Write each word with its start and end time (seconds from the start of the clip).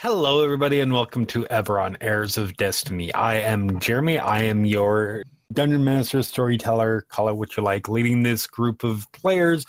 Hello, 0.00 0.44
everybody, 0.44 0.78
and 0.80 0.92
welcome 0.92 1.26
to 1.26 1.44
Eberron 1.50 1.96
Heirs 2.00 2.38
of 2.38 2.56
Destiny. 2.56 3.12
I 3.14 3.36
am 3.40 3.80
Jeremy. 3.80 4.18
I 4.18 4.42
am 4.44 4.64
your 4.64 5.24
dungeon 5.52 5.82
master, 5.82 6.22
storyteller, 6.22 7.04
call 7.08 7.28
it 7.28 7.32
what 7.36 7.56
you 7.56 7.64
like, 7.64 7.88
leading 7.88 8.22
this 8.22 8.46
group 8.46 8.84
of 8.84 9.10
players 9.10 9.64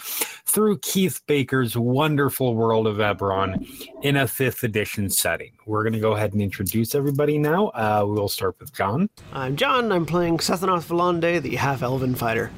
through 0.46 0.78
Keith 0.80 1.20
Baker's 1.26 1.76
wonderful 1.76 2.54
world 2.54 2.86
of 2.86 2.98
Eberron 2.98 3.68
in 4.04 4.18
a 4.18 4.28
fifth 4.28 4.64
edition 4.64 5.10
setting. 5.10 5.52
We're 5.66 5.82
going 5.82 5.94
to 5.94 6.00
go 6.00 6.12
ahead 6.12 6.34
and 6.34 6.42
introduce 6.44 6.94
everybody 6.94 7.40
now. 7.40 7.70
Uh, 7.70 8.04
we'll 8.06 8.28
start 8.30 8.56
with 8.60 8.72
John 8.72 9.10
I'm 9.34 9.56
John. 9.56 9.92
I'm 9.92 10.06
playing 10.06 10.38
Sethanoth 10.38 10.86
Valande, 10.86 11.42
the 11.42 11.56
half 11.56 11.82
elven 11.82 12.14
fighter. 12.14 12.52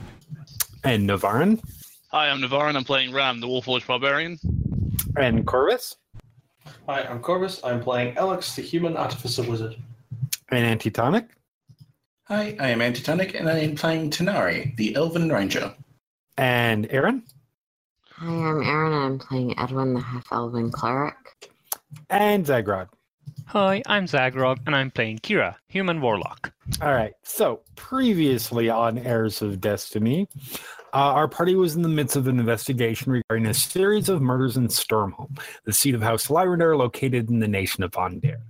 and 0.83 1.07
Navarran 1.09 1.61
Hi, 2.09 2.27
I'm 2.29 2.41
Navarran. 2.41 2.75
I'm 2.75 2.83
playing 2.83 3.13
Ram, 3.13 3.39
the 3.39 3.47
Warforged 3.47 3.87
Barbarian. 3.87 4.37
and 5.15 5.45
Korvys 5.47 5.95
Hi, 6.87 7.01
I'm 7.03 7.21
Korvys. 7.21 7.59
I'm 7.63 7.81
playing 7.81 8.17
Alex, 8.17 8.55
the 8.55 8.61
human 8.61 8.97
artificer 8.97 9.43
wizard. 9.43 9.75
and 10.49 10.65
Antitonic. 10.65 11.25
Hi, 12.25 12.55
I 12.59 12.69
am 12.69 12.81
Antitonic, 12.81 13.33
and 13.35 13.49
I 13.49 13.59
am 13.59 13.75
playing 13.75 14.09
Tanar'ri, 14.11 14.75
the 14.77 14.95
Elven 14.95 15.29
Ranger. 15.31 15.73
And 16.37 16.87
Erin 16.89 17.23
Hi, 18.13 18.25
I'm 18.27 18.61
Erin. 18.63 18.93
and 18.93 19.03
I'm 19.03 19.19
playing 19.19 19.57
Edwin, 19.59 19.93
the 19.93 19.99
half 20.01 20.25
elven 20.31 20.71
cleric. 20.71 21.15
and 22.09 22.45
Zaghrog. 22.45 22.87
Hi, 23.47 23.81
I'm 23.85 24.05
Zaghrog, 24.05 24.59
and 24.65 24.75
I'm 24.75 24.91
playing 24.91 25.19
Kira, 25.19 25.55
human 25.67 25.99
warlock. 25.99 26.53
All 26.81 26.93
right. 26.93 27.13
So 27.23 27.61
previously 27.75 28.69
on 28.69 28.97
Heirs 28.97 29.41
of 29.41 29.59
Destiny, 29.59 30.29
uh, 30.93 30.97
our 30.97 31.27
party 31.27 31.55
was 31.55 31.75
in 31.75 31.81
the 31.81 31.89
midst 31.89 32.15
of 32.15 32.27
an 32.27 32.39
investigation 32.39 33.11
regarding 33.11 33.47
a 33.47 33.53
series 33.53 34.09
of 34.09 34.21
murders 34.21 34.57
in 34.57 34.67
Stormhome, 34.67 35.39
the 35.63 35.73
seat 35.73 35.95
of 35.95 36.01
House 36.01 36.27
Lyrandar 36.27 36.77
located 36.77 37.29
in 37.29 37.39
the 37.39 37.47
nation 37.47 37.83
of 37.83 37.91
Vondare. 37.91 38.41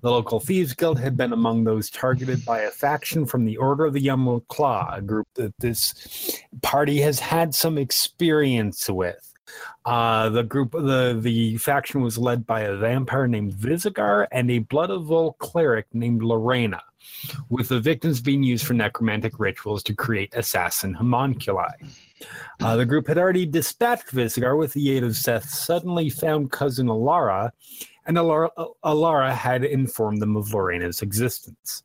The 0.00 0.10
local 0.10 0.40
thieves 0.40 0.74
guild 0.74 0.98
had 0.98 1.16
been 1.16 1.32
among 1.32 1.64
those 1.64 1.90
targeted 1.90 2.44
by 2.44 2.60
a 2.60 2.70
faction 2.70 3.26
from 3.26 3.44
the 3.44 3.56
Order 3.56 3.86
of 3.86 3.92
the 3.94 4.08
Emerald 4.08 4.46
Claw, 4.48 4.94
a 4.94 5.02
group 5.02 5.26
that 5.34 5.54
this 5.58 6.40
party 6.62 7.00
has 7.00 7.18
had 7.18 7.54
some 7.54 7.78
experience 7.78 8.88
with. 8.88 9.32
Uh, 9.84 10.28
the 10.30 10.44
group, 10.44 10.72
the 10.72 11.18
the 11.20 11.58
faction 11.58 12.00
was 12.00 12.16
led 12.16 12.46
by 12.46 12.60
a 12.60 12.76
vampire 12.76 13.26
named 13.26 13.52
Visigar 13.52 14.26
and 14.32 14.50
a 14.50 14.60
Blood 14.60 14.90
of 14.90 15.04
Vol 15.04 15.34
cleric 15.34 15.86
named 15.92 16.22
Lorena 16.22 16.80
with 17.48 17.68
the 17.68 17.80
victims 17.80 18.20
being 18.20 18.42
used 18.42 18.66
for 18.66 18.74
necromantic 18.74 19.38
rituals 19.38 19.82
to 19.84 19.94
create 19.94 20.34
assassin 20.34 20.94
homunculi. 20.94 21.72
Uh, 22.60 22.76
the 22.76 22.86
group 22.86 23.06
had 23.06 23.18
already 23.18 23.46
dispatched 23.46 24.12
Visigar 24.12 24.56
with 24.56 24.72
the 24.72 24.90
aid 24.92 25.02
of 25.04 25.16
Seth's 25.16 25.58
suddenly 25.58 26.08
found 26.10 26.52
cousin 26.52 26.86
Alara, 26.86 27.50
and 28.06 28.16
Alara, 28.16 28.50
Alara 28.84 29.32
had 29.32 29.64
informed 29.64 30.20
them 30.20 30.36
of 30.36 30.52
Lorena's 30.52 31.02
existence. 31.02 31.82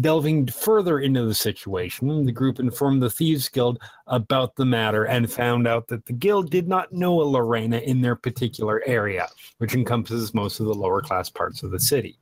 Delving 0.00 0.48
further 0.48 0.98
into 0.98 1.24
the 1.24 1.34
situation, 1.34 2.24
the 2.24 2.32
group 2.32 2.58
informed 2.58 3.02
the 3.02 3.10
Thieves 3.10 3.48
Guild 3.48 3.80
about 4.06 4.56
the 4.56 4.64
matter 4.64 5.04
and 5.04 5.32
found 5.32 5.68
out 5.68 5.86
that 5.88 6.04
the 6.06 6.12
guild 6.12 6.50
did 6.50 6.68
not 6.68 6.92
know 6.92 7.20
a 7.20 7.22
Lorena 7.22 7.78
in 7.78 8.00
their 8.00 8.16
particular 8.16 8.82
area, 8.86 9.28
which 9.58 9.74
encompasses 9.74 10.34
most 10.34 10.58
of 10.58 10.66
the 10.66 10.74
lower 10.74 11.00
class 11.00 11.30
parts 11.30 11.62
of 11.62 11.70
the 11.70 11.78
city. 11.78 12.18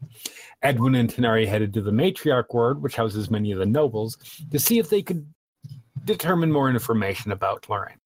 Edwin 0.62 0.94
and 0.94 1.08
Tanar'ri 1.08 1.46
headed 1.46 1.72
to 1.74 1.80
the 1.80 1.90
matriarch 1.90 2.52
ward, 2.52 2.82
which 2.82 2.96
houses 2.96 3.30
many 3.30 3.52
of 3.52 3.58
the 3.58 3.66
nobles, 3.66 4.18
to 4.50 4.58
see 4.58 4.78
if 4.78 4.90
they 4.90 5.02
could 5.02 5.26
determine 6.04 6.52
more 6.52 6.68
information 6.68 7.32
about 7.32 7.68
Lorena. 7.68 7.96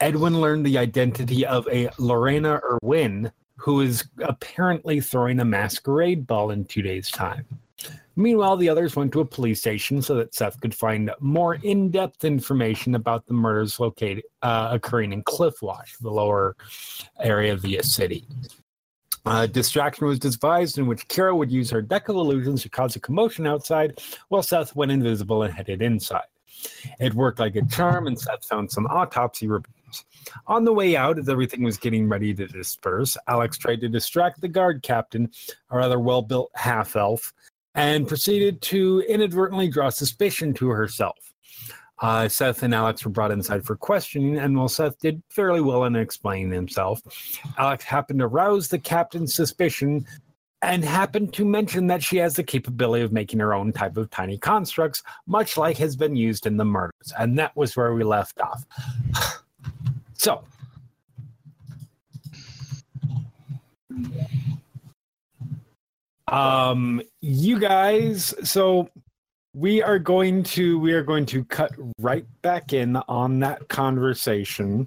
Edwin 0.00 0.40
learned 0.40 0.64
the 0.64 0.78
identity 0.78 1.44
of 1.44 1.68
a 1.68 1.90
Lorena 1.98 2.60
Irwin, 2.64 3.30
who 3.56 3.82
is 3.82 4.04
apparently 4.22 5.00
throwing 5.00 5.40
a 5.40 5.44
masquerade 5.44 6.26
ball 6.26 6.50
in 6.50 6.64
two 6.64 6.82
days' 6.82 7.10
time. 7.10 7.46
Meanwhile, 8.16 8.58
the 8.58 8.68
others 8.68 8.94
went 8.94 9.12
to 9.12 9.20
a 9.20 9.24
police 9.24 9.60
station 9.60 10.02
so 10.02 10.14
that 10.16 10.34
Seth 10.34 10.60
could 10.60 10.74
find 10.74 11.10
more 11.20 11.54
in-depth 11.54 12.24
information 12.24 12.94
about 12.94 13.26
the 13.26 13.34
murders 13.34 13.80
located 13.80 14.24
uh, 14.42 14.68
occurring 14.72 15.12
in 15.12 15.22
Cliffwash, 15.24 15.98
the 16.00 16.10
lower 16.10 16.56
area 17.20 17.52
of 17.52 17.62
the 17.62 17.80
city. 17.82 18.26
Distraction 19.52 20.06
was 20.06 20.18
devised 20.18 20.78
in 20.78 20.86
which 20.86 21.06
Kira 21.08 21.36
would 21.36 21.50
use 21.50 21.70
her 21.70 21.80
deck 21.80 22.08
of 22.08 22.16
illusions 22.16 22.62
to 22.62 22.68
cause 22.68 22.96
a 22.96 23.00
commotion 23.00 23.46
outside, 23.46 24.00
while 24.28 24.42
Seth 24.42 24.74
went 24.74 24.90
invisible 24.90 25.44
and 25.44 25.54
headed 25.54 25.80
inside. 25.80 26.24
It 27.00 27.14
worked 27.14 27.38
like 27.38 27.56
a 27.56 27.64
charm, 27.66 28.06
and 28.06 28.18
Seth 28.18 28.44
found 28.44 28.70
some 28.70 28.86
autopsy 28.86 29.46
reports. 29.46 30.04
On 30.46 30.64
the 30.64 30.72
way 30.72 30.96
out, 30.96 31.18
as 31.18 31.28
everything 31.28 31.62
was 31.62 31.76
getting 31.76 32.08
ready 32.08 32.34
to 32.34 32.46
disperse, 32.46 33.16
Alex 33.28 33.58
tried 33.58 33.80
to 33.80 33.88
distract 33.88 34.40
the 34.40 34.48
guard 34.48 34.82
captain, 34.82 35.30
a 35.70 35.76
rather 35.76 36.00
well 36.00 36.22
built 36.22 36.50
half 36.54 36.96
elf, 36.96 37.32
and 37.74 38.06
proceeded 38.06 38.60
to 38.62 39.02
inadvertently 39.08 39.68
draw 39.68 39.90
suspicion 39.90 40.52
to 40.54 40.68
herself. 40.68 41.32
Uh, 42.00 42.28
Seth 42.28 42.64
and 42.64 42.74
Alex 42.74 43.04
were 43.04 43.12
brought 43.12 43.30
inside 43.30 43.64
for 43.64 43.76
questioning, 43.76 44.36
and 44.36 44.56
while 44.56 44.68
Seth 44.68 44.98
did 44.98 45.22
fairly 45.28 45.60
well 45.60 45.84
in 45.84 45.94
explaining 45.94 46.50
himself, 46.50 47.00
Alex 47.56 47.84
happened 47.84 48.18
to 48.18 48.26
rouse 48.26 48.68
the 48.68 48.78
captain's 48.78 49.34
suspicion 49.34 50.04
and 50.62 50.84
happened 50.84 51.32
to 51.34 51.44
mention 51.44 51.86
that 51.88 52.02
she 52.02 52.16
has 52.16 52.34
the 52.34 52.42
capability 52.42 53.04
of 53.04 53.12
making 53.12 53.38
her 53.40 53.54
own 53.54 53.72
type 53.72 53.96
of 53.96 54.10
tiny 54.10 54.38
constructs, 54.38 55.02
much 55.26 55.56
like 55.56 55.76
has 55.76 55.96
been 55.96 56.16
used 56.16 56.46
in 56.46 56.56
the 56.56 56.64
murders. 56.64 57.12
And 57.18 57.38
that 57.38 57.54
was 57.56 57.76
where 57.76 57.94
we 57.94 58.04
left 58.04 58.40
off. 58.40 58.64
so, 60.14 60.44
um, 66.28 67.02
you 67.20 67.58
guys, 67.58 68.34
so 68.42 68.88
we 69.54 69.82
are 69.82 69.98
going 69.98 70.42
to 70.42 70.78
we 70.78 70.92
are 70.92 71.02
going 71.02 71.26
to 71.26 71.44
cut 71.44 71.72
right 71.98 72.24
back 72.42 72.72
in 72.72 72.96
on 73.08 73.40
that 73.40 73.68
conversation. 73.68 74.86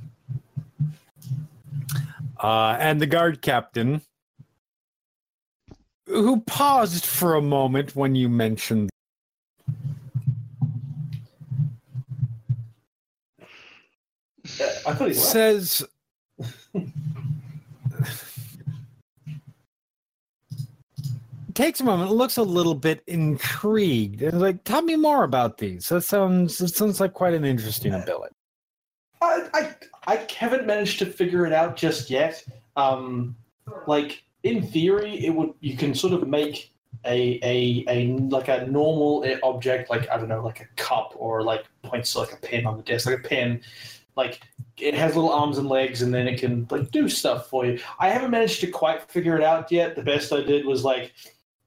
Uh, 2.42 2.78
and 2.80 3.00
the 3.00 3.08
guard 3.08 3.42
captain 3.42 4.02
who 6.08 6.42
paused 6.42 7.06
for 7.06 7.36
a 7.36 7.42
moment 7.42 7.96
when 7.96 8.14
you 8.14 8.30
mentioned 8.30 8.90
I 14.88 14.94
thought 14.94 15.08
he 15.08 15.14
says 15.14 15.84
takes 21.56 21.80
a 21.80 21.84
moment, 21.84 22.12
looks 22.12 22.38
a 22.38 22.44
little 22.44 22.75
bit 22.75 23.02
intrigued, 23.07 24.22
and 24.22 24.40
like, 24.40 24.63
"Tell 24.63 24.81
me 24.81 24.96
more 24.96 25.24
about 25.24 25.57
these. 25.57 25.90
That 25.90 26.02
sounds 26.02 26.57
that 26.60 26.69
sounds 26.69 27.00
like 27.00 27.13
quite 27.13 27.34
an 27.34 27.46
interesting 27.46 27.94
ability." 27.94 28.36
I, 29.22 29.48
I 29.54 29.75
I 30.07 30.28
haven't 30.36 30.68
managed 30.68 31.00
to 31.00 31.06
figure 31.06 31.46
it 31.46 31.54
out 31.54 31.75
just 31.75 32.10
yet. 32.10 32.44
Um, 32.75 33.36
like 33.88 34.24
in 34.44 34.68
theory, 34.68 35.25
it 35.25 35.31
would 35.31 35.54
you 35.60 35.75
can 35.75 35.96
sort 35.96 36.13
of 36.13 36.28
make 36.28 36.72
a 37.06 37.40
a 37.44 37.86
a 37.88 38.08
like 38.30 38.48
a 38.48 38.68
normal 38.68 39.25
object, 39.44 39.90
like 39.90 40.10
I 40.10 40.18
don't 40.18 40.30
know, 40.30 40.44
like 40.44 40.62
a 40.62 40.68
cup 40.75 41.13
or 41.16 41.42
like 41.42 41.66
points 41.84 42.13
to 42.13 42.19
like 42.19 42.34
a 42.34 42.38
pin 42.38 42.66
on 42.66 42.78
the 42.78 42.84
desk, 42.84 43.06
like 43.08 43.19
a 43.19 43.28
pin. 43.28 43.62
Like 44.16 44.42
it 44.78 44.94
has 44.94 45.16
little 45.16 45.31
arms 45.31 45.58
and 45.58 45.68
legs, 45.68 46.01
and 46.01 46.13
then 46.13 46.28
it 46.28 46.40
can 46.40 46.68
like 46.69 46.92
do 46.92 47.10
stuff 47.10 47.50
for 47.50 47.66
you. 47.66 47.80
I 48.00 48.10
haven't 48.10 48.31
managed 48.31 48.62
to 48.62 48.68
quite 48.68 49.10
figure 49.10 49.36
it 49.36 49.44
out 49.44 49.72
yet. 49.72 49.96
The 49.96 50.04
best 50.04 50.31
I 50.31 50.42
did 50.42 50.66
was 50.66 50.84
like 50.84 51.13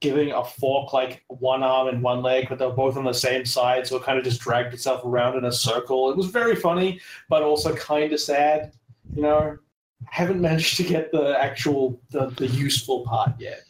giving 0.00 0.32
a 0.32 0.44
fork 0.44 0.92
like 0.92 1.24
one 1.28 1.62
arm 1.62 1.88
and 1.88 2.02
one 2.02 2.22
leg, 2.22 2.46
but 2.48 2.58
they're 2.58 2.70
both 2.70 2.96
on 2.96 3.04
the 3.04 3.12
same 3.12 3.44
side, 3.44 3.86
so 3.86 3.96
it 3.96 4.02
kind 4.02 4.18
of 4.18 4.24
just 4.24 4.40
dragged 4.40 4.72
itself 4.72 5.04
around 5.04 5.36
in 5.36 5.44
a 5.44 5.52
circle. 5.52 6.10
It 6.10 6.16
was 6.16 6.26
very 6.26 6.54
funny, 6.54 7.00
but 7.28 7.42
also 7.42 7.74
kind 7.74 8.12
of 8.12 8.20
sad. 8.20 8.72
You 9.14 9.22
know, 9.22 9.58
I 10.02 10.08
haven't 10.10 10.40
managed 10.48 10.76
to 10.76 10.84
get 10.84 11.10
the 11.12 11.36
actual 11.38 12.00
the, 12.10 12.26
the 12.36 12.46
useful 12.46 13.04
part 13.04 13.32
yet. 13.38 13.62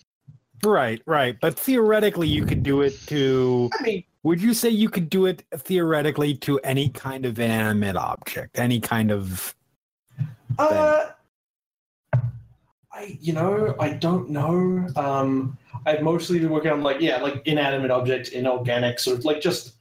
Right, 0.65 1.01
right. 1.07 1.39
But 1.41 1.59
theoretically, 1.59 2.29
you 2.29 2.45
could 2.45 2.63
do 2.63 2.83
it 2.83 2.99
to. 3.07 3.71
I 3.79 3.83
mean, 3.83 4.05
Would 4.25 4.43
you 4.43 4.55
say 4.55 4.69
you 4.71 4.91
could 4.91 5.09
do 5.09 5.27
it 5.27 5.45
theoretically 5.57 6.35
to 6.39 6.59
any 6.61 6.89
kind 6.89 7.25
of 7.25 7.39
inanimate 7.39 7.97
object, 7.97 8.59
any 8.59 8.81
kind 8.81 9.11
of? 9.13 9.55
uh, 10.59 11.11
I 12.99 13.17
you 13.21 13.33
know 13.33 13.77
I 13.79 13.91
don't 13.91 14.29
know. 14.29 14.89
Um, 14.97 15.57
I've 15.87 16.03
mostly 16.03 16.41
been 16.41 16.51
working 16.51 16.73
on 16.73 16.83
like 16.83 17.01
yeah 17.01 17.21
like 17.23 17.47
inanimate 17.47 17.91
objects, 17.91 18.31
inorganic 18.31 18.99
sort 18.99 19.19
of 19.19 19.25
like 19.25 19.41
just 19.41 19.75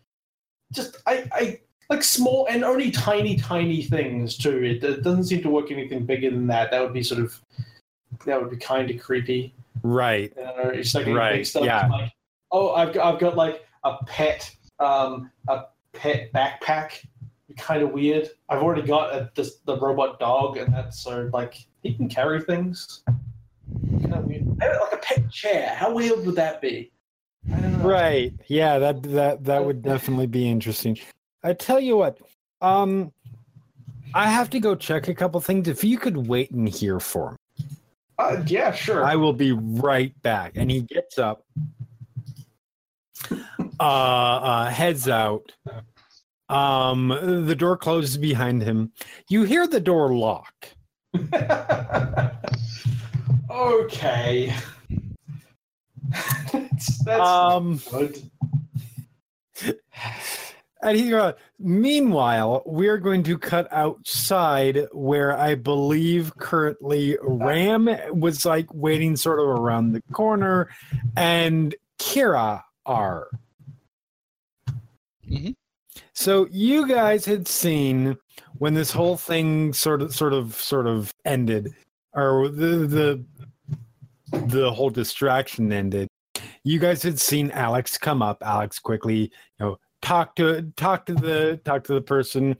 just 0.71 0.97
I 1.07 1.27
I 1.31 1.59
like 1.89 2.03
small 2.03 2.47
and 2.49 2.63
only 2.63 2.91
tiny 2.91 3.37
tiny 3.37 3.81
things 3.81 4.37
too. 4.37 4.63
It, 4.63 4.83
it 4.83 5.03
doesn't 5.03 5.23
seem 5.25 5.41
to 5.41 5.49
work 5.49 5.71
anything 5.71 6.05
bigger 6.05 6.29
than 6.29 6.47
that. 6.47 6.69
That 6.71 6.81
would 6.81 6.93
be 6.93 7.03
sort 7.03 7.21
of 7.21 7.39
that 8.25 8.39
would 8.39 8.51
be 8.51 8.57
kind 8.57 8.89
of 8.91 9.01
creepy. 9.01 9.53
Right. 9.83 10.31
You 10.35 10.43
know, 10.43 10.69
it's 10.73 10.93
like 10.93 11.07
Right, 11.07 11.45
stuff. 11.45 11.65
yeah. 11.65 11.87
Like, 11.87 12.11
oh, 12.51 12.73
I've 12.73 12.93
got, 12.93 13.13
I've 13.13 13.19
got 13.19 13.35
like 13.35 13.65
a 13.83 13.97
pet, 14.05 14.53
um, 14.79 15.31
a 15.47 15.65
pet 15.93 16.31
backpack. 16.33 17.05
Kind 17.57 17.81
of 17.81 17.91
weird. 17.91 18.29
I've 18.49 18.61
already 18.61 18.83
got 18.83 19.15
a, 19.15 19.31
this, 19.33 19.57
the 19.65 19.79
robot 19.79 20.19
dog, 20.19 20.57
and 20.57 20.71
that's 20.71 20.99
so 20.99 21.29
like 21.33 21.65
he 21.81 21.93
can 21.93 22.07
carry 22.09 22.41
things. 22.41 23.03
Kind 24.01 24.13
of 24.13 24.25
weird. 24.25 24.47
Like 24.59 24.93
a 24.93 24.97
pet 24.97 25.29
chair. 25.31 25.73
How 25.75 25.93
weird 25.93 26.25
would 26.25 26.35
that 26.35 26.61
be? 26.61 26.91
I 27.53 27.59
don't 27.59 27.77
know. 27.79 27.87
Right. 27.87 28.33
Yeah, 28.47 28.77
that 28.79 29.03
that 29.03 29.43
that 29.45 29.63
would 29.65 29.81
definitely 29.81 30.27
be 30.27 30.49
interesting. 30.49 30.97
I 31.43 31.53
tell 31.53 31.79
you 31.79 31.97
what, 31.97 32.19
um 32.61 33.11
I 34.13 34.27
have 34.29 34.49
to 34.51 34.59
go 34.59 34.75
check 34.75 35.07
a 35.07 35.13
couple 35.13 35.39
things. 35.41 35.67
If 35.67 35.83
you 35.83 35.97
could 35.97 36.17
wait 36.27 36.51
in 36.51 36.65
here 36.67 36.99
for 36.99 37.31
me, 37.31 37.37
Uh, 38.19 38.43
yeah, 38.47 38.71
sure. 38.71 39.03
I 39.05 39.15
will 39.15 39.33
be 39.33 39.51
right 39.51 40.19
back. 40.23 40.53
And 40.55 40.71
he 40.71 40.81
gets 40.81 41.17
up, 41.19 41.45
uh, 43.79 43.83
uh 43.83 44.69
heads 44.69 45.07
out. 45.07 45.51
Um 46.49 47.09
the 47.47 47.55
door 47.55 47.77
closes 47.77 48.17
behind 48.17 48.61
him. 48.63 48.91
You 49.29 49.43
hear 49.43 49.67
the 49.67 49.79
door 49.81 50.13
lock. 50.13 50.53
okay. 53.49 54.53
that's 56.53 57.03
that's 57.03 57.21
Um 57.21 57.81
good. 57.91 58.31
And 60.81 60.95
he 60.95 61.09
goes, 61.09 61.33
meanwhile, 61.57 62.61
we're 62.65 62.99
going 62.99 63.23
to 63.23 63.37
cut 63.37 63.67
outside 63.71 64.87
where 64.91 65.35
I 65.35 65.55
believe 65.55 66.37
currently 66.37 67.17
Ram 67.21 67.89
was 68.11 68.45
like 68.45 68.71
waiting 68.73 69.15
sort 69.15 69.39
of 69.39 69.47
around 69.47 69.93
the 69.93 70.03
corner 70.13 70.69
and 71.15 71.73
Kira 71.99 72.61
are. 72.85 73.27
Mhm. 75.27 75.55
So 76.13 76.47
you 76.51 76.87
guys 76.87 77.25
had 77.25 77.47
seen 77.47 78.15
when 78.59 78.75
this 78.75 78.91
whole 78.91 79.17
thing 79.17 79.73
sort 79.73 80.03
of 80.03 80.15
sort 80.15 80.33
of 80.33 80.55
sort 80.55 80.85
of 80.85 81.11
ended 81.25 81.73
or 82.17 82.49
the 82.49 82.85
the 82.87 83.25
the 84.47 84.71
whole 84.71 84.89
distraction 84.89 85.71
ended. 85.71 86.09
You 86.65 86.79
guys 86.79 87.01
had 87.01 87.19
seen 87.19 87.51
Alex 87.51 87.97
come 87.97 88.21
up. 88.21 88.43
Alex 88.43 88.77
quickly, 88.79 89.19
you 89.19 89.29
know, 89.59 89.79
talk 90.01 90.35
to 90.35 90.61
talk 90.75 91.05
to 91.05 91.13
the 91.13 91.59
talk 91.63 91.83
to 91.83 91.93
the 91.93 92.01
person 92.01 92.55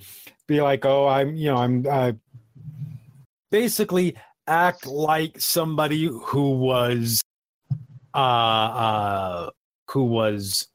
be 0.48 0.62
like 0.62 0.86
oh 0.86 1.08
i'm 1.08 1.36
you 1.36 1.50
know 1.50 1.58
i'm 1.58 1.86
uh, 1.90 2.12
basically 3.52 4.16
act 4.48 4.86
like 4.86 5.40
somebody 5.40 6.10
who 6.24 6.52
was 6.52 7.22
uh 8.16 8.18
uh 8.18 9.50
who 9.90 10.04
was 10.04 10.68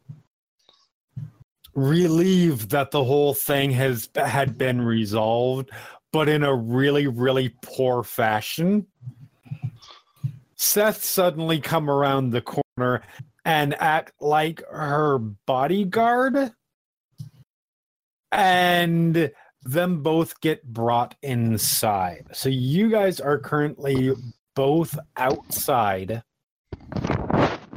relieved 1.75 2.71
that 2.71 2.91
the 2.91 3.03
whole 3.03 3.35
thing 3.35 3.71
has 3.71 4.09
had 4.15 4.57
been 4.59 4.81
resolved 4.81 5.71
but 6.13 6.29
in 6.29 6.43
a 6.43 6.55
really 6.55 7.07
really 7.07 7.55
poor 7.63 8.03
fashion. 8.03 8.87
Seth 10.57 11.03
suddenly 11.03 11.61
come 11.61 11.91
around 11.91 12.31
the 12.31 12.43
corner 12.43 13.03
and 13.45 13.75
act 13.81 14.13
like 14.21 14.63
her 14.71 15.19
bodyguard 15.19 16.53
and 18.31 19.31
them 19.65 20.03
both 20.03 20.41
get 20.41 20.65
brought 20.65 21.15
inside. 21.23 22.27
So 22.33 22.49
you 22.49 22.91
guys 22.91 23.21
are 23.21 23.39
currently 23.39 24.13
both 24.55 24.99
outside. 25.17 26.23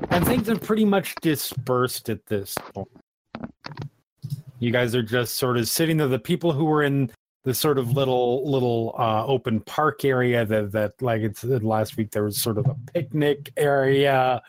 And 0.10 0.26
things 0.26 0.50
are 0.50 0.58
pretty 0.58 0.86
much 0.86 1.16
dispersed 1.16 2.10
at 2.10 2.26
this 2.28 2.56
point. 2.74 2.88
You 4.60 4.72
guys 4.72 4.96
are 4.96 5.04
just 5.04 5.36
sort 5.36 5.58
of 5.58 5.68
sitting 5.68 5.98
there. 5.98 6.08
The 6.08 6.18
people 6.18 6.54
who 6.54 6.66
were 6.66 6.84
in 6.84 7.12
the 7.46 7.54
sort 7.54 7.78
of 7.78 7.92
little 7.92 8.50
little 8.50 8.94
uh, 9.00 9.26
open 9.26 9.62
park 9.62 10.04
area 10.04 10.46
that 10.46 10.72
that 10.74 11.02
like 11.02 11.22
it's 11.22 11.44
last 11.44 11.96
week 11.96 12.12
there 12.12 12.24
was 12.24 12.42
sort 12.42 12.58
of 12.58 12.66
a 12.66 12.76
picnic 12.92 13.52
area 13.56 14.42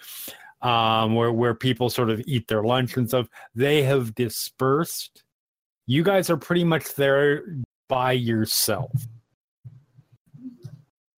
um, 0.63 1.15
where 1.15 1.31
where 1.31 1.55
people 1.55 1.89
sort 1.91 2.11
of 2.11 2.21
eat 2.27 2.49
their 2.49 2.63
lunch 2.65 2.97
and 2.97 3.07
stuff. 3.09 3.29
They 3.55 3.83
have 3.85 4.15
dispersed. 4.15 5.23
You 5.87 6.03
guys 6.03 6.31
are 6.31 6.37
pretty 6.37 6.65
much 6.65 6.95
there 6.95 7.45
by 7.89 8.13
yourself. 8.13 8.91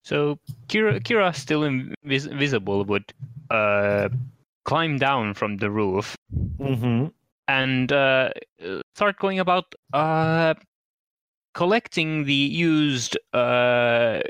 So 0.03 0.39
Kira, 0.69 1.01
Kira 1.03 1.35
still 1.35 1.63
invis- 1.63 2.37
visible 2.39 2.85
would 2.85 3.05
uh, 3.51 4.09
climb 4.65 4.99
down 4.99 5.35
from 5.35 5.57
the 5.59 5.71
roof 5.71 6.17
Mm-hmm. 6.59 7.07
and 7.47 7.93
uh, 7.93 8.31
start 8.95 9.19
going 9.19 9.39
about 9.39 9.75
uh, 9.95 10.55
collecting 11.59 12.25
the 12.25 12.33
used 12.33 13.19
uh, 13.35 14.21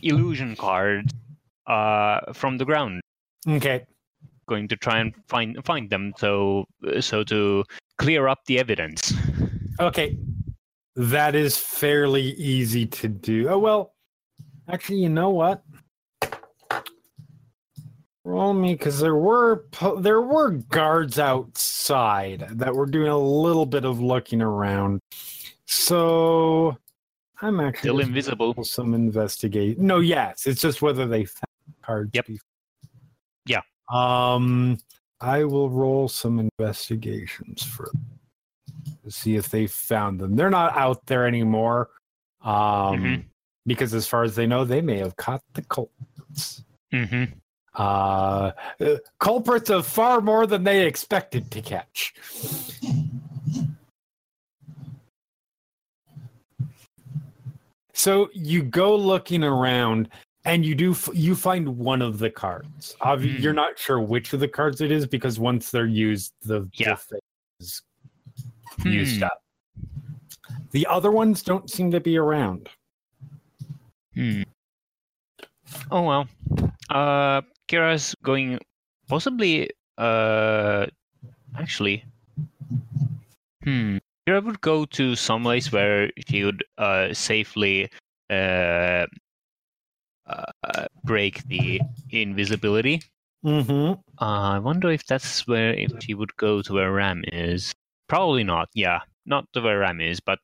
illusion 0.00 0.56
cards 0.56 1.12
uh, 1.66 2.32
from 2.32 2.56
the 2.56 2.64
ground. 2.64 3.02
Okay. 3.46 3.84
Going 4.48 4.66
to 4.68 4.76
try 4.76 5.00
and 5.00 5.12
find 5.28 5.62
find 5.66 5.90
them 5.90 6.14
so 6.16 6.64
so 7.00 7.24
to 7.24 7.64
clear 7.98 8.26
up 8.26 8.40
the 8.46 8.58
evidence. 8.58 9.12
Okay. 9.78 10.16
That 10.96 11.34
is 11.34 11.58
fairly 11.58 12.32
easy 12.40 12.86
to 12.86 13.06
do. 13.08 13.50
Oh 13.50 13.58
well. 13.58 13.92
Actually, 14.66 15.00
you 15.00 15.10
know 15.10 15.28
what? 15.28 15.62
Roll 18.24 18.54
me 18.54 18.72
because 18.72 18.98
there 18.98 19.16
were 19.16 19.66
there 19.98 20.22
were 20.22 20.52
guards 20.72 21.18
outside 21.18 22.48
that 22.50 22.74
were 22.74 22.86
doing 22.86 23.12
a 23.12 23.18
little 23.18 23.66
bit 23.66 23.84
of 23.84 24.00
looking 24.00 24.40
around. 24.40 25.00
So 25.66 26.76
I'm 27.42 27.60
actually 27.60 27.88
Still 27.88 28.00
invisible. 28.00 28.64
some 28.64 28.94
investigate. 28.94 29.78
No, 29.78 29.98
yes, 30.00 30.46
it's 30.46 30.60
just 30.60 30.82
whether 30.82 31.06
they 31.06 31.24
found 31.24 31.74
cards. 31.82 32.10
Yep. 32.14 32.26
before. 32.26 32.48
Yeah. 33.46 33.60
Um, 33.90 34.78
I 35.20 35.44
will 35.44 35.70
roll 35.70 36.08
some 36.08 36.38
investigations 36.58 37.62
for 37.62 37.90
to 39.04 39.10
see 39.10 39.36
if 39.36 39.48
they 39.50 39.66
found 39.66 40.20
them. 40.20 40.36
They're 40.36 40.50
not 40.50 40.76
out 40.76 41.04
there 41.06 41.26
anymore. 41.26 41.90
Um, 42.42 42.52
Mhm. 43.02 43.24
because 43.66 43.94
as 43.94 44.06
far 44.06 44.22
as 44.24 44.34
they 44.34 44.46
know, 44.46 44.64
they 44.64 44.80
may 44.82 44.98
have 44.98 45.16
caught 45.16 45.42
the 45.54 45.62
culprits. 45.62 46.62
Mm-hmm. 46.92 47.32
Uh, 47.76 48.52
uh, 48.80 48.96
culprits 49.18 49.68
of 49.70 49.86
far 49.86 50.20
more 50.20 50.46
than 50.46 50.62
they 50.64 50.86
expected 50.86 51.50
to 51.50 51.60
catch. 51.62 52.14
So 58.04 58.28
you 58.34 58.62
go 58.62 58.94
looking 58.94 59.42
around, 59.42 60.10
and 60.44 60.62
you 60.62 60.74
do 60.74 60.90
f- 60.90 61.08
you 61.14 61.34
find 61.34 61.66
one 61.78 62.02
of 62.02 62.18
the 62.18 62.28
cards. 62.28 62.94
Hmm. 63.00 63.24
You're 63.24 63.54
not 63.54 63.78
sure 63.78 63.98
which 63.98 64.34
of 64.34 64.40
the 64.40 64.48
cards 64.48 64.82
it 64.82 64.90
is 64.92 65.06
because 65.06 65.38
once 65.38 65.70
they're 65.70 65.86
used, 65.86 66.34
the, 66.42 66.68
Yeah. 66.74 66.98
the 67.08 67.18
is 67.60 67.80
used 68.84 69.16
Hmm. 69.20 69.24
up. 69.24 69.42
The 70.72 70.86
other 70.86 71.10
ones 71.10 71.42
don't 71.42 71.70
seem 71.70 71.90
to 71.92 72.00
be 72.00 72.18
around. 72.18 72.68
Hmm. 74.12 74.42
Oh 75.90 76.02
well. 76.02 76.28
Uh, 76.90 77.40
Kira's 77.68 78.14
going 78.22 78.58
possibly. 79.08 79.70
Uh, 79.96 80.88
actually. 81.56 82.04
Hmm. 83.62 83.96
Kira 84.26 84.44
would 84.44 84.60
go 84.60 84.84
to 84.86 85.14
some 85.16 85.42
place 85.42 85.70
where 85.70 86.10
she 86.28 86.44
would 86.44 86.64
uh 86.78 87.12
safely 87.12 87.90
uh, 88.30 89.06
uh 90.26 90.86
break 91.04 91.46
the 91.48 91.80
invisibility. 92.10 93.02
Mm-hmm. 93.44 94.00
Uh, 94.20 94.54
I 94.54 94.58
wonder 94.58 94.90
if 94.90 95.04
that's 95.06 95.46
where 95.46 95.74
if 95.74 95.92
she 96.00 96.14
would 96.14 96.34
go 96.36 96.62
to 96.62 96.72
where 96.72 96.92
Ram 96.92 97.22
is. 97.32 97.74
Probably 98.08 98.44
not. 98.44 98.68
Yeah, 98.74 99.00
not 99.26 99.44
to 99.52 99.60
where 99.60 99.78
Ram 99.78 100.00
is, 100.00 100.20
but 100.20 100.38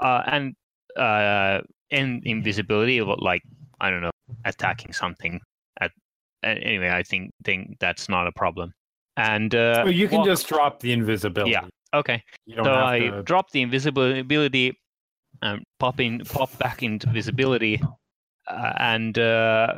uh, 0.00 0.22
and 0.26 0.54
uh, 0.96 1.60
in 1.90 2.22
invisibility, 2.24 3.00
what 3.00 3.20
like 3.22 3.42
I 3.80 3.90
don't 3.90 4.02
know, 4.02 4.10
attacking 4.44 4.92
something. 4.92 5.40
At 5.80 5.90
anyway, 6.44 6.90
I 6.90 7.02
think 7.02 7.32
think 7.44 7.78
that's 7.80 8.08
not 8.08 8.28
a 8.28 8.32
problem. 8.32 8.72
And 9.16 9.52
uh, 9.54 9.86
you 9.88 10.06
can 10.06 10.18
walk- 10.18 10.26
just 10.26 10.46
drop 10.46 10.80
the 10.80 10.92
invisibility. 10.92 11.50
Yeah. 11.52 11.66
Okay. 11.94 12.22
You 12.46 12.56
don't 12.56 12.64
So 12.66 12.72
have 12.72 12.88
I 12.88 12.98
to. 12.98 13.22
drop 13.22 13.50
the 13.50 13.62
invisibility, 13.62 14.78
um, 15.42 15.62
pop 15.78 16.00
in, 16.00 16.20
pop 16.20 16.56
back 16.58 16.82
into 16.82 17.08
visibility, 17.10 17.80
uh, 18.48 18.72
and 18.78 19.18
uh, 19.18 19.74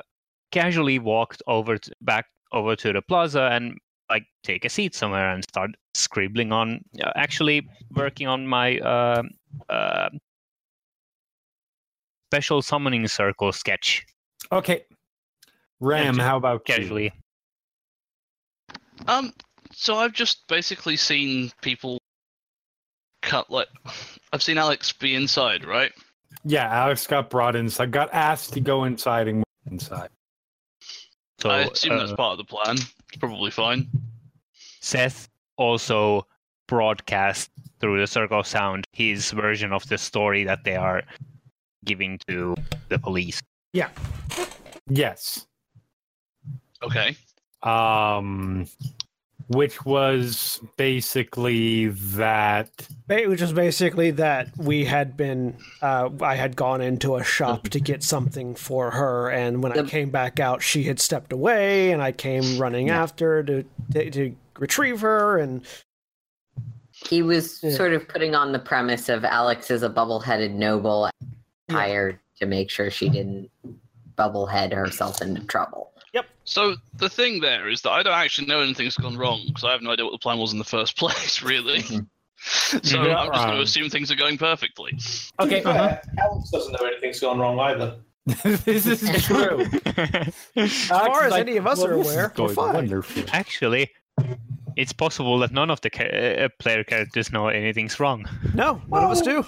casually 0.52 0.98
walked 0.98 1.42
over 1.46 1.78
to, 1.78 1.92
back 2.00 2.26
over 2.52 2.76
to 2.76 2.92
the 2.92 3.02
plaza 3.02 3.48
and 3.52 3.76
like 4.08 4.24
take 4.42 4.64
a 4.64 4.68
seat 4.68 4.94
somewhere 4.94 5.30
and 5.30 5.44
start 5.44 5.70
scribbling 5.94 6.52
on, 6.52 6.80
uh, 7.02 7.12
actually 7.14 7.68
working 7.94 8.26
on 8.26 8.46
my 8.46 8.78
uh, 8.78 9.22
uh, 9.68 10.08
special 12.32 12.62
summoning 12.62 13.06
circle 13.08 13.52
sketch 13.52 14.04
Okay. 14.52 14.84
Ram, 15.80 16.18
how 16.18 16.36
about 16.36 16.62
you? 16.68 16.74
casually. 16.74 17.12
Um, 19.06 19.32
so 19.72 19.96
I've 19.96 20.12
just 20.12 20.46
basically 20.48 20.96
seen 20.96 21.50
people 21.62 21.98
cut 23.22 23.50
like 23.50 23.68
I've 24.32 24.42
seen 24.42 24.58
Alex 24.58 24.92
be 24.92 25.14
inside, 25.14 25.64
right? 25.64 25.92
Yeah, 26.44 26.68
Alex 26.68 27.06
got 27.06 27.30
brought 27.30 27.56
inside. 27.56 27.90
Got 27.90 28.12
asked 28.12 28.52
to 28.54 28.60
go 28.60 28.84
inside 28.84 29.28
and 29.28 29.38
went 29.38 29.72
inside. 29.72 30.08
So 31.38 31.50
I 31.50 31.60
assume 31.62 31.98
that's 31.98 32.12
uh, 32.12 32.16
part 32.16 32.32
of 32.32 32.38
the 32.38 32.44
plan. 32.44 32.76
It's 32.76 33.18
probably 33.18 33.50
fine. 33.50 33.88
Seth 34.80 35.28
also 35.56 36.26
broadcast 36.68 37.50
through 37.80 38.00
the 38.00 38.06
circle 38.06 38.40
of 38.40 38.46
sound 38.46 38.84
his 38.92 39.30
version 39.30 39.72
of 39.72 39.86
the 39.88 39.98
story 39.98 40.44
that 40.44 40.64
they 40.64 40.76
are 40.76 41.02
giving 41.84 42.18
to 42.28 42.54
the 42.88 42.98
police. 42.98 43.40
Yeah. 43.72 43.88
Yes. 44.88 45.46
Okay. 46.82 47.16
Um, 47.62 48.66
which 49.50 49.84
was 49.84 50.60
basically 50.76 51.88
that. 51.88 52.70
Which 53.08 53.40
was 53.40 53.52
basically 53.52 54.12
that 54.12 54.56
we 54.56 54.84
had 54.84 55.16
been, 55.16 55.56
uh, 55.82 56.08
I 56.22 56.36
had 56.36 56.54
gone 56.54 56.80
into 56.80 57.16
a 57.16 57.24
shop 57.24 57.68
to 57.70 57.80
get 57.80 58.04
something 58.04 58.54
for 58.54 58.92
her, 58.92 59.28
and 59.28 59.60
when 59.60 59.76
I 59.76 59.82
came 59.82 60.10
back 60.10 60.38
out, 60.38 60.62
she 60.62 60.84
had 60.84 61.00
stepped 61.00 61.32
away, 61.32 61.90
and 61.90 62.00
I 62.00 62.12
came 62.12 62.58
running 62.58 62.90
after 62.90 63.42
to, 63.42 63.64
to 63.92 64.10
to 64.10 64.36
retrieve 64.58 65.00
her, 65.00 65.38
and 65.38 65.62
He 66.92 67.22
was 67.22 67.60
Yeah. 67.62 67.70
sort 67.72 67.92
of 67.94 68.06
putting 68.06 68.34
on 68.34 68.52
the 68.52 68.58
premise 68.58 69.08
of 69.08 69.24
Alex 69.24 69.70
is 69.70 69.82
a 69.82 69.88
bubble-headed 69.88 70.54
noble, 70.54 71.10
hired 71.70 72.18
to 72.38 72.46
make 72.46 72.70
sure 72.70 72.90
she 72.90 73.08
didn't 73.08 73.50
bubble-head 74.16 74.72
herself 74.72 75.22
into 75.22 75.42
trouble. 75.46 75.89
So 76.44 76.74
the 76.96 77.08
thing 77.08 77.40
there 77.40 77.68
is 77.68 77.82
that 77.82 77.90
I 77.90 78.02
don't 78.02 78.12
actually 78.12 78.48
know 78.48 78.60
anything's 78.60 78.96
gone 78.96 79.16
wrong 79.16 79.42
because 79.46 79.62
I 79.62 79.70
have 79.70 79.82
no 79.82 79.92
idea 79.92 80.04
what 80.04 80.10
the 80.10 80.18
plan 80.18 80.38
was 80.38 80.52
in 80.52 80.58
the 80.58 80.64
first 80.64 80.96
place, 80.98 81.42
really. 81.42 81.82
Mhm. 81.82 82.06
so 82.84 83.00
I'm 83.00 83.28
just 83.28 83.44
going 83.46 83.56
to 83.56 83.62
assume 83.62 83.88
things 83.90 84.10
are 84.10 84.16
going 84.16 84.36
perfectly. 84.36 84.98
Okay. 85.38 85.60
To 85.60 85.66
be 85.68 85.72
fair, 85.72 86.02
Alex 86.18 86.50
doesn't 86.50 86.72
know 86.72 86.86
anything's 86.86 87.20
gone 87.20 87.38
wrong 87.38 87.58
either. 87.60 87.96
this 88.64 88.86
is 88.86 89.24
true. 89.24 89.64
as 90.56 90.82
far 90.88 91.24
as 91.24 91.34
any 91.34 91.56
of 91.56 91.66
us 91.68 91.82
are 91.84 91.92
aware, 91.92 92.32
we're 92.36 92.48
fine. 92.48 92.74
Wonderful. 92.74 93.22
Actually, 93.32 93.90
it's 94.76 94.92
possible 94.92 95.38
that 95.38 95.52
none 95.52 95.70
of 95.70 95.80
the 95.82 95.90
ca- 95.90 96.44
uh, 96.44 96.48
player 96.58 96.82
characters 96.82 97.30
know 97.30 97.48
anything's 97.48 98.00
wrong. 98.00 98.26
No, 98.54 98.82
none 98.88 99.04
of 99.04 99.10
us 99.10 99.20
do. 99.22 99.44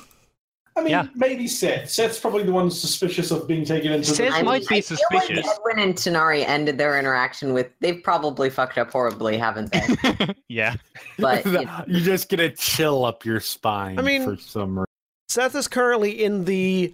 I 0.75 0.81
mean, 0.81 0.91
Yeah. 0.91 1.07
maybe 1.15 1.47
Seth. 1.49 1.91
Seth's 1.91 2.19
probably 2.19 2.45
the 2.45 2.53
one 2.53 2.71
suspicious 2.71 3.31
of 3.31 3.47
being 3.47 3.65
taken 3.65 3.93
into 3.93 4.07
Seth 4.07 4.31
the. 4.33 4.37
I 4.39 4.43
might 4.43 4.67
be 4.69 4.77
I 4.77 4.81
feel 4.81 4.97
like 5.13 5.23
suspicious. 5.25 5.49
Edwin 5.59 5.79
and 5.85 5.95
Tanar'ri 5.95 6.47
ended 6.47 6.79
their 6.79 6.99
interaction 6.99 7.53
with 7.53 7.69
they've 7.81 8.03
probably 8.03 8.49
fucked 8.49 8.79
up 8.79 8.91
horribly, 8.91 9.37
haven't 9.37 9.71
they? 9.73 10.35
yeah. 10.49 10.77
But 11.19 11.45
you 11.47 11.53
know, 11.65 11.85
you 11.87 12.01
just 12.01 12.29
gonna 12.31 12.51
chill 12.51 13.05
up 13.05 13.25
your 13.25 13.41
spine. 13.41 13.99
I 13.99 14.03
mean- 14.03 14.25
for 14.25 14.37
some 14.37 14.71
reason. 14.79 14.87
Seth 15.29 15.55
is 15.55 15.69
currently 15.69 16.23
in 16.25 16.45
the 16.47 16.93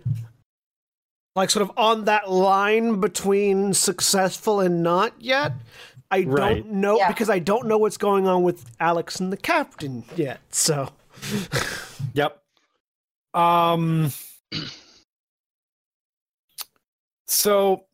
like 1.37 1.50
sort 1.50 1.62
of 1.62 1.70
on 1.78 2.04
that 2.06 2.28
line 2.30 3.00
between 3.00 3.75
successful 3.75 4.58
and 4.61 4.82
not 4.82 5.12
yet. 5.20 5.52
I 6.11 6.23
Right. 6.25 6.64
don't 6.64 6.73
know 6.73 6.99
Yeah. 6.99 7.08
because 7.08 7.30
I 7.30 7.38
don't 7.38 7.66
know 7.66 7.78
what's 7.78 7.97
going 7.99 8.26
on 8.26 8.42
with 8.42 8.64
Alex 8.80 9.20
and 9.20 9.32
the 9.32 9.37
captain 9.37 10.04
yet. 10.16 10.40
So 10.50 10.88
Yep. 12.14 12.42
Um. 13.38 14.12
So, 17.26 17.85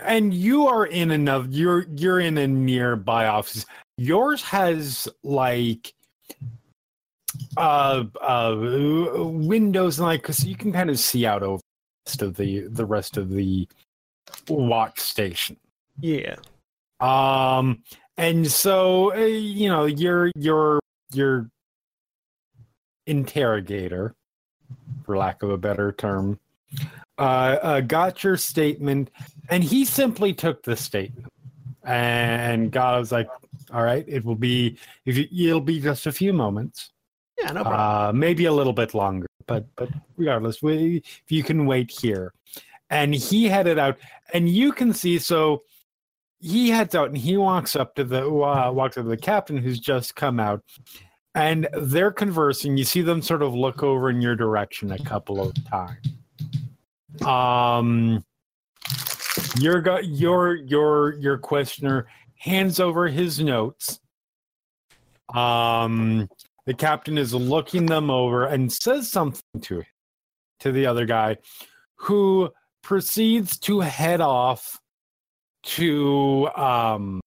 and 0.00 0.32
you 0.32 0.68
are 0.68 0.86
in 0.86 1.10
another. 1.10 1.48
You're 1.50 1.86
you're 1.96 2.20
in 2.20 2.38
a 2.38 2.46
nearby 2.46 3.26
office. 3.26 3.66
Yours 3.96 4.42
has 4.42 5.08
like 5.22 5.92
uh 7.56 8.04
uh 8.20 8.54
windows 9.16 9.98
and 9.98 10.06
like 10.06 10.22
because 10.22 10.44
you 10.44 10.54
can 10.54 10.72
kind 10.72 10.90
of 10.90 10.98
see 10.98 11.26
out 11.26 11.42
over 11.42 11.60
the 11.60 12.06
rest 12.06 12.22
of 12.22 12.36
the 12.36 12.60
the 12.68 12.86
rest 12.86 13.16
of 13.16 13.30
the 13.30 13.66
watch 14.48 15.00
station. 15.00 15.56
yeah. 15.98 16.36
Um, 17.00 17.82
and 18.16 18.46
so 18.46 19.12
uh, 19.12 19.24
you 19.24 19.68
know 19.68 19.86
your 19.86 20.30
your 20.36 20.78
your 21.12 21.48
interrogator, 23.06 24.14
for 25.04 25.16
lack 25.16 25.42
of 25.42 25.50
a 25.50 25.58
better 25.58 25.92
term, 25.92 26.38
uh, 27.18 27.20
uh, 27.20 27.80
got 27.80 28.24
your 28.24 28.36
statement, 28.36 29.10
and 29.50 29.62
he 29.62 29.84
simply 29.84 30.32
took 30.32 30.62
the 30.62 30.76
statement, 30.76 31.32
and 31.84 32.70
God 32.72 32.98
was 32.98 33.12
like, 33.12 33.28
"All 33.72 33.82
right, 33.82 34.04
it 34.08 34.24
will 34.24 34.34
be 34.34 34.78
if 35.04 35.16
you, 35.16 35.48
it'll 35.50 35.60
be 35.60 35.80
just 35.80 36.06
a 36.06 36.12
few 36.12 36.32
moments, 36.32 36.90
Yeah, 37.38 37.52
no 37.52 37.62
problem. 37.62 37.80
uh, 37.80 38.12
maybe 38.12 38.46
a 38.46 38.52
little 38.52 38.72
bit 38.72 38.94
longer, 38.94 39.26
but 39.46 39.66
but 39.76 39.88
regardless, 40.16 40.62
we, 40.62 40.96
if 40.98 41.30
you 41.30 41.42
can 41.42 41.66
wait 41.66 41.90
here." 41.90 42.32
And 42.90 43.14
he 43.14 43.48
headed 43.48 43.78
out, 43.78 43.98
and 44.32 44.48
you 44.48 44.70
can 44.72 44.92
see 44.92 45.18
so 45.18 45.62
he 46.40 46.68
heads 46.68 46.94
out 46.94 47.08
and 47.08 47.16
he 47.16 47.36
walks 47.38 47.74
up 47.74 47.94
to 47.94 48.04
the 48.04 48.22
uh, 48.26 48.70
walks 48.70 48.98
up 48.98 49.04
to 49.04 49.08
the 49.08 49.16
captain 49.16 49.56
who's 49.56 49.80
just 49.80 50.14
come 50.14 50.38
out 50.38 50.62
and 51.34 51.68
they're 51.74 52.12
conversing. 52.12 52.76
You 52.76 52.84
see 52.84 53.02
them 53.02 53.20
sort 53.20 53.42
of 53.42 53.54
look 53.54 53.82
over 53.82 54.10
in 54.10 54.20
your 54.20 54.36
direction 54.36 54.92
a 54.92 54.98
couple 54.98 55.40
of 55.40 55.54
times. 55.66 55.98
Um 57.24 58.24
your 59.58 60.00
your 60.02 60.54
your 60.54 61.14
your 61.14 61.38
questioner 61.38 62.06
hands 62.36 62.80
over 62.80 63.08
his 63.08 63.40
notes. 63.40 64.00
Um 65.34 66.28
the 66.66 66.74
captain 66.74 67.18
is 67.18 67.34
looking 67.34 67.86
them 67.86 68.10
over 68.10 68.46
and 68.46 68.72
says 68.72 69.10
something 69.10 69.60
to 69.60 69.80
him 69.80 69.86
to 70.60 70.72
the 70.72 70.86
other 70.86 71.04
guy 71.04 71.36
who 71.96 72.50
proceeds 72.82 73.58
to 73.58 73.80
head 73.80 74.20
off 74.20 74.78
to 75.62 76.48
um 76.56 77.20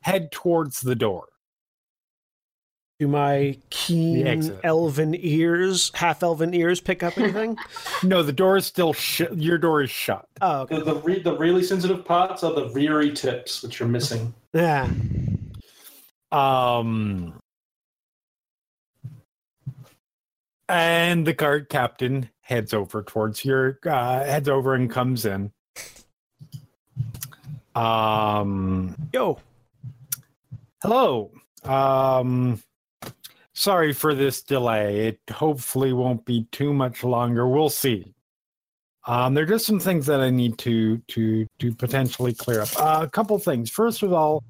head 0.00 0.30
towards 0.30 0.80
the 0.80 0.94
door. 0.94 1.28
Do 3.00 3.08
my 3.08 3.58
keen 3.70 4.52
elven 4.62 5.16
ears, 5.18 5.90
half 5.94 6.22
elven 6.22 6.54
ears, 6.54 6.80
pick 6.80 7.02
up 7.02 7.18
anything? 7.18 7.56
No, 8.04 8.22
the 8.22 8.32
door 8.32 8.56
is 8.56 8.66
still 8.66 8.92
shut. 8.92 9.36
Your 9.36 9.56
door 9.58 9.82
is 9.82 9.90
shut. 9.90 10.26
oh, 10.42 10.60
okay. 10.62 10.78
The, 10.78 10.84
the, 10.84 10.94
re- 11.00 11.22
the 11.22 11.36
really 11.36 11.62
sensitive 11.62 12.04
parts 12.04 12.44
are 12.44 12.52
the 12.52 12.68
reary 12.70 13.12
tips, 13.12 13.62
which 13.62 13.80
are 13.80 13.86
missing. 13.86 14.32
yeah. 14.52 14.88
Um 16.30 17.34
and 20.68 21.26
the 21.26 21.32
guard 21.32 21.68
captain 21.68 22.30
heads 22.40 22.72
over 22.74 23.02
towards 23.02 23.44
your 23.44 23.78
uh 23.86 24.24
heads 24.24 24.48
over 24.48 24.74
and 24.74 24.90
comes 24.90 25.24
in. 25.26 25.52
Um, 27.74 28.94
Yo, 29.12 29.38
hello. 30.82 31.30
Um, 31.64 32.62
sorry 33.64 33.94
for 33.94 34.14
this 34.14 34.42
delay. 34.42 35.06
It 35.06 35.18
hopefully 35.32 35.94
won't 35.94 36.24
be 36.26 36.46
too 36.52 36.74
much 36.74 37.02
longer. 37.02 37.48
We'll 37.48 37.70
see. 37.70 38.14
Um, 39.06 39.32
there 39.32 39.44
are 39.44 39.46
just 39.46 39.66
some 39.66 39.80
things 39.80 40.06
that 40.06 40.20
I 40.20 40.30
need 40.30 40.58
to 40.58 40.98
to 40.98 41.46
to 41.58 41.74
potentially 41.74 42.34
clear 42.34 42.60
up. 42.60 42.68
Uh, 42.78 43.00
a 43.02 43.08
couple 43.08 43.38
things. 43.38 43.70
First 43.70 44.02
of 44.02 44.12
all, 44.12 44.44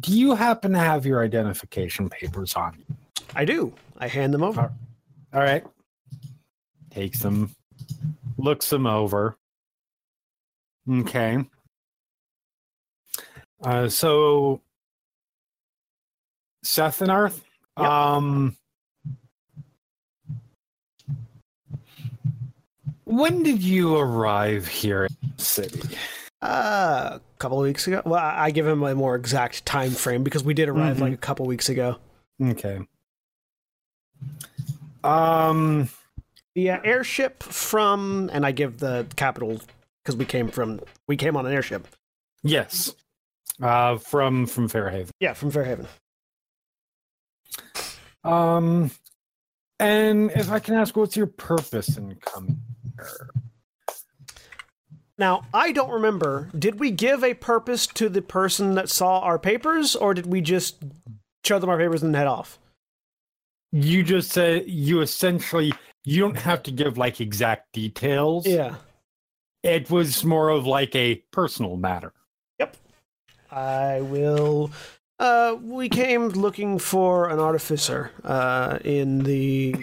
do 0.00 0.16
you 0.16 0.34
happen 0.34 0.72
to 0.72 0.78
have 0.78 1.04
your 1.04 1.22
identification 1.22 2.08
papers 2.08 2.54
on 2.54 2.76
you? 2.78 2.96
I 3.34 3.44
do. 3.44 3.72
I 3.98 4.08
hand 4.08 4.32
them 4.32 4.42
over. 4.42 4.72
All 5.32 5.40
right. 5.40 5.64
Takes 6.90 7.20
them, 7.20 7.54
looks 8.38 8.70
them 8.70 8.86
over. 8.86 9.36
Okay. 10.88 11.44
Uh, 13.62 13.88
so, 13.88 14.60
Seth 16.62 17.00
and 17.00 17.10
Arth, 17.10 17.43
Yep. 17.78 17.86
um, 17.88 18.56
when 23.04 23.42
did 23.42 23.62
you 23.62 23.96
arrive 23.96 24.66
here 24.66 25.04
in 25.04 25.16
the 25.36 25.42
city? 25.42 25.82
Uh, 26.42 27.18
a 27.18 27.20
couple 27.38 27.58
of 27.58 27.64
weeks 27.64 27.86
ago. 27.86 28.02
Well, 28.04 28.20
I 28.22 28.50
give 28.50 28.66
him 28.66 28.82
a 28.82 28.94
more 28.94 29.14
exact 29.14 29.64
time 29.66 29.90
frame 29.92 30.22
because 30.24 30.44
we 30.44 30.54
did 30.54 30.68
arrive 30.68 30.98
Mhm. 30.98 31.00
like 31.00 31.12
a 31.12 31.16
couple 31.18 31.46
weeks 31.46 31.68
ago. 31.68 31.96
Okay. 32.42 32.80
Um, 35.02 35.88
The 36.54 36.70
uh, 36.70 36.80
airship 36.84 37.42
from, 37.42 38.30
and 38.32 38.46
I 38.46 38.52
give 38.52 38.78
the 38.78 39.06
capital 39.16 39.60
because 40.02 40.16
we 40.16 40.24
came 40.24 40.48
from, 40.48 40.80
we 41.08 41.16
came 41.16 41.36
on 41.36 41.46
an 41.46 41.52
airship. 41.52 41.88
yes. 42.42 42.94
Uh, 43.62 43.96
from 43.98 44.46
from 44.46 44.68
Fairhaven. 44.68 45.10
Yeah, 45.20 45.32
from 45.32 45.50
Fairhaven. 45.52 45.86
Um, 48.24 48.90
and 49.78 50.30
if 50.32 50.50
I 50.50 50.58
can 50.58 50.74
ask, 50.74 50.96
what's 50.96 51.16
your 51.16 51.26
purpose 51.26 51.96
in 51.96 52.14
coming 52.16 52.60
here? 52.96 53.30
Now, 55.16 55.46
I 55.54 55.72
don't 55.72 55.90
remember. 55.90 56.50
Did 56.58 56.80
we 56.80 56.90
give 56.90 57.22
a 57.22 57.34
purpose 57.34 57.86
to 57.88 58.08
the 58.08 58.22
person 58.22 58.74
that 58.74 58.88
saw 58.88 59.20
our 59.20 59.38
papers, 59.38 59.94
or 59.94 60.12
did 60.12 60.26
we 60.26 60.40
just 60.40 60.82
show 61.44 61.58
them 61.58 61.70
our 61.70 61.78
papers 61.78 62.02
and 62.02 62.14
head 62.16 62.26
off? 62.26 62.58
You 63.70 64.02
just 64.02 64.30
said 64.30 64.64
you 64.68 65.00
essentially 65.00 65.72
you 66.04 66.20
don't 66.20 66.36
have 66.36 66.62
to 66.64 66.70
give 66.70 66.98
like 66.98 67.20
exact 67.20 67.72
details. 67.72 68.46
Yeah. 68.46 68.76
It 69.62 69.90
was 69.90 70.24
more 70.24 70.48
of 70.48 70.66
like 70.66 70.94
a 70.94 71.16
personal 71.32 71.76
matter. 71.76 72.12
Yep. 72.58 72.76
I 73.50 74.00
will. 74.02 74.70
Uh, 75.24 75.56
we 75.62 75.88
came 75.88 76.28
looking 76.28 76.78
for 76.78 77.30
an 77.30 77.38
artificer. 77.38 78.10
Uh, 78.24 78.78
in 78.84 79.20
the 79.20 79.74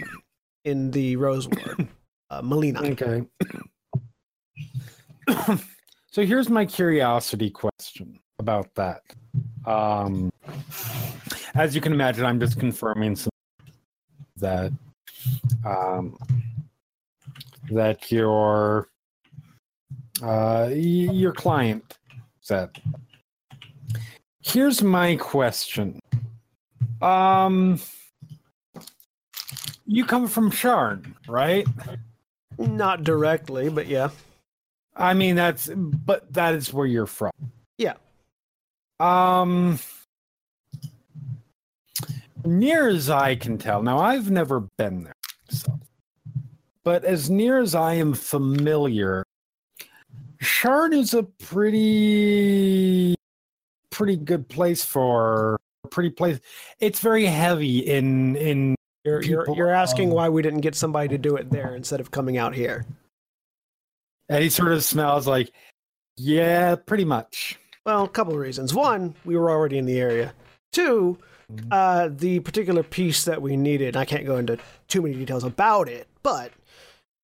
in 0.64 0.92
the 0.92 1.16
Rose 1.16 1.48
Ward, 1.48 1.88
uh, 2.30 2.42
Melina. 2.42 2.80
Okay. 2.84 3.24
so 6.12 6.24
here's 6.24 6.48
my 6.48 6.64
curiosity 6.64 7.50
question 7.50 8.20
about 8.38 8.72
that. 8.76 9.02
Um, 9.66 10.30
as 11.56 11.74
you 11.74 11.80
can 11.80 11.92
imagine, 11.92 12.24
I'm 12.24 12.38
just 12.38 12.60
confirming 12.60 13.16
some 13.16 13.32
that 14.36 14.70
um, 15.64 16.16
that 17.68 18.12
your 18.12 18.86
uh, 20.22 20.68
y- 20.70 21.10
your 21.10 21.32
client 21.32 21.98
said. 22.42 22.70
Here's 24.42 24.82
my 24.82 25.16
question. 25.16 26.00
Um, 27.00 27.80
you 29.86 30.04
come 30.04 30.28
from 30.28 30.50
Sharn, 30.50 31.14
right? 31.28 31.66
Not 32.58 33.04
directly, 33.04 33.68
but 33.68 33.86
yeah. 33.86 34.10
I 34.94 35.14
mean, 35.14 35.36
that's 35.36 35.68
but 35.68 36.32
that 36.32 36.54
is 36.54 36.72
where 36.72 36.86
you're 36.86 37.06
from. 37.06 37.32
Yeah. 37.78 37.94
Um, 39.00 39.78
near 42.44 42.88
as 42.88 43.10
I 43.10 43.36
can 43.36 43.58
tell, 43.58 43.82
now 43.82 43.98
I've 43.98 44.30
never 44.30 44.60
been 44.76 45.04
there, 45.04 45.14
so, 45.48 45.80
but 46.84 47.04
as 47.04 47.30
near 47.30 47.60
as 47.60 47.74
I 47.74 47.94
am 47.94 48.12
familiar, 48.14 49.24
Sharn 50.40 50.92
is 50.92 51.14
a 51.14 51.22
pretty, 51.22 53.14
pretty 53.92 54.16
good 54.16 54.48
place 54.48 54.84
for 54.84 55.60
a 55.84 55.88
pretty 55.88 56.10
place. 56.10 56.40
It's 56.80 56.98
very 56.98 57.26
heavy 57.26 57.78
in 57.78 58.36
in. 58.36 58.74
You're 59.04 59.22
you're, 59.22 59.46
you're 59.54 59.70
asking 59.70 60.08
um, 60.10 60.14
why 60.14 60.28
we 60.28 60.42
didn't 60.42 60.60
get 60.60 60.74
somebody 60.74 61.08
to 61.08 61.18
do 61.18 61.36
it 61.36 61.50
there 61.50 61.76
instead 61.76 62.00
of 62.00 62.10
coming 62.10 62.36
out 62.36 62.54
here. 62.54 62.84
And 64.28 64.42
he 64.42 64.48
sort 64.48 64.72
of 64.72 64.82
smells 64.82 65.26
like, 65.26 65.52
yeah, 66.16 66.76
pretty 66.76 67.04
much. 67.04 67.58
Well, 67.84 68.04
a 68.04 68.08
couple 68.08 68.32
of 68.32 68.38
reasons. 68.38 68.72
One, 68.72 69.14
we 69.24 69.36
were 69.36 69.50
already 69.50 69.76
in 69.76 69.86
the 69.86 70.00
area. 70.00 70.32
Two, 70.72 71.18
uh, 71.70 72.08
the 72.12 72.40
particular 72.40 72.82
piece 72.82 73.24
that 73.24 73.42
we 73.42 73.56
needed, 73.56 73.96
I 73.96 74.04
can't 74.04 74.24
go 74.24 74.36
into 74.36 74.58
too 74.88 75.02
many 75.02 75.16
details 75.16 75.44
about 75.44 75.88
it, 75.88 76.06
but 76.22 76.52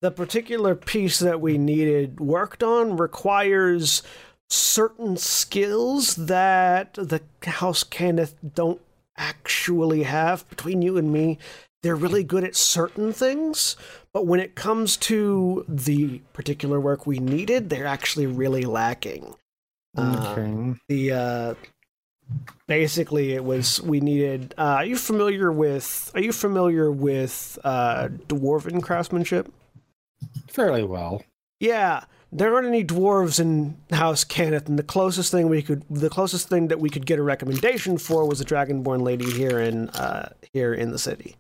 the 0.00 0.10
particular 0.10 0.74
piece 0.74 1.18
that 1.20 1.40
we 1.40 1.58
needed 1.58 2.20
worked 2.20 2.62
on 2.62 2.96
requires 2.96 4.02
certain 4.48 5.16
skills 5.16 6.16
that 6.16 6.94
the 6.94 7.20
House 7.44 7.84
Cannith 7.84 8.34
don't 8.54 8.80
actually 9.16 10.04
have. 10.04 10.48
Between 10.48 10.82
you 10.82 10.96
and 10.96 11.12
me, 11.12 11.38
they're 11.82 11.96
really 11.96 12.24
good 12.24 12.44
at 12.44 12.56
certain 12.56 13.12
things, 13.12 13.76
but 14.12 14.26
when 14.26 14.40
it 14.40 14.54
comes 14.54 14.96
to 14.98 15.64
the 15.68 16.18
particular 16.32 16.80
work 16.80 17.06
we 17.06 17.18
needed, 17.18 17.70
they're 17.70 17.86
actually 17.86 18.26
really 18.26 18.62
lacking. 18.62 19.34
Uh, 19.96 20.34
Okay. 20.36 20.74
the 20.88 21.12
uh 21.12 21.54
basically 22.66 23.32
it 23.32 23.42
was 23.42 23.80
we 23.82 24.00
needed 24.00 24.54
uh 24.58 24.62
are 24.62 24.84
you 24.84 24.96
familiar 24.96 25.50
with 25.50 26.10
are 26.14 26.20
you 26.20 26.30
familiar 26.32 26.90
with 26.90 27.58
uh 27.64 28.08
dwarven 28.28 28.82
craftsmanship 28.82 29.50
Fairly 30.48 30.82
well. 30.84 31.22
yeah 31.60 32.04
there 32.30 32.54
aren't 32.54 32.68
any 32.68 32.84
dwarves 32.84 33.40
in 33.40 33.76
house 33.90 34.24
Cannith, 34.24 34.68
and 34.68 34.78
the 34.78 34.82
closest 34.82 35.32
thing 35.32 35.48
we 35.48 35.62
could 35.62 35.84
the 35.88 36.10
closest 36.10 36.48
thing 36.48 36.68
that 36.68 36.80
we 36.80 36.90
could 36.90 37.06
get 37.06 37.18
a 37.18 37.22
recommendation 37.22 37.98
for 37.98 38.26
was 38.26 38.40
a 38.40 38.44
dragonborn 38.44 39.02
lady 39.02 39.30
here 39.30 39.60
in 39.60 39.88
uh 39.90 40.30
here 40.52 40.74
in 40.74 40.90
the 40.90 40.98
city 40.98 41.36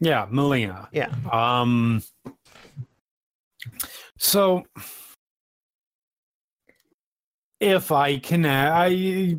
Yeah, 0.00 0.26
Melina. 0.30 0.88
yeah 0.92 1.12
Um. 1.30 2.02
So, 4.18 4.64
if 7.60 7.90
I 7.92 8.18
can, 8.18 8.46
I. 8.46 9.36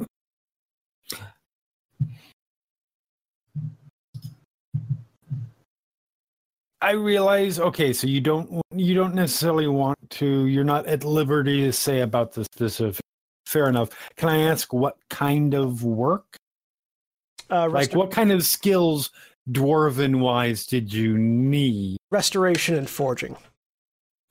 I 6.83 6.91
realize. 6.91 7.59
Okay, 7.59 7.93
so 7.93 8.07
you 8.07 8.19
don't 8.19 8.61
you 8.75 8.93
don't 8.93 9.15
necessarily 9.15 9.67
want 9.67 9.97
to. 10.11 10.45
You're 10.47 10.65
not 10.65 10.85
at 10.85 11.03
liberty 11.05 11.61
to 11.61 11.71
say 11.71 12.01
about 12.01 12.33
the 12.33 12.43
specific. 12.43 13.01
Fair 13.45 13.69
enough. 13.69 13.89
Can 14.17 14.27
I 14.29 14.39
ask 14.49 14.73
what 14.73 14.97
kind 15.09 15.53
of 15.53 15.83
work? 15.83 16.35
uh 17.49 17.69
Like 17.69 17.93
what 17.95 18.11
kind 18.11 18.31
of 18.31 18.43
skills, 18.43 19.11
dwarven 19.49 20.19
wise, 20.19 20.65
did 20.65 20.91
you 20.93 21.17
need? 21.17 21.97
restoration 22.11 22.75
and 22.75 22.87
forging 22.89 23.35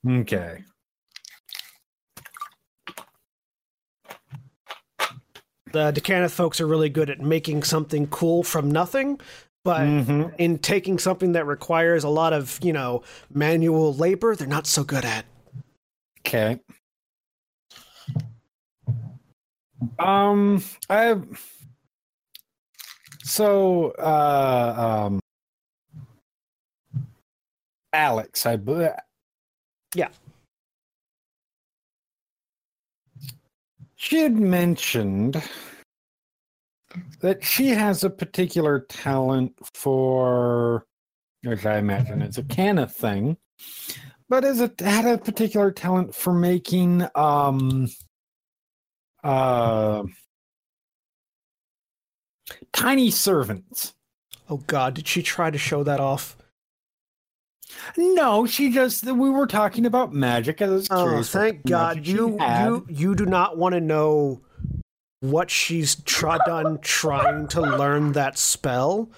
Okay. 0.07 0.63
the 5.71 5.91
d'Cannith 5.91 6.31
folks 6.31 6.61
are 6.61 6.67
really 6.67 6.89
good 6.89 7.09
at 7.09 7.19
making 7.19 7.63
something 7.63 8.07
cool 8.07 8.43
from 8.43 8.69
nothing 8.71 9.19
but 9.63 9.81
Mhm. 9.81 10.35
in 10.37 10.57
taking 10.59 10.99
something 10.99 11.31
that 11.33 11.45
requires 11.45 12.03
a 12.03 12.09
lot 12.09 12.33
of 12.33 12.59
you 12.61 12.73
know 12.73 13.01
manual 13.29 13.93
labor 13.93 14.35
they're 14.35 14.47
not 14.47 14.67
so 14.67 14.83
good 14.83 15.05
at 15.05 15.25
Okay. 16.25 16.59
Um, 19.99 20.63
I. 20.89 21.17
So, 23.23 23.91
uh, 23.99 25.07
um, 25.07 25.19
Alex, 27.91 28.45
I. 28.45 28.57
Yeah. 29.95 30.09
She 33.95 34.19
had 34.19 34.33
mentioned 34.33 35.41
that 37.21 37.43
she 37.43 37.69
has 37.69 38.03
a 38.03 38.09
particular 38.09 38.85
talent 38.89 39.53
for, 39.73 40.85
which 41.43 41.65
I 41.65 41.77
imagine 41.77 42.21
is 42.21 42.37
a 42.37 42.43
Canna 42.43 42.87
thing, 42.87 43.37
but 44.29 44.43
is 44.43 44.61
it 44.61 44.79
had 44.79 45.05
a 45.05 45.17
particular 45.17 45.71
talent 45.71 46.15
for 46.15 46.33
making 46.33 47.07
um 47.15 47.87
uh, 49.23 50.03
tiny 52.73 53.09
servants. 53.09 53.93
Oh 54.49 54.57
God, 54.67 54.93
did 54.95 55.07
she 55.07 55.23
try 55.23 55.49
to 55.49 55.57
show 55.57 55.83
that 55.83 55.99
off? 55.99 56.37
No, 57.97 58.45
she 58.45 58.71
just 58.71 59.05
we 59.05 59.29
were 59.29 59.47
talking 59.47 59.85
about 59.85 60.13
magic. 60.13 60.61
I 60.61 60.67
was 60.67 60.87
Oh, 60.91 61.23
thank 61.23 61.65
God 61.65 62.05
you 62.05 62.37
had. 62.37 62.65
you 62.65 62.85
you 62.89 63.15
do 63.15 63.25
not 63.25 63.57
want 63.57 63.73
to 63.73 63.81
know 63.81 64.41
what 65.23 65.49
she's 65.49 65.95
tr- 66.03 66.35
done 66.45 66.77
trying 66.81 67.47
to 67.47 67.61
learn 67.61 68.11
that 68.11 68.37
spell. 68.37 69.09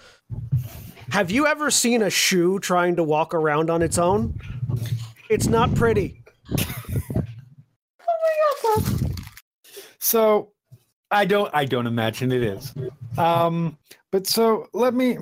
Have 1.09 1.31
you 1.31 1.47
ever 1.47 1.71
seen 1.71 2.03
a 2.03 2.11
shoe 2.11 2.59
trying 2.59 2.95
to 2.97 3.03
walk 3.03 3.33
around 3.33 3.71
on 3.71 3.81
its 3.81 3.97
own? 3.97 4.39
It's 5.31 5.47
not 5.47 5.73
pretty. 5.73 6.21
oh 6.51 7.21
my 8.07 8.75
god. 8.75 9.15
So 9.97 10.51
I 11.09 11.25
don't 11.25 11.49
I 11.55 11.65
don't 11.65 11.87
imagine 11.87 12.31
it 12.31 12.43
is. 12.43 12.71
Um 13.17 13.79
but 14.11 14.27
so 14.27 14.67
let 14.73 14.93
me 14.93 15.17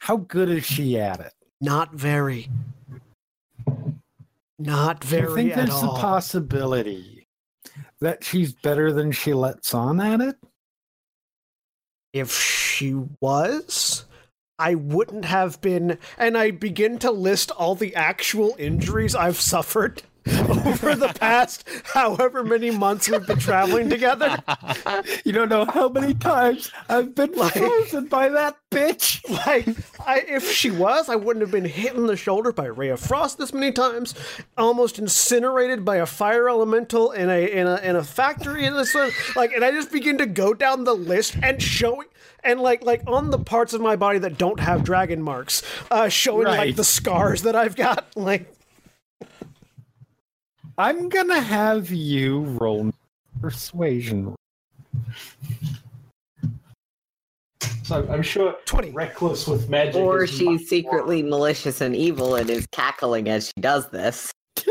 how 0.00 0.16
good 0.16 0.48
is 0.48 0.64
she 0.64 0.98
at 0.98 1.20
it? 1.20 1.32
Not 1.60 1.94
very. 1.94 2.48
Not 4.58 5.04
very 5.04 5.32
I 5.32 5.34
think 5.36 5.50
at 5.52 5.56
there's 5.56 5.82
a 5.82 5.88
possibility 5.88 7.15
that 8.00 8.24
she's 8.24 8.52
better 8.52 8.92
than 8.92 9.12
she 9.12 9.32
lets 9.32 9.74
on 9.74 10.00
at 10.00 10.20
it. 10.20 10.36
if 12.12 12.32
she 12.32 12.94
was, 13.20 14.04
I 14.58 14.74
wouldn't 14.74 15.24
have 15.26 15.60
been. 15.60 15.98
And 16.16 16.36
I 16.36 16.50
begin 16.50 16.98
to 17.00 17.10
list 17.10 17.50
all 17.50 17.74
the 17.74 17.94
actual 17.94 18.54
injuries 18.58 19.14
I've 19.14 19.40
suffered 19.40 20.02
over 20.66 20.94
the 20.96 21.08
past 21.20 21.68
however 21.84 22.42
many 22.42 22.70
months 22.70 23.08
we've 23.08 23.26
been 23.26 23.38
traveling 23.38 23.88
together. 23.88 24.42
You 25.24 25.32
don't 25.32 25.48
know 25.48 25.64
how 25.64 25.88
many 25.88 26.14
times 26.14 26.70
I've 26.88 27.14
been 27.14 27.32
Like- 27.32 27.52
frozen 27.54 28.06
by 28.06 28.28
that 28.30 28.56
bitch. 28.70 29.22
Like, 29.46 29.66
I, 30.06 30.20
if 30.26 30.50
she 30.50 30.70
was, 30.70 31.08
I 31.08 31.16
wouldn't 31.16 31.42
have 31.42 31.50
been 31.50 31.64
hit 31.64 31.94
in 31.94 32.06
the 32.06 32.16
shoulder 32.16 32.52
by 32.52 32.66
ray 32.66 32.88
of 32.88 33.00
frost 33.00 33.38
this 33.38 33.52
many 33.52 33.70
times, 33.72 34.14
almost 34.56 34.98
incinerated 34.98 35.84
by 35.84 35.96
a 35.96 36.06
fire 36.06 36.48
elemental 36.48 37.12
in 37.12 37.28
a 37.30 37.46
in 37.50 37.66
a 37.66 37.76
in 37.76 37.96
a 37.96 38.02
factory 38.04 38.64
in 38.64 38.74
this 38.74 38.94
one. 38.94 39.10
Like, 39.36 39.52
and 39.52 39.64
I 39.64 39.70
just 39.70 39.92
begin 39.92 40.18
to 40.18 40.26
go 40.26 40.54
down 40.54 40.84
the 40.84 40.94
list 40.94 41.36
and 41.42 41.62
showing. 41.62 42.08
And 42.44 42.60
like, 42.60 42.84
like 42.84 43.02
on 43.06 43.30
the 43.30 43.38
parts 43.38 43.72
of 43.72 43.80
my 43.80 43.96
body 43.96 44.18
that 44.20 44.38
don't 44.38 44.60
have 44.60 44.84
dragon 44.84 45.20
marks, 45.22 45.62
uh, 45.90 46.08
showing 46.08 46.46
like 46.46 46.76
the 46.76 46.84
scars 46.84 47.42
that 47.42 47.56
I've 47.56 47.76
got. 47.76 48.06
Like, 48.16 48.52
I'm 50.78 51.08
gonna 51.08 51.40
have 51.40 51.90
you 51.90 52.40
roll 52.40 52.92
persuasion. 53.40 54.34
So 57.82 58.06
I'm 58.10 58.22
sure 58.22 58.56
20. 58.66 58.90
reckless 58.90 59.46
with 59.46 59.70
magic. 59.70 59.96
Or 59.96 60.24
is 60.24 60.30
she's 60.30 60.68
secretly 60.68 61.22
malicious 61.22 61.80
and 61.80 61.94
evil 61.94 62.34
and 62.34 62.50
is 62.50 62.66
cackling 62.72 63.28
as 63.28 63.46
she 63.46 63.60
does 63.60 63.88
this. 63.90 64.32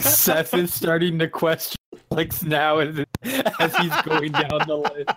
Seth 0.00 0.54
is 0.54 0.72
starting 0.72 1.18
to 1.18 1.28
question 1.28 1.76
Alex 2.10 2.42
now 2.42 2.78
as 2.78 3.04
as 3.22 3.76
he's 3.76 4.02
going 4.02 4.32
down 4.32 4.60
the 4.66 4.76
list. 4.76 5.10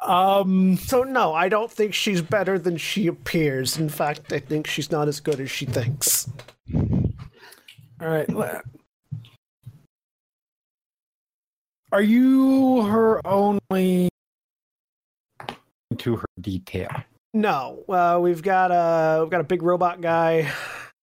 Um, 0.00 0.76
so 0.76 1.02
no, 1.02 1.34
I 1.34 1.48
don't 1.48 1.70
think 1.70 1.92
she's 1.92 2.22
better 2.22 2.58
than 2.58 2.76
she 2.76 3.06
appears. 3.06 3.78
In 3.78 3.88
fact, 3.88 4.32
I 4.32 4.38
think 4.38 4.66
she's 4.66 4.90
not 4.90 5.08
as 5.08 5.20
good 5.20 5.40
as 5.40 5.50
she 5.50 5.66
thinks. 5.66 6.28
All 6.74 8.08
right. 8.08 8.28
Are 11.92 12.02
you 12.02 12.82
her 12.82 13.26
only 13.26 14.08
to 15.98 16.16
her 16.16 16.26
detail? 16.40 16.88
No, 17.34 17.84
uh, 17.88 18.18
we've 18.20 18.42
got 18.42 18.70
a 18.70 19.22
we've 19.22 19.30
got 19.30 19.40
a 19.40 19.44
big 19.44 19.62
robot 19.62 20.00
guy 20.00 20.50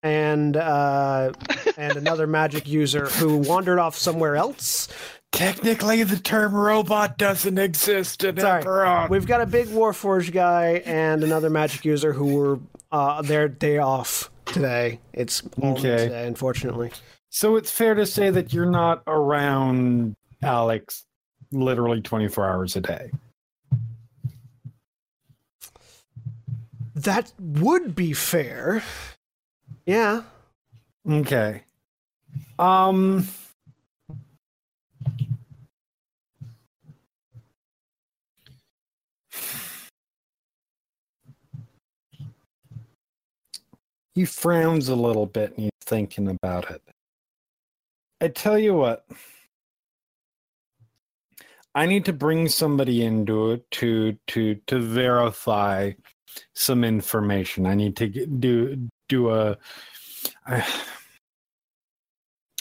and 0.02 0.56
uh, 0.56 1.32
and 1.76 1.96
another 1.96 2.26
magic 2.26 2.68
user 2.68 3.06
who 3.06 3.38
wandered 3.38 3.78
off 3.78 3.96
somewhere 3.96 4.36
else. 4.36 4.88
Technically, 5.32 6.02
the 6.02 6.16
term 6.16 6.54
robot 6.54 7.18
doesn't 7.18 7.56
exist 7.56 8.24
in 8.24 8.36
Sorry. 8.38 8.62
Eberron. 8.62 9.10
We've 9.10 9.26
got 9.26 9.40
a 9.40 9.46
big 9.46 9.68
Warforged 9.68 10.32
guy 10.32 10.82
and 10.84 11.22
another 11.22 11.50
magic 11.50 11.84
user 11.84 12.12
who 12.12 12.34
were 12.34 12.58
uh, 12.90 13.22
their 13.22 13.48
day 13.48 13.78
off 13.78 14.28
today. 14.52 15.00
It's 15.12 15.42
Okay. 15.62 15.80
today, 15.80 16.26
unfortunately. 16.26 16.90
So 17.30 17.56
it's 17.56 17.70
fair 17.70 17.94
to 17.94 18.06
say 18.06 18.30
that 18.30 18.52
you're 18.52 18.70
not 18.70 19.02
around 19.06 20.16
Alex 20.42 21.04
literally 21.52 22.00
24 22.00 22.48
hours 22.48 22.76
a 22.76 22.80
day. 22.80 23.10
That 26.94 27.32
would 27.38 27.94
be 27.94 28.12
fair. 28.12 28.82
Yeah. 29.86 30.22
Okay. 31.08 31.62
Um 32.58 33.26
He 44.20 44.26
frowns 44.26 44.90
a 44.90 44.94
little 44.94 45.24
bit 45.24 45.52
and 45.52 45.60
he's 45.60 45.70
thinking 45.80 46.28
about 46.28 46.70
it. 46.70 46.82
I 48.20 48.28
tell 48.28 48.58
you 48.58 48.74
what. 48.74 49.06
I 51.74 51.86
need 51.86 52.04
to 52.04 52.12
bring 52.12 52.46
somebody 52.48 53.02
into 53.02 53.52
it 53.52 53.70
to 53.70 54.18
to 54.26 54.56
to 54.66 54.78
verify 54.78 55.92
some 56.54 56.84
information. 56.84 57.64
I 57.64 57.74
need 57.74 57.96
to 57.96 58.08
do 58.08 58.90
do 59.08 59.30
a. 59.30 59.56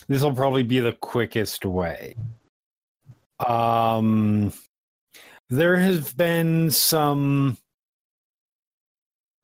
This 0.08 0.24
will 0.24 0.34
probably 0.34 0.64
be 0.64 0.80
the 0.80 0.94
quickest 0.94 1.66
way. 1.66 2.16
Um, 3.46 4.54
there 5.50 5.76
has 5.76 6.14
been 6.14 6.72
some. 6.72 7.58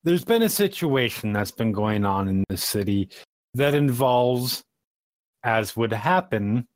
There's 0.06 0.24
been 0.24 0.44
a 0.44 0.50
situation 0.50 1.34
that's 1.34 1.50
been 1.50 1.72
going 1.72 2.06
on 2.06 2.28
in 2.28 2.44
the 2.48 2.58
city 2.58 3.10
that 3.56 3.74
involves, 3.74 4.64
as 5.44 5.76
would 5.76 5.92
happen, 5.92 6.68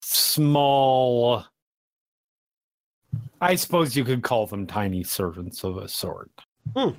small. 0.00 1.44
I 3.38 3.54
suppose 3.54 3.94
you 3.94 4.02
could 4.02 4.22
call 4.22 4.46
them 4.46 4.66
tiny 4.66 5.04
servants 5.04 5.62
of 5.62 5.76
a 5.76 5.88
sort. 5.88 6.30
Hmm. 6.74 6.90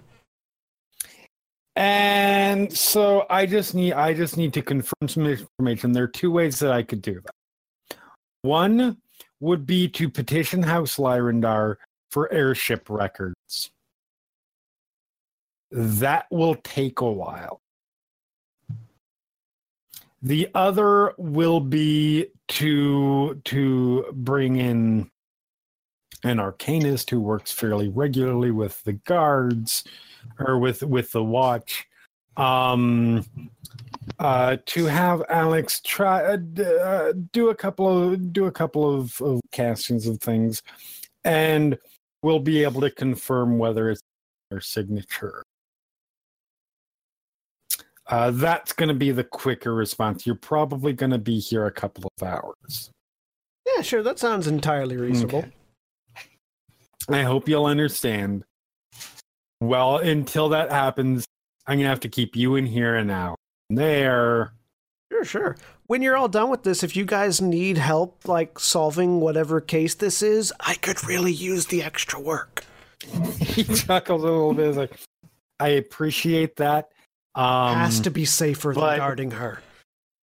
And 1.75 2.71
so 2.71 3.25
I 3.27 3.47
just 3.47 3.73
need 3.73 3.93
I 3.93 4.13
just 4.13 4.37
need 4.37 4.53
to 4.53 4.61
confirm 4.61 5.07
some 5.07 5.25
information. 5.25 5.93
There 5.93 6.03
are 6.03 6.07
two 6.07 6.29
ways 6.29 6.59
that 6.59 6.71
I 6.71 6.83
could 6.83 7.01
do 7.01 7.21
that. 7.21 7.97
One 8.43 8.97
would 9.39 9.65
be 9.65 9.87
to 9.89 10.09
petition 10.09 10.61
House 10.61 10.97
Lyrandar 10.97 11.77
for 12.11 12.31
airship 12.31 12.87
records. 12.87 13.71
That 15.71 16.25
will 16.29 16.55
take 16.55 17.01
a 17.01 17.11
while. 17.11 17.61
The 20.21 20.49
other 20.53 21.13
will 21.17 21.59
be 21.59 22.27
to 22.49 23.41
to 23.45 24.05
bring 24.13 24.57
in 24.57 25.09
an 26.23 26.37
arcanist 26.37 27.09
who 27.09 27.19
works 27.19 27.51
fairly 27.51 27.87
regularly 27.87 28.51
with 28.51 28.83
the 28.83 28.93
guards 28.93 29.83
or 30.39 30.59
with 30.59 30.83
with 30.83 31.11
the 31.11 31.23
watch 31.23 31.87
um 32.37 33.25
uh 34.19 34.55
to 34.65 34.85
have 34.85 35.21
alex 35.29 35.81
try 35.81 36.23
uh, 36.23 36.63
uh, 36.63 37.13
do 37.33 37.49
a 37.49 37.55
couple 37.55 38.13
of 38.13 38.31
do 38.31 38.45
a 38.45 38.51
couple 38.51 38.99
of, 38.99 39.19
of 39.21 39.41
castings 39.51 40.07
of 40.07 40.19
things 40.21 40.61
and 41.23 41.77
we'll 42.23 42.39
be 42.39 42.63
able 42.63 42.79
to 42.79 42.89
confirm 42.89 43.57
whether 43.57 43.89
it's 43.89 44.01
their 44.49 44.61
signature 44.61 45.43
uh, 48.11 48.31
that's 48.31 48.73
going 48.73 48.89
to 48.89 48.95
be 48.95 49.11
the 49.11 49.23
quicker 49.23 49.73
response. 49.73 50.25
You're 50.25 50.35
probably 50.35 50.93
going 50.93 51.11
to 51.11 51.17
be 51.17 51.39
here 51.39 51.65
a 51.65 51.71
couple 51.71 52.09
of 52.17 52.27
hours. 52.27 52.91
Yeah, 53.75 53.81
sure. 53.81 54.03
That 54.03 54.19
sounds 54.19 54.47
entirely 54.47 54.97
reasonable. 54.97 55.39
Okay. 55.39 55.51
I 57.09 57.23
hope 57.23 57.47
you'll 57.47 57.65
understand. 57.65 58.43
Well, 59.59 59.97
until 59.97 60.49
that 60.49 60.71
happens, 60.71 61.25
I'm 61.67 61.77
gonna 61.77 61.89
have 61.89 61.99
to 62.01 62.09
keep 62.09 62.35
you 62.35 62.55
in 62.55 62.65
here 62.65 62.95
and 62.95 63.11
out 63.11 63.37
there. 63.69 64.53
Sure, 65.11 65.25
sure. 65.25 65.57
When 65.87 66.01
you're 66.01 66.17
all 66.17 66.29
done 66.29 66.49
with 66.49 66.63
this, 66.63 66.83
if 66.83 66.95
you 66.95 67.05
guys 67.05 67.41
need 67.41 67.77
help, 67.77 68.27
like 68.27 68.59
solving 68.59 69.19
whatever 69.19 69.61
case 69.61 69.93
this 69.93 70.21
is, 70.21 70.53
I 70.59 70.75
could 70.75 71.03
really 71.03 71.33
use 71.33 71.67
the 71.67 71.83
extra 71.83 72.19
work. 72.19 72.63
he 73.39 73.63
chuckles 73.63 74.23
a 74.23 74.25
little 74.25 74.53
bit. 74.53 74.67
He's 74.67 74.77
like, 74.77 74.99
I 75.59 75.69
appreciate 75.69 76.55
that. 76.57 76.91
Um, 77.35 77.77
Has 77.77 77.99
to 78.01 78.11
be 78.11 78.25
safer 78.25 78.73
than 78.73 78.97
guarding 78.97 79.31
her. 79.31 79.61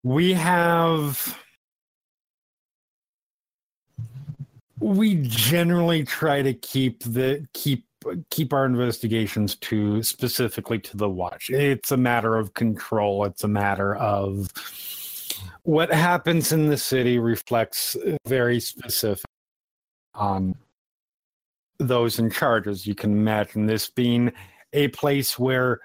we 0.02 0.34
have 0.34 1.38
we 4.80 5.16
generally 5.26 6.04
try 6.04 6.42
to 6.42 6.54
keep 6.54 7.02
the 7.02 7.46
keep 7.54 7.84
keep 8.30 8.52
our 8.52 8.64
investigations 8.64 9.56
to 9.56 10.02
specifically 10.02 10.78
to 10.78 10.96
the 10.96 11.08
watch. 11.08 11.50
It's 11.50 11.90
a 11.90 11.96
matter 11.96 12.36
of 12.36 12.54
control. 12.54 13.24
It's 13.24 13.42
a 13.42 13.48
matter 13.48 13.96
of 13.96 14.50
what 15.64 15.92
happens 15.92 16.52
in 16.52 16.68
the 16.68 16.76
city 16.76 17.18
reflects 17.18 17.96
very 18.26 18.60
specific 18.60 19.24
on 20.14 20.54
those 21.78 22.18
in 22.18 22.30
charge 22.30 22.66
as 22.66 22.86
you 22.86 22.94
can 22.94 23.12
imagine 23.12 23.66
this 23.66 23.88
being 23.88 24.32
a 24.72 24.88
place 24.88 25.38
where 25.38 25.80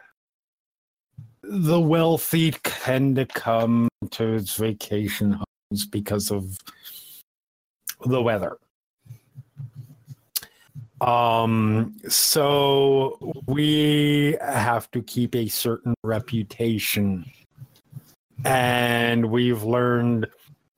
the 1.43 1.79
wealthy 1.79 2.51
tend 2.63 3.17
to 3.17 3.25
come 3.25 3.89
to 4.11 4.33
its 4.33 4.55
vacation 4.55 5.33
homes 5.33 5.85
because 5.85 6.31
of 6.31 6.57
the 8.05 8.21
weather. 8.21 8.57
Um, 11.01 11.97
so 12.07 13.33
we 13.45 14.37
have 14.41 14.89
to 14.91 15.01
keep 15.01 15.35
a 15.35 15.47
certain 15.49 15.93
reputation. 16.03 17.25
And 18.45 19.29
we've 19.29 19.63
learned 19.63 20.27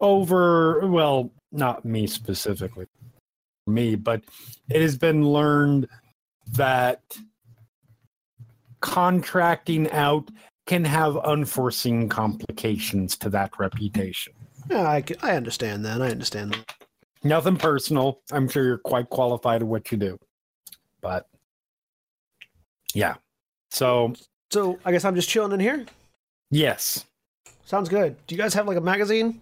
over, 0.02 0.88
well, 0.88 1.32
not 1.52 1.86
me 1.86 2.08
specifically, 2.08 2.88
me, 3.68 3.96
but 3.96 4.24
it 4.70 4.82
has 4.82 4.98
been 4.98 5.28
learned 5.28 5.88
that 6.54 7.02
contracting 8.82 9.90
out 9.92 10.30
can 10.66 10.84
have 10.84 11.18
unforeseen 11.18 12.10
complications 12.10 13.16
to 13.18 13.30
that 13.30 13.52
reputation. 13.60 14.34
Yeah, 14.70 14.88
I, 14.88 15.04
I 15.22 15.36
understand 15.36 15.86
that. 15.86 16.02
I 16.02 16.10
understand 16.10 16.54
that. 16.54 16.74
Nothing 17.24 17.58
personal. 17.58 18.22
I'm 18.32 18.48
sure 18.48 18.64
you're 18.64 18.78
quite 18.80 19.10
qualified 19.10 19.62
at 19.62 19.68
what 19.68 19.92
you 19.92 19.98
do. 19.98 20.18
But 21.02 21.28
yeah. 22.94 23.16
So, 23.72 24.14
So 24.52 24.80
I 24.86 24.92
guess 24.92 25.06
I'm 25.06 25.16
just 25.16 25.30
chilling 25.30 25.52
in 25.52 25.60
here. 25.60 25.86
yes. 26.50 27.06
Sounds 27.68 27.90
good. 27.90 28.16
Do 28.28 28.36
you 28.36 28.42
guys 28.42 28.54
have 28.54 28.68
like 28.68 28.78
a 28.78 28.82
magazine, 28.82 29.42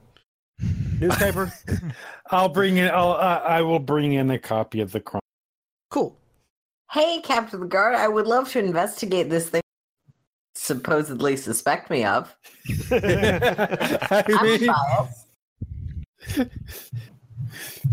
newspaper? 0.98 1.52
I'll 2.32 2.48
bring 2.48 2.78
in 2.78 2.90
I'll 2.90 3.12
uh, 3.12 3.42
I 3.46 3.62
will 3.62 3.80
bring 3.80 4.14
in 4.14 4.32
a 4.32 4.40
copy 4.40 4.80
of 4.80 4.94
the 4.94 5.02
Chron- 5.02 5.20
cool. 5.90 6.16
Hey, 6.92 7.20
Captain 7.22 7.68
Guard, 7.68 7.96
I 7.96 8.08
would 8.08 8.26
love 8.26 8.50
to 8.52 8.60
investigate 8.60 9.30
this 9.30 9.50
thing 9.50 9.60
you 9.60 9.63
supposedly 10.56 11.36
suspect 11.38 11.90
me 11.90 12.04
of. 12.06 12.36
I 12.92 14.24
mean. 14.44 14.70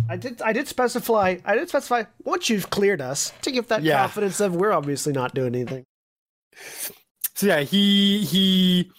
I 0.08 0.16
did. 0.16 0.40
I 0.42 0.52
did 0.52 0.68
specify. 0.68 1.36
I 1.44 1.54
did 1.54 1.68
specify 1.68 2.04
once 2.24 2.48
you've 2.48 2.70
cleared 2.70 3.00
us 3.00 3.32
to 3.42 3.50
give 3.50 3.68
that 3.68 3.82
Yeah. 3.82 4.00
confidence 4.00 4.40
of 4.40 4.56
we're 4.56 4.72
obviously 4.72 5.12
not 5.12 5.34
doing 5.34 5.54
anything. 5.54 5.84
so 7.34 7.46
yeah, 7.46 7.60
he 7.60 8.24
he 8.24 8.90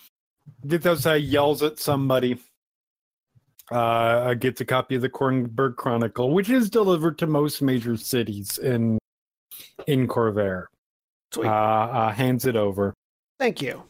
did 0.65 0.81
those 0.83 1.05
uh, 1.05 1.13
yells 1.13 1.63
at 1.63 1.79
somebody. 1.79 2.37
Uh, 3.71 4.33
gets 4.33 4.59
a 4.59 4.65
copy 4.65 4.95
of 4.95 5.01
the 5.01 5.07
Korranberg 5.09 5.77
Chronicle, 5.77 6.31
which 6.31 6.49
is 6.49 6.69
delivered 6.69 7.17
to 7.19 7.25
most 7.27 7.61
major 7.61 7.95
cities 7.95 8.57
in 8.57 8.97
in 9.87 10.07
Khorvaire. 10.09 10.65
Sweet. 11.33 11.47
Uh, 11.47 11.51
uh, 11.51 12.11
hands 12.11 12.45
it 12.45 12.57
over, 12.57 12.93
Thank 13.41 13.59
you. 13.59 13.81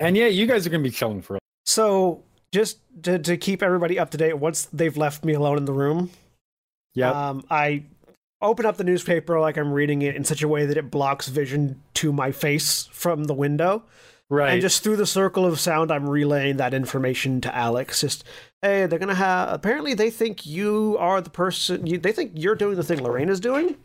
and 0.00 0.16
yeah, 0.16 0.26
you 0.26 0.44
guys 0.44 0.66
are 0.66 0.70
gonna 0.70 0.82
be 0.82 0.90
chilling 0.90 1.22
for. 1.22 1.36
A 1.36 1.38
So 1.66 2.24
just 2.50 2.78
to, 3.04 3.16
to 3.20 3.36
keep 3.36 3.62
everybody 3.62 3.96
up 3.96 4.10
to 4.10 4.18
date, 4.18 4.36
once 4.38 4.64
they've 4.72 4.96
left 4.96 5.24
me 5.24 5.34
alone 5.34 5.56
in 5.56 5.64
the 5.64 5.72
room, 5.72 6.10
Yeah, 6.94 7.12
um, 7.12 7.44
I 7.48 7.84
open 8.42 8.66
up 8.66 8.76
the 8.76 8.82
newspaper 8.82 9.38
like 9.38 9.56
I'm 9.56 9.72
reading 9.72 10.02
it 10.02 10.16
in 10.16 10.24
such 10.24 10.42
a 10.42 10.48
way 10.48 10.66
that 10.66 10.76
it 10.76 10.90
blocks 10.90 11.28
vision 11.28 11.80
to 11.94 12.12
my 12.12 12.32
face 12.32 12.88
from 12.90 13.24
the 13.24 13.34
window. 13.34 13.84
right. 14.28 14.54
And 14.54 14.60
just 14.60 14.82
through 14.82 14.96
the 14.96 15.06
circle 15.06 15.46
of 15.46 15.60
sound, 15.60 15.92
I'm 15.92 16.08
relaying 16.08 16.56
that 16.56 16.74
information 16.74 17.40
to 17.42 17.54
Alex. 17.54 18.00
Just, 18.00 18.24
hey, 18.62 18.86
they're 18.86 18.98
gonna 18.98 19.14
have. 19.14 19.52
Apparently, 19.52 19.94
they 19.94 20.10
think 20.10 20.44
you 20.44 20.96
are 20.98 21.20
the 21.20 21.30
person. 21.30 21.86
You, 21.86 21.98
they 21.98 22.10
think 22.10 22.32
you're 22.34 22.56
doing 22.56 22.74
the 22.74 22.82
thing 22.82 23.00
Lorraine 23.00 23.28
is 23.28 23.38
doing. 23.38 23.76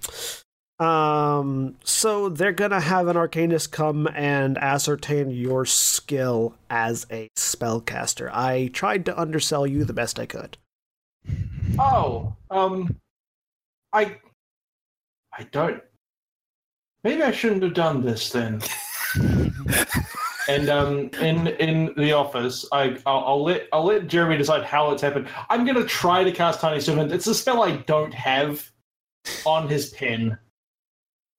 Um, 0.79 1.75
so 1.83 2.29
they're 2.29 2.51
gonna 2.51 2.79
have 2.79 3.07
an 3.07 3.15
arcanist 3.15 3.71
come 3.71 4.07
and 4.15 4.57
ascertain 4.57 5.29
your 5.29 5.65
skill 5.65 6.55
as 6.69 7.05
a 7.11 7.29
spellcaster. 7.35 8.29
I 8.33 8.69
tried 8.73 9.05
to 9.05 9.19
undersell 9.19 9.67
you 9.67 9.85
the 9.85 9.93
best 9.93 10.19
I 10.19 10.25
could. 10.25 10.57
Oh, 11.79 12.35
um, 12.49 12.99
I, 13.93 14.17
I 15.37 15.43
don't. 15.51 15.81
Maybe 17.03 17.21
I 17.21 17.31
shouldn't 17.31 17.63
have 17.63 17.73
done 17.73 18.01
this 18.01 18.29
then. 18.31 18.61
and 20.47 20.69
um, 20.69 21.09
in 21.21 21.47
in 21.47 21.93
the 21.97 22.13
office, 22.13 22.65
I 22.71 22.97
I'll, 23.05 23.23
I'll 23.25 23.43
let 23.43 23.67
I'll 23.71 23.85
let 23.85 24.07
Jeremy 24.07 24.37
decide 24.37 24.63
how 24.63 24.91
it's 24.91 25.01
happened. 25.01 25.27
I'm 25.49 25.65
gonna 25.65 25.85
try 25.85 26.23
to 26.23 26.31
cast 26.31 26.59
Tiny 26.59 26.79
Servant. 26.79 27.11
It's 27.11 27.27
a 27.27 27.35
spell 27.35 27.63
I 27.63 27.77
don't 27.77 28.13
have 28.13 28.69
on 29.45 29.67
his 29.67 29.89
pen, 29.91 30.37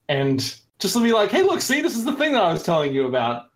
and 0.09 0.55
just 0.81 0.95
to 0.95 1.03
be 1.03 1.13
like, 1.13 1.31
hey, 1.31 1.43
look, 1.43 1.61
see, 1.63 1.81
this 1.81 1.97
is 1.97 2.05
the 2.05 2.13
thing 2.15 2.33
that 2.33 2.43
I 2.43 2.53
was 2.53 2.63
telling 2.63 2.93
you 2.93 3.07
about. 3.07 3.47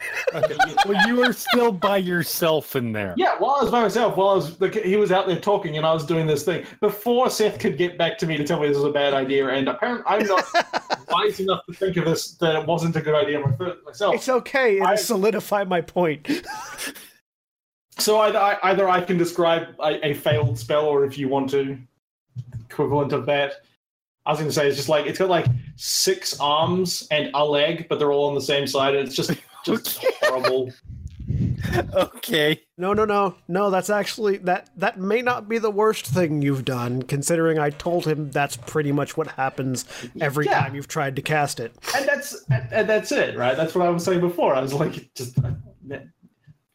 well, 0.87 1.07
you 1.09 1.17
were 1.17 1.33
still 1.33 1.73
by 1.73 1.97
yourself 1.99 2.77
in 2.77 2.93
there. 2.93 3.13
Yeah, 3.17 3.35
while 3.39 3.57
I 3.57 3.63
was 3.63 3.71
by 3.71 3.83
myself, 3.83 4.17
while 4.17 4.29
I 4.31 4.35
was 4.35 4.61
like, 4.61 4.75
he 4.75 4.97
was 4.97 5.11
out 5.13 5.27
there 5.27 5.39
talking, 5.39 5.77
and 5.77 5.85
I 5.85 5.93
was 5.93 6.07
doing 6.07 6.27
this 6.27 6.45
thing 6.45 6.65
before 6.81 7.29
Seth 7.29 7.59
could 7.59 7.77
get 7.77 7.99
back 7.99 8.19
to 8.19 8.27
me 8.27 8.37
to 8.37 8.45
tell 8.45 8.61
me 8.61 8.69
this 8.69 8.77
was 8.77 8.85
a 8.87 8.93
bad 8.93 9.15
idea. 9.15 9.49
And 9.49 9.69
apparently, 9.69 10.05
I'm 10.07 10.27
not 10.27 10.45
wise 11.11 11.41
enough 11.41 11.67
to 11.67 11.75
think 11.75 11.97
of 11.97 12.05
this 12.05 12.33
that 12.35 12.55
it 12.55 12.67
wasn't 12.67 12.95
a 12.97 13.01
good 13.01 13.15
idea 13.15 13.41
my- 13.41 13.75
myself. 13.85 14.15
It's 14.15 14.29
okay. 14.29 14.77
It'll 14.77 14.87
I- 14.87 14.95
solidify 14.95 15.65
my 15.65 15.81
point. 15.81 16.29
So 18.01 18.21
either 18.21 18.39
I, 18.39 18.57
either 18.63 18.89
I 18.89 19.01
can 19.01 19.19
describe 19.19 19.75
a, 19.81 20.07
a 20.11 20.15
failed 20.15 20.57
spell, 20.57 20.85
or 20.87 21.05
if 21.05 21.19
you 21.19 21.29
want 21.29 21.51
to, 21.51 21.77
equivalent 22.71 23.13
of 23.13 23.27
that. 23.27 23.55
I 24.29 24.33
was 24.33 24.39
going 24.41 24.51
to 24.51 24.55
say 24.55 24.69
it's 24.69 24.77
just 24.77 24.91
like 24.91 25.07
it's 25.07 25.19
got 25.19 25.31
like 25.31 25.47
six 25.77 26.39
arms 26.39 27.09
and 27.11 27.31
a 27.33 27.43
leg, 27.45 27.87
but 27.89 27.99
they're 27.99 28.13
all 28.13 28.29
on 28.29 28.35
the 28.35 28.43
same 28.43 28.67
side, 28.67 28.95
and 28.95 29.07
it's 29.07 29.17
just 29.17 29.33
just 29.65 30.05
horrible. 30.23 30.71
Okay. 31.95 32.61
No, 32.77 32.93
no, 32.93 33.05
no, 33.07 33.35
no. 33.49 33.71
That's 33.71 33.89
actually 33.91 34.37
that. 34.39 34.69
That 34.77 34.99
may 35.01 35.23
not 35.23 35.49
be 35.49 35.57
the 35.59 35.71
worst 35.71 36.07
thing 36.07 36.43
you've 36.43 36.65
done, 36.67 37.03
considering 37.03 37.59
I 37.59 37.71
told 37.71 38.07
him 38.07 38.31
that's 38.31 38.57
pretty 38.57 38.93
much 38.93 39.17
what 39.17 39.29
happens 39.29 39.87
every 40.21 40.45
Yeah. 40.47 40.61
time 40.61 40.75
you've 40.75 40.89
tried 40.89 41.17
to 41.17 41.23
cast 41.23 41.59
it. 41.59 41.75
and 41.97 42.07
that's 42.07 42.45
and 42.51 42.89
that's 42.89 43.13
it, 43.13 43.37
right? 43.37 43.57
That's 43.57 43.75
what 43.75 43.87
I 43.87 43.91
was 43.91 44.05
saying 44.05 44.21
before. 44.21 44.55
I 44.55 44.61
was 44.61 44.75
like, 44.75 45.13
just 45.15 45.39
I 45.43 45.55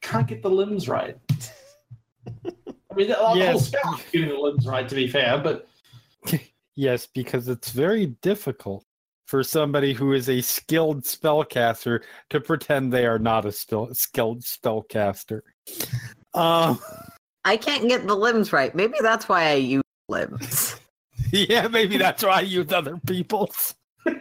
can't 0.01 0.27
get 0.27 0.41
the 0.41 0.49
limbs 0.49 0.89
right. 0.89 1.17
I 2.45 2.95
mean, 2.95 3.07
the 3.09 3.15
whole 3.15 3.37
Yes. 3.37 3.67
spell 3.67 3.93
is 3.95 4.01
getting 4.11 4.29
the 4.29 4.37
limbs 4.39 4.65
right, 4.67 4.87
to 4.89 4.95
be 4.95 5.07
fair, 5.07 5.37
but 5.37 5.67
Yes, 6.75 7.07
because 7.13 7.47
it's 7.49 7.71
very 7.71 8.07
difficult 8.21 8.83
for 9.27 9.43
somebody 9.43 9.93
who 9.93 10.13
is 10.13 10.27
a 10.29 10.41
skilled 10.41 11.03
spellcaster 11.03 12.01
to 12.29 12.39
pretend 12.41 12.91
they 12.91 13.05
are 13.05 13.19
not 13.19 13.45
a 13.45 13.51
spell- 13.51 13.93
skilled 13.93 14.41
spellcaster. 14.41 15.41
Um, 16.35 16.79
I 17.45 17.57
can't 17.57 17.87
get 17.87 18.07
the 18.07 18.15
limbs 18.15 18.51
right. 18.51 18.73
Maybe 18.73 18.95
that's 19.01 19.29
why 19.29 19.49
I 19.49 19.53
use 19.53 19.83
limbs. 20.09 20.75
yeah, 21.31 21.67
maybe 21.67 21.97
that's 21.97 22.23
why 22.23 22.37
I 22.37 22.41
use 22.41 22.71
other 22.73 22.97
people's. 23.05 23.75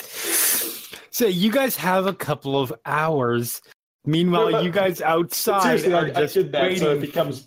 so 0.00 1.26
you 1.26 1.50
guys 1.52 1.76
have 1.76 2.06
a 2.06 2.14
couple 2.14 2.58
of 2.58 2.72
hours. 2.86 3.60
Meanwhile, 4.06 4.50
No, 4.52 4.60
you 4.60 4.70
guys 4.70 5.02
outside 5.02 5.80
seriously, 5.80 5.92
are 5.92 6.06
I, 6.18 6.22
I 6.22 6.26
did 6.26 6.52
that. 6.52 6.62
waiting. 6.62 6.78
So 6.78 6.92
if 6.94 7.02
he 7.02 7.08
comes, 7.08 7.40
if 7.40 7.46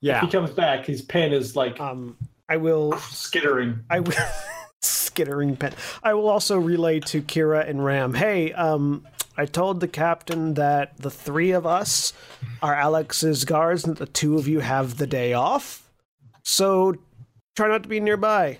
yeah, 0.00 0.20
he 0.22 0.26
comes 0.28 0.50
back, 0.50 0.86
his 0.86 1.02
pen 1.02 1.32
is 1.32 1.54
like 1.54 1.78
Um, 1.80 2.16
I 2.50 2.56
will. 2.56 2.98
skittering. 2.98 3.84
I 3.88 4.00
will. 4.00 4.12
skittering 4.82 5.56
pen. 5.56 5.72
I 6.02 6.14
will 6.14 6.28
also 6.28 6.58
relay 6.58 6.98
to 7.00 7.22
Kira 7.22 7.68
and 7.68 7.84
Ram. 7.84 8.14
Hey, 8.14 8.52
um, 8.52 9.06
I 9.36 9.46
told 9.46 9.78
the 9.78 9.86
captain 9.86 10.54
that 10.54 10.96
the 10.96 11.10
three 11.12 11.52
of 11.52 11.64
us 11.64 12.12
are 12.60 12.74
Alex's 12.74 13.44
guards, 13.44 13.84
and 13.84 13.96
the 13.96 14.06
two 14.06 14.36
of 14.36 14.48
you 14.48 14.60
have 14.60 14.96
the 14.96 15.06
day 15.06 15.32
off. 15.32 15.88
So 16.42 16.96
try 17.54 17.68
not 17.68 17.84
to 17.84 17.88
be 17.88 18.00
nearby. 18.00 18.58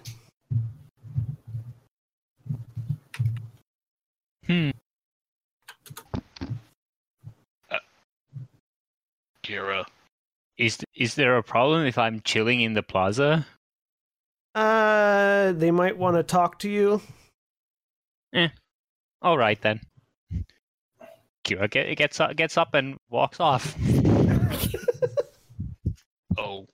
Hmm. 4.47 4.71
Kira. 9.45 9.85
Is 10.59 10.79
is 10.95 11.17
there 11.17 11.37
a 11.37 11.43
problem 11.43 11.87
if 11.87 11.99
I'm 11.99 12.21
chilling 12.21 12.61
in 12.61 12.75
the 12.75 12.83
plaza? 12.85 13.47
Uh, 14.55 15.53
they 15.53 15.71
might 15.71 15.97
want 15.97 16.17
to 16.17 16.23
talk 16.23 16.59
to 16.61 16.69
you. 16.71 17.01
Eh. 18.35 18.49
All 19.23 19.39
right 19.39 19.61
then. 19.61 19.81
Kira 21.45 21.71
get, 21.71 21.97
gets 21.97 22.21
up, 22.21 22.37
gets 22.37 22.57
up 22.59 22.75
and 22.75 22.97
walks 23.11 23.41
off. 23.41 23.77
Oh, 26.39 26.67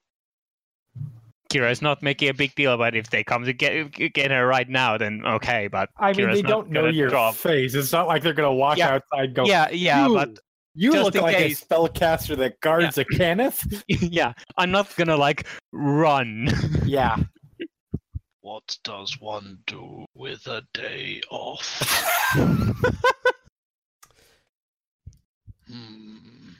Kira's 1.51 1.83
not 1.83 2.03
making 2.03 2.29
a 2.29 2.35
big 2.35 2.55
deal 2.55 2.73
about 2.73 2.95
if 2.95 3.11
they 3.11 3.25
come 3.25 3.45
to 3.45 3.53
get 3.53 3.91
get 3.93 4.31
her 4.31 4.47
right 4.47 4.69
now. 4.69 4.97
Then 4.97 5.23
okay, 5.27 5.67
but 5.69 5.89
I 5.99 6.13
mean, 6.13 6.27
Kira's 6.27 6.37
they 6.37 6.43
don't 6.43 6.71
know 6.71 6.87
your 6.87 7.09
drop. 7.09 7.35
face. 7.35 7.75
It's 7.75 7.91
not 7.91 8.07
like 8.07 8.23
they're 8.23 8.33
gonna 8.35 8.55
walk 8.55 8.79
Yeah. 8.79 8.95
outside 8.95 9.25
and 9.25 9.35
go. 9.35 9.45
Yeah, 9.47 9.69
yeah, 9.71 10.07
"You- 10.07 10.15
but 10.15 10.39
you 10.75 10.93
just 10.93 11.05
look 11.15 11.23
like 11.23 11.37
case." 11.37 11.63
a 11.63 11.67
spellcaster 11.67 12.37
that 12.37 12.61
guards 12.61 12.97
a 12.99 13.05
Cannith. 13.07 13.83
yeah, 13.89 14.35
I'm 14.57 14.71
not 14.71 14.95
gonna 14.95 15.17
like 15.17 15.47
run. 15.73 16.49
Yeah, 16.85 17.17
what 18.47 18.79
does 18.85 19.21
one 19.21 19.59
do 19.67 20.07
with 20.15 20.47
a 20.47 20.63
day 20.73 21.21
off? 21.33 21.83
hmm. 25.67 26.51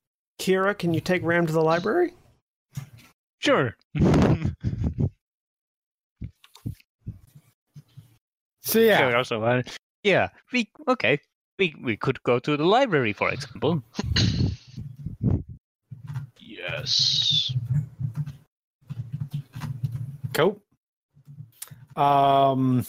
Kira, 0.40 0.76
can 0.76 0.92
you 0.92 1.00
take 1.00 1.22
Ram 1.22 1.46
to 1.46 1.52
the 1.52 1.62
library? 1.62 2.14
sure. 3.38 3.76
so 8.62 8.80
yeah, 8.80 8.98
Sure, 8.98 9.16
also, 9.16 9.40
uh, 9.44 9.62
yeah, 10.02 10.30
we 10.52 10.68
okay. 10.88 11.20
We 11.60 11.76
we 11.80 11.96
could 11.96 12.20
go 12.24 12.40
to 12.40 12.56
the 12.56 12.66
library, 12.66 13.12
for 13.12 13.30
example. 13.30 13.84
Yes. 16.40 17.54
cool. 20.34 20.60
Um. 21.96 22.86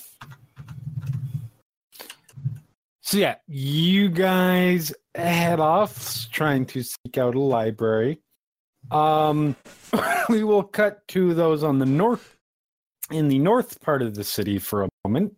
So 3.02 3.18
yeah, 3.18 3.36
you 3.48 4.10
guys 4.10 4.94
head 5.16 5.60
off 5.60 6.30
trying 6.32 6.66
to 6.68 6.84
seek 6.84 7.18
out 7.18 7.36
a 7.36 7.40
library. 7.40 8.20
Um, 8.90 9.56
we 10.30 10.44
will 10.44 10.64
cut 10.64 11.08
to 11.10 11.34
those 11.34 11.64
on 11.64 11.80
the 11.80 11.86
north, 11.86 12.38
in 13.12 13.28
the 13.28 13.40
north 13.40 13.82
part 13.82 14.02
of 14.02 14.16
the 14.16 14.24
city 14.24 14.60
for 14.60 14.84
a 14.84 14.90
moment. 15.06 15.36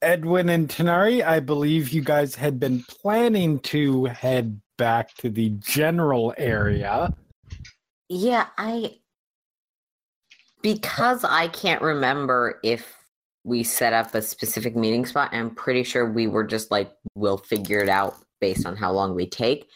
Edwin 0.00 0.48
and 0.48 0.68
Tanar'ri, 0.68 1.24
I 1.24 1.38
believe 1.40 1.90
you 1.90 2.02
guys 2.02 2.34
had 2.34 2.58
been 2.58 2.82
planning 2.82 3.60
to 3.60 4.06
head 4.06 4.60
back 4.76 5.14
to 5.18 5.30
the 5.30 5.50
general 5.60 6.34
area. 6.36 7.14
Yeah, 8.08 8.46
I 8.58 8.98
because 10.62 11.24
I 11.24 11.48
can't 11.48 11.82
remember 11.82 12.60
if 12.62 13.02
we 13.44 13.64
set 13.64 13.92
up 13.92 14.14
a 14.14 14.22
specific 14.22 14.76
meeting 14.76 15.04
spot. 15.04 15.30
I'm 15.32 15.54
pretty 15.54 15.82
sure 15.82 16.10
we 16.10 16.26
were 16.26 16.44
just 16.44 16.70
like 16.70 16.92
we'll 17.14 17.38
figure 17.38 17.80
it 17.80 17.88
out 17.88 18.16
based 18.40 18.66
on 18.66 18.76
how 18.76 18.92
long 18.92 19.14
we 19.14 19.26
take. 19.26 19.68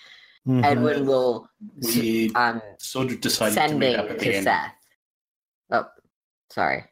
Mm-hmm. 0.46 0.64
Edwin 0.64 1.07
will 1.07 1.49
We 1.94 2.33
um 2.35 2.62
sort 2.79 3.11
of 3.11 3.20
decided 3.20 3.55
to 3.55 3.61
meet 3.61 3.70
sending 3.70 3.96
up 3.96 4.11
at 4.11 4.18
the 4.18 4.25
to 4.25 4.35
end. 4.35 4.44
Seth. 4.44 4.72
Oh, 5.72 5.87
sorry. 6.51 6.85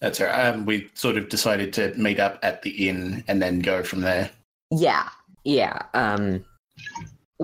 That's 0.00 0.20
right. 0.20 0.46
Um, 0.46 0.66
we 0.66 0.90
sort 0.94 1.16
of 1.16 1.28
decided 1.28 1.72
to 1.74 1.94
meet 1.94 2.18
up 2.18 2.38
at 2.42 2.62
the 2.62 2.88
inn 2.88 3.22
and 3.28 3.40
then 3.40 3.60
go 3.60 3.84
from 3.84 4.00
there. 4.00 4.30
Yeah, 4.70 5.08
yeah. 5.44 5.82
Um, 5.94 6.44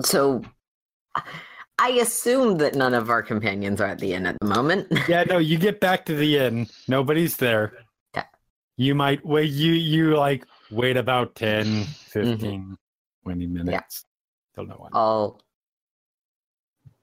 so 0.03 0.41
I 1.81 1.89
assume 2.01 2.57
that 2.57 2.75
none 2.75 2.93
of 2.93 3.09
our 3.09 3.23
companions 3.23 3.79
are 3.79 3.85
at 3.87 3.99
the 3.99 4.13
inn 4.13 4.25
at 4.25 4.37
the 4.39 4.47
moment. 4.47 4.87
Yeah, 5.07 5.23
no, 5.23 5.37
you 5.37 5.57
get 5.57 5.79
back 5.79 6.05
to 6.05 6.15
the 6.15 6.37
inn. 6.37 6.67
Nobody's 6.87 7.37
there. 7.37 7.73
Okay. 8.15 8.25
You 8.77 8.93
might 8.95 9.25
wait 9.25 9.49
you 9.49 9.73
you 9.73 10.15
like 10.17 10.45
wait 10.71 10.97
about 10.97 11.35
10, 11.35 11.85
15, 11.85 12.77
20 13.23 13.47
minutes. 13.47 14.05
Till 14.55 14.65
no 14.65 14.75
one. 14.75 14.91
I'll 14.93 15.41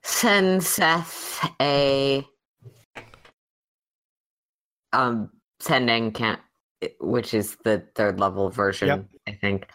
send 0.03 0.63
Seth 0.63 1.45
a 1.61 2.25
um 4.93 5.31
sending 5.59 6.13
can't 6.13 6.41
which 7.01 7.33
is 7.35 7.57
the 7.65 7.83
third 7.95 8.21
level 8.21 8.51
version, 8.51 8.89
Yep. 8.89 9.07
I 9.27 9.33
think. 9.33 9.67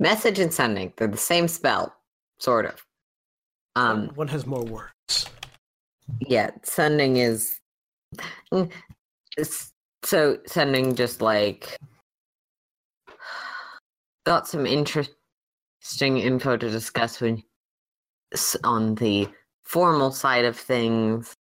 Message 0.00 0.40
and 0.40 0.52
sending, 0.52 0.92
they're 0.96 1.06
the 1.06 1.16
same 1.16 1.46
spell, 1.46 1.94
sort 2.38 2.66
of. 2.66 2.84
Um 3.76 4.08
One 4.14 4.28
has 4.28 4.46
more 4.46 4.64
words. 4.64 5.26
yeah, 6.20 6.50
sending 6.62 7.16
is 7.16 7.60
Mm, 8.52 8.70
so 10.04 10.38
sending 10.46 10.94
just 10.94 11.20
like 11.20 11.78
got 14.24 14.46
some 14.46 14.66
interesting 14.66 16.18
info 16.18 16.56
to 16.56 16.70
discuss 16.70 17.20
when 17.20 17.42
on 18.62 18.94
the 18.96 19.28
formal 19.64 20.10
side 20.10 20.44
of 20.44 20.56
things. 20.56 21.34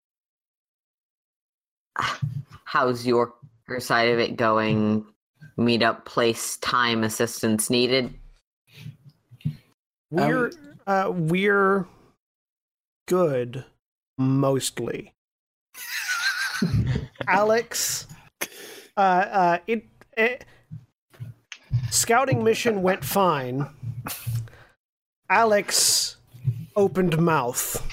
How's 2.65 3.05
your 3.05 3.35
your 3.67 3.79
side 3.79 4.09
of 4.09 4.19
it 4.19 4.35
going? 4.35 5.05
Meetup 5.57 6.05
place 6.05 6.57
time 6.57 7.03
assistance 7.03 7.69
needed. 7.69 8.13
We're 10.09 10.51
uh, 10.87 11.11
we're 11.13 11.85
good 13.13 13.63
mostly. 14.17 15.13
Alex, 17.27 18.07
uh, 18.97 18.99
uh, 18.99 19.57
it, 19.67 19.85
it 20.17 20.45
scouting 21.91 22.43
mission 22.43 22.81
went 22.81 23.05
fine. 23.05 23.69
Alex 25.29 26.17
opened 26.75 27.19
mouth. 27.19 27.85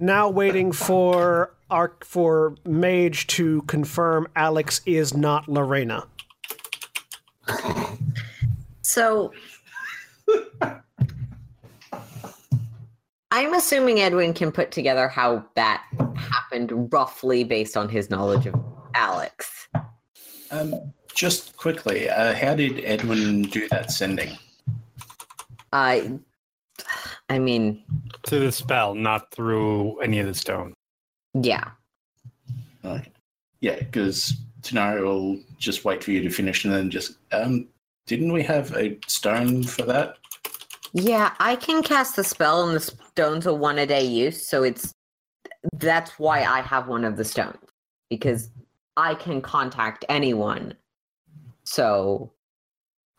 Now 0.00 0.28
waiting 0.28 0.72
for 0.72 1.54
our 1.70 1.92
for 2.00 2.56
Mage 2.64 3.28
to 3.28 3.62
confirm 3.62 4.26
Alex 4.34 4.80
is 4.86 5.16
not 5.16 5.46
Lorena. 5.46 6.08
So 8.82 9.32
I'm 13.34 13.52
assuming 13.54 13.98
Edwin 13.98 14.32
can 14.32 14.52
put 14.52 14.70
together 14.70 15.08
how 15.08 15.44
that 15.56 15.82
happened 16.14 16.92
roughly 16.92 17.42
based 17.42 17.76
on 17.76 17.88
his 17.88 18.08
knowledge 18.08 18.46
of 18.46 18.54
Alex. 18.94 19.66
Um, 20.52 20.92
just 21.12 21.56
quickly, 21.56 22.08
uh, 22.08 22.32
how 22.34 22.54
did 22.54 22.84
Edwin 22.84 23.42
do 23.42 23.66
that 23.70 23.90
sending? 23.90 24.38
I 25.72 26.12
I 27.28 27.40
mean, 27.40 27.82
To 28.26 28.38
the 28.38 28.52
spell, 28.52 28.94
not 28.94 29.32
through 29.32 29.98
any 29.98 30.20
of 30.20 30.28
the 30.28 30.34
stone. 30.34 30.72
yeah. 31.34 31.70
Like, 32.84 33.10
yeah, 33.60 33.80
because 33.80 34.32
Tanar'ri 34.62 35.02
will 35.02 35.40
just 35.58 35.84
wait 35.84 36.04
for 36.04 36.12
you 36.12 36.22
to 36.22 36.30
finish 36.30 36.64
and 36.64 36.72
then 36.72 36.88
just. 36.88 37.16
Um, 37.32 37.66
didn't 38.06 38.32
we 38.32 38.44
have 38.44 38.72
a 38.76 38.96
stone 39.08 39.64
for 39.64 39.82
that? 39.86 40.18
Yeah, 40.96 41.34
I 41.40 41.56
can 41.56 41.82
cast 41.82 42.14
the 42.14 42.22
spell 42.22 42.66
and 42.66 42.76
the 42.76 42.80
stone's 42.80 43.46
a 43.46 43.52
one 43.52 43.80
a 43.80 43.86
day 43.86 44.04
use, 44.04 44.46
so 44.46 44.62
it's 44.62 44.92
that's 45.78 46.20
why 46.20 46.44
I 46.44 46.60
have 46.60 46.86
one 46.86 47.04
of 47.04 47.16
the 47.16 47.24
stones. 47.24 47.58
Because 48.08 48.48
I 48.96 49.16
can 49.16 49.42
contact 49.42 50.04
anyone. 50.08 50.74
So 51.64 52.32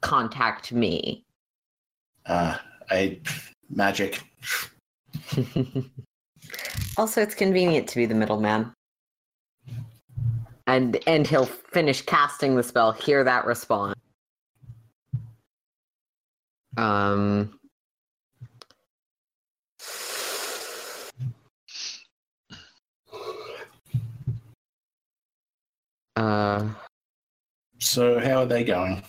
contact 0.01 0.71
me. 0.71 1.25
Uh, 2.25 2.57
I 2.89 3.19
magic. 3.69 4.21
also, 6.97 7.21
it's 7.21 7.35
convenient 7.35 7.89
to 7.89 7.97
be 7.97 8.05
the 8.05 8.15
middleman. 8.15 8.71
And 10.65 10.97
and 11.07 11.27
he'll 11.27 11.45
finish 11.45 12.01
casting 12.03 12.55
the 12.55 12.63
spell, 12.63 12.93
hear 12.93 13.25
that 13.25 13.45
response. 13.45 13.95
Um 16.77 17.59
Uh 26.15 26.69
So 27.79 28.19
how 28.19 28.41
are 28.41 28.45
they 28.45 28.63
going? 28.63 29.03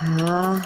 uh, 0.00 0.60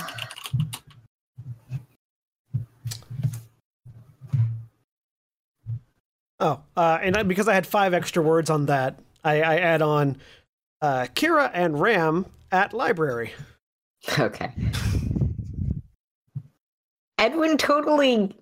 Oh, 6.41 6.61
uh, 6.77 6.99
and 7.03 7.17
I, 7.17 7.23
because 7.25 7.49
I 7.49 7.55
had 7.55 7.67
five 7.67 7.93
extra 7.95 8.23
words 8.23 8.49
on 8.49 8.67
that, 8.67 8.99
I, 9.25 9.43
I 9.43 9.57
add 9.57 9.83
on 9.83 10.19
uh, 10.81 11.07
Kira 11.15 11.51
and 11.53 11.81
Ram 11.81 12.27
at 12.53 12.73
library. 12.73 13.33
Okay. 14.19 14.53
Edwin 17.19 17.59
totally 17.59 18.35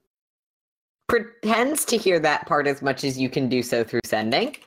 pretends 1.08 1.84
to 1.86 1.96
hear 1.96 2.18
that 2.20 2.46
part 2.46 2.66
as 2.66 2.82
much 2.82 3.04
as 3.04 3.18
you 3.18 3.28
can 3.28 3.48
do 3.48 3.62
so 3.62 3.84
through 3.84 4.00
sending. 4.04 4.56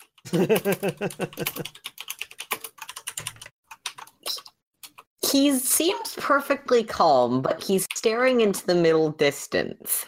He 5.31 5.51
seems 5.59 6.15
perfectly 6.15 6.83
calm, 6.83 7.41
but 7.41 7.61
he's 7.61 7.85
staring 7.95 8.41
into 8.41 8.65
the 8.65 8.73
middle 8.73 9.11
distance, 9.11 10.05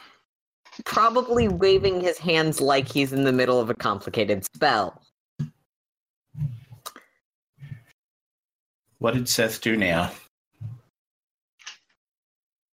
probably 0.83 1.47
waving 1.47 2.01
his 2.01 2.17
hands 2.17 2.59
like 2.59 2.87
he's 2.87 3.13
in 3.13 3.23
the 3.23 3.31
middle 3.31 3.59
of 3.59 3.69
a 3.69 3.75
complicated 3.75 4.43
spell. 4.45 5.03
What 8.97 9.13
did 9.13 9.29
Seth 9.29 9.61
do 9.61 9.77
now? 9.77 10.11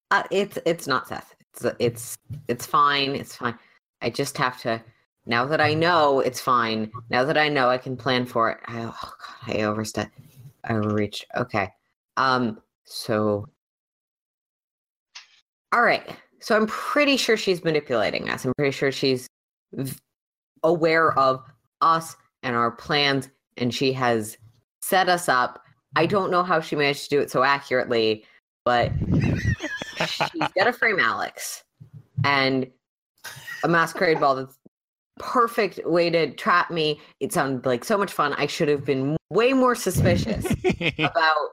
Uh, 0.10 0.24
it's 0.32 0.58
it's 0.66 0.88
not 0.88 1.10
Seth. 1.10 1.36
It's 1.80 2.18
it's 2.48 2.66
fine. 2.66 3.16
It's 3.16 3.36
fine. 3.36 3.58
I 4.02 4.10
just 4.10 4.38
have 4.38 4.60
to. 4.62 4.82
Now 5.26 5.46
that 5.46 5.60
I 5.60 5.74
know 5.74 6.20
it's 6.20 6.40
fine. 6.40 6.92
Now 7.10 7.24
that 7.26 7.38
I 7.38 7.50
know 7.50 7.70
I 7.70 7.78
can 7.78 7.98
plan 7.98 8.26
for 8.26 8.50
it. 8.52 8.60
I, 8.68 8.84
oh 8.84 8.96
God, 9.02 9.56
I 9.56 9.64
overstep. 9.64 10.10
I 10.64 10.74
overreach. 10.74 11.26
Okay. 11.36 11.70
Um. 12.16 12.62
So. 12.86 13.48
All 15.74 15.82
right. 15.82 16.16
So 16.40 16.56
I'm 16.56 16.68
pretty 16.68 17.18
sure 17.18 17.36
she's 17.36 17.64
manipulating 17.64 18.30
us. 18.30 18.46
I'm 18.46 18.54
pretty 18.56 18.72
sure 18.72 18.92
she's 18.92 19.28
aware 20.64 21.18
of 21.18 21.44
us 21.82 22.16
and 22.44 22.56
our 22.56 22.72
plans, 22.72 23.30
and 23.58 23.74
she 23.74 23.92
has 23.94 24.38
set 24.82 25.10
us 25.10 25.28
up. 25.28 25.62
I 25.96 26.06
don't 26.06 26.32
know 26.32 26.44
how 26.44 26.62
she 26.62 26.76
managed 26.76 27.04
to 27.06 27.10
do 27.10 27.20
it 27.20 27.32
so 27.32 27.44
accurately, 27.44 28.24
but 28.64 28.92
she's 30.06 30.48
got 30.56 30.66
to 30.66 30.74
frame 30.74 31.00
Alex 31.00 31.64
and 32.24 32.68
a 33.64 33.68
masquerade 33.68 34.20
ball 34.20 34.36
that's 34.36 34.58
perfect 35.20 35.80
way 35.86 36.10
to 36.10 36.34
trap 36.36 36.72
me. 36.72 37.00
It 37.20 37.34
sounded 37.34 37.66
like 37.66 37.84
so 37.84 37.98
much 37.98 38.12
fun. 38.12 38.34
I 38.34 38.46
should 38.46 38.68
have 38.68 38.86
been 38.86 39.18
way 39.30 39.54
more 39.54 39.76
suspicious 39.76 40.46
about 41.00 41.50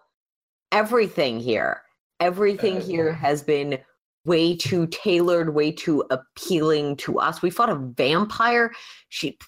everything 0.73 1.41
here. 1.41 1.83
Everything 2.21 2.79
uh, 2.79 2.83
here 2.83 3.13
has 3.13 3.43
been 3.43 3.79
way 4.25 4.57
too 4.57 4.87
tailored, 4.89 5.55
way 5.55 5.71
too 5.71 6.05
appealing 6.11 6.97
to 6.97 7.19
us. 7.19 7.43
We 7.43 7.51
fought 7.51 7.71
a 7.71 7.75
vampire. 7.75 8.73
She 9.09 9.39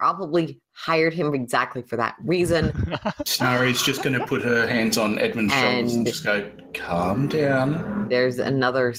probably 0.00 0.58
hired 0.72 1.12
him 1.12 1.34
exactly 1.34 1.82
for 1.82 1.96
that 1.98 2.14
reason. 2.24 2.72
Tanar'ri's 3.26 3.82
just 3.82 4.02
going 4.02 4.18
to 4.18 4.26
put 4.26 4.40
her 4.40 4.66
hands 4.66 4.96
on 4.96 5.18
Edmund's 5.18 5.52
shoulders 5.52 5.92
and 5.94 5.98
And- 5.98 6.06
just 6.06 6.24
go, 6.24 6.50
calm 6.72 7.28
down. 7.28 8.08
there's 8.08 8.38
another 8.38 8.94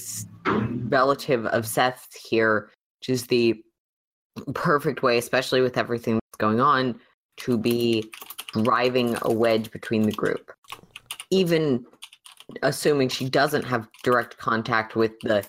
relative 0.46 1.44
of 1.46 1.66
Seth 1.66 2.06
here, 2.30 2.70
which 3.00 3.08
is 3.08 3.26
the 3.26 3.60
perfect 4.54 5.02
way, 5.02 5.18
especially 5.18 5.60
with 5.60 5.76
everything 5.76 6.14
that's 6.14 6.38
going 6.38 6.60
on, 6.60 7.00
to 7.38 7.58
be 7.58 8.08
driving 8.62 9.16
a 9.22 9.32
wedge 9.32 9.72
between 9.72 10.02
the 10.02 10.12
group. 10.12 10.52
Even 11.30 11.84
assuming 12.62 13.08
she 13.08 13.28
doesn't 13.28 13.64
have 13.64 13.88
direct 14.04 14.38
contact 14.38 14.94
with 14.94 15.18
the 15.24 15.44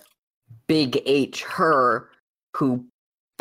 big 0.66 1.00
H 1.06 1.44
her, 1.44 2.10
who 2.56 2.84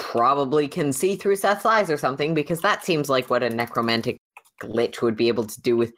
probably 0.03 0.67
can 0.67 0.93
see 0.93 1.15
through 1.15 1.37
Seth's 1.37 1.65
eyes 1.65 1.89
or 1.89 1.97
something, 1.97 2.35
because 2.35 2.61
that 2.61 2.85
seems 2.85 3.09
like 3.09 3.31
what 3.31 3.45
a 3.45 3.49
necromantic 3.49 4.19
lich 4.65 5.01
would 5.01 5.17
be 5.17 5.29
able 5.29 5.45
to 5.45 5.61
do 5.63 5.77
with 5.77 5.93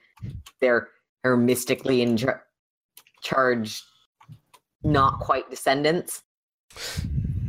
their 0.60 0.88
her 1.24 1.38
mystically 1.38 2.02
in 2.02 2.16
char- 2.16 2.44
charged 3.22 3.82
not 4.82 5.18
quite 5.20 5.48
descendants. 5.48 6.22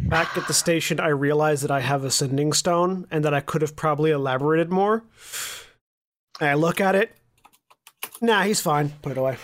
Back 0.08 0.38
at 0.38 0.48
the 0.48 0.54
station, 0.54 1.02
I 1.02 1.10
realized 1.10 1.64
that 1.66 1.72
I 1.72 1.82
have 1.82 2.06
a 2.06 2.12
sending 2.12 2.54
stone 2.54 3.06
and 3.12 3.26
that 3.26 3.34
I 3.34 3.42
could 3.42 3.62
have 3.62 3.76
probably 3.76 4.12
elaborated 4.12 4.72
more. 4.72 5.04
And 6.40 6.50
I 6.50 6.54
look 6.54 6.80
at 6.80 6.96
it. 6.96 7.16
Nah, 8.22 8.44
he's 8.44 8.62
fine. 8.62 8.94
Put 9.02 9.12
it 9.12 9.18
away. 9.18 9.38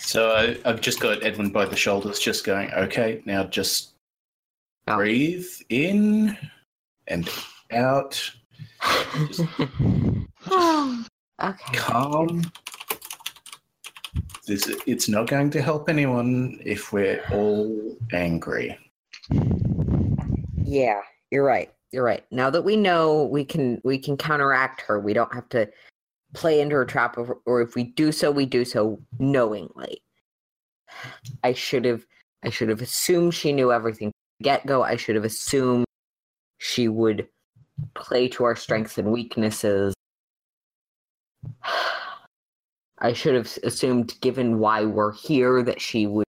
So 0.00 0.32
I, 0.32 0.58
I've 0.68 0.80
just 0.80 1.00
got 1.00 1.22
Edwin 1.22 1.50
by 1.50 1.64
the 1.64 1.76
shoulders, 1.76 2.18
just 2.18 2.44
going, 2.44 2.70
okay, 2.72 3.22
now 3.24 3.44
just 3.44 3.94
Oh. 4.88 4.96
breathe 4.96 5.46
in 5.68 6.34
and 7.08 7.28
out, 7.72 8.30
okay. 10.50 11.74
calm. 11.74 12.50
This, 14.46 14.74
it's 14.86 15.06
not 15.06 15.26
going 15.26 15.50
to 15.50 15.60
help 15.60 15.90
anyone 15.90 16.58
if 16.64 16.90
we're 16.90 17.22
all 17.30 17.98
angry. 18.14 18.78
Yeah, 20.64 21.02
you're 21.30 21.44
right. 21.44 21.70
You're 21.92 22.04
right. 22.04 22.24
Now 22.30 22.48
that 22.48 22.64
we 22.64 22.74
know 22.74 23.24
we 23.24 23.44
can 23.44 23.82
we 23.84 23.98
can 23.98 24.16
counteract 24.16 24.80
her, 24.82 24.98
we 24.98 25.12
don't 25.12 25.34
have 25.34 25.50
to 25.50 25.68
play 26.32 26.62
into 26.62 26.76
her 26.76 26.86
trap 26.86 27.18
or, 27.18 27.38
or 27.44 27.60
if 27.60 27.74
we 27.74 27.84
do 27.84 28.10
so, 28.10 28.30
we 28.30 28.46
do 28.46 28.64
so 28.64 28.98
knowingly. 29.18 30.02
I 31.44 31.52
should 31.52 31.84
have 31.84 32.06
I 32.42 32.48
should 32.48 32.70
have 32.70 32.80
assumed 32.80 33.34
she 33.34 33.52
knew 33.52 33.70
everything 33.70 34.12
get 34.42 34.66
go. 34.66 34.82
I 34.82 34.96
should 34.96 35.14
have 35.16 35.24
assumed 35.24 35.84
she 36.58 36.88
would 36.88 37.28
play 37.94 38.28
to 38.28 38.44
our 38.44 38.56
strengths 38.56 38.98
and 38.98 39.12
weaknesses. 39.12 39.94
I 43.00 43.12
should 43.12 43.34
have 43.36 43.58
assumed, 43.62 44.14
given 44.20 44.58
why 44.58 44.84
we're 44.84 45.12
here, 45.12 45.62
that 45.62 45.80
she 45.80 46.06
would 46.08 46.26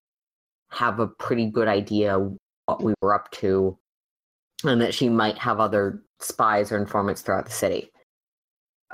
have 0.71 1.01
a 1.01 1.07
pretty 1.07 1.47
good 1.51 1.67
idea 1.67 2.19
what 2.67 2.83
we 2.83 2.93
were 3.01 3.15
up 3.15 3.31
to 3.31 3.79
and 4.65 4.81
that 4.83 4.93
she 4.93 5.09
might 5.09 5.39
have 5.39 5.61
other 5.61 6.03
spies 6.21 6.71
or 6.71 6.77
informants 6.77 7.23
throughout 7.23 7.47
the 7.47 7.53
city. 7.53 7.91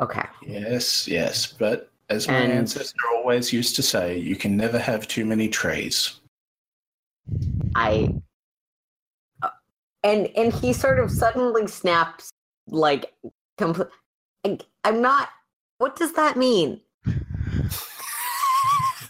Okay. 0.00 0.22
Yes, 0.46 1.08
yes, 1.08 1.52
but 1.52 1.90
as 2.10 2.28
my 2.28 2.34
And- 2.34 2.52
ancestor 2.52 2.96
always 3.16 3.52
used 3.52 3.74
to 3.76 3.82
say, 3.82 4.18
you 4.18 4.36
can 4.36 4.56
never 4.56 4.78
have 4.78 5.08
too 5.08 5.24
many 5.24 5.48
trays. 5.48 6.20
I 7.74 8.14
and 10.04 10.28
and 10.36 10.52
he 10.52 10.72
sort 10.72 11.00
of 11.00 11.10
suddenly 11.10 11.66
snaps 11.66 12.30
like 12.68 13.12
complete 13.58 13.88
I'm 14.84 15.00
not 15.02 15.30
what 15.78 15.96
does 15.96 16.12
that 16.12 16.36
mean? 16.36 16.80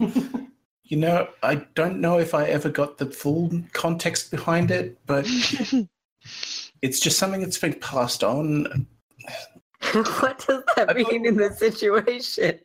You 0.87 0.99
know, 0.99 1.29
I 1.43 1.55
don't 1.75 1.99
know 1.99 2.19
if 2.19 2.35
I 2.35 2.45
ever 2.45 2.69
got 2.69 2.99
the 2.99 3.07
full 3.07 3.51
context 3.73 4.31
behind 4.31 4.71
it, 4.71 4.99
but 5.07 5.27
it's 6.83 7.01
just 7.01 7.19
something 7.19 7.41
that's 7.41 7.57
been 7.57 7.73
passed 7.81 8.23
on. 8.23 8.87
what 9.93 10.45
does 10.47 10.63
that 10.77 10.91
I 10.91 11.03
thought- 11.03 11.11
mean 11.13 11.25
in 11.27 11.37
this 11.37 11.59
situation? 11.59 12.61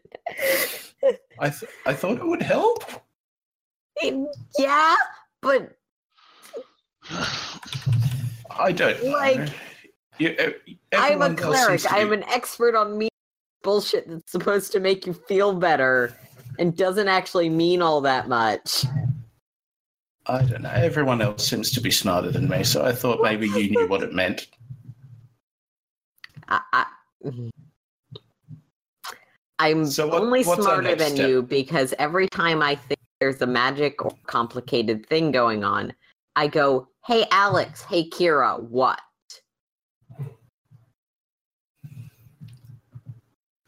I 1.39 1.49
th- 1.49 1.71
I 1.85 1.93
thought 1.93 2.17
it 2.17 2.27
would 2.27 2.41
help. 2.41 2.83
yeah, 4.59 4.95
but 5.41 5.77
I 8.59 8.71
don't 8.71 9.03
know. 9.03 9.11
Like, 9.11 9.49
You- 10.17 10.35
I'm 10.93 11.21
a 11.21 11.33
cleric. 11.33 11.81
I'm 11.91 12.09
be- 12.09 12.15
an 12.15 12.23
expert 12.23 12.75
on 12.75 12.97
me 12.97 13.07
bullshit 13.63 14.07
that's 14.09 14.31
supposed 14.31 14.71
to 14.73 14.79
make 14.79 15.05
you 15.07 15.13
feel 15.13 15.53
better 15.53 16.15
and 16.57 16.75
doesn't 16.75 17.07
actually 17.07 17.49
mean 17.49 17.81
all 17.81 18.01
that 18.01 18.27
much. 18.27 18.85
I 20.25 20.43
don't 20.43 20.61
know. 20.61 20.69
Everyone 20.71 21.21
else 21.21 21.47
seems 21.47 21.71
to 21.71 21.81
be 21.81 21.89
smarter 21.89 22.31
than 22.31 22.47
me, 22.49 22.63
so 22.63 22.83
I 22.85 22.91
thought 22.91 23.21
maybe 23.21 23.47
you 23.47 23.69
knew 23.71 23.87
what 23.87 24.03
it 24.03 24.13
meant. 24.13 24.47
I, 26.47 26.59
I. 26.73 26.85
I'm 29.59 29.85
So 29.85 30.07
what- 30.07 30.21
only 30.21 30.43
smarter 30.43 30.95
than 30.95 31.15
step? 31.15 31.29
you 31.29 31.41
because 31.43 31.93
every 31.99 32.27
time 32.27 32.61
I 32.61 32.75
think 32.75 32.99
there's 33.19 33.41
a 33.41 33.47
magic 33.47 34.03
or 34.05 34.11
complicated 34.27 35.05
thing 35.07 35.31
going 35.31 35.63
on, 35.63 35.93
I 36.35 36.47
go, 36.47 36.87
"Hey 37.09 37.25
Alex, 37.31 37.81
hey 37.81 38.07
Kira, 38.07 38.61
what?" 38.61 39.01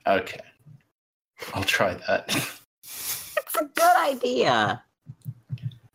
Okay. 0.05 0.39
I'll 1.55 1.63
try 1.63 1.95
that. 2.07 2.29
It's 2.83 3.55
a 3.59 3.65
good 3.65 3.97
idea. 3.97 4.83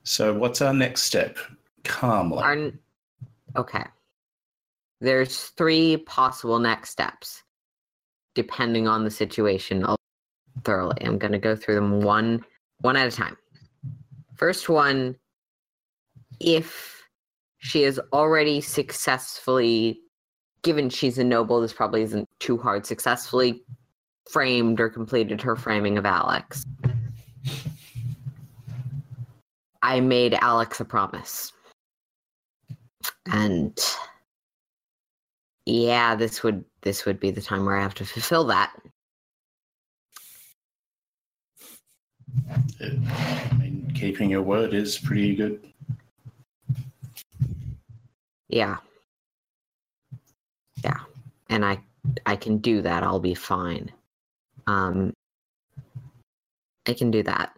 So, 0.02 0.34
what's 0.34 0.60
our 0.60 0.74
next 0.74 1.02
step? 1.02 1.38
Calmly. 1.84 2.42
Our, 2.42 2.72
okay. 3.54 3.84
There's 5.00 5.44
three 5.56 5.98
possible 5.98 6.58
next 6.58 6.90
steps, 6.90 7.44
depending 8.34 8.88
on 8.88 9.04
the 9.04 9.10
situation 9.10 9.84
I'll- 9.84 9.96
thoroughly. 10.64 10.98
I'm 11.02 11.16
going 11.16 11.32
to 11.32 11.38
go 11.38 11.54
through 11.54 11.76
them 11.76 12.00
one 12.00 12.44
one 12.80 12.96
at 12.96 13.06
a 13.06 13.16
time. 13.16 13.36
First 14.34 14.68
one, 14.68 15.16
if 16.40 16.95
she 17.66 17.82
has 17.82 17.98
already 18.12 18.60
successfully, 18.60 20.00
given 20.62 20.88
she's 20.88 21.18
a 21.18 21.24
noble, 21.24 21.60
this 21.60 21.72
probably 21.72 22.02
isn't 22.02 22.28
too 22.38 22.56
hard, 22.56 22.86
successfully 22.86 23.64
framed 24.30 24.78
or 24.78 24.88
completed 24.88 25.42
her 25.42 25.56
framing 25.56 25.98
of 25.98 26.06
Alex. 26.06 26.64
I 29.82 29.98
made 29.98 30.34
Alex 30.34 30.78
a 30.78 30.84
promise. 30.84 31.52
And 33.32 33.76
yeah, 35.64 36.14
this 36.14 36.44
would 36.44 36.64
this 36.82 37.04
would 37.04 37.18
be 37.18 37.32
the 37.32 37.42
time 37.42 37.64
where 37.64 37.76
I 37.76 37.82
have 37.82 37.94
to 37.94 38.04
fulfill 38.04 38.44
that. 38.44 38.72
I 42.80 43.54
mean, 43.58 43.90
keeping 43.92 44.30
your 44.30 44.42
word 44.42 44.72
is 44.72 44.98
pretty 44.98 45.34
good. 45.34 45.72
Yeah. 48.48 48.76
Yeah. 50.84 51.00
And 51.48 51.64
I 51.64 51.80
I 52.24 52.36
can 52.36 52.58
do 52.58 52.82
that. 52.82 53.02
I'll 53.02 53.20
be 53.20 53.34
fine. 53.34 53.90
Um 54.66 55.12
I 56.86 56.94
can 56.94 57.10
do 57.10 57.22
that. 57.24 57.56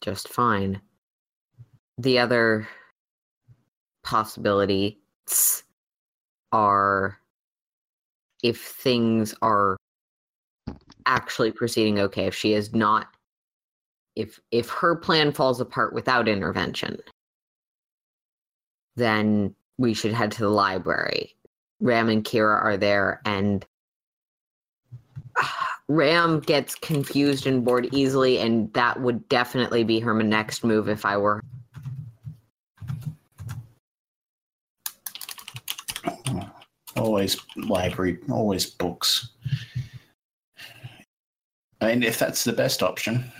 Just 0.00 0.28
fine. 0.28 0.80
The 1.98 2.18
other 2.18 2.68
possibilities 4.04 4.94
are 6.52 7.18
if 8.42 8.60
things 8.60 9.34
are 9.42 9.76
actually 11.06 11.50
proceeding 11.50 11.98
okay, 11.98 12.26
if 12.26 12.34
she 12.34 12.52
is 12.52 12.74
not 12.74 13.08
if 14.14 14.40
if 14.50 14.68
her 14.70 14.96
plan 14.96 15.32
falls 15.32 15.60
apart 15.60 15.92
without 15.92 16.28
intervention, 16.28 16.98
then 18.96 19.54
we 19.78 19.94
should 19.94 20.12
head 20.12 20.32
to 20.32 20.40
the 20.40 20.48
library. 20.48 21.34
Ram 21.80 22.08
and 22.08 22.24
Kira 22.24 22.62
are 22.62 22.76
there, 22.76 23.20
and 23.24 23.64
Ram 25.88 26.40
gets 26.40 26.74
confused 26.74 27.46
and 27.46 27.64
bored 27.64 27.88
easily, 27.92 28.38
and 28.38 28.72
that 28.72 29.00
would 29.00 29.28
definitely 29.28 29.84
be 29.84 30.00
her 30.00 30.14
next 30.22 30.64
move 30.64 30.88
if 30.88 31.04
I 31.04 31.16
were. 31.18 31.40
Always 36.96 37.36
library, 37.56 38.18
always 38.30 38.64
books. 38.64 39.28
I 41.82 41.88
mean, 41.88 42.02
if 42.02 42.18
that's 42.18 42.42
the 42.44 42.54
best 42.54 42.82
option, 42.82 43.30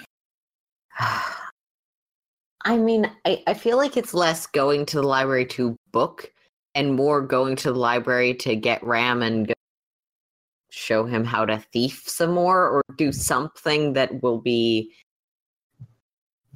I 2.66 2.78
mean, 2.78 3.08
I, 3.24 3.44
I 3.46 3.54
feel 3.54 3.76
like 3.76 3.96
it's 3.96 4.12
less 4.12 4.44
going 4.44 4.86
to 4.86 4.96
the 4.96 5.06
library 5.06 5.46
to 5.46 5.76
book 5.92 6.32
and 6.74 6.96
more 6.96 7.22
going 7.22 7.54
to 7.56 7.72
the 7.72 7.78
library 7.78 8.34
to 8.34 8.56
get 8.56 8.82
Ram 8.82 9.22
and 9.22 9.54
show 10.70 11.04
him 11.04 11.24
how 11.24 11.44
to 11.44 11.58
thief 11.72 12.02
some 12.06 12.32
more 12.32 12.68
or 12.68 12.82
do 12.98 13.12
something 13.12 13.92
that 13.92 14.20
will 14.20 14.40
be 14.40 14.92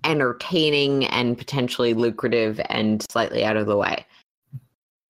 entertaining 0.02 1.06
and 1.06 1.38
potentially 1.38 1.94
lucrative 1.94 2.60
and 2.68 3.06
slightly 3.08 3.44
out 3.44 3.56
of 3.56 3.68
the 3.68 3.76
way. 3.76 4.04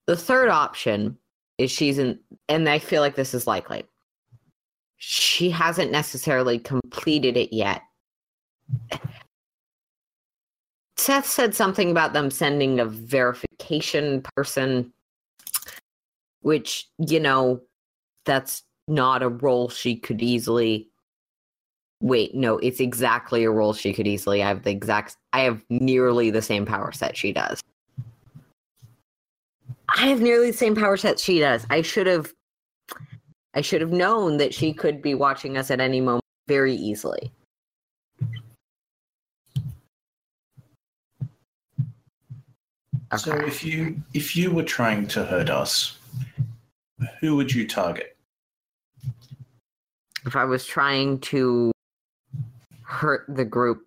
The 0.06 0.16
third 0.16 0.50
option 0.50 1.16
is 1.56 1.70
she's 1.70 1.98
in, 1.98 2.18
and 2.46 2.68
I 2.68 2.78
feel 2.78 3.00
like 3.00 3.14
this 3.14 3.32
is 3.32 3.46
likely. 3.46 3.84
She 4.98 5.48
hasn't 5.48 5.92
necessarily 5.92 6.58
completed 6.58 7.38
it 7.38 7.54
yet. 7.54 7.80
Seth 11.00 11.26
said 11.26 11.54
something 11.54 11.90
about 11.90 12.12
them 12.12 12.30
sending 12.30 12.78
a 12.78 12.84
verification 12.84 14.22
person, 14.36 14.92
which, 16.42 16.88
you 16.98 17.18
know, 17.18 17.62
that's 18.26 18.64
not 18.86 19.22
a 19.22 19.30
role 19.30 19.70
she 19.70 19.96
could 19.96 20.20
easily. 20.20 20.90
Wait, 22.02 22.34
no, 22.34 22.58
it's 22.58 22.80
exactly 22.80 23.44
a 23.44 23.50
role 23.50 23.72
she 23.72 23.94
could 23.94 24.06
easily. 24.06 24.42
I 24.42 24.48
have 24.48 24.62
the 24.62 24.70
exact, 24.70 25.16
I 25.32 25.40
have 25.40 25.64
nearly 25.70 26.30
the 26.30 26.42
same 26.42 26.66
power 26.66 26.92
set 26.92 27.16
she 27.16 27.32
does. 27.32 27.62
I 29.96 30.06
have 30.06 30.20
nearly 30.20 30.50
the 30.50 30.56
same 30.58 30.74
power 30.74 30.98
set 30.98 31.18
she 31.18 31.38
does. 31.38 31.66
I 31.70 31.80
should 31.80 32.06
have, 32.08 32.34
I 33.54 33.62
should 33.62 33.80
have 33.80 33.90
known 33.90 34.36
that 34.36 34.52
she 34.52 34.74
could 34.74 35.00
be 35.00 35.14
watching 35.14 35.56
us 35.56 35.70
at 35.70 35.80
any 35.80 36.02
moment 36.02 36.24
very 36.46 36.74
easily. 36.74 37.32
So 43.16 43.34
if 43.34 43.64
you 43.64 44.00
if 44.14 44.36
you 44.36 44.50
were 44.50 44.62
trying 44.62 45.06
to 45.08 45.24
hurt 45.24 45.50
us, 45.50 45.98
who 47.20 47.36
would 47.36 47.52
you 47.52 47.66
target? 47.66 48.16
if 50.26 50.36
I 50.36 50.44
was 50.44 50.66
trying 50.66 51.18
to 51.20 51.72
hurt 52.82 53.24
the 53.28 53.44
group 53.44 53.82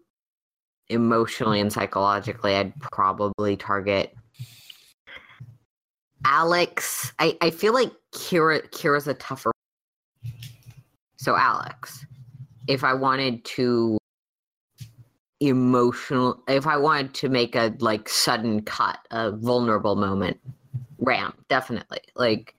emotionally 0.89 1.59
and 1.59 1.71
psychologically, 1.71 2.55
I'd 2.55 2.79
probably 2.79 3.55
target 3.55 4.15
Alex. 6.25 7.11
I, 7.19 7.37
I 7.41 7.49
feel 7.49 7.73
like 7.73 7.91
Kira 8.13 8.69
Kira's 8.69 9.07
a 9.07 9.13
tougher. 9.15 9.51
So 11.17 11.35
Alex, 11.35 12.05
if 12.67 12.83
I 12.83 12.93
wanted 12.93 13.43
to 13.45 13.97
emotional 15.47 16.41
if 16.47 16.67
I 16.67 16.77
wanted 16.77 17.13
to 17.15 17.29
make 17.29 17.55
a 17.55 17.73
like 17.79 18.09
sudden 18.09 18.61
cut, 18.61 18.99
a 19.11 19.31
vulnerable 19.31 19.95
moment, 19.95 20.39
Ram, 20.99 21.33
definitely. 21.49 22.01
Like 22.15 22.55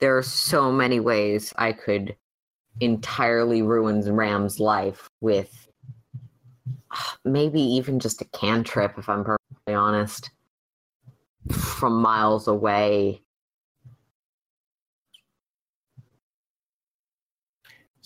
there 0.00 0.16
are 0.16 0.22
so 0.22 0.70
many 0.70 1.00
ways 1.00 1.52
I 1.56 1.72
could 1.72 2.16
entirely 2.80 3.62
ruins 3.62 4.10
Ram's 4.10 4.60
life 4.60 5.08
with 5.20 5.68
ah, 6.90 7.16
maybe 7.24 7.60
even 7.60 7.98
just 7.98 8.20
a 8.20 8.26
cantrip, 8.26 8.98
if 8.98 9.08
I'm 9.08 9.24
perfectly 9.24 9.74
honest, 9.74 10.30
from 11.50 12.00
miles 12.00 12.48
away. 12.48 13.22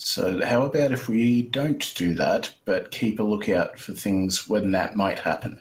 So 0.02 0.42
how 0.46 0.62
about 0.62 0.92
if 0.92 1.10
we 1.10 1.42
don't 1.42 1.94
do 1.94 2.14
that, 2.14 2.50
but 2.64 2.90
keep 2.90 3.20
a 3.20 3.22
lookout 3.22 3.78
for 3.78 3.92
things 3.92 4.48
when 4.48 4.70
that 4.72 4.96
might 4.96 5.18
happen? 5.18 5.60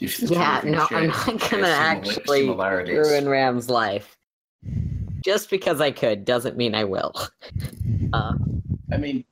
If 0.00 0.18
Yeah, 0.18 0.62
no, 0.64 0.86
I'm 0.90 1.08
not 1.08 1.50
gonna 1.50 1.66
actually 1.68 2.48
ruin 2.48 3.28
Ram's 3.28 3.68
life. 3.68 4.16
Just 5.22 5.50
because 5.50 5.78
I 5.82 5.90
could 5.90 6.24
doesn't 6.24 6.56
mean 6.56 6.74
I 6.74 6.84
will. 6.84 7.12
Uh, 8.12 8.34
I 8.90 8.96
mean, 8.96 9.24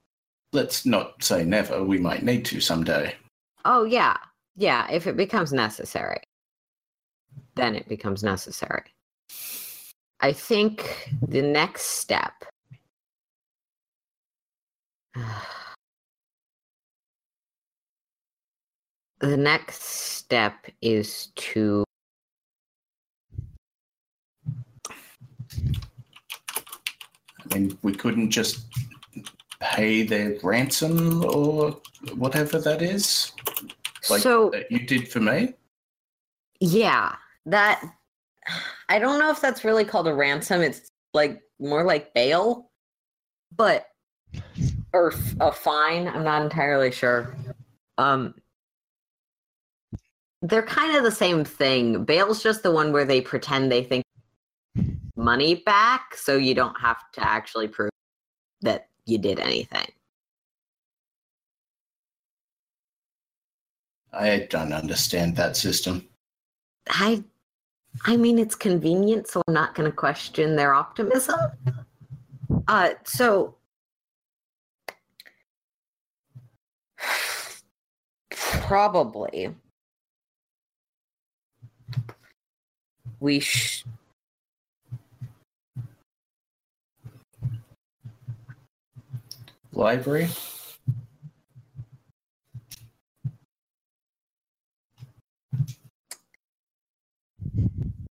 let's 0.53 0.85
not 0.85 1.25
say 1.25 1.43
never. 1.43 1.83
We 1.83 1.97
might 1.99 2.23
need 2.23 2.45
to 2.47 2.61
someday. 2.61 3.15
oh, 3.65 3.85
yeah. 3.85 4.17
Yeah, 4.57 4.91
if 4.91 5.07
it 5.07 5.17
becomes 5.17 5.53
necessary, 5.53 6.21
then 7.55 7.77
it 7.77 7.89
becomes 7.89 8.23
necessary. 8.23 8.85
I 10.23 10.33
think 10.33 11.11
the 11.27 11.43
next 11.43 11.83
step. 11.83 12.33
The 19.21 19.37
next 19.37 19.85
step 19.85 20.67
is 20.81 21.29
to 21.37 21.85
I 27.53 27.55
mean, 27.55 27.79
we 27.83 27.95
couldn't 27.95 28.33
just 28.33 28.67
pay 29.61 30.03
their 30.03 30.37
ransom 30.43 31.25
or 31.25 31.81
whatever 32.17 32.59
that 32.59 32.83
is, 32.83 33.31
like 34.11 34.23
so 34.23 34.51
that 34.51 34.69
you 34.73 34.81
did 34.81 35.07
for 35.07 35.21
me. 35.21 35.55
Yeah, 36.59 37.15
that 37.47 37.81
I 38.93 38.99
don't 38.99 39.19
know 39.19 39.31
if 39.31 39.41
that's 39.41 39.65
really 39.65 39.87
called 39.87 40.07
a 40.07 40.13
ransom. 40.13 40.61
It's 40.61 40.91
like 41.15 41.41
more 41.59 41.83
like 41.83 42.13
bail, 42.13 42.71
but 43.57 43.87
or 44.93 45.15
f- 45.15 45.35
a 45.41 45.51
fine. 45.51 46.07
I'm 46.07 46.25
not 46.25 46.43
entirely 46.43 46.93
sure. 46.93 47.35
Um, 47.97 48.35
they're 50.43 50.63
kind 50.63 50.95
of 50.95 51.05
the 51.05 51.11
same 51.11 51.43
thing. 51.43 52.05
Bail's 52.05 52.43
just 52.43 52.63
the 52.63 52.71
one 52.71 52.93
where 52.93 53.07
they 53.07 53.23
pretend 53.23 53.73
they 53.73 53.83
think 53.83 54.05
money 55.17 55.55
back, 55.55 56.15
so 56.15 56.37
you 56.37 56.55
don't 56.55 56.79
have 56.79 56.99
to 57.13 57.27
actually 57.27 57.69
prove 57.69 57.91
that 58.61 58.89
you 59.07 59.17
did 59.17 59.41
anything. 59.41 59.87
I 64.13 64.47
don't 64.51 64.75
understand 64.75 65.37
that 65.37 65.57
system. 65.57 66.07
I 66.91 67.25
I 68.05 68.17
mean 68.17 68.39
it's 68.39 68.55
convenient, 68.55 69.29
so 69.29 69.43
I'm 69.47 69.55
not 69.55 69.75
gonna 69.75 69.93
question 69.93 70.57
their 70.57 70.75
optimism. 70.75 71.39
Uh 72.69 72.91
so 73.05 73.57
probably 78.41 79.55
we 83.21 83.41
sh- 83.41 83.85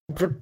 The 0.10 0.36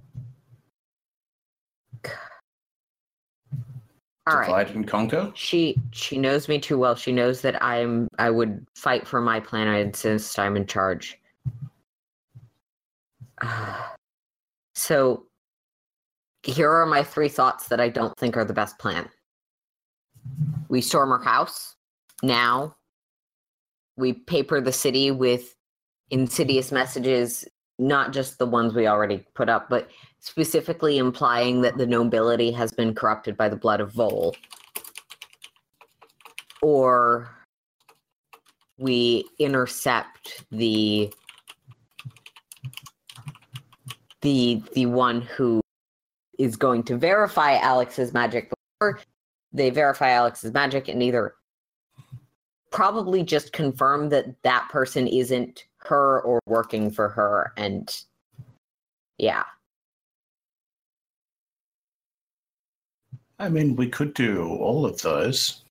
all 4.27 4.35
right. 4.35 4.45
Divide 4.47 4.75
and 4.75 4.87
conquer. 4.87 5.31
She 5.35 5.77
she 5.91 6.17
knows 6.17 6.49
me 6.49 6.59
too 6.59 6.77
well. 6.77 6.95
She 6.95 7.13
knows 7.13 7.41
that 7.41 7.63
I'm 7.63 8.09
I 8.19 8.29
would 8.29 8.65
fight 8.75 9.07
for 9.07 9.21
my 9.21 9.39
planet 9.39 9.73
I 9.73 9.79
insist 9.79 10.37
I'm 10.37 10.57
in 10.57 10.65
charge. 10.65 11.17
so 14.75 15.25
here 16.43 16.69
are 16.69 16.85
my 16.85 17.03
three 17.03 17.29
thoughts 17.29 17.69
that 17.69 17.79
I 17.79 17.87
don't 17.87 18.17
think 18.17 18.35
are 18.35 18.43
the 18.43 18.53
best 18.53 18.77
plan. 18.79 19.09
We 20.67 20.81
storm 20.81 21.09
her 21.09 21.23
house 21.23 21.75
now. 22.21 22.75
We 23.95 24.11
paper 24.11 24.59
the 24.59 24.73
city 24.73 25.09
with 25.09 25.55
insidious 26.09 26.71
messages, 26.71 27.45
not 27.79 28.11
just 28.11 28.37
the 28.37 28.45
ones 28.45 28.73
we 28.73 28.87
already 28.87 29.25
put 29.33 29.49
up, 29.49 29.69
but 29.69 29.89
specifically 30.19 30.97
implying 30.97 31.61
that 31.61 31.77
the 31.77 31.85
nobility 31.85 32.51
has 32.51 32.71
been 32.71 32.93
corrupted 32.93 33.37
by 33.37 33.49
the 33.49 33.55
blood 33.55 33.81
of 33.81 33.91
Vol. 33.91 34.35
Or 36.61 37.29
we 38.77 39.25
intercept 39.39 40.43
the 40.51 41.13
the 44.21 44.61
the 44.73 44.87
one 44.87 45.21
who 45.21 45.61
is 46.39 46.55
going 46.55 46.83
to 46.83 46.97
verify 46.97 47.57
Alex's 47.57 48.13
magic 48.13 48.51
before 48.79 48.99
they 49.53 49.69
verify 49.69 50.09
Alex's 50.09 50.53
magic 50.53 50.87
and 50.87 51.01
either 51.01 51.33
probably 52.71 53.23
just 53.23 53.53
confirm 53.53 54.09
that 54.09 54.25
that 54.43 54.67
person 54.69 55.07
isn't 55.07 55.65
her 55.87 56.21
or 56.21 56.39
working 56.45 56.91
for 56.91 57.09
her 57.09 57.53
and 57.57 58.03
yeah 59.17 59.43
I 63.39 63.49
mean, 63.49 63.75
we 63.75 63.87
could 63.87 64.15
do 64.15 64.43
all 64.43 64.83
of 64.83 64.99
those. 65.03 65.63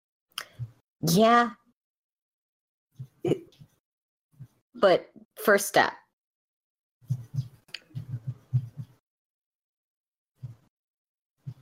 yeah 1.03 1.51
but 4.75 5.11
first 5.37 5.67
step 5.69 5.93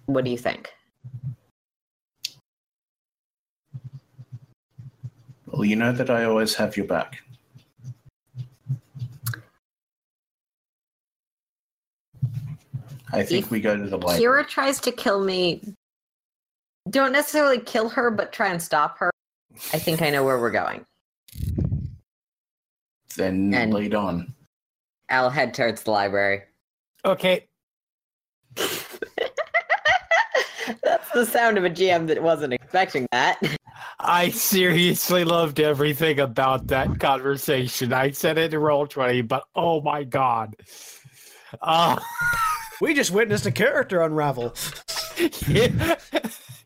what 0.06 0.24
do 0.24 0.30
you 0.30 0.38
think 0.38 0.70
Well, 5.54 5.64
you 5.64 5.76
know 5.76 5.92
that 5.92 6.10
I 6.10 6.24
always 6.24 6.56
have 6.56 6.76
your 6.76 6.86
back. 6.86 7.22
I 13.12 13.22
think 13.22 13.44
If 13.46 13.50
we 13.50 13.60
go 13.60 13.76
to 13.76 13.86
the 13.86 13.98
light. 13.98 14.20
Kira 14.20 14.46
tries 14.46 14.80
to 14.80 14.92
kill 14.92 15.22
me. 15.22 15.62
Don't 16.90 17.12
necessarily 17.12 17.58
kill 17.60 17.88
her, 17.90 18.10
but 18.10 18.32
try 18.32 18.48
and 18.48 18.60
stop 18.60 18.98
her. 18.98 19.10
I 19.72 19.78
think 19.78 20.02
I 20.02 20.10
know 20.10 20.24
where 20.24 20.38
we're 20.38 20.50
going. 20.50 20.84
Then 23.16 23.54
And- 23.54 23.72
lead 23.72 23.94
on. 23.94 24.34
I'll 25.10 25.30
head 25.30 25.54
towards 25.54 25.82
the 25.82 25.90
library. 25.90 26.42
Okay. 27.04 27.46
That's 28.56 28.88
the 31.12 31.26
sound 31.26 31.58
of 31.58 31.64
a 31.64 31.70
GM 31.70 32.06
that 32.06 32.22
wasn't 32.22 32.54
expecting 32.54 33.06
that. 33.12 33.38
I 34.00 34.30
seriously 34.30 35.24
loved 35.24 35.60
everything 35.60 36.20
about 36.20 36.68
that 36.68 36.98
conversation. 37.00 37.92
I 37.92 38.12
said 38.12 38.38
it 38.38 38.54
in 38.54 38.60
Roll20, 38.60 39.28
but 39.28 39.44
oh 39.54 39.82
my 39.82 40.04
god. 40.04 40.56
Uh, 41.60 41.98
We 42.80 42.94
just 42.94 43.10
witnessed 43.10 43.46
a 43.46 43.52
character 43.52 44.02
unravel. 44.02 44.54
yeah. 45.48 45.96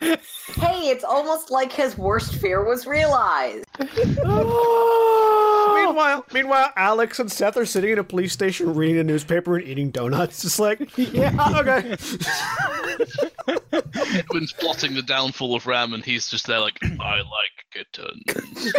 Hey, 0.00 0.88
it's 0.88 1.04
almost 1.04 1.50
like 1.50 1.72
his 1.72 1.98
worst 1.98 2.34
fear 2.36 2.64
was 2.64 2.86
realized. 2.86 3.64
Oh. 4.24 5.82
Meanwhile, 5.84 6.24
meanwhile, 6.32 6.72
Alex 6.76 7.18
and 7.18 7.30
Seth 7.30 7.56
are 7.56 7.64
sitting 7.66 7.90
in 7.90 7.98
a 7.98 8.04
police 8.04 8.32
station 8.32 8.74
reading 8.74 8.98
a 8.98 9.04
newspaper 9.04 9.56
and 9.56 9.66
eating 9.66 9.90
donuts. 9.90 10.42
Just 10.48 10.58
like, 10.58 10.96
yeah. 10.96 11.32
okay. 11.58 11.96
Edwin's 14.18 14.52
plotting 14.52 14.94
the 14.94 15.02
downfall 15.02 15.54
of 15.54 15.66
Ram, 15.66 15.94
and 15.94 16.04
he's 16.04 16.28
just 16.28 16.46
there 16.46 16.60
like, 16.60 16.78
I 17.00 17.22
like 17.22 17.64
kittens. 17.72 18.72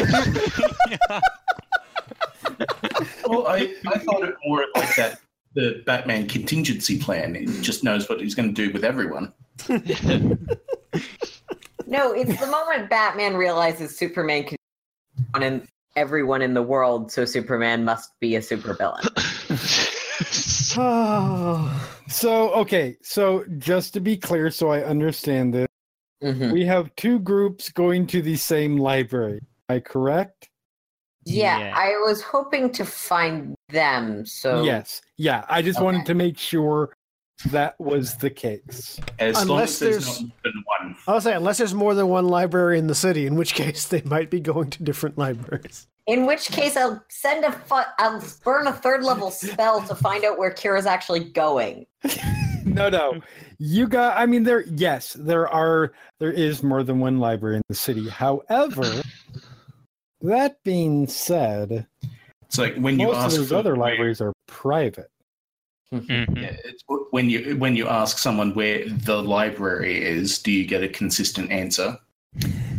Well, 3.28 3.48
I, 3.48 3.74
I 3.88 3.98
thought 4.00 4.24
it 4.24 4.36
more 4.46 4.66
like 4.76 4.96
that 4.96 5.20
the 5.56 5.82
Batman 5.86 6.28
contingency 6.28 7.00
plan. 7.00 7.36
It 7.36 7.48
just 7.62 7.84
knows 7.84 8.08
what 8.08 8.22
he's 8.22 8.36
going 8.36 8.54
to 8.54 8.68
do 8.68 8.72
with 8.74 8.84
everyone. 8.84 9.34
No, 11.88 12.12
it's 12.12 12.40
the 12.40 12.46
moment 12.46 12.88
Batman 12.88 13.36
realizes 13.36 13.98
Superman 13.98 14.44
can 14.44 14.58
on 15.34 15.42
in 15.42 15.68
everyone 15.96 16.44
in 16.44 16.54
the 16.54 16.62
world, 16.62 17.12
so 17.12 17.26
Superman 17.26 17.84
must 17.84 18.12
be 18.20 18.36
a 18.36 18.40
supervillain. 18.42 19.10
So, 22.10 22.52
okay. 22.54 22.98
So, 23.04 23.44
just 23.60 23.94
to 23.94 24.00
be 24.02 24.18
clear, 24.18 24.50
so 24.52 24.70
I 24.70 24.84
understand 24.84 25.56
it, 25.56 25.70
Mhm. 26.24 26.52
we 26.52 26.66
have 26.66 26.94
two 26.96 27.20
groups 27.20 27.70
going 27.70 28.08
to 28.08 28.22
the 28.22 28.36
same 28.36 28.78
library. 28.78 29.40
Am 29.70 29.76
I 29.78 29.80
correct? 29.80 30.50
Yeah, 31.26 31.60
Yeah. 31.60 31.74
I 31.78 31.90
was 32.06 32.22
hoping 32.22 32.72
to 32.74 32.86
find 32.86 33.56
them. 33.70 34.26
So 34.26 34.64
Yes. 34.64 35.02
Yeah. 35.18 35.46
I 35.50 35.62
just 35.62 35.82
wanted 35.82 36.06
to 36.08 36.14
make 36.14 36.38
sure 36.38 36.96
that 37.48 37.80
was 37.80 38.18
the 38.18 38.30
case. 38.30 39.00
As 39.18 39.36
long 39.36 39.44
Unless 39.60 39.70
as 39.74 39.80
there's, 39.80 40.06
there's- 40.06 40.22
not 40.22 40.30
more 40.30 40.42
than 40.44 40.64
one. 40.66 40.96
I'll 41.08 41.22
say, 41.22 41.34
unless 41.34 41.58
there's 41.58 41.74
more 41.74 41.94
than 41.96 42.08
one 42.10 42.28
library 42.28 42.78
in 42.78 42.88
the 42.88 42.96
city, 42.96 43.26
in 43.26 43.36
which 43.36 43.54
case 43.56 43.88
they 43.88 44.02
might 44.02 44.30
be 44.30 44.40
going 44.40 44.70
to 44.72 44.84
different 44.84 45.18
libraries. 45.18 45.88
In 46.08 46.26
which 46.26 46.48
case, 46.48 46.76
I'll 46.76 47.04
send 47.10 47.46
a 47.46 47.52
fu- 47.52 47.76
I'll 48.00 48.22
burn 48.44 48.66
a 48.66 48.74
third 48.74 49.04
level 49.04 49.30
spell 49.30 49.82
to 49.84 49.94
find 49.94 50.26
out 50.26 50.40
where 50.40 50.50
Kira's 50.52 50.88
actually 50.88 51.24
going. 51.26 51.86
no, 52.66 52.90
no. 52.90 53.22
You 53.60 53.88
got 53.88 54.18
I 54.18 54.26
mean 54.26 54.42
there 54.44 54.64
yes, 54.66 55.14
there 55.20 55.48
are 55.48 55.92
there 56.20 56.32
is 56.32 56.64
more 56.64 56.82
than 56.82 57.00
one 57.00 57.20
library 57.20 57.58
in 57.58 57.62
the 57.70 57.76
city. 57.76 58.10
However, 58.10 58.84
that 60.22 60.64
being 60.64 61.08
said, 61.08 61.86
It's 62.50 62.58
like 62.58 62.76
when 62.78 63.00
you 63.00 63.06
most 63.08 63.26
of 63.26 63.32
those 63.32 63.50
for 63.50 63.56
other 63.58 63.78
libraries 63.78 64.22
are 64.22 64.34
private. 64.48 65.12
Mhm. 65.94 66.36
Yeah, 66.42 66.56
it's 66.66 66.84
when 67.12 67.30
you 67.30 67.56
when 67.58 67.76
you 67.76 67.88
ask 67.88 68.18
someone 68.18 68.56
where 68.56 68.90
the 68.90 69.22
library 69.22 70.04
is, 70.04 70.40
do 70.40 70.52
you 70.52 70.66
get 70.66 70.82
a 70.82 70.88
consistent 70.88 71.52
answer? 71.52 72.00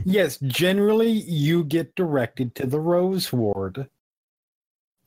Yes, 0.04 0.38
generally 0.38 1.10
you 1.10 1.62
get 1.62 1.94
directed 1.94 2.56
to 2.56 2.66
the 2.66 2.80
Rose 2.80 3.32
Ward. 3.32 3.88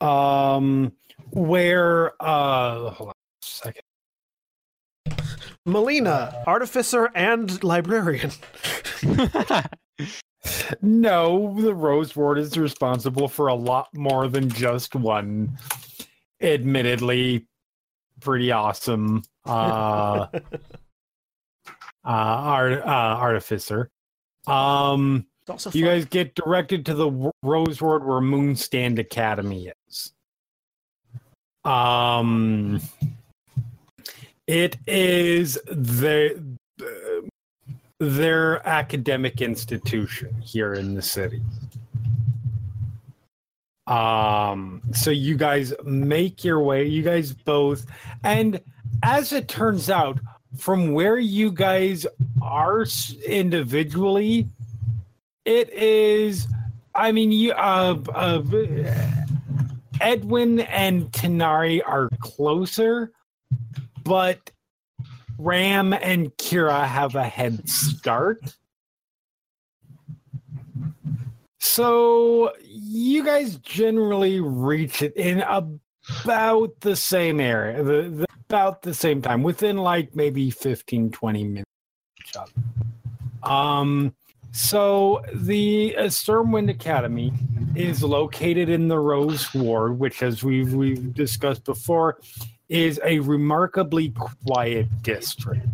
Um 0.00 0.92
where 1.30 2.12
uh 2.20 2.90
hold 2.90 3.08
on 3.10 3.14
a 3.14 3.46
second. 3.46 3.82
Melina, 5.66 6.42
artificer 6.46 7.10
and 7.14 7.62
librarian. 7.62 8.32
No, 10.82 11.54
the 11.60 11.74
Rose 11.74 12.14
Ward 12.14 12.38
is 12.38 12.56
responsible 12.58 13.28
for 13.28 13.48
a 13.48 13.54
lot 13.54 13.88
more 13.94 14.28
than 14.28 14.48
just 14.48 14.94
one 14.94 15.56
admittedly 16.40 17.46
pretty 18.20 18.52
awesome 18.52 19.22
uh 19.46 20.26
uh, 20.32 20.38
art, 22.04 22.80
uh 22.80 22.84
artificer. 22.86 23.90
Um 24.46 25.26
you 25.48 25.56
fun. 25.58 25.82
guys 25.82 26.04
get 26.06 26.34
directed 26.34 26.86
to 26.86 26.94
the 26.94 27.04
W- 27.10 27.30
Rose 27.42 27.80
Ward 27.80 28.04
where 28.06 28.20
Moonstand 28.20 28.98
Academy 28.98 29.70
is. 29.88 30.12
Um, 31.64 32.80
it 34.46 34.76
is 34.86 35.54
the 35.66 36.42
their 38.00 38.66
academic 38.66 39.40
institution 39.40 40.34
here 40.40 40.74
in 40.74 40.94
the 40.94 41.02
city. 41.02 41.42
Um, 43.86 44.80
so 44.92 45.10
you 45.10 45.36
guys 45.36 45.74
make 45.84 46.42
your 46.42 46.60
way. 46.60 46.86
You 46.86 47.02
guys 47.02 47.32
both, 47.32 47.86
and 48.22 48.60
as 49.02 49.32
it 49.32 49.48
turns 49.48 49.90
out, 49.90 50.18
from 50.56 50.92
where 50.92 51.18
you 51.18 51.50
guys 51.50 52.06
are 52.40 52.86
individually, 53.26 54.48
it 55.44 55.70
is. 55.72 56.46
I 56.94 57.12
mean, 57.12 57.32
you. 57.32 57.52
Uh, 57.52 57.98
uh, 58.14 58.42
Edwin 60.00 60.60
and 60.60 61.10
Tanar'ri 61.12 61.80
are 61.86 62.08
closer, 62.18 63.12
but 64.02 64.50
Ram 65.38 65.92
and 65.92 66.36
Kira 66.36 66.86
have 66.86 67.14
a 67.14 67.24
head 67.24 67.68
start. 67.68 68.54
So 71.58 72.52
you 72.62 73.24
guys 73.24 73.56
generally 73.56 74.40
reach 74.40 75.02
it 75.02 75.16
in 75.16 75.40
about 75.40 76.80
the 76.80 76.94
same 76.94 77.40
area. 77.40 77.82
The, 77.82 78.02
the 78.10 78.26
about 78.48 78.82
the 78.82 78.94
same 78.94 79.20
time, 79.20 79.42
within 79.42 79.78
like 79.78 80.14
maybe 80.14 80.50
15, 80.50 81.10
20 81.10 81.44
minutes. 81.44 81.70
Um, 83.42 84.14
so 84.52 85.24
the 85.34 85.96
uh, 85.96 86.02
Stormwind 86.04 86.70
Academy 86.70 87.32
is 87.74 88.02
located 88.02 88.68
in 88.68 88.86
the 88.86 88.98
Rose 88.98 89.52
Ward, 89.52 89.98
which, 89.98 90.22
as 90.22 90.44
we've 90.44 90.72
we've 90.74 91.12
discussed 91.12 91.64
before, 91.64 92.20
is 92.68 93.00
a 93.04 93.18
remarkably 93.20 94.10
quiet 94.46 94.86
district. 95.02 95.66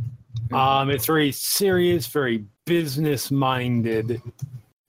Um, 0.53 0.91
it's 0.91 1.07
very 1.07 1.32
serious, 1.32 2.07
very 2.07 2.45
business 2.66 3.30
minded. 3.30 4.20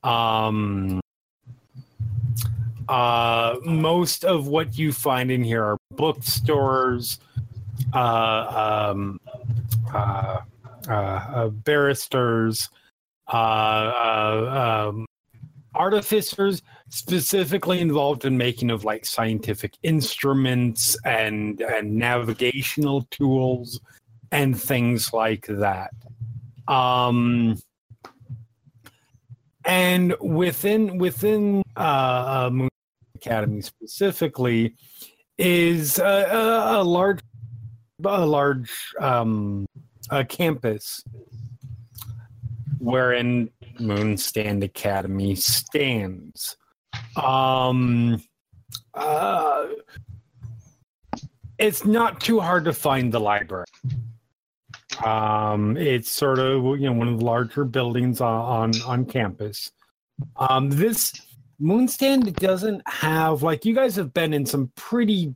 Um, 0.04 1.00
uh, 2.90 3.58
most 3.64 4.26
of 4.26 4.48
what 4.48 4.78
you 4.78 4.92
find 4.92 5.32
in 5.32 5.44
here 5.44 5.64
are 5.64 5.78
bookstores, 5.92 7.20
uh, 7.94 8.90
um, 8.92 9.20
uh, 9.94 10.40
uh, 10.90 10.92
uh, 10.92 11.48
barristers, 11.50 12.70
uh, 13.32 13.36
uh, 13.36 14.90
um, 14.90 15.06
artificers 15.76 16.62
specifically 16.92 17.80
involved 17.80 18.26
in 18.26 18.38
making 18.38 18.70
of 18.70 18.84
like 18.84 19.06
scientific 19.06 19.74
instruments 19.82 20.98
and 21.06 21.62
and 21.62 21.96
navigational 21.96 23.08
tools 23.12 23.80
and 24.32 24.60
things 24.60 25.14
like 25.14 25.46
that. 25.48 25.92
Um, 26.68 27.58
and 29.66 30.16
within 30.20 30.98
within 30.98 31.64
uh, 31.78 31.80
uh, 31.80 32.50
Moon 32.52 32.70
Academy 33.16 33.62
specifically 33.62 34.76
is 35.38 35.98
a, 35.98 36.04
a, 36.04 36.82
a 36.82 36.84
large 36.84 37.22
a 38.04 38.26
large 38.26 38.72
um, 39.00 39.66
a 40.10 40.26
campus 40.26 41.02
wherein 42.80 43.50
Moonstand 43.80 44.64
Academy 44.64 45.36
stands. 45.36 46.58
Um, 47.16 48.22
uh, 48.94 49.68
it's 51.58 51.86
not 51.86 52.22
too 52.22 52.40
hard 52.40 52.66
to 52.66 52.74
find 52.74 53.12
the 53.12 53.20
library. 53.20 53.66
Um, 55.06 55.78
it's 55.78 56.12
sort 56.12 56.40
of 56.40 56.64
you 56.80 56.88
know 56.88 56.94
one 56.94 57.08
of 57.08 57.20
the 57.20 57.26
larger 57.26 57.66
buildings 57.66 58.22
on 58.22 58.74
on, 58.74 58.82
on 58.84 59.06
campus. 59.06 59.72
Um, 60.36 60.70
this 60.70 61.14
Moonstand 61.62 62.36
doesn't 62.36 62.82
have 62.88 63.44
like 63.44 63.66
you 63.66 63.74
guys 63.74 63.96
have 63.96 64.14
been 64.14 64.34
in 64.34 64.46
some 64.46 64.72
pretty 64.76 65.36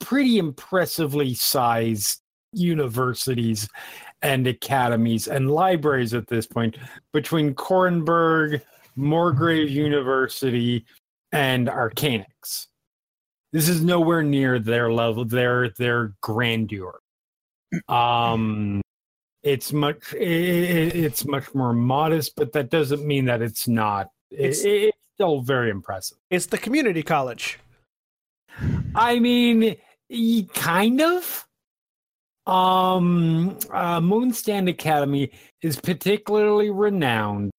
pretty 0.00 0.38
impressively 0.38 1.34
sized 1.34 2.20
universities 2.52 3.68
and 4.22 4.46
academies 4.46 5.28
and 5.28 5.50
libraries 5.50 6.14
at 6.14 6.26
this 6.28 6.46
point 6.46 6.76
between 7.12 7.54
Korranberg, 7.54 8.62
Morgrave 8.96 9.70
University, 9.70 10.84
and 11.32 11.68
Arcanix. 11.68 12.66
This 13.52 13.68
is 13.68 13.82
nowhere 13.82 14.22
near 14.22 14.58
their 14.58 14.92
level, 14.92 15.24
their 15.24 15.70
their 15.70 16.12
grandeur. 16.20 16.98
Um, 17.88 18.80
it's 19.42 19.72
much 19.72 20.12
it, 20.14 20.94
it's 20.96 21.24
much 21.24 21.54
more 21.54 21.72
modest, 21.72 22.34
but 22.36 22.52
that 22.52 22.70
doesn't 22.70 23.04
mean 23.04 23.24
that 23.26 23.42
it's 23.42 23.68
not. 23.68 24.08
It, 24.30 24.40
It's- 24.40 24.64
it's 24.64 24.98
still 25.14 25.40
very 25.42 25.70
impressive. 25.70 26.18
It's 26.30 26.46
the 26.46 26.58
community 26.58 27.02
college. 27.02 27.58
I 28.94 29.18
mean, 29.20 29.76
kind 30.54 31.00
of. 31.00 31.46
Um, 32.46 33.56
uh, 33.70 34.00
Moonstand 34.00 34.68
Academy 34.68 35.30
is 35.62 35.76
particularly 35.80 36.70
renowned 36.70 37.50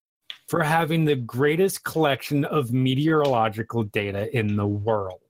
for 0.48 0.64
having 0.64 1.06
the 1.06 1.16
greatest 1.16 1.84
collection 1.84 2.46
of 2.46 2.72
meteorological 2.72 3.84
data 3.84 4.36
in 4.38 4.56
the 4.56 4.68
world. 4.68 5.22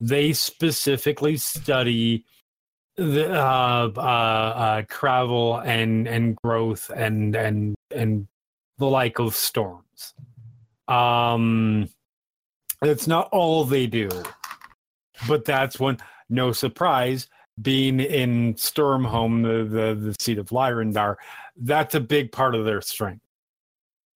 They 0.00 0.32
specifically 0.32 1.36
study 1.36 2.24
the 2.96 3.32
uh, 3.32 3.90
uh, 3.96 4.00
uh, 4.00 4.82
travel 4.88 5.58
and 5.58 6.06
and 6.06 6.36
growth 6.36 6.90
and 6.94 7.34
and 7.34 7.74
and 7.94 8.26
the 8.78 8.86
like 8.86 9.18
of 9.18 9.34
storms. 9.34 10.14
Um, 10.88 11.88
it's 12.82 13.06
not 13.06 13.28
all 13.32 13.64
they 13.64 13.86
do, 13.86 14.08
but 15.28 15.44
that's 15.44 15.78
one. 15.78 15.98
No 16.28 16.52
surprise, 16.52 17.28
being 17.60 18.00
in 18.00 18.54
Stormhome, 18.54 19.42
the, 19.42 19.64
the 19.64 19.94
the 19.94 20.16
seat 20.18 20.38
of 20.38 20.48
Lyrandar, 20.48 21.16
that's 21.56 21.94
a 21.94 22.00
big 22.00 22.32
part 22.32 22.54
of 22.54 22.64
their 22.64 22.80
strength. 22.80 23.21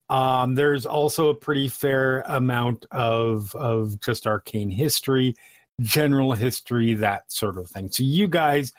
Um, 0.09 0.55
there's 0.55 0.85
also 0.85 1.29
a 1.29 1.35
pretty 1.35 1.67
fair 1.67 2.21
amount 2.27 2.85
of 2.91 3.55
of 3.55 3.99
just 4.01 4.27
arcane 4.27 4.69
history, 4.69 5.35
general 5.81 6.33
history, 6.33 6.93
that 6.95 7.31
sort 7.31 7.57
of 7.57 7.69
thing. 7.69 7.89
So 7.89 8.03
you 8.03 8.27
guys 8.27 8.71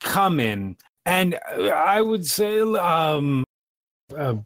come 0.00 0.40
in, 0.40 0.76
and 1.06 1.38
I 1.46 2.00
would 2.00 2.26
say, 2.26 2.60
um, 2.60 3.44
uh, 4.16 4.36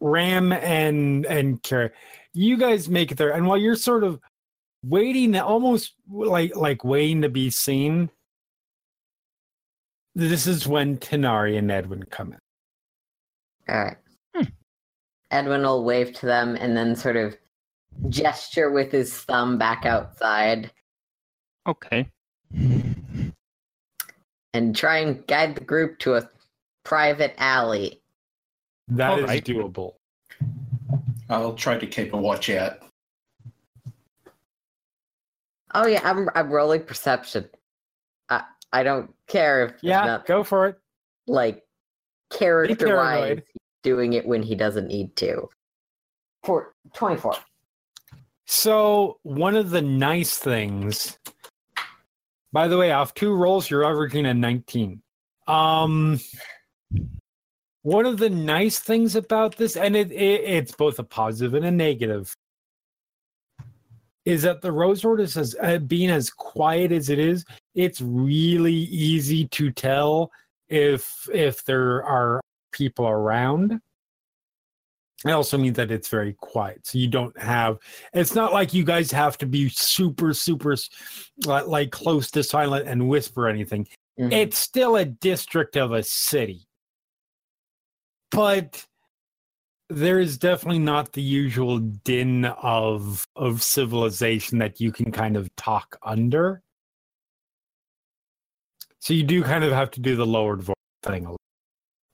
Ram 0.00 0.52
and 0.52 1.26
and 1.26 1.62
Kara, 1.62 1.90
you 2.32 2.56
guys 2.56 2.88
make 2.88 3.12
it 3.12 3.18
there, 3.18 3.34
and 3.34 3.46
while 3.46 3.58
you're 3.58 3.76
sort 3.76 4.04
of 4.04 4.18
waiting, 4.84 5.36
almost 5.36 5.94
like 6.08 6.56
like 6.56 6.84
waiting 6.84 7.22
to 7.22 7.28
be 7.28 7.50
seen, 7.50 8.10
this 10.14 10.46
is 10.46 10.66
when 10.66 10.96
Tanar'ri 10.96 11.58
and 11.58 11.70
Edwin 11.70 12.04
come 12.04 12.32
in. 12.32 12.38
All 13.68 13.76
right. 13.84 13.96
Hmm. 14.34 14.44
Edwin 15.30 15.62
will 15.62 15.84
wave 15.84 16.12
to 16.14 16.26
them 16.26 16.56
and 16.56 16.76
then 16.76 16.94
sort 16.96 17.16
of 17.16 17.36
gesture 18.08 18.70
with 18.70 18.92
his 18.92 19.12
thumb 19.12 19.58
back 19.58 19.84
outside 19.84 20.70
Okay. 21.66 22.08
and 24.54 24.74
try 24.74 24.98
and 24.98 25.26
guide 25.26 25.54
the 25.54 25.64
group 25.64 25.98
to 26.00 26.14
a 26.14 26.28
private 26.84 27.34
alley. 27.38 28.00
That 28.88 29.18
is 29.18 29.22
Alright. 29.24 29.44
doable. 29.44 29.94
I'll 31.28 31.52
try 31.54 31.76
to 31.76 31.86
keep 31.86 32.14
a 32.14 32.16
watch 32.16 32.48
out. 32.48 32.78
Oh 35.74 35.86
yeah, 35.86 36.00
I'm 36.02 36.30
I'm 36.34 36.50
rolling 36.50 36.82
perception. 36.84 37.48
I 38.30 38.44
I 38.72 38.82
don't 38.82 39.12
care 39.26 39.66
if 39.66 39.72
Yeah, 39.82 40.04
not, 40.06 40.26
go 40.26 40.42
for 40.42 40.68
it. 40.68 40.78
like 41.26 41.62
character 42.32 42.96
wise 42.96 43.18
paranoid. 43.18 43.42
Doing 43.82 44.14
it 44.14 44.26
when 44.26 44.42
he 44.42 44.54
doesn't 44.54 44.88
need 44.88 45.14
to. 45.16 45.48
For 46.44 46.74
24. 46.94 47.34
So 48.46 49.18
one 49.22 49.56
of 49.56 49.70
the 49.70 49.82
nice 49.82 50.38
things, 50.38 51.18
by 52.52 52.66
the 52.66 52.78
way, 52.78 52.92
off 52.92 53.12
two 53.14 53.34
rolls, 53.34 53.68
you're 53.68 53.84
averaging 53.84 54.24
a 54.24 54.32
19. 54.32 55.02
Um, 55.46 56.18
one 57.82 58.06
of 58.06 58.18
the 58.18 58.30
nice 58.30 58.78
things 58.78 59.16
about 59.16 59.56
this, 59.56 59.76
and 59.76 59.94
it, 59.94 60.10
it 60.12 60.42
it's 60.44 60.72
both 60.72 60.98
a 60.98 61.04
positive 61.04 61.54
and 61.54 61.66
a 61.66 61.70
negative, 61.70 62.34
is 64.24 64.42
that 64.42 64.62
the 64.62 64.72
Rose 64.72 65.04
Ward 65.04 65.20
is 65.20 65.36
as 65.36 65.54
uh, 65.62 65.78
being 65.78 66.10
as 66.10 66.30
quiet 66.30 66.92
as 66.92 67.08
it 67.08 67.18
is. 67.18 67.44
It's 67.74 68.00
really 68.00 68.74
easy 68.74 69.46
to 69.48 69.70
tell 69.70 70.30
if 70.68 71.28
if 71.32 71.64
there 71.64 72.04
are 72.04 72.40
people 72.78 73.06
around. 73.06 73.80
It 75.26 75.32
also 75.32 75.58
means 75.58 75.76
that 75.76 75.90
it's 75.90 76.08
very 76.08 76.34
quiet, 76.34 76.86
so 76.86 76.96
you 76.96 77.08
don't 77.08 77.36
have 77.38 77.78
it's 78.14 78.36
not 78.36 78.52
like 78.52 78.72
you 78.72 78.84
guys 78.84 79.10
have 79.10 79.36
to 79.38 79.46
be 79.46 79.68
super 79.68 80.32
super 80.32 80.76
like 81.44 81.90
close 81.90 82.30
to 82.30 82.42
silent 82.44 82.86
and 82.86 83.08
whisper 83.08 83.48
anything 83.48 83.86
Mhm. 84.18 84.32
it's 84.32 84.58
still 84.58 84.96
a 84.96 85.04
district 85.04 85.76
of 85.76 85.92
a 85.92 86.02
city 86.02 86.66
but 88.32 88.84
there 89.88 90.18
is 90.20 90.36
definitely 90.38 90.80
not 90.80 91.12
the 91.12 91.22
usual 91.22 91.78
din 91.78 92.44
of 92.44 93.26
of 93.36 93.62
civilization 93.62 94.58
that 94.58 94.80
you 94.80 94.92
can 94.92 95.10
kind 95.12 95.36
of 95.36 95.48
talk 95.56 95.96
under 96.02 96.62
so 99.00 99.14
you 99.14 99.22
do 99.22 99.42
kind 99.42 99.64
of 99.64 99.72
have 99.72 99.90
to 99.92 100.00
do 100.00 100.14
the 100.16 100.26
lowered 100.26 100.62
voice 100.62 100.74
thing 101.02 101.26
a. 101.26 101.37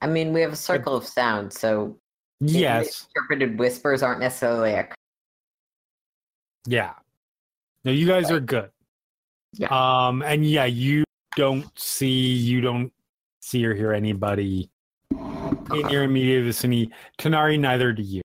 I 0.04 0.06
mean, 0.06 0.34
we 0.34 0.42
have 0.42 0.52
a 0.52 0.56
circle 0.56 0.94
of 0.94 1.06
sound, 1.06 1.50
so 1.50 1.96
yes 2.40 3.06
interpreted 3.16 3.58
whispers 3.58 4.02
aren't 4.02 4.20
necessarily 4.20 4.72
a 4.72 4.86
Yeah. 6.66 6.92
No, 7.86 7.92
you 7.92 8.06
guys 8.06 8.30
are 8.30 8.38
good. 8.38 8.68
Yeah. 9.54 9.68
Um, 9.68 10.20
and 10.20 10.44
yeah, 10.44 10.66
you 10.66 11.04
don't 11.36 11.66
see 11.78 12.34
you 12.34 12.60
don't 12.60 12.92
see 13.40 13.64
or 13.64 13.72
hear 13.74 13.94
anybody 13.94 14.68
in 15.10 15.88
your 15.88 16.02
immediate 16.02 16.42
vicinity. 16.42 16.92
Tanar'ri, 17.18 17.58
neither 17.58 17.94
do 17.94 18.02
you. 18.02 18.20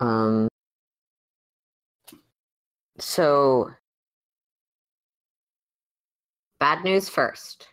Um, 0.00 0.48
So, 2.98 3.70
bad 6.58 6.82
news 6.82 7.08
first. 7.08 7.68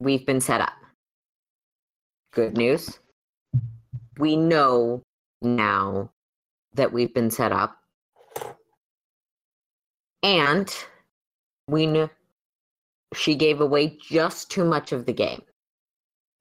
We've 0.00 0.24
been 0.24 0.40
set 0.40 0.60
up. 0.60 0.72
Good 2.32 2.56
news. 2.56 2.98
We 4.18 4.36
know 4.36 5.02
now 5.42 6.10
that 6.74 6.92
we've 6.92 7.12
been 7.12 7.30
set 7.30 7.52
up. 7.52 7.76
And 10.22 10.74
we 11.68 11.86
know 11.86 12.10
she 13.14 13.34
gave 13.34 13.60
away 13.60 13.98
just 14.08 14.50
too 14.50 14.64
much 14.64 14.92
of 14.92 15.06
the 15.06 15.12
game. 15.12 15.42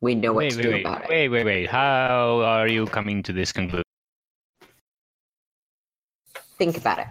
We 0.01 0.15
know 0.15 0.33
what 0.33 0.39
wait, 0.39 0.51
to 0.51 0.57
wait, 0.57 0.63
do 0.63 0.71
wait, 0.71 0.85
about 0.85 1.03
it. 1.03 1.09
wait, 1.09 1.29
wait, 1.29 1.45
wait. 1.45 1.69
How 1.69 2.41
are 2.41 2.67
you 2.67 2.85
coming 2.87 3.21
to 3.23 3.33
this 3.33 3.51
conclusion? 3.51 3.83
think 6.59 6.77
about 6.77 6.99
it. 6.99 7.07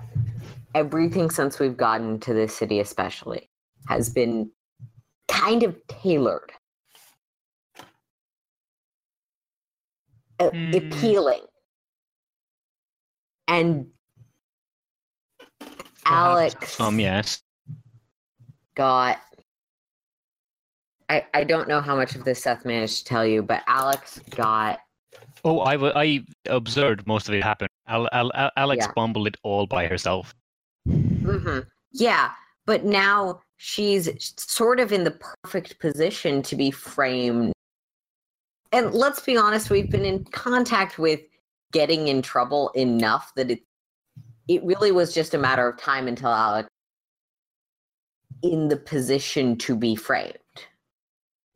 Everything 0.75 1.31
since 1.31 1.59
we've 1.59 1.77
gotten 1.77 2.21
to 2.21 2.35
this 2.35 2.55
city, 2.55 2.79
especially, 2.79 3.49
has 3.89 4.11
been 4.11 4.51
kind 5.29 5.63
of 5.63 5.77
tailored, 5.89 6.53
Hmm. 10.41 10.75
appealing, 10.75 11.45
and 13.47 13.87
Alex 16.07 16.81
Um, 16.81 16.99
yes. 16.99 17.43
got. 18.75 19.19
I, 21.11 21.25
I 21.33 21.45
don't 21.45 21.69
know 21.69 21.81
how 21.81 21.97
much 21.97 22.15
of 22.17 22.25
this 22.25 22.43
Seth 22.43 22.67
managed 22.67 22.99
to 22.99 23.05
tell 23.05 23.25
you, 23.27 23.43
but 23.43 23.63
Alex 23.67 24.21
got 24.37 24.81
Oh, 25.45 25.61
I, 25.61 26.03
I 26.03 26.25
observed 26.47 27.07
most 27.07 27.29
of 27.29 27.35
it 27.35 27.43
happen. 27.43 27.69
Al, 27.87 28.09
Al, 28.13 28.31
Al- 28.35 28.51
Alex 28.57 28.85
Yeah. 28.87 28.93
bumbled 28.95 29.27
it 29.29 29.37
all 29.43 29.67
by 29.67 29.87
herself. 29.87 30.35
hmm 30.85 31.61
Yeah, 31.93 32.31
but 32.67 32.85
now 32.85 33.41
she's 33.59 34.33
sort 34.37 34.81
of 34.81 34.93
in 34.93 35.05
the 35.05 35.19
perfect 35.43 35.79
position 35.79 36.43
to 36.43 36.57
be 36.57 36.71
framed. 36.71 37.53
And 38.73 38.95
let's 38.95 39.21
be 39.21 39.37
honest, 39.37 39.69
we've 39.69 39.91
been 39.91 40.05
in 40.05 40.25
contact 40.25 40.99
with 40.99 41.21
getting 41.73 42.09
in 42.09 42.23
trouble 42.23 42.71
enough 42.71 43.33
that 43.37 43.51
it 43.51 43.61
it 44.47 44.65
really 44.65 44.93
was 44.93 45.13
just 45.13 45.35
a 45.35 45.39
matter 45.39 45.69
of 45.69 45.77
time 45.77 46.09
until 46.09 46.31
Alex 46.31 46.71
in 48.43 48.69
the 48.69 48.77
position 48.79 49.57
to 49.59 49.77
be 49.77 49.95
framed. 49.95 50.39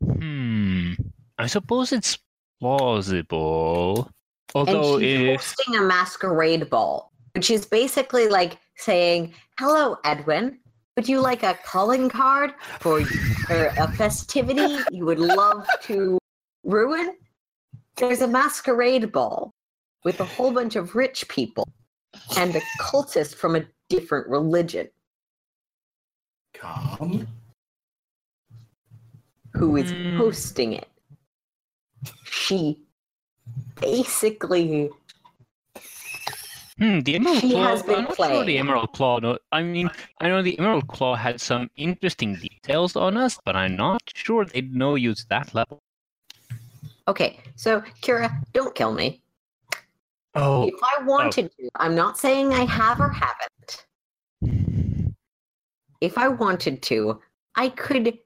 Hmm. 0.03 0.93
I 1.39 1.47
suppose 1.47 1.91
it's 1.91 2.19
plausible. 2.59 4.09
Although 4.53 4.95
and 4.95 5.03
she's 5.03 5.19
if 5.21 5.39
hosting 5.39 5.75
a 5.77 5.81
masquerade 5.81 6.69
ball, 6.69 7.11
which 7.33 7.49
is 7.49 7.65
basically 7.65 8.27
like 8.27 8.59
saying, 8.75 9.33
"Hello, 9.57 9.97
Edwin. 10.03 10.59
Would 10.95 11.09
you 11.09 11.21
like 11.21 11.41
a 11.43 11.57
calling 11.65 12.07
card 12.07 12.53
for 12.79 13.01
for 13.47 13.65
a 13.77 13.87
festivity 13.93 14.85
you 14.91 15.05
would 15.05 15.19
love 15.19 15.67
to 15.83 16.19
ruin?" 16.63 17.17
There's 17.95 18.21
a 18.21 18.27
masquerade 18.27 19.11
ball 19.11 19.51
with 20.03 20.19
a 20.19 20.25
whole 20.25 20.51
bunch 20.51 20.75
of 20.75 20.95
rich 20.95 21.27
people 21.29 21.67
and 22.37 22.55
a 22.55 22.61
cultist 22.79 23.35
from 23.35 23.55
a 23.55 23.65
different 23.89 24.27
religion 24.27 24.89
Calm. 26.53 27.27
who 29.53 29.77
is 29.77 29.91
Hmm. 29.91 30.17
hosting 30.17 30.73
it. 30.73 30.89
She 32.25 32.83
basically 33.79 34.89
Hmm, 36.77 37.01
the 37.01 37.15
Emerald 37.15 37.39
She 37.39 37.51
Claw. 37.51 37.63
has 37.63 37.83
been 37.83 37.95
I'm 37.95 38.03
not 38.05 38.15
sure 38.15 38.45
the 38.45 38.57
Emerald 38.57 38.93
Claw. 38.93 39.19
No, 39.19 39.37
I 39.51 39.61
mean, 39.61 39.91
I 40.19 40.27
know 40.27 40.41
the 40.41 40.57
Emerald 40.57 40.87
Claw 40.87 41.15
had 41.15 41.39
some 41.39 41.69
interesting 41.75 42.35
details 42.35 42.95
on 42.95 43.15
us, 43.15 43.37
but 43.45 43.55
I'm 43.55 43.75
not 43.75 44.01
sure 44.13 44.45
they'd 44.45 44.73
know 44.73 44.95
you 44.95 45.13
to 45.13 45.29
that 45.29 45.53
level. 45.53 45.79
Okay, 47.07 47.39
so 47.55 47.81
Kira, 48.01 48.31
don't 48.53 48.73
kill 48.73 48.93
me. 48.93 49.21
Oh, 50.35 50.67
If 50.67 50.73
I 50.81 51.03
wanted 51.03 51.51
to, 51.59 51.69
I'm 51.75 51.93
not 51.93 52.17
saying 52.17 52.53
I 52.53 52.65
have 52.65 52.99
or 52.99 53.09
haven't. 53.09 53.85
If 56.01 56.17
I 56.17 56.27
wanted 56.27 56.81
to, 56.83 57.21
I 57.55 57.69
could 57.69 58.17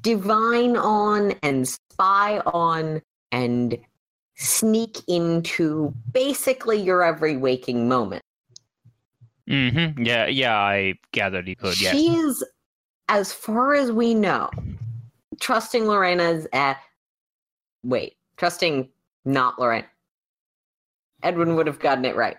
divine 0.00 0.76
on 0.78 1.34
and 1.42 1.68
spy 1.68 2.38
on 2.46 3.02
and 3.32 3.76
sneak 4.40 4.96
into 5.06 5.94
basically 6.12 6.80
your 6.80 7.02
every 7.02 7.36
waking 7.36 7.86
moment. 7.88 8.22
Mm-hmm. 9.48 10.02
Yeah, 10.02 10.26
yeah. 10.26 10.56
I 10.56 10.94
gathered 11.12 11.46
he 11.46 11.54
could. 11.54 11.78
Yes. 11.80 11.94
She 11.94 12.08
is, 12.14 12.42
as 13.08 13.32
far 13.32 13.74
as 13.74 13.92
we 13.92 14.14
know, 14.14 14.48
trusting 15.40 15.86
Lorena's 15.86 16.46
at. 16.52 16.78
Wait, 17.84 18.16
trusting 18.36 18.88
not 19.24 19.58
Lorena. 19.58 19.86
Edwin 21.22 21.54
would 21.56 21.66
have 21.66 21.78
gotten 21.78 22.04
it 22.06 22.16
right. 22.16 22.38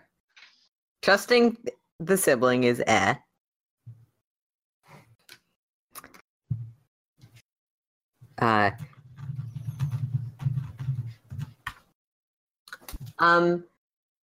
Trusting 1.04 1.56
the 2.00 2.18
sibling 2.18 2.64
is 2.64 2.82
eh. 2.88 3.14
Uh, 8.40 8.72
um, 13.22 13.64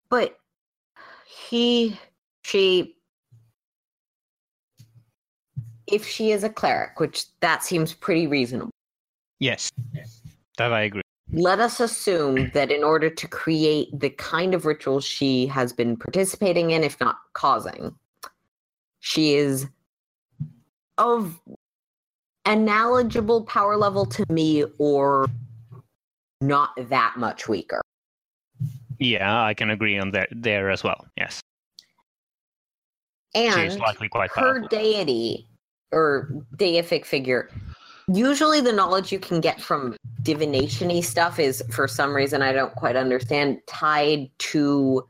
but 0.10 0.38
he, 1.28 2.00
she, 2.44 2.96
if 5.88 6.08
she 6.08 6.32
is 6.32 6.44
a 6.44 6.50
cleric, 6.50 7.00
which 7.00 7.26
that 7.42 7.64
seems 7.64 7.94
pretty 7.94 8.28
reasonable, 8.28 8.70
Yes. 9.40 9.70
That 10.58 10.72
I 10.72 10.84
agree. 10.84 11.02
let 11.34 11.60
us 11.60 11.80
assume 11.80 12.50
that 12.54 12.72
in 12.72 12.84
order 12.84 13.10
to 13.10 13.28
create 13.28 13.90
the 14.00 14.12
kind 14.12 14.54
of 14.54 14.66
ritual 14.66 15.02
she 15.02 15.48
has 15.48 15.74
been 15.74 15.98
participating 15.98 16.72
in, 16.72 16.84
if 16.84 16.98
not 17.02 17.18
causing, 17.34 17.94
she 19.00 19.34
is 19.34 19.68
of 20.98 21.42
a 22.46 22.56
knowledgeable 22.56 23.44
power 23.44 23.76
level 23.76 24.06
to 24.06 24.24
me 24.30 24.64
or 24.78 25.26
not 26.40 26.70
that 26.90 27.16
much 27.18 27.50
weaker. 27.50 27.82
Yeah, 29.04 29.44
I 29.44 29.54
can 29.54 29.70
agree 29.70 29.98
on 30.00 30.12
that 30.12 30.30
there 30.32 30.70
as 30.70 30.84
well. 30.84 31.06
Yes. 31.18 31.42
And 33.36 33.82
her 34.36 34.60
deity 34.70 35.48
or 35.92 36.30
deific 36.56 37.06
figure 37.06 37.50
usually 38.08 38.60
the 38.62 38.72
knowledge 38.72 39.12
you 39.12 39.20
can 39.20 39.40
get 39.40 39.62
from 39.62 39.96
divination-y 40.24 41.00
stuff 41.00 41.40
is 41.40 41.64
for 41.72 41.88
some 41.88 42.14
reason 42.14 42.42
i 42.42 42.52
don't 42.52 42.76
quite 42.76 42.96
understand 42.96 43.60
tied 43.68 44.30
to 44.40 45.08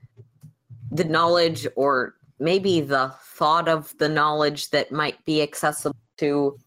the 0.92 1.04
knowledge 1.04 1.66
or 1.76 2.16
maybe 2.40 2.82
the 2.82 3.12
thought 3.24 3.68
of 3.68 3.98
the 3.98 4.10
knowledge 4.10 4.70
that 4.70 4.92
might 4.92 5.24
be 5.26 5.42
accessible 5.42 5.96
to 6.18 6.58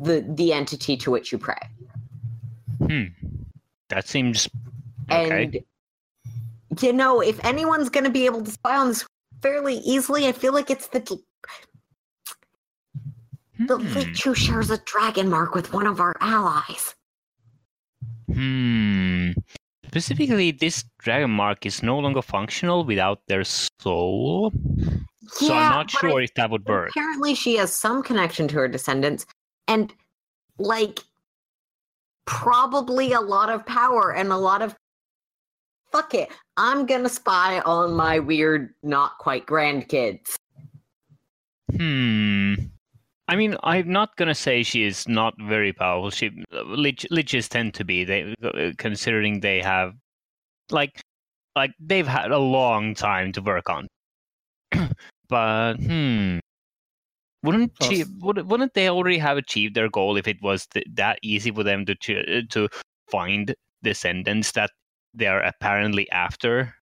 the 0.00 0.24
the 0.30 0.52
entity 0.52 0.96
to 0.96 1.10
which 1.10 1.30
you 1.30 1.38
pray 1.38 1.58
Hmm. 2.80 3.04
That 3.88 4.08
seems 4.08 4.48
okay. 5.10 5.44
and 5.44 5.60
you 6.80 6.92
know 6.92 7.20
if 7.20 7.42
anyone's 7.44 7.88
going 7.88 8.04
to 8.04 8.10
be 8.10 8.26
able 8.26 8.42
to 8.42 8.50
spy 8.50 8.76
on 8.76 8.88
this 8.88 9.04
fairly 9.42 9.76
easily 9.78 10.26
i 10.26 10.32
feel 10.32 10.52
like 10.52 10.70
it's 10.70 10.88
the 10.88 11.00
the 13.66 13.76
Hmm. 13.76 13.92
lich 13.94 14.22
who 14.22 14.34
shares 14.34 14.70
a 14.70 14.78
dragon 14.78 15.28
mark 15.28 15.54
with 15.54 15.72
one 15.72 15.86
of 15.86 16.00
our 16.00 16.14
allies 16.20 16.94
Hmm. 18.32 19.32
Specifically, 19.86 20.52
this 20.52 20.84
dragon 21.00 21.32
mark 21.32 21.66
is 21.66 21.82
no 21.82 21.98
longer 21.98 22.22
functional 22.22 22.84
without 22.84 23.26
their 23.26 23.42
soul. 23.42 24.52
Yeah, 24.80 24.98
So 25.32 25.52
I'm 25.52 25.72
not 25.72 25.90
sure 25.90 26.20
if 26.20 26.32
that 26.34 26.48
would 26.48 26.64
work. 26.64 26.90
Apparently, 26.90 27.34
she 27.34 27.56
has 27.56 27.72
some 27.72 28.04
connection 28.04 28.46
to 28.48 28.54
her 28.54 28.68
descendants, 28.68 29.26
and 29.66 29.92
like 30.58 31.00
probably 32.24 33.12
a 33.12 33.20
lot 33.20 33.50
of 33.50 33.66
power 33.66 34.14
and 34.14 34.30
a 34.30 34.36
lot 34.36 34.62
of. 34.62 34.76
Fuck 35.92 36.14
it! 36.14 36.28
I'm 36.56 36.86
gonna 36.86 37.08
spy 37.08 37.60
on 37.60 37.92
my 37.94 38.18
weird, 38.18 38.74
not 38.82 39.18
quite 39.18 39.46
grandkids. 39.46 40.36
Hmm. 41.76 42.54
I 43.28 43.36
mean, 43.36 43.56
I'm 43.62 43.90
not 43.90 44.16
gonna 44.16 44.34
say 44.34 44.62
she 44.62 44.84
is 44.84 45.06
not 45.08 45.34
very 45.40 45.72
powerful. 45.72 46.10
She 46.10 46.30
lich, 46.52 47.06
liches 47.10 47.48
tend 47.48 47.74
to 47.74 47.84
be. 47.84 48.04
They 48.04 48.34
considering 48.78 49.40
they 49.40 49.60
have, 49.60 49.94
like, 50.70 51.00
like 51.54 51.72
they've 51.78 52.06
had 52.06 52.32
a 52.32 52.38
long 52.38 52.94
time 52.94 53.32
to 53.32 53.40
work 53.40 53.70
on. 53.70 53.88
but 55.28 55.74
hmm, 55.74 56.38
wouldn't 57.42 57.72
she? 57.82 58.04
Would, 58.20 58.50
wouldn't 58.50 58.74
they 58.74 58.88
already 58.88 59.18
have 59.18 59.38
achieved 59.38 59.74
their 59.74 59.88
goal 59.88 60.16
if 60.16 60.28
it 60.28 60.42
was 60.42 60.66
th- 60.66 60.86
that 60.94 61.18
easy 61.22 61.50
for 61.50 61.62
them 61.62 61.86
to 61.86 61.94
to, 61.94 62.42
to 62.46 62.68
find 63.10 63.54
descendants 63.82 64.52
that 64.52 64.70
they 65.14 65.26
are 65.26 65.40
apparently 65.40 66.10
after? 66.10 66.74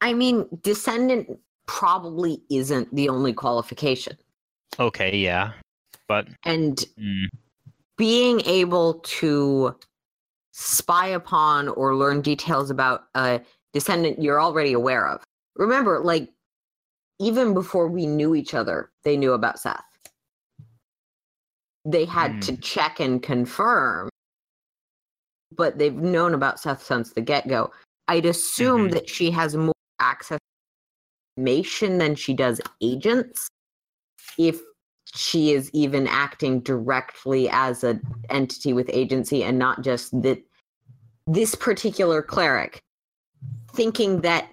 I 0.00 0.12
mean, 0.12 0.46
descendant 0.62 1.28
probably 1.66 2.42
isn't 2.50 2.94
the 2.94 3.08
only 3.08 3.32
qualification. 3.32 4.16
Okay, 4.78 5.16
yeah, 5.16 5.52
but 6.08 6.28
And 6.44 6.84
mm, 6.98 7.26
being 7.96 8.40
able 8.46 8.94
to 8.94 9.76
spy 10.52 11.08
upon 11.08 11.68
or 11.68 11.94
learn 11.94 12.20
details 12.22 12.70
about 12.70 13.04
a 13.14 13.40
descendant 13.72 14.22
you're 14.22 14.40
already 14.40 14.72
aware 14.72 15.06
of. 15.06 15.22
Remember, 15.56 16.00
like, 16.00 16.30
even 17.20 17.54
before 17.54 17.86
we 17.86 18.06
knew 18.06 18.34
each 18.34 18.54
other, 18.54 18.90
they 19.04 19.16
knew 19.16 19.32
about 19.32 19.58
Seth. 19.58 19.84
They 21.84 22.04
had 22.04 22.42
to 22.42 22.56
check 22.56 23.00
and 23.00 23.22
confirm, 23.22 24.08
but 25.56 25.78
they've 25.78 25.94
known 25.94 26.34
about 26.34 26.60
Seth 26.60 26.82
since 26.82 27.12
the 27.12 27.20
get 27.20 27.48
go. 27.48 27.70
I'd 28.08 28.26
assume 28.26 28.88
Mhm. 28.88 28.92
that 28.92 29.08
she 29.08 29.30
has 29.30 29.56
more 29.56 29.74
access 29.98 30.38
to 30.38 31.40
information 31.40 31.98
than 31.98 32.14
she 32.14 32.34
does 32.34 32.60
agents 32.80 33.48
if 34.38 34.60
she 35.14 35.52
is 35.52 35.70
even 35.72 36.06
acting 36.06 36.60
directly 36.60 37.48
as 37.50 37.82
an 37.84 38.00
entity 38.28 38.72
with 38.72 38.88
agency 38.92 39.42
and 39.42 39.58
not 39.58 39.82
just 39.82 40.10
that 40.22 40.42
this 41.26 41.54
particular 41.54 42.22
cleric 42.22 42.80
thinking 43.72 44.20
that 44.20 44.50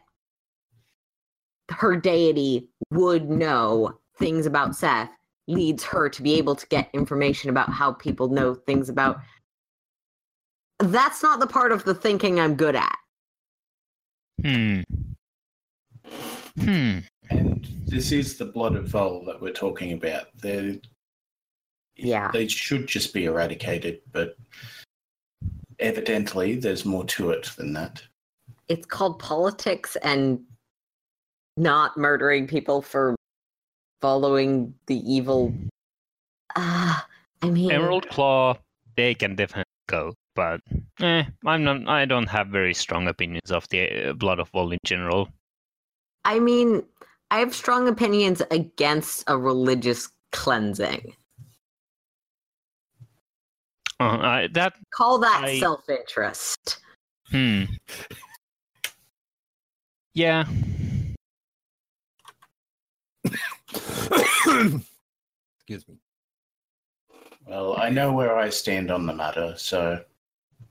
her 1.70 1.96
deity 1.96 2.70
would 2.92 3.30
know 3.30 4.00
things 4.18 4.46
about 4.46 4.76
Seth 4.76 5.10
leads 5.48 5.84
her 5.84 6.10
to 6.10 6.22
be 6.22 6.34
able 6.36 6.56
to 6.56 6.68
get 6.68 6.90
information 6.94 7.50
about 7.50 7.70
how 7.70 7.92
people 7.92 8.30
know 8.30 8.56
things 8.56 8.90
about 8.90 9.20
that's 10.80 11.24
not 11.24 11.40
the 11.40 11.48
part 11.48 11.72
of 11.72 11.84
the 11.84 11.94
thinking 11.96 12.40
I'm 12.40 12.56
good 12.56 12.76
at. 12.76 12.98
hmm, 14.42 14.82
hmm. 16.60 17.00
And 17.30 17.68
this 17.88 18.12
is 18.12 18.38
the 18.38 18.46
blood 18.46 18.76
of 18.76 18.88
Vol 18.88 19.26
that 19.26 19.42
we're 19.42 19.52
talking 19.52 19.94
about. 19.94 20.28
They, 20.40 20.80
Yeah. 21.96 22.30
they 22.32 22.48
should 22.48 22.88
just 22.88 23.14
be 23.14 23.26
eradicated, 23.26 24.02
but 24.12 24.38
evidently 25.80 26.56
there's 26.56 26.86
more 26.86 27.06
to 27.06 27.32
it 27.32 27.52
than 27.58 27.74
that. 27.74 28.04
It's 28.70 28.86
called 28.86 29.20
politics 29.20 29.96
and 30.04 30.44
not 31.58 31.98
murdering 31.98 32.48
people 32.48 32.82
for 32.82 33.16
following 34.02 34.74
the 34.86 34.98
evil. 35.12 35.54
Ah, 36.56 37.08
I 37.42 37.50
mean, 37.50 37.72
Emerald 37.72 38.08
Claw, 38.10 38.56
they 38.96 39.16
can 39.16 39.36
definitely 39.36 39.64
go, 39.88 40.14
but 40.38 40.62
eh, 41.02 41.24
I'm 41.46 41.64
not. 41.64 41.90
I 41.90 42.06
don't 42.06 42.28
have 42.30 42.48
very 42.48 42.74
strong 42.74 43.08
opinions 43.08 43.52
of 43.52 43.68
the 43.70 44.10
uh, 44.10 44.14
Blood 44.14 44.40
of 44.40 44.50
Vol 44.50 44.72
in 44.72 44.80
general. 44.86 45.28
I 46.24 46.40
mean, 46.40 46.84
I 47.32 47.40
have 47.40 47.56
strong 47.56 47.88
opinions 47.90 48.42
against 48.52 49.24
a 49.28 49.36
religious 49.36 50.10
cleansing. 50.32 51.14
Uh, 54.00 54.04
I, 54.22 54.48
that 54.54 54.74
Call 54.94 55.18
that 55.20 55.44
I- 55.44 55.60
self-interest. 55.60 56.78
hmm. 57.32 57.64
Yeah, 60.14 60.46
Excuse 65.58 65.88
me. 65.88 65.96
Well, 67.46 67.78
I 67.78 67.90
know 67.90 68.12
where 68.14 68.38
I 68.38 68.50
stand 68.50 68.90
on 68.92 69.06
the 69.06 69.14
matter, 69.14 69.54
so 69.58 70.04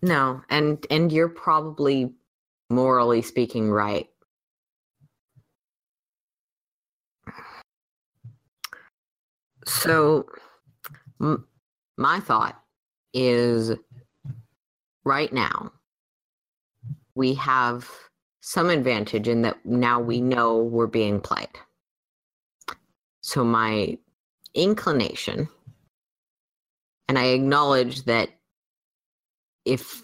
No, 0.06 0.42
and 0.50 0.86
and 0.90 1.12
you're 1.12 1.28
probably 1.30 2.12
morally 2.70 3.22
speaking 3.22 3.70
right. 3.70 4.08
So 9.66 10.26
m- 11.20 11.46
my 11.98 12.20
thought 12.20 12.60
is 13.14 13.72
right 15.04 15.32
now 15.32 15.72
we 17.16 17.34
have 17.34 17.90
some 18.42 18.70
advantage 18.70 19.28
in 19.28 19.42
that 19.42 19.64
now 19.66 20.00
we 20.00 20.20
know 20.22 20.58
we're 20.58 20.88
being 20.88 21.20
played. 21.20 21.50
So 23.22 23.44
my 23.44 23.98
inclination 24.54 25.48
and 27.08 27.18
I 27.18 27.26
acknowledge 27.26 28.04
that 28.04 28.30
if 29.66 30.02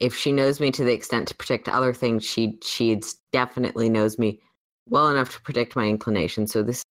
if 0.00 0.14
she 0.14 0.32
knows 0.32 0.60
me 0.60 0.70
to 0.70 0.84
the 0.84 0.92
extent 0.92 1.28
to 1.28 1.34
predict 1.34 1.68
other 1.68 1.92
things, 1.92 2.24
she 2.24 2.58
she 2.62 3.00
definitely 3.32 3.88
knows 3.88 4.18
me 4.18 4.40
well 4.88 5.08
enough 5.10 5.34
to 5.34 5.42
predict 5.42 5.76
my 5.76 5.86
inclination. 5.86 6.46
So 6.46 6.62
this 6.62 6.84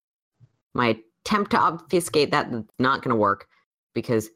my 0.74 1.00
attempt 1.26 1.52
to 1.52 1.58
obfuscate 1.58 2.32
that 2.32 2.52
not 2.80 3.02
going 3.02 3.10
to 3.10 3.16
work 3.16 3.48
because 3.96 4.30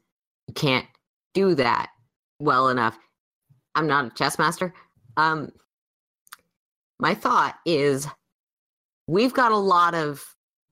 you 0.46 0.54
can't 0.54 0.86
do 1.34 1.54
that 1.54 1.90
well 2.40 2.68
enough. 2.68 2.98
I'm 3.74 3.86
not 3.86 4.06
a 4.06 4.10
chess 4.10 4.38
master. 4.38 4.72
Um, 5.16 5.50
my 6.98 7.14
thought 7.14 7.56
is 7.66 8.06
we've 9.06 9.34
got 9.34 9.52
a 9.52 9.56
lot 9.56 9.94
of 9.94 10.24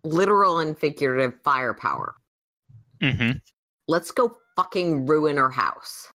literal 0.05 0.61
and 0.61 0.79
figurative 0.79 1.35
firepower. 1.43 2.15
hmm 3.03 3.33
Let's 3.89 4.11
go 4.11 4.37
fucking 4.57 5.07
ruin 5.07 5.37
her 5.37 5.51
house. 5.51 6.11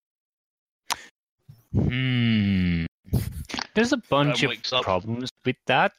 Hmm. 1.74 2.86
There's 3.74 3.94
a 3.94 3.98
bunch 4.10 4.44
of 4.44 4.52
up. 4.74 4.84
problems 4.84 5.30
with 5.46 5.56
that. 5.68 5.94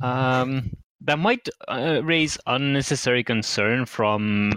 Um, 0.00 0.70
that 1.00 1.18
might 1.18 1.48
uh, 1.68 2.00
raise 2.04 2.38
unnecessary 2.46 3.24
concern 3.24 3.86
from 3.86 4.52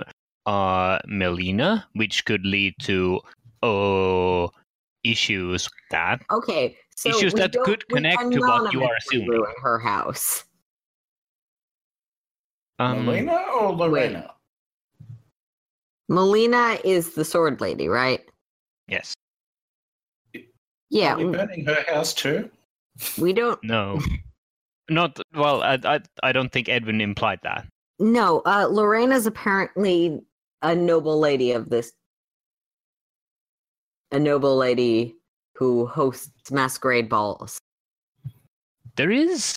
uh, 0.45 0.99
Melina, 1.07 1.87
which 1.93 2.25
could 2.25 2.45
lead 2.45 2.75
to 2.81 3.21
oh 3.63 4.51
issues 5.03 5.65
with 5.65 5.89
that. 5.91 6.21
Okay, 6.31 6.77
so 6.95 7.09
Issues 7.09 7.33
that 7.35 7.53
could 7.63 7.87
connect 7.87 8.19
to 8.31 8.39
what 8.41 8.73
you 8.73 8.83
are 8.83 8.89
anonymously 8.89 8.97
assuming. 8.97 9.29
Ruin 9.29 9.53
her 9.61 9.79
house. 9.79 10.43
Um, 12.79 13.05
Melina 13.05 13.41
or 13.59 13.73
Lorena? 13.73 14.33
Melina 16.09 16.77
is 16.83 17.13
the 17.13 17.23
sword 17.23 17.61
lady, 17.61 17.87
right? 17.87 18.21
Yes. 18.87 19.13
Yeah, 20.89 21.13
Are 21.13 21.17
we 21.17 21.25
burning 21.25 21.65
her 21.65 21.85
house 21.87 22.13
too? 22.13 22.49
we 23.17 23.31
don't. 23.31 23.63
No. 23.63 24.01
Not 24.89 25.19
well. 25.35 25.61
I, 25.61 25.77
I 25.85 25.99
I 26.23 26.31
don't 26.31 26.51
think 26.51 26.67
Edwin 26.67 26.99
implied 26.99 27.39
that. 27.43 27.67
No, 27.99 28.41
uh, 28.47 28.67
Lorena's 28.67 29.27
apparently 29.27 30.19
a 30.63 30.73
noble 30.73 31.19
lady 31.19 31.51
of 31.51 31.69
this. 31.69 31.93
A 34.11 34.19
noble 34.19 34.57
lady 34.57 35.15
who 35.53 35.85
hosts 35.85 36.49
masquerade 36.49 37.07
balls. 37.07 37.59
There 38.95 39.11
is. 39.11 39.53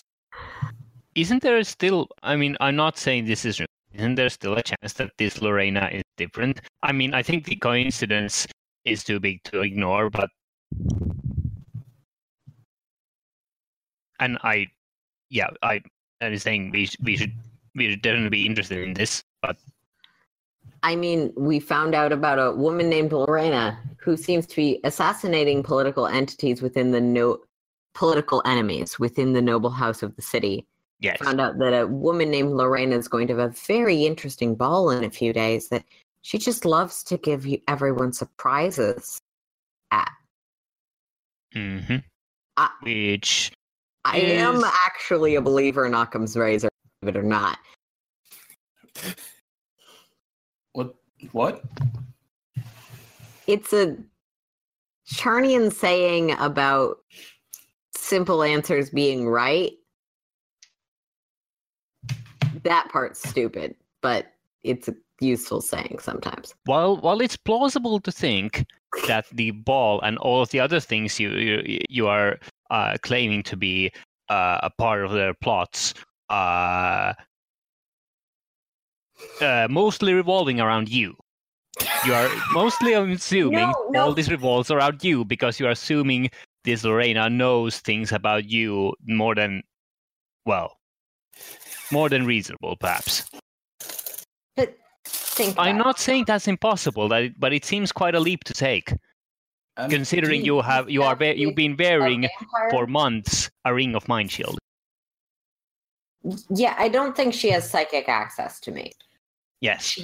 Isn't 1.15 1.41
there 1.41 1.63
still? 1.63 2.09
I 2.21 2.35
mean, 2.35 2.55
I'm 2.59 2.75
not 2.75 2.99
saying 2.99 3.25
this 3.25 3.43
is. 3.43 3.59
Isn't 3.93 4.15
there 4.15 4.29
still 4.29 4.55
a 4.55 4.63
chance 4.63 4.93
that 4.93 5.11
this 5.17 5.41
Lorena 5.41 5.89
is 5.91 6.03
different? 6.17 6.61
I 6.81 6.91
mean, 6.91 7.13
I 7.13 7.21
think 7.21 7.45
the 7.45 7.55
coincidence 7.55 8.47
is 8.85 9.03
too 9.03 9.19
big 9.19 9.43
to 9.45 9.61
ignore, 9.61 10.09
but. 10.09 10.29
And 14.19 14.37
I, 14.43 14.67
yeah, 15.29 15.49
I, 15.61 15.81
I'm 16.21 16.37
saying 16.37 16.71
we 16.71 16.89
we 17.03 17.17
should 17.17 17.33
we 17.75 17.89
should 17.89 18.01
definitely 18.01 18.29
be 18.29 18.45
interested 18.45 18.79
in 18.79 18.93
this, 18.93 19.23
but 19.41 19.57
I 20.83 20.97
mean, 20.97 21.31
we 21.37 21.59
found 21.59 21.95
out 21.95 22.11
about 22.11 22.39
a 22.39 22.51
woman 22.51 22.89
named 22.89 23.13
Lorena 23.13 23.79
who 23.97 24.17
seems 24.17 24.45
to 24.47 24.55
be 24.55 24.81
assassinating 24.83 25.63
political 25.63 26.07
entities 26.07 26.61
within 26.61 26.91
the 26.91 26.99
no 26.99 27.39
political 27.93 28.41
enemies 28.45 28.99
within 28.99 29.33
the 29.33 29.41
noble 29.41 29.69
house 29.69 30.03
of 30.03 30.15
the 30.15 30.21
city. 30.21 30.65
Yes, 31.03 31.17
Found 31.19 31.41
out 31.41 31.59
that 31.59 31.73
a 31.73 31.85
woman 31.85 32.31
named 32.31 32.51
Lorena 32.53 32.95
is 32.97 33.07
going 33.07 33.27
to 33.27 33.37
have 33.37 33.51
a 33.51 33.53
very 33.67 34.05
interesting 34.05 34.55
ball 34.55 34.89
in 34.89 35.03
a 35.03 35.09
few 35.09 35.33
days 35.33 35.67
that 35.69 35.83
she 36.21 36.37
just 36.37 36.63
loves 36.65 37.03
to 37.03 37.17
give 37.17 37.45
you 37.45 37.61
everyone 37.67 38.13
surprises 38.13 39.19
at. 39.91 40.09
hmm 41.53 41.97
I- 42.57 42.69
which 42.81 43.51
I 44.05 44.17
am 44.17 44.63
actually 44.85 45.35
a 45.35 45.41
believer 45.41 45.85
in 45.85 45.93
Occam's 45.93 46.35
razor, 46.35 46.69
believe 47.01 47.15
it 47.15 47.19
or 47.19 47.23
not. 47.23 47.57
What? 50.73 50.95
What? 51.31 51.63
It's 53.47 53.73
a 53.73 53.97
Charnian 55.09 55.71
saying 55.71 56.31
about 56.39 56.97
simple 57.95 58.43
answers 58.43 58.89
being 58.89 59.27
right. 59.27 59.73
That 62.63 62.89
part's 62.89 63.27
stupid, 63.27 63.75
but 64.01 64.27
it's 64.63 64.87
a 64.87 64.95
useful 65.19 65.61
saying 65.61 65.99
sometimes. 65.99 66.53
while 66.65 66.97
while 66.97 67.21
it's 67.21 67.37
plausible 67.37 67.99
to 67.99 68.11
think 68.11 68.65
that 69.07 69.25
the 69.31 69.51
ball 69.51 70.01
and 70.01 70.17
all 70.17 70.41
of 70.41 70.49
the 70.49 70.59
other 70.59 70.79
things 70.79 71.19
you 71.19 71.29
you, 71.31 71.79
you 71.89 72.07
are 72.07 72.39
uh, 72.71 72.97
claiming 73.01 73.43
to 73.43 73.55
be 73.55 73.91
uh, 74.29 74.59
a 74.63 74.69
part 74.69 75.05
of 75.05 75.11
their 75.11 75.33
plots, 75.33 75.93
uh, 76.29 77.13
uh, 79.41 79.67
mostly 79.69 80.13
revolving 80.13 80.59
around 80.59 80.89
you. 80.89 81.15
You 82.05 82.13
are 82.13 82.29
mostly 82.53 82.93
assuming 83.15 83.53
No, 83.71 83.87
no. 83.91 84.01
all 84.05 84.13
this 84.13 84.29
revolves 84.29 84.71
around 84.71 85.03
you 85.03 85.25
because 85.25 85.59
you 85.59 85.67
are 85.67 85.71
assuming 85.71 86.29
this 86.63 86.83
Lorena 86.83 87.29
knows 87.29 87.79
things 87.79 88.11
about 88.11 88.45
you 88.49 88.93
more 89.05 89.35
than, 89.35 89.63
well, 90.45 90.77
more 91.91 92.09
than 92.09 92.25
reasonable, 92.25 92.75
perhaps. 92.77 93.25
Think 95.05 95.55
I'm 95.57 95.75
about 95.75 95.85
not 95.85 95.99
saying 95.99 96.25
that's 96.27 96.47
impossible, 96.47 97.09
that 97.09 97.23
it, 97.23 97.39
but 97.39 97.53
it 97.53 97.65
seems 97.65 97.91
quite 97.91 98.13
a 98.13 98.19
leap 98.19 98.43
to 98.45 98.53
take, 98.53 98.93
Um, 99.77 99.89
considering 99.89 100.41
do 100.41 100.45
you 100.45 100.61
have 100.61 100.89
you 100.89 101.01
are 101.01 101.15
that 101.15 101.37
you've 101.37 101.55
been 101.55 101.75
wearing 101.75 102.29
for 102.69 102.85
months 102.85 103.49
a 103.65 103.73
ring 103.73 103.95
of 103.95 104.07
mind 104.07 104.31
shield. 104.31 104.59
Yeah, 106.49 106.75
I 106.77 106.87
don't 106.87 107.15
think 107.17 107.33
she 107.33 107.49
has 107.49 107.67
psychic 107.69 108.07
access 108.07 108.59
to 108.61 108.71
me. 108.71 108.91
Yes. 109.59 109.95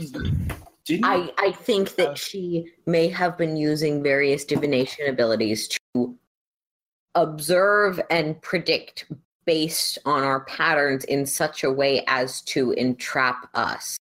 didn't 0.85 1.05
I, 1.05 1.31
I 1.37 1.51
think 1.51 1.89
Uh, 1.89 1.93
that 1.97 2.17
she 2.17 2.71
may 2.87 3.07
have 3.09 3.37
been 3.37 3.55
using 3.55 4.01
various 4.01 4.43
divination 4.43 5.07
abilities 5.07 5.69
to 5.93 6.17
observe 7.15 8.01
and 8.09 8.41
predict 8.41 9.05
based 9.49 9.97
on 10.05 10.23
our 10.23 10.41
patterns 10.41 11.03
in 11.05 11.25
such 11.25 11.63
a 11.63 11.71
way 11.71 12.03
as 12.05 12.39
to 12.41 12.69
entrap 12.73 13.49
us. 13.55 13.97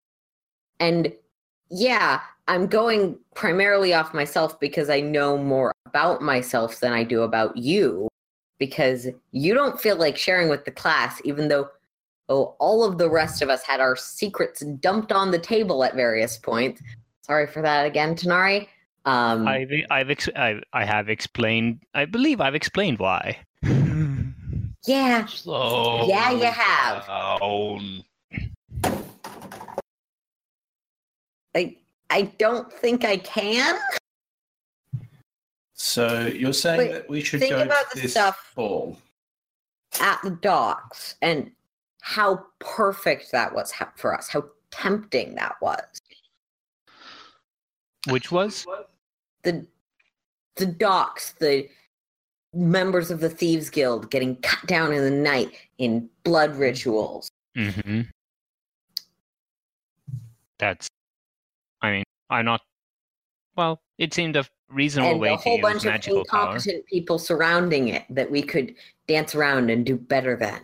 And 0.79 1.11
yeah, 1.71 2.21
I'm 2.49 2.67
going 2.67 3.17
primarily 3.35 3.95
off 3.95 4.13
myself 4.13 4.61
because 4.61 4.91
I 4.91 5.01
know 5.01 5.39
more 5.39 5.73
about 5.87 6.21
myself 6.21 6.81
than 6.81 6.93
I 6.93 7.03
do 7.03 7.23
about 7.23 7.57
you. 7.57 8.09
Because 8.59 9.07
you 9.33 9.55
don't 9.55 9.81
feel 9.81 9.97
like 9.97 10.19
sharing 10.19 10.51
with 10.51 10.67
the 10.67 10.71
class, 10.71 11.19
even 11.25 11.49
though 11.49 11.71
oh, 12.29 12.55
all 12.59 12.85
of 12.85 12.99
the 12.99 13.09
rest 13.09 13.41
of 13.41 13.49
us 13.49 13.63
had 13.63 13.81
our 13.81 13.97
secrets 13.97 14.63
dumped 14.81 15.13
on 15.13 15.31
the 15.31 15.39
table 15.39 15.83
at 15.83 15.95
various 15.95 16.37
points. 16.37 16.83
Sorry 17.23 17.47
for 17.47 17.63
that 17.63 17.87
again, 17.87 18.15
Tanar'ri. 18.15 18.69
Um, 19.07 19.49
I've 19.49 19.71
I've 19.91 20.11
ex- 20.11 20.29
I, 20.37 20.61
I 20.75 20.85
have 20.85 21.09
explained. 21.09 21.85
I 21.95 22.05
believe 22.05 22.43
I've 22.43 22.55
explained 22.55 22.99
why. 22.99 23.39
Yeah, 24.89 25.27
Slow 25.27 26.07
Yeah, 26.09 26.31
you 26.31 26.45
have. 26.45 27.07
down. 27.07 28.03
I 31.55 31.77
I 32.11 32.23
don't 32.39 32.73
think 32.73 33.05
I 33.05 33.19
can. 33.19 33.79
So 35.75 36.27
you're 36.27 36.53
saying 36.55 36.79
Wait, 36.79 36.93
that 36.93 37.09
we 37.11 37.23
should 37.23 37.41
think 37.41 37.53
go 37.53 37.63
about 37.63 37.91
to 37.91 37.97
the 37.97 38.03
this 38.03 38.13
stuff- 38.13 38.53
ball? 38.55 38.97
at 40.01 40.21
the 40.23 40.31
docks 40.31 41.17
and 41.23 41.51
how 42.03 42.45
perfect 42.61 43.33
that 43.33 43.53
was 43.55 43.73
for 43.97 44.15
us, 44.17 44.29
how 44.29 44.45
tempting 44.71 45.35
that 45.35 45.57
was. 45.63 45.83
Which 48.09 48.31
was 48.31 48.67
The 49.43 49.67
the 50.57 50.67
docks, 50.67 51.33
the 51.33 51.69
members 52.55 53.11
of 53.11 53.21
the 53.21 53.29
thieves 53.31 53.71
guild 53.71 54.11
getting 54.11 54.37
cut 54.37 54.67
down 54.67 54.93
in 54.93 55.03
the 55.03 55.11
night 55.11 55.53
in 55.79 56.09
blood 56.25 56.57
rituals. 56.57 57.29
hmm 57.57 58.03
That's. 60.59 60.89
I 61.83 61.91
mean, 61.93 62.05
I'm 62.31 62.45
not. 62.45 62.61
Well, 63.57 63.81
it 63.99 64.13
seemed 64.15 64.37
a 64.37 64.45
reasonable 64.71 65.13
and 65.13 65.21
way 65.21 65.29
a 65.33 65.37
to 65.37 65.43
whole 65.43 65.57
use 65.59 65.63
bunch 65.63 65.85
of 65.85 65.85
magical 65.85 66.25
power. 66.29 66.59
people 66.89 67.19
surrounding 67.19 67.89
it 67.89 68.05
that 68.11 68.31
we 68.31 68.43
could 68.43 68.75
dance 69.07 69.35
around 69.35 69.71
and 69.71 69.85
do 69.87 69.97
better 69.97 70.37
than. 70.37 70.61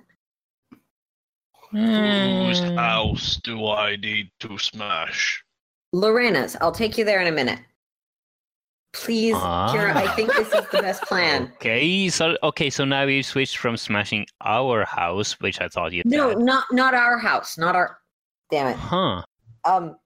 Whose 1.70 2.60
Mm. 2.60 2.76
house 2.76 3.40
do 3.42 3.66
I 3.68 3.96
need 3.96 4.30
to 4.40 4.58
smash? 4.58 5.42
Lorena's, 5.92 6.56
I'll 6.60 6.72
take 6.72 6.96
you 6.98 7.04
there 7.04 7.20
in 7.20 7.26
a 7.26 7.32
minute. 7.32 7.58
Please, 8.94 9.34
Kira, 9.34 9.92
I 9.94 10.06
Ah. 10.06 10.14
think 10.14 10.32
this 10.34 10.48
is 10.48 10.64
the 10.70 10.80
best 10.80 11.02
plan. 11.02 11.50
Okay, 11.56 12.08
so 12.08 12.36
okay, 12.42 12.70
so 12.70 12.84
now 12.84 13.04
we've 13.06 13.26
switched 13.26 13.56
from 13.58 13.76
smashing 13.76 14.24
our 14.40 14.84
house, 14.84 15.32
which 15.40 15.60
I 15.60 15.68
thought 15.68 15.92
you 15.92 16.02
No, 16.04 16.30
said. 16.30 16.38
not 16.38 16.64
not 16.72 16.94
our 16.94 17.18
house, 17.18 17.58
not 17.58 17.74
our. 17.74 17.98
Damn 18.50 18.68
it. 18.68 18.76
Huh. 18.76 19.22
Um, 19.64 19.96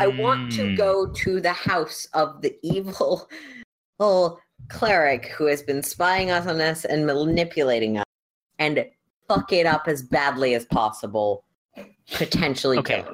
I 0.00 0.06
want 0.06 0.50
to 0.52 0.68
Hmm. 0.70 0.74
go 0.76 1.06
to 1.12 1.40
the 1.40 1.52
house 1.52 2.06
of 2.14 2.40
the 2.40 2.56
evil 2.62 3.28
little 3.98 4.40
cleric 4.68 5.26
who 5.26 5.46
has 5.46 5.62
been 5.62 5.82
spying 5.82 6.30
us 6.30 6.46
on 6.46 6.60
us 6.60 6.84
and 6.84 7.04
manipulating 7.06 7.98
us, 7.98 8.04
and 8.58 8.86
fuck 9.28 9.52
it 9.52 9.66
up 9.66 9.88
as 9.88 10.02
badly 10.02 10.54
as 10.54 10.64
possible. 10.66 11.44
Potentially. 12.14 12.78
Okay. 12.78 13.04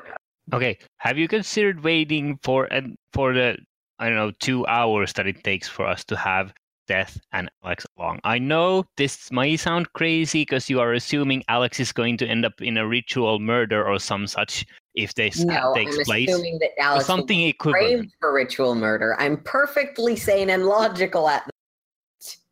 Okay, 0.53 0.79
have 0.99 1.17
you 1.19 1.27
considered 1.27 1.83
waiting 1.83 2.39
for 2.43 2.67
and 2.67 2.97
for 3.13 3.33
the 3.33 3.57
I 3.99 4.07
don't 4.09 4.17
know 4.17 4.33
two 4.41 4.67
hours 4.67 5.13
that 5.15 5.27
it 5.27 5.45
takes 5.45 5.69
for 5.69 5.87
us 5.87 6.05
to 6.05 6.17
have 6.17 6.53
Death 6.87 7.19
and 7.33 7.51
Alex 7.65 7.87
along? 7.99 8.21
I 8.25 8.39
know 8.39 8.85
this 8.97 9.31
might 9.33 9.57
sound 9.61 9.93
crazy 9.95 10.43
because 10.43 10.69
you 10.69 10.81
are 10.81 10.93
assuming 10.93 11.43
Alex 11.49 11.81
is 11.81 11.93
going 11.93 12.17
to 12.19 12.27
end 12.27 12.45
up 12.45 12.61
in 12.61 12.77
a 12.77 12.87
ritual 12.87 13.39
murder 13.39 13.87
or 13.87 13.99
some 13.99 14.27
such 14.27 14.67
if 14.95 15.15
this 15.15 15.45
No, 15.45 15.73
takes 15.75 15.97
I'm 15.99 16.05
place, 16.05 16.29
assuming 16.29 16.59
that 16.59 16.71
or 16.79 16.83
Alex 16.85 17.07
something 17.07 17.41
equivalent. 17.43 17.89
framed 17.89 18.13
for 18.21 18.33
ritual 18.35 18.75
murder. 18.75 19.17
I'm 19.19 19.39
perfectly 19.39 20.17
sane 20.17 20.51
and 20.51 20.67
logical 20.67 21.29
at 21.29 21.49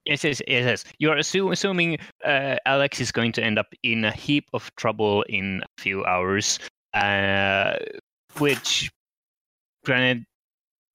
Yes, 0.05 0.25
yes, 0.25 0.43
yes, 0.49 0.65
yes. 0.65 0.85
You 0.99 1.11
are 1.13 1.17
assu- 1.17 1.53
assuming 1.53 1.97
uh, 2.25 2.57
Alex 2.67 3.01
is 3.01 3.13
going 3.13 3.31
to 3.33 3.43
end 3.43 3.57
up 3.57 3.73
in 3.85 4.05
a 4.05 4.11
heap 4.11 4.49
of 4.53 4.75
trouble 4.75 5.23
in 5.29 5.63
a 5.63 5.81
few 5.81 6.05
hours, 6.05 6.59
uh, 6.93 7.77
which, 8.39 8.91
granted, 9.85 10.25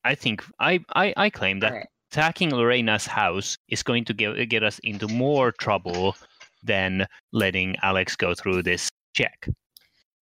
I 0.07 0.15
think 0.15 0.43
I, 0.59 0.79
I, 0.95 1.13
I 1.17 1.29
claim 1.29 1.59
that 1.59 1.73
Alright. 1.73 1.87
attacking 2.11 2.51
Lorena's 2.51 3.05
house 3.05 3.57
is 3.67 3.83
going 3.83 4.05
to 4.05 4.13
get, 4.13 4.47
get 4.47 4.63
us 4.63 4.79
into 4.79 5.07
more 5.09 5.51
trouble 5.51 6.15
than 6.63 7.05
letting 7.33 7.75
Alex 7.83 8.15
go 8.15 8.33
through 8.33 8.63
this 8.63 8.89
check. 9.13 9.49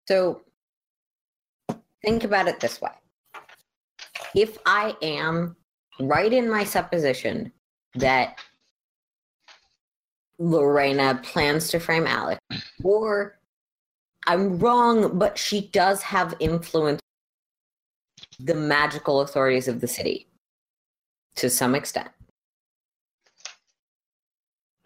So 0.07 0.41
think 2.03 2.23
about 2.23 2.47
it 2.47 2.59
this 2.59 2.81
way. 2.81 2.91
If 4.35 4.57
I 4.65 4.95
am 5.03 5.55
right 5.99 6.33
in 6.33 6.49
my 6.49 6.63
supposition 6.63 7.51
that 7.93 8.39
Lorena 10.39 11.21
plans 11.23 11.69
to 11.69 11.79
frame 11.79 12.07
Alex, 12.07 12.41
or 12.83 13.39
I'm 14.27 14.57
wrong, 14.57 15.17
but 15.19 15.37
she 15.37 15.69
does 15.69 16.01
have 16.01 16.33
influence 16.39 16.99
the 18.39 18.55
magical 18.55 19.21
authorities 19.21 19.67
of 19.67 19.81
the 19.81 19.87
city 19.87 20.27
to 21.35 21.49
some 21.49 21.75
extent. 21.75 22.09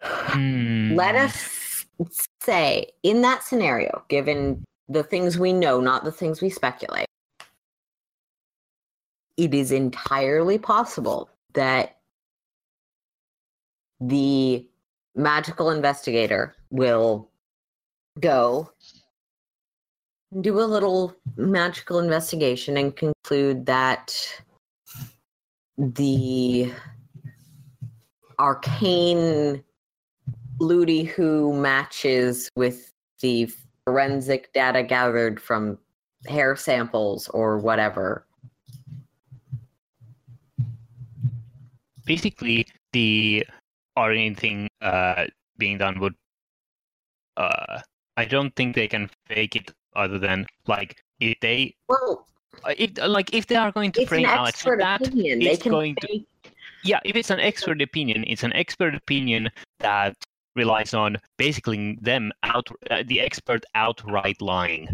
Let 0.02 1.14
Hmm. 1.14 1.24
us 1.24 1.86
say, 2.42 2.86
in 3.02 3.22
that 3.22 3.42
scenario, 3.42 4.04
given 4.08 4.64
the 4.88 5.02
things 5.02 5.38
we 5.38 5.52
know, 5.52 5.80
not 5.80 6.04
the 6.04 6.12
things 6.12 6.40
we 6.40 6.50
speculate, 6.50 7.06
it 9.36 9.54
is 9.54 9.72
entirely 9.72 10.58
possible 10.58 11.30
that 11.54 11.98
the 14.00 14.66
magical 15.14 15.70
investigator 15.70 16.56
will 16.70 17.30
go 18.18 18.72
do 20.40 20.60
a 20.60 20.62
little 20.62 21.14
magical 21.36 21.98
investigation 21.98 22.76
and 22.76 22.94
conclude 22.94 23.66
that 23.66 24.14
the 25.76 26.72
arcane 28.38 29.62
Ludi 30.60 31.04
who 31.04 31.52
matches 31.52 32.48
with 32.54 32.92
the 33.20 33.50
forensic 33.84 34.52
data 34.52 34.82
gathered 34.82 35.40
from 35.40 35.78
hair 36.26 36.54
samples 36.54 37.28
or 37.28 37.58
whatever. 37.58 38.26
basically 42.10 42.66
the 42.92 43.46
or 43.96 44.10
thing 44.34 44.68
uh 44.82 45.26
being 45.58 45.78
done 45.78 46.00
would 46.00 46.14
uh 47.36 47.78
I 48.16 48.24
don't 48.24 48.54
think 48.56 48.74
they 48.74 48.88
can 48.88 49.08
fake 49.28 49.54
it 49.54 49.70
other 49.96 50.18
than 50.18 50.46
like 50.66 51.02
if 51.20 51.38
they 51.40 51.74
Well, 51.88 52.26
uh, 52.64 52.74
if 52.78 52.90
like 53.06 53.32
if 53.34 53.46
they 53.46 53.56
are 53.56 53.72
going 53.72 53.92
to 53.92 54.02
it's 54.02 54.10
an 54.10 54.16
frame 54.22 54.26
Alex 54.26 54.62
that 54.62 55.00
opinion. 55.02 55.40
Can 55.40 55.72
going 55.72 55.94
to- 55.96 56.20
yeah 56.84 57.00
if 57.04 57.14
it's 57.16 57.30
an 57.30 57.40
expert 57.40 57.80
opinion 57.82 58.24
it's 58.26 58.42
an 58.42 58.52
expert 58.54 58.94
opinion 58.94 59.50
that 59.80 60.14
relies 60.56 60.94
on 60.94 61.16
basically 61.36 61.98
them 62.00 62.32
out 62.42 62.68
uh, 62.90 63.02
the 63.06 63.20
expert 63.20 63.64
outright 63.74 64.40
lying 64.40 64.88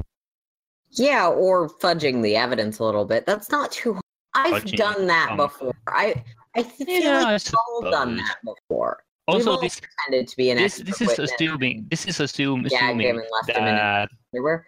yeah, 0.93 1.27
or 1.29 1.69
fudging 1.69 2.23
the 2.23 2.37
evidence 2.37 2.79
a 2.79 2.85
little 2.85 3.05
bit. 3.05 3.27
That's 3.27 3.51
not 3.51 3.73
too. 3.73 3.95
hard. 3.95 4.03
I've 4.35 4.63
Fudging 4.65 4.77
done 4.77 5.07
that 5.09 5.29
some- 5.29 5.37
before. 5.37 5.75
I 5.89 6.23
I 6.55 6.63
feel 6.63 6.87
Yeah, 6.89 7.21
like 7.23 7.43
we've 7.45 7.55
all 7.69 7.91
done 7.91 8.17
that 8.17 8.37
before. 8.45 9.03
Also, 9.29 9.61
this 9.61 9.81
pretended 9.81 10.29
to 10.29 10.37
be 10.37 10.51
an 10.51 10.57
this 10.59 10.79
expert 10.81 10.87
this 10.99 11.01
is 11.03 11.19
assuming 11.19 11.87
this 11.91 12.07
is 12.07 12.21
assume, 12.21 12.67
Yeah, 12.71 12.79
assuming 12.87 13.07
Gavin 13.09 13.25
left 13.31 13.51
him 13.51 13.57
in 13.65 13.75
it. 13.75 13.77
that 13.77 14.09
Remember? 14.33 14.67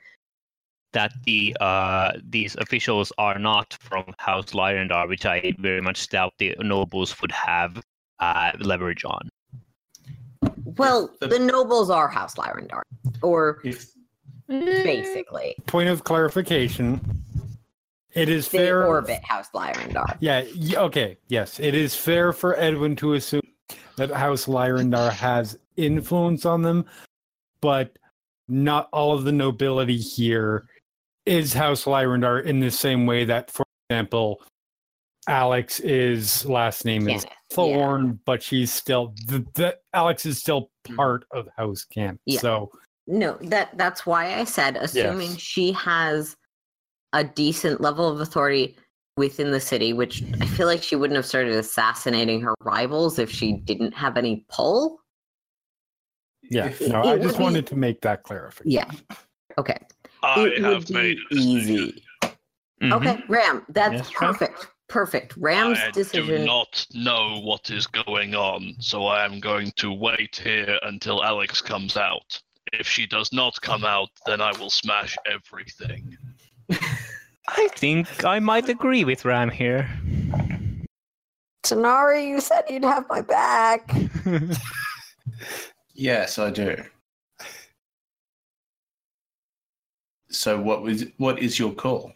That 0.93 1.13
the 1.25 1.57
uh 1.61 2.13
these 2.29 2.57
officials 2.57 3.13
are 3.19 3.39
not 3.39 3.77
from 3.81 4.05
House 4.19 4.47
Lyrandar, 4.53 5.09
which 5.09 5.27
I 5.27 5.53
very 5.59 5.81
much 5.81 6.09
doubt 6.09 6.33
the 6.39 6.55
nobles 6.61 7.21
would 7.21 7.33
have 7.33 7.81
uh 8.21 8.53
leverage 8.61 9.05
on. 9.05 9.29
Well, 10.65 11.11
the- 11.21 11.29
the 11.29 11.39
nobles 11.39 11.91
are 11.91 12.09
House 12.09 12.35
Lyrandar, 12.37 12.83
or 13.23 13.61
If 13.65 13.91
basically 14.49 15.57
Point 15.67 15.89
of 15.89 16.05
clarification. 16.05 17.01
It 18.15 18.29
is 18.31 18.49
they 18.49 18.59
fair. 18.59 18.87
orbit 18.87 19.23
House 19.23 19.49
Lyrandar. 19.55 20.17
Yeah. 20.21 20.45
Okay. 20.77 21.19
Yes, 21.29 21.61
it 21.61 21.75
is 21.75 21.95
fair 21.95 22.33
for 22.33 22.59
Edwin 22.59 22.97
to 22.97 23.15
assume 23.15 23.43
that 23.97 24.11
House 24.11 24.47
Lyrandar 24.47 25.11
has 25.13 25.59
influence 25.77 26.47
on 26.47 26.63
them, 26.63 26.85
but 27.61 27.97
not 28.49 28.89
all 28.93 29.13
of 29.13 29.25
the 29.25 29.33
nobility 29.33 29.99
here 29.99 30.67
is 31.29 31.53
House 31.53 31.85
Lyrandar 31.85 32.45
in 32.45 32.61
the 32.61 32.71
same 32.71 33.07
way 33.07 33.25
that, 33.27 33.51
for 33.51 33.65
example, 33.91 34.43
Alex 35.29 35.79
is 35.81 36.45
last 36.47 36.85
name 36.85 37.09
is 37.09 37.25
Cannith. 37.25 37.33
Thorn, 37.53 38.21
but 38.25 38.43
she's 38.43 38.73
still 38.73 39.15
the, 39.27 39.45
the 39.55 39.77
Alex 39.93 40.25
is 40.27 40.39
still 40.39 40.71
Mhm. 40.89 40.97
part 40.97 41.25
of 41.33 41.49
House 41.57 41.85
Camp. 41.85 42.19
Yeah. 42.25 42.41
So 42.41 42.71
No, 43.07 43.37
that 43.43 43.77
that's 43.77 44.05
why 44.07 44.35
I 44.39 44.45
said 44.45 44.77
assuming 44.77 45.31
Yes. 45.33 45.41
she 45.41 45.73
has 45.73 46.35
a 47.13 47.25
decent 47.25 47.81
level 47.81 48.09
of 48.09 48.21
authority 48.21 48.77
within 49.19 49.51
the 49.51 49.61
city, 49.61 49.93
which 49.93 50.23
I 50.41 50.47
feel 50.47 50.67
like 50.67 50.83
she 50.83 50.95
wouldn't 50.97 51.17
have 51.17 51.27
started 51.27 51.53
assassinating 51.55 52.41
her 52.43 52.55
rivals 52.63 53.19
if 53.19 53.31
she 53.31 53.53
didn't 53.55 53.93
have 53.93 54.17
any 54.17 54.45
pull. 54.49 55.01
yeah, 56.51 56.73
no, 56.89 57.03
it 57.03 57.07
I 57.07 57.19
just 57.19 57.37
be- 57.37 57.43
wanted 57.43 57.67
to 57.67 57.77
make 57.77 58.01
that 58.03 58.23
clarification. 58.23 58.71
Yeah. 58.71 58.91
Okay. 59.59 59.77
I 60.23 60.45
it 60.47 60.63
have 60.63 60.89
would 60.89 60.91
made 60.91 61.17
be 61.17 61.23
a 61.31 61.35
decision. 61.35 61.57
easy. 61.57 62.05
Mhm. 62.83 62.93
Okay, 62.93 63.23
Ram, 63.29 63.65
that's 63.69 63.93
Yes, 63.95 64.21
Ram. 64.21 64.33
perfect. 64.35 64.67
Perfect. 64.89 65.37
Ram's 65.37 65.79
I 65.81 65.91
decision. 65.91 66.27
do 66.27 66.47
not 66.47 66.87
know 66.95 67.41
what 67.41 67.69
is 67.71 67.87
going 67.87 68.35
on, 68.35 68.75
so 68.81 69.07
I 69.07 69.25
am 69.25 69.39
going 69.39 69.71
to 69.77 69.93
wait 69.93 70.37
here 70.43 70.79
until 70.83 71.23
Alex 71.23 71.61
comes 71.61 71.97
out. 71.99 72.41
If 72.73 72.87
she 72.89 73.07
does 73.07 73.33
not 73.33 73.61
come 73.61 73.85
out, 73.85 74.09
then 74.27 74.41
I 74.41 74.53
will 74.59 74.71
smash 74.71 75.15
everything. 75.31 76.17
I 77.49 77.69
think 77.77 78.25
I 78.25 78.39
might 78.39 78.69
agree 78.69 79.05
with 79.05 79.25
Ram 79.27 79.51
here. 79.51 79.89
Tanar'ri, 81.65 82.27
you 82.29 82.41
said 82.41 82.63
you'd 82.71 82.85
have 82.85 83.07
my 83.11 83.21
back. 83.21 83.91
yes, 85.95 86.39
I 86.39 86.51
do. 86.51 86.77
So 90.39 90.57
what 90.57 90.83
was 90.83 91.05
what 91.17 91.41
is 91.41 91.59
your 91.59 91.73
call? 91.73 92.13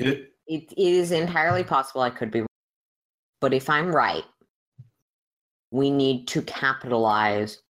It, 0.00 0.32
It, 0.48 0.72
it 0.72 0.76
is 0.76 1.12
entirely 1.12 1.62
possible 1.62 2.00
I 2.00 2.10
could 2.10 2.32
be 2.32 2.40
wrong. 2.40 2.48
But 3.40 3.54
if 3.54 3.70
I'm 3.70 3.94
right, 3.94 4.24
we 5.70 5.88
need 5.88 6.26
to 6.28 6.42
capitalize 6.42 7.62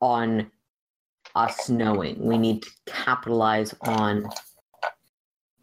on 0.00 0.48
us 1.34 1.68
knowing. 1.68 2.24
We 2.24 2.38
need 2.38 2.62
to 2.62 2.70
capitalize 2.86 3.74
on 3.80 4.28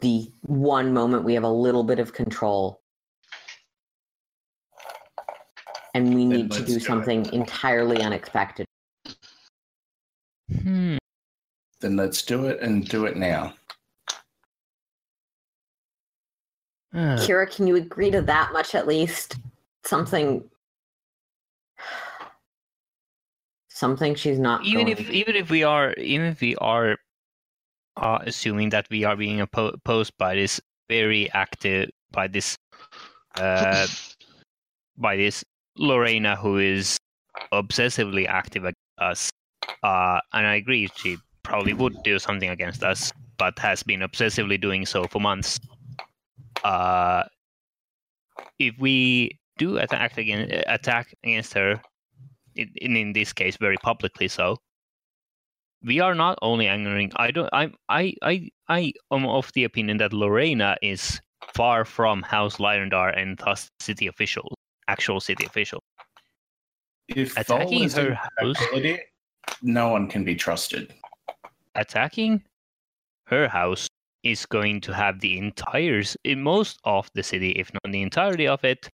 the 0.02 0.30
one 0.42 0.92
moment 0.92 1.24
we 1.24 1.34
have 1.36 1.46
a 1.46 1.50
little 1.50 1.86
bit 1.86 2.00
of 2.00 2.12
control. 2.12 2.79
And 5.94 6.14
we 6.14 6.22
Then 6.22 6.30
need 6.30 6.52
to 6.52 6.60
do 6.60 6.66
do 6.66 6.76
it. 6.78 6.84
something 6.84 7.26
entirely 7.34 8.02
unexpected. 8.02 8.66
Hmm. 10.64 10.98
then 11.82 11.96
let's 11.96 12.22
do 12.24 12.48
it 12.48 12.60
and 12.62 12.88
do 12.88 13.06
it 13.06 13.16
now. 13.16 13.54
Ah. 16.94 17.16
Kira, 17.20 17.50
can 17.50 17.68
you 17.68 17.76
agree 17.76 18.10
to 18.12 18.22
that 18.24 18.52
much 18.52 18.74
at 18.76 18.88
least? 18.88 19.38
Something. 19.86 20.44
Something 23.70 24.16
she's 24.16 24.40
not. 24.40 24.66
even 24.66 24.86
going 24.88 24.98
if 24.98 25.10
even 25.10 25.36
if 25.36 25.50
we 25.50 25.64
are 25.64 25.94
even 25.94 26.26
if 26.28 26.42
we 26.42 26.56
are 26.58 26.98
uh, 27.96 28.20
assuming 28.26 28.70
that 28.72 28.88
we 28.90 29.04
are 29.06 29.16
being 29.16 29.40
opposed 29.40 30.18
by 30.18 30.36
this 30.36 30.60
very 30.90 31.32
active 31.32 31.90
by 32.12 32.28
this 32.28 32.58
uh, 33.36 33.88
by 34.98 35.16
this 35.16 35.46
Lorena 35.80 36.36
who 36.36 36.58
is 36.58 36.98
obsessively 37.54 38.28
active 38.28 38.64
against 38.64 39.00
us, 39.00 39.30
uh, 39.82 40.20
and 40.34 40.46
I 40.46 40.56
agree 40.56 40.90
she 40.96 41.18
probably 41.44 41.74
would 41.74 42.04
do 42.04 42.20
something 42.20 42.50
against 42.50 42.84
us, 42.84 43.12
but 43.38 43.58
has 43.60 43.82
been 43.82 44.02
obsessively 44.02 44.60
doing 44.60 44.86
so 44.86 45.08
for 45.08 45.20
months. 45.20 45.58
Uh, 46.64 47.24
if 48.60 48.76
we 48.78 49.40
do 49.58 49.78
attack 49.78 50.18
against 50.18 50.54
attack 50.68 51.16
against 51.24 51.54
her, 51.54 51.82
in, 52.56 52.70
in 52.76 53.14
this 53.14 53.32
case 53.32 53.56
very 53.58 53.78
publicly 53.78 54.28
so, 54.28 54.58
we 55.84 56.02
are 56.02 56.14
not 56.14 56.38
only 56.42 56.68
angering. 56.68 57.12
I 57.16 57.32
don't. 57.32 57.50
I'm. 57.54 57.74
I 57.88 58.14
I 58.22 58.50
I 58.68 58.94
am 59.12 59.26
of 59.26 59.50
the 59.54 59.64
opinion 59.64 59.98
that 59.98 60.14
Lorena 60.14 60.76
is 60.82 61.22
far 61.54 61.86
from 61.86 62.22
House 62.22 62.58
Lyrandar 62.58 63.18
and 63.18 63.38
thus 63.38 63.70
city 63.80 64.08
officials, 64.08 64.54
actual 64.90 65.20
city 65.22 65.46
official. 65.46 65.82
If 67.08 67.38
Attacking 67.38 67.80
Vol 67.80 67.86
is 67.86 67.94
her 67.96 68.14
house? 68.16 68.58
ability, 68.68 69.00
no 69.62 69.90
one 69.90 70.08
can 70.10 70.24
be 70.26 70.36
trusted. 70.36 70.94
attacking 71.76 72.42
her 73.26 73.48
house 73.48 73.88
is 74.24 74.46
going 74.46 74.82
to 74.82 74.92
have 74.94 75.20
the 75.22 75.38
entire 75.38 76.02
in 76.26 76.42
most 76.42 76.80
of 76.84 77.08
the 77.14 77.24
city 77.24 77.52
if 77.62 77.72
not 77.74 77.92
the 77.94 78.02
entirety 78.02 78.48
of 78.48 78.64
it 78.66 78.90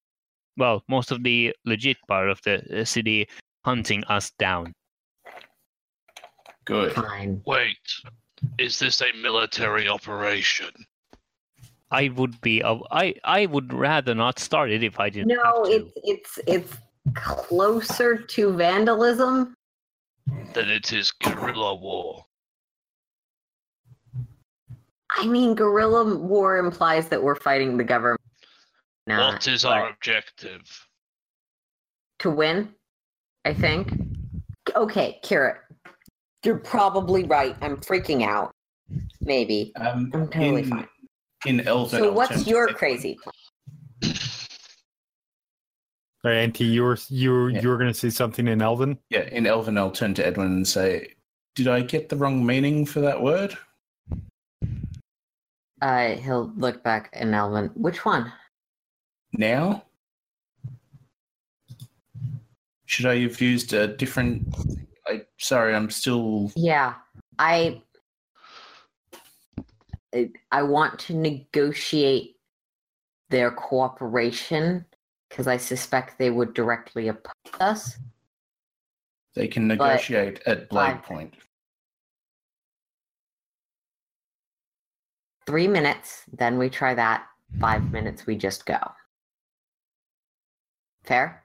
well 0.58 0.82
most 0.88 1.10
of 1.14 1.22
the 1.22 1.54
legit 1.64 1.96
part 2.08 2.28
of 2.28 2.38
the 2.44 2.56
uh, 2.80 2.84
city 2.84 3.26
hunting 3.64 4.02
us 4.10 4.26
down 4.38 4.72
Good. 6.64 6.92
Fine. 6.92 7.42
Wait, 7.44 7.76
is 8.58 8.78
this 8.78 9.02
a 9.02 9.12
military 9.20 9.86
operation? 9.88 10.72
I 11.90 12.08
would 12.16 12.40
be 12.40 12.62
i 12.64 13.14
i 13.24 13.46
would 13.46 13.72
rather 13.72 14.14
not 14.14 14.38
start 14.38 14.70
it 14.70 14.82
if 14.82 14.98
i 15.00 15.08
didn't 15.10 15.28
No, 15.28 15.42
have 15.42 15.64
to. 15.64 15.70
it's 15.70 15.92
it's 16.04 16.38
it's 16.46 16.76
closer 17.14 18.16
to 18.16 18.52
vandalism. 18.54 19.54
Then 20.54 20.70
it 20.70 20.90
is 20.92 21.12
guerrilla 21.12 21.74
war. 21.74 22.24
I 25.10 25.26
mean, 25.26 25.54
guerrilla 25.54 26.16
war 26.16 26.56
implies 26.56 27.08
that 27.10 27.22
we're 27.22 27.34
fighting 27.36 27.76
the 27.76 27.84
government. 27.84 28.20
Not, 29.06 29.34
what 29.34 29.46
is 29.46 29.64
our 29.66 29.90
objective? 29.90 30.62
to 32.20 32.30
win? 32.30 32.74
I 33.44 33.52
think. 33.52 33.92
Okay, 34.74 35.20
Kira, 35.22 35.56
you're 36.42 36.56
probably 36.56 37.24
right. 37.24 37.54
I'm 37.60 37.76
freaking 37.76 38.26
out. 38.26 38.54
Maybe. 39.20 39.72
Um, 39.76 40.10
I'm 40.14 40.28
totally 40.28 40.62
in, 40.62 40.70
fine. 40.70 40.88
In 41.46 41.60
Elven, 41.66 42.00
So, 42.00 42.12
what's 42.12 42.30
alternative- 42.30 42.50
your 42.50 42.68
crazy 42.68 43.18
plan? 43.22 44.14
Sorry, 46.22 46.38
Auntie, 46.38 46.64
you 46.64 46.82
were 46.84 46.96
you 47.10 47.30
were, 47.32 47.50
Yeah. 47.50 47.60
you 47.60 47.68
were 47.68 47.76
going 47.76 47.92
to 47.92 47.98
say 47.98 48.08
something 48.08 48.48
in 48.48 48.62
Elven. 48.62 48.98
Yeah, 49.10 49.28
in 49.28 49.46
Elven, 49.46 49.76
I'll 49.76 49.90
turn 49.90 50.14
to 50.14 50.26
Edwin 50.26 50.46
and 50.52 50.66
say, 50.66 51.14
"Did 51.54 51.68
I 51.68 51.82
get 51.82 52.08
the 52.08 52.16
wrong 52.16 52.44
meaning 52.46 52.86
for 52.86 53.00
that 53.02 53.20
word?" 53.20 53.58
Uh, 55.82 56.16
he'll 56.16 56.50
look 56.56 56.82
back 56.82 57.10
in 57.12 57.34
Elven. 57.34 57.66
Which 57.74 58.06
one? 58.06 58.32
Now, 59.34 59.84
should 62.86 63.04
I 63.04 63.18
have 63.20 63.38
used 63.42 63.74
a 63.74 63.86
different? 63.86 64.48
I 65.06 65.26
sorry, 65.38 65.74
I'm 65.74 65.90
still. 65.90 66.50
Yeah, 66.56 66.94
I. 67.38 67.82
I- 70.52 70.62
want 70.62 70.98
to 71.00 71.14
negotiate 71.14 72.36
their 73.30 73.50
cooperation 73.50 74.84
because 75.28 75.46
I 75.46 75.56
suspect 75.56 76.18
they 76.18 76.30
would 76.30 76.54
directly 76.54 77.08
oppose 77.08 77.32
us. 77.60 77.98
They 79.34 79.48
can 79.48 79.66
negotiate 79.66 80.40
at 80.46 80.68
Blade. 80.68 81.02
Point. 81.02 81.34
Three 85.46 85.68
minutes, 85.68 86.22
then 86.32 86.56
we 86.56 86.70
try 86.70 86.94
that. 86.94 87.26
Five 87.60 87.92
minutes, 87.92 88.26
we 88.26 88.36
just 88.36 88.64
go. 88.66 88.78
Fair? 91.04 91.44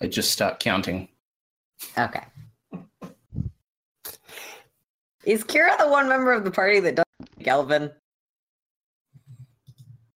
I 0.00 0.06
just 0.06 0.30
start 0.30 0.60
counting. 0.60 1.08
Okay. 1.96 2.24
Is 5.24 5.44
Kira 5.44 5.76
the 5.78 5.88
one 5.88 6.08
member 6.08 6.32
of 6.32 6.44
the 6.44 6.50
party 6.50 6.80
that 6.80 6.94
doesn't 6.96 7.38
like 7.38 7.46
Elven? 7.48 7.90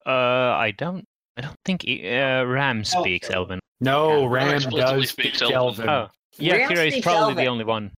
Uh, 0.06 0.10
I 0.10 0.72
don't. 0.76 1.04
I 1.36 1.40
don't 1.42 1.56
think 1.64 1.84
uh, 1.86 2.44
Ram 2.46 2.84
speaks 2.84 3.30
Elven. 3.30 3.54
Elven. 3.54 3.60
No, 3.80 4.22
Yeah, 4.22 4.28
Ram 4.28 4.54
explicitly 4.54 5.00
does 5.00 5.10
speak 5.10 5.42
Elven. 5.42 5.54
Elven. 5.56 5.88
Oh, 5.88 6.08
yeah, 6.38 6.54
Ram 6.56 6.70
Kira 6.70 6.86
is 6.88 7.02
probably 7.02 7.20
Elven. 7.30 7.36
the 7.36 7.46
only 7.46 7.64
one. 7.64 7.90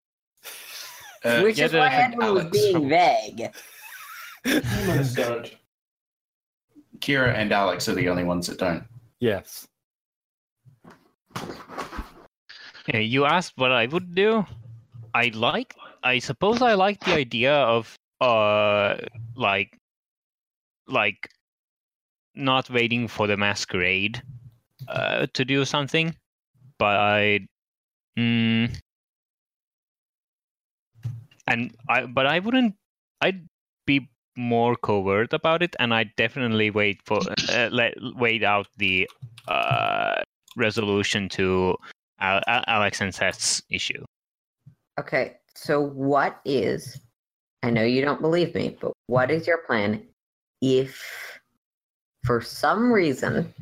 Uh, 1.24 1.40
Which 1.40 1.58
yeah, 1.58 1.64
is 1.66 1.72
why 1.72 1.88
Edwin 1.88 2.34
was 2.34 2.42
Alex. 2.44 2.58
being 2.58 2.88
vague. 2.88 3.50
Humans 4.44 5.14
don't. 5.14 5.54
Kira 6.98 7.34
and 7.34 7.50
Alex 7.52 7.88
are 7.88 7.94
the 7.94 8.08
only 8.08 8.24
ones 8.24 8.46
that 8.46 8.58
don't. 8.58 8.84
Yes. 9.20 9.66
Yeah, 12.86 12.98
you 12.98 13.24
asked 13.24 13.54
what 13.56 13.72
I 13.72 13.86
would 13.86 14.14
do. 14.14 14.44
I 15.14 15.30
like. 15.34 15.74
I 16.04 16.18
suppose 16.18 16.60
I 16.60 16.74
like 16.74 17.00
the 17.00 17.14
idea 17.14 17.54
of 17.54 17.96
uh, 18.20 18.96
like, 19.34 19.78
like, 20.86 21.28
not 22.34 22.68
waiting 22.68 23.08
for 23.08 23.26
the 23.26 23.36
masquerade, 23.36 24.22
uh, 24.86 25.26
to 25.32 25.44
do 25.44 25.64
something. 25.64 26.14
But 26.78 26.98
I, 26.98 27.48
mm, 28.18 28.76
and 31.46 31.74
I, 31.88 32.06
but 32.06 32.26
I 32.26 32.38
wouldn't. 32.38 32.74
I'd 33.20 33.48
be 33.86 34.10
more 34.36 34.76
covert 34.76 35.32
about 35.32 35.62
it, 35.62 35.74
and 35.78 35.94
I'd 35.94 36.14
definitely 36.16 36.70
wait 36.70 37.00
for 37.06 37.20
uh, 37.50 37.68
let 37.72 37.94
wait 38.16 38.42
out 38.42 38.66
the 38.76 39.08
uh 39.48 40.22
resolution 40.56 41.28
to 41.28 41.76
Al- 42.20 42.42
Alex 42.46 43.00
and 43.00 43.14
Seth's 43.14 43.62
issue. 43.70 44.04
Okay, 44.98 45.36
so 45.56 45.80
what 45.80 46.40
is? 46.44 47.00
I 47.62 47.70
know 47.70 47.82
you 47.82 48.02
don't 48.02 48.20
believe 48.20 48.54
me, 48.54 48.76
but 48.80 48.92
what 49.06 49.30
is 49.30 49.46
your 49.46 49.58
plan 49.58 50.02
if, 50.60 51.40
for 52.24 52.40
some 52.40 52.92
reason, 52.92 53.52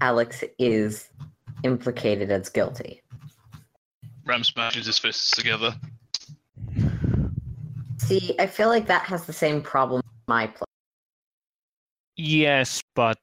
Alex 0.00 0.44
is 0.58 1.10
implicated 1.64 2.30
as 2.30 2.48
guilty? 2.48 3.02
Ram 4.24 4.44
smashes 4.44 4.86
his 4.86 4.98
fists 4.98 5.30
together. 5.30 5.74
See, 7.98 8.34
I 8.38 8.46
feel 8.46 8.68
like 8.68 8.86
that 8.86 9.02
has 9.04 9.26
the 9.26 9.32
same 9.32 9.60
problem 9.60 10.00
as 10.00 10.28
my 10.28 10.46
plan. 10.46 10.64
Yes, 12.16 12.82
but 12.94 13.18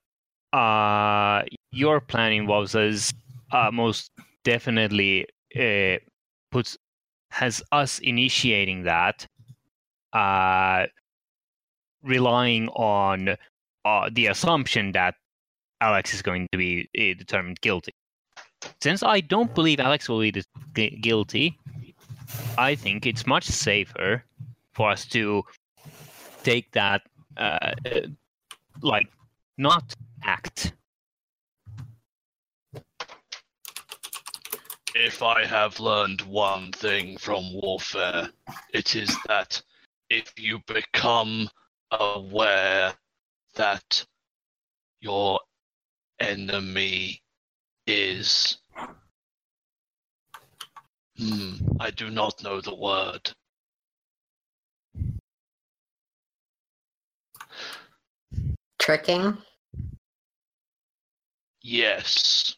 uh, 0.54 1.44
your 1.72 2.02
plan 2.02 2.34
involves 2.34 2.76
us 2.76 3.14
uh, 3.52 3.70
most 3.72 4.10
definitely 4.44 5.26
uh, 5.56 5.98
puts 5.98 6.15
has 7.36 7.62
us 7.74 8.00
initiating 8.00 8.84
that, 8.84 9.28
uh, 10.14 10.86
relying 12.02 12.70
on 12.70 13.36
uh, 13.84 14.10
the 14.14 14.28
assumption 14.28 14.94
that 14.94 15.16
Alex 15.82 16.14
is 16.14 16.22
going 16.22 16.48
to 16.54 16.58
be 16.58 16.88
uh, 16.98 17.12
determined 17.20 17.60
guilty. 17.60 17.92
Since 18.82 19.04
I 19.04 19.20
don't 19.20 19.54
believe 19.54 19.82
Alex 19.82 20.08
will 20.08 20.24
be 20.72 20.90
guilty, 21.02 21.60
I 22.58 22.74
think 22.74 23.06
it's 23.06 23.28
much 23.28 23.44
safer 23.44 24.24
for 24.72 24.90
us 24.90 25.06
to 25.08 25.44
take 26.44 26.72
that, 26.72 27.02
uh, 27.36 27.74
uh, 27.86 28.08
like, 28.82 29.12
not 29.58 29.94
act. 30.24 30.72
If 34.98 35.22
I 35.22 35.46
have 35.46 35.82
learned 35.82 36.22
one 36.22 36.72
thing 36.72 37.18
from 37.18 37.54
warfare, 37.54 38.30
it 38.74 38.96
is 38.96 39.14
that 39.28 39.62
if 40.10 40.32
you 40.38 40.62
become 40.68 41.50
aware 41.92 42.94
that 43.56 44.06
your 45.02 45.42
enemy 46.22 47.22
is. 47.86 48.58
Hmm, 51.18 51.56
I 51.82 51.92
do 51.92 52.10
not 52.10 52.42
know 52.42 52.62
the 52.62 52.76
word. 52.76 53.34
Tricking? 58.80 59.38
Yes. 61.62 62.56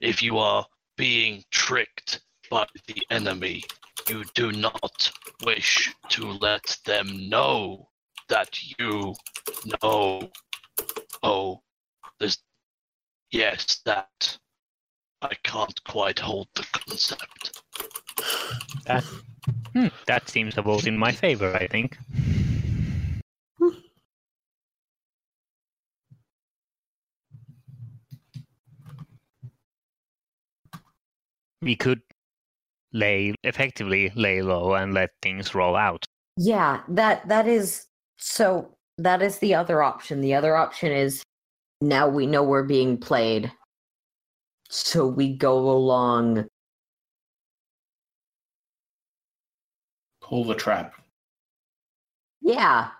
If 0.00 0.22
you 0.22 0.38
are 0.38 0.66
being 0.96 1.44
tricked 1.50 2.20
by 2.50 2.66
the 2.86 3.02
enemy, 3.10 3.62
you 4.08 4.24
do 4.34 4.52
not 4.52 5.10
wish 5.44 5.94
to 6.10 6.26
let 6.26 6.76
them 6.84 7.28
know 7.28 7.88
that 8.28 8.58
you 8.78 9.14
know. 9.82 10.30
Oh, 11.22 11.62
there's. 12.18 12.38
Yes, 13.30 13.80
that. 13.84 14.38
I 15.22 15.34
can't 15.42 15.82
quite 15.84 16.18
hold 16.18 16.48
the 16.54 16.66
concept. 16.72 17.62
That 18.84 19.04
hmm, 19.72 19.88
that 20.06 20.28
seems 20.28 20.54
to 20.54 20.62
vote 20.62 20.86
in 20.86 20.96
my 20.96 21.12
favor. 21.12 21.54
I 21.54 21.66
think. 21.66 21.96
We 31.66 31.74
could 31.74 32.00
lay 32.92 33.34
effectively 33.42 34.12
lay 34.14 34.40
low 34.40 34.74
and 34.74 34.94
let 34.94 35.10
things 35.20 35.52
roll 35.52 35.74
out. 35.74 36.04
Yeah, 36.36 36.82
that 36.88 37.26
that 37.26 37.48
is 37.48 37.86
so 38.16 38.76
that 38.98 39.20
is 39.20 39.40
the 39.40 39.56
other 39.56 39.82
option. 39.82 40.20
The 40.20 40.34
other 40.34 40.54
option 40.54 40.92
is 40.92 41.24
now 41.80 42.08
we 42.08 42.24
know 42.24 42.44
we're 42.44 42.62
being 42.62 42.96
played. 42.96 43.50
So 44.70 45.08
we 45.08 45.36
go 45.36 45.58
along 45.70 46.46
Pull 50.20 50.44
the 50.44 50.54
trap. 50.54 50.94
Yeah. 52.42 52.90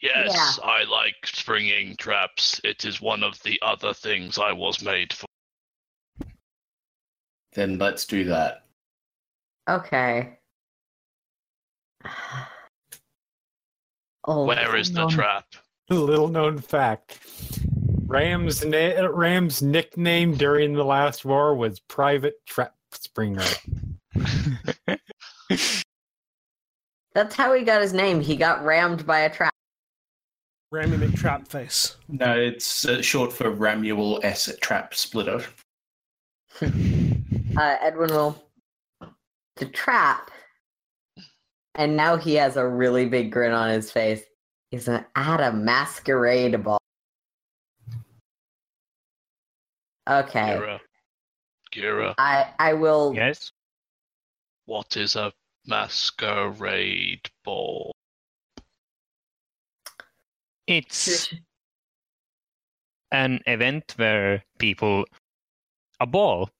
Yes, 0.00 0.60
I 0.62 0.84
like 0.84 1.16
springing 1.24 1.96
traps. 1.96 2.60
It 2.62 2.84
is 2.84 3.00
one 3.00 3.24
of 3.24 3.40
the 3.42 3.60
other 3.62 3.92
things 3.92 4.38
I 4.38 4.52
was 4.52 4.82
made 4.82 5.12
for. 5.12 5.26
Then 7.58 7.76
let's 7.76 8.06
do 8.06 8.22
that. 8.24 8.62
Okay. 9.68 10.38
Oh, 14.30 14.44
Where 14.44 14.76
is 14.76 14.92
the 14.92 15.04
Um, 15.04 15.08
trap? 15.10 15.46
Little 15.88 16.28
known 16.28 16.58
fact. 16.58 17.18
Ram's 18.06 18.62
na- 18.62 19.06
Ram's 19.10 19.62
nickname 19.62 20.34
during 20.34 20.74
the 20.74 20.84
last 20.84 21.24
war 21.24 21.54
was 21.54 21.80
Private 21.80 22.34
Trap 22.44 22.74
Springer. 22.92 23.42
That's 27.14 27.34
how 27.34 27.54
he 27.54 27.62
got 27.62 27.80
his 27.80 27.94
name. 27.94 28.20
He 28.20 28.36
got 28.36 28.62
rammed 28.66 29.06
by 29.06 29.20
a 29.20 29.30
trap. 29.34 29.54
Rammy 30.74 30.98
McTrap 30.98 31.48
face. 31.48 31.96
No, 32.08 32.38
it's 32.38 32.84
uh, 32.84 33.00
short 33.00 33.32
for 33.32 33.50
Ramuel 33.50 34.20
S. 34.24 34.54
Trap 34.60 34.94
Splitter. 34.94 35.42
Uh, 37.58 37.76
Edwin 37.80 38.10
will 38.10 38.40
the 39.56 39.66
trap, 39.66 40.30
and 41.74 41.96
now 41.96 42.16
he 42.16 42.34
has 42.34 42.56
a 42.56 42.64
really 42.64 43.04
big 43.04 43.32
grin 43.32 43.50
on 43.50 43.68
his 43.70 43.90
face. 43.90 44.22
He's 44.70 44.86
an 44.86 45.04
at 45.16 45.40
a 45.40 45.50
masquerade 45.50 46.62
ball. 46.62 46.78
Okay, 50.08 50.56
Gira. 50.56 50.80
Gira, 51.74 52.14
I 52.16 52.46
I 52.60 52.74
will. 52.74 53.12
yes. 53.12 53.50
what 54.66 54.96
is 54.96 55.16
a 55.16 55.32
masquerade 55.66 57.28
ball? 57.44 57.90
It's 60.68 61.34
an 63.10 63.40
event 63.46 63.94
where 63.96 64.44
people 64.60 65.06
a 65.98 66.06
ball 66.06 66.50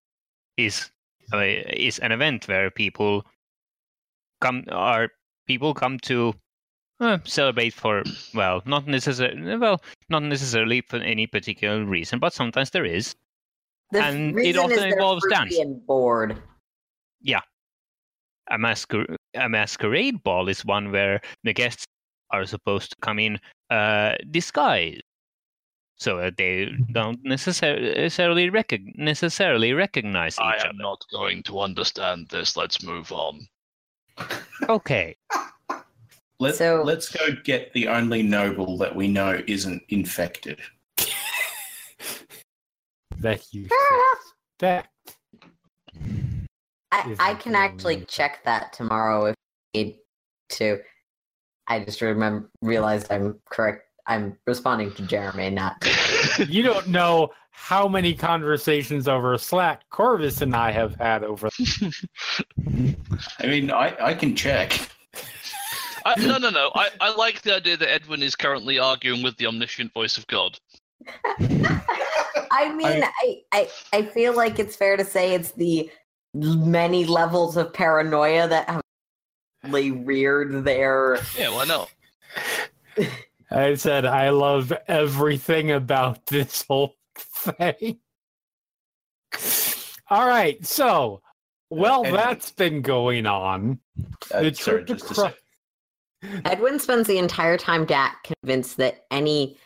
is 0.59 0.91
uh, 1.33 1.39
is 1.39 1.99
an 2.01 2.13
event 2.13 2.47
where 2.49 2.71
people 2.71 3.25
come 4.41 4.65
are 4.71 5.09
people 5.47 5.73
come 5.73 5.99
to 6.01 6.35
uh, 7.01 7.19
celebrate 7.25 7.73
for 7.73 8.03
well 8.35 8.61
not 8.67 8.87
necessarily 8.87 9.57
well 9.57 9.81
not 10.11 10.23
necessarily 10.23 10.81
for 10.83 10.97
any 10.99 11.27
particular 11.27 11.85
reason 11.85 12.19
but 12.19 12.35
sometimes 12.35 12.71
there 12.71 12.85
is 12.85 13.15
The 13.93 14.03
and 14.05 14.39
it 14.39 14.57
often 14.57 14.85
involves 14.93 15.25
dance. 15.31 15.57
and 15.59 15.81
bored. 15.87 16.37
a 18.51 18.59
masquer- 18.59 19.17
a 19.35 19.49
masquerade 19.49 20.23
ball 20.23 20.49
is 20.49 20.65
one 20.65 20.91
where 20.91 21.21
the 21.45 21.53
guests 21.53 21.85
are 22.31 22.47
supposed 22.47 22.91
to 22.91 22.97
come 23.01 23.19
in 23.19 23.39
uh, 23.71 24.15
disguised 24.31 25.03
so 25.99 26.17
that 26.19 26.37
they 26.37 26.71
don't 26.93 27.19
necessarily 27.25 28.51
recog- 28.51 28.97
necessarily 28.97 29.73
recognize 29.73 30.39
I 30.39 30.55
am 30.57 30.61
other. 30.61 30.73
not 30.79 31.05
going 31.13 31.43
to 31.45 31.61
understand 31.61 32.29
this. 32.29 32.57
Let's 32.57 32.83
move 32.83 33.11
on. 33.13 33.47
Okay. 34.69 35.17
Let, 36.41 36.55
So- 36.57 36.83
let's 36.85 37.09
go 37.11 37.33
get 37.45 37.73
the 37.73 37.89
only 37.89 38.23
noble 38.23 38.79
that 38.79 38.95
we 38.95 39.09
know 39.09 39.41
isn't 39.47 39.83
infected. 39.89 40.61
that 43.19 43.43
you 43.53 43.67
Fair 43.67 43.79
enough. 43.91 44.19
suspect. 44.61 44.89
I, 46.93 47.17
I 47.19 47.35
can 47.35 47.55
actually 47.57 47.95
only- 47.95 48.07
check 48.07 48.45
that 48.45 48.73
tomorrow 48.73 49.27
if 49.27 49.35
you 49.75 49.85
need 49.85 49.97
to. 50.51 50.79
I 51.67 51.81
just 51.81 52.01
remember 52.01 52.49
realized 52.63 53.11
I'm 53.11 53.41
correct. 53.51 53.83
I'm 54.09 54.37
responding 54.47 54.93
to 54.95 55.03
Jeremy, 55.03 55.51
not 55.51 55.87
You 56.49 56.63
don't 56.63 56.89
know 56.89 57.31
how 57.51 57.87
many 57.87 58.15
conversations 58.15 59.07
over 59.07 59.37
Slack 59.37 59.83
Korvys 59.91 60.41
and 60.41 60.57
I 60.57 60.71
have 60.73 60.95
had 60.95 61.23
over. 61.25 61.51
I 63.39 63.47
mean, 63.47 63.71
I, 63.71 63.95
I 64.01 64.15
can 64.15 64.35
check. 64.35 64.91
I, 66.07 66.15
no, 66.21 66.39
no, 66.39 66.49
no. 66.49 66.71
I, 66.75 66.89
I 67.01 67.15
like 67.15 67.43
the 67.43 67.57
idea 67.57 67.77
that 67.77 67.93
Edwin 67.93 68.23
is 68.23 68.35
currently 68.35 68.79
arguing 68.79 69.23
with 69.23 69.37
the 69.37 69.47
omniscient 69.47 69.93
voice 69.93 70.17
of 70.17 70.27
God. 70.29 70.59
I 71.39 72.73
mean, 72.75 73.05
I, 73.05 73.43
I 73.53 73.69
I 73.93 74.03
feel 74.03 74.35
like 74.35 74.59
it's 74.59 74.77
fair 74.77 74.97
to 74.97 75.05
say 75.05 75.35
it's 75.35 75.53
the 75.53 75.91
many 76.35 77.05
levels 77.05 77.57
of 77.57 77.73
paranoia 77.73 78.49
that 78.49 78.69
have 78.69 78.83
really 79.65 79.91
reared 79.91 80.65
their. 80.65 81.19
Yeah, 81.37 81.51
why 81.51 81.65
not? 81.65 81.91
I 83.51 83.75
said 83.75 84.05
I 84.05 84.31
love 84.31 84.73
everything 84.87 85.71
about 85.71 86.27
this 86.27 86.65
whole 86.69 86.95
thing. 87.17 87.99
All 90.11 90.27
right, 90.27 90.65
so 90.67 91.21
well, 91.71 92.05
And- 92.05 92.15
that's 92.15 92.51
been 92.51 92.83
going 92.83 93.27
on. 93.27 93.79
Uh, 94.33 94.43
The 94.43 94.55
sorry, 94.55 94.85
trip 94.85 94.99
just 94.99 95.19
a. 95.19 95.35
Edwin 96.45 96.79
spends 96.81 97.07
the 97.07 97.19
entire 97.19 97.57
time 97.57 97.85
Dak 97.85 98.25
convinced 98.43 98.77
that 98.79 99.05
any 99.11 99.57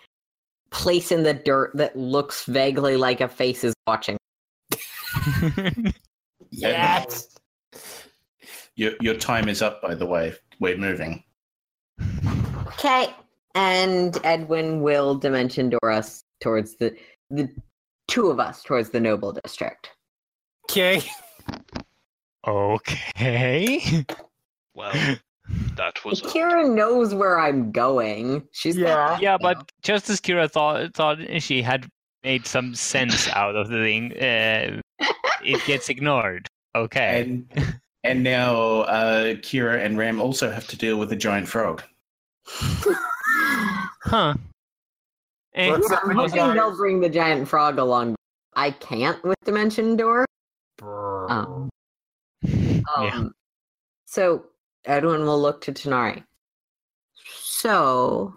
place 0.71 1.11
in 1.13 1.23
the 1.23 1.33
dirt 1.35 1.71
that 1.75 1.97
looks 1.97 2.45
vaguely 2.45 2.97
like 2.97 3.21
a 3.21 3.29
face 3.29 3.65
is 3.65 3.75
watching. 3.87 4.17
Yes. 6.55 7.29
Your, 8.77 8.93
your 9.01 9.15
time 9.15 9.49
is 9.49 9.63
up, 9.63 9.81
by 9.81 9.95
the 9.95 10.05
way. 10.05 10.35
We're 10.61 10.77
moving. 10.77 11.25
Okay, 12.69 13.07
and 13.55 14.19
Edwin 14.25 14.83
will 14.83 15.15
dimension 15.15 15.71
door 15.71 15.91
us 15.91 16.25
towards 16.41 16.77
the 16.77 16.97
the 17.31 17.49
two 18.09 18.29
of 18.29 18.41
us 18.41 18.63
towards 18.63 18.91
the 18.91 19.01
noble 19.01 19.33
district. 19.33 19.91
Okay. 20.71 21.03
okay. 22.47 24.05
Well, 24.75 24.93
that 25.77 26.05
was. 26.05 26.23
Kira 26.23 26.73
knows 26.73 27.15
where 27.15 27.39
I'm 27.39 27.73
going. 27.73 28.47
She's 28.53 28.77
Yeah. 28.77 29.19
Yeah, 29.21 29.37
but 29.41 29.71
just 29.83 30.09
as 30.09 30.21
Kira 30.21 30.51
thought 30.51 30.95
thought 30.95 31.19
she 31.39 31.63
had 31.63 31.89
made 32.23 32.47
some 32.47 32.75
sense 32.75 33.29
out 33.29 33.57
of 33.57 33.69
the 33.69 33.79
thing, 33.79 34.13
uh, 34.13 34.81
it 35.45 35.65
gets 35.67 35.89
ignored. 35.89 36.49
Okay. 36.75 37.23
And 37.23 37.79
and 38.05 38.23
now 38.23 38.83
uh, 38.83 39.35
Kira 39.35 39.85
and 39.85 39.99
Ram 39.99 40.21
also 40.21 40.51
have 40.51 40.67
to 40.69 40.77
deal 40.77 40.97
with 40.99 41.13
a 41.13 41.17
giant 41.17 41.49
frog. 41.49 41.83
Huh. 44.05 44.35
What's 45.55 45.93
I'm 45.93 46.11
hoping 46.17 46.55
they'll 46.55 46.77
bring 46.77 47.01
the 47.01 47.09
giant 47.09 47.49
frog 47.49 47.79
along. 47.79 48.17
I 48.55 48.71
can't 48.73 49.23
with 49.25 49.37
dimension 49.45 49.97
door. 49.97 50.25
Um, 50.83 51.71
yeah. 52.43 52.83
Um, 52.97 53.35
So 54.07 54.47
Edwin 54.85 55.25
will 55.25 55.41
look 55.41 55.61
to 55.63 55.73
Tanar'ri. 55.73 56.25
So 57.45 58.35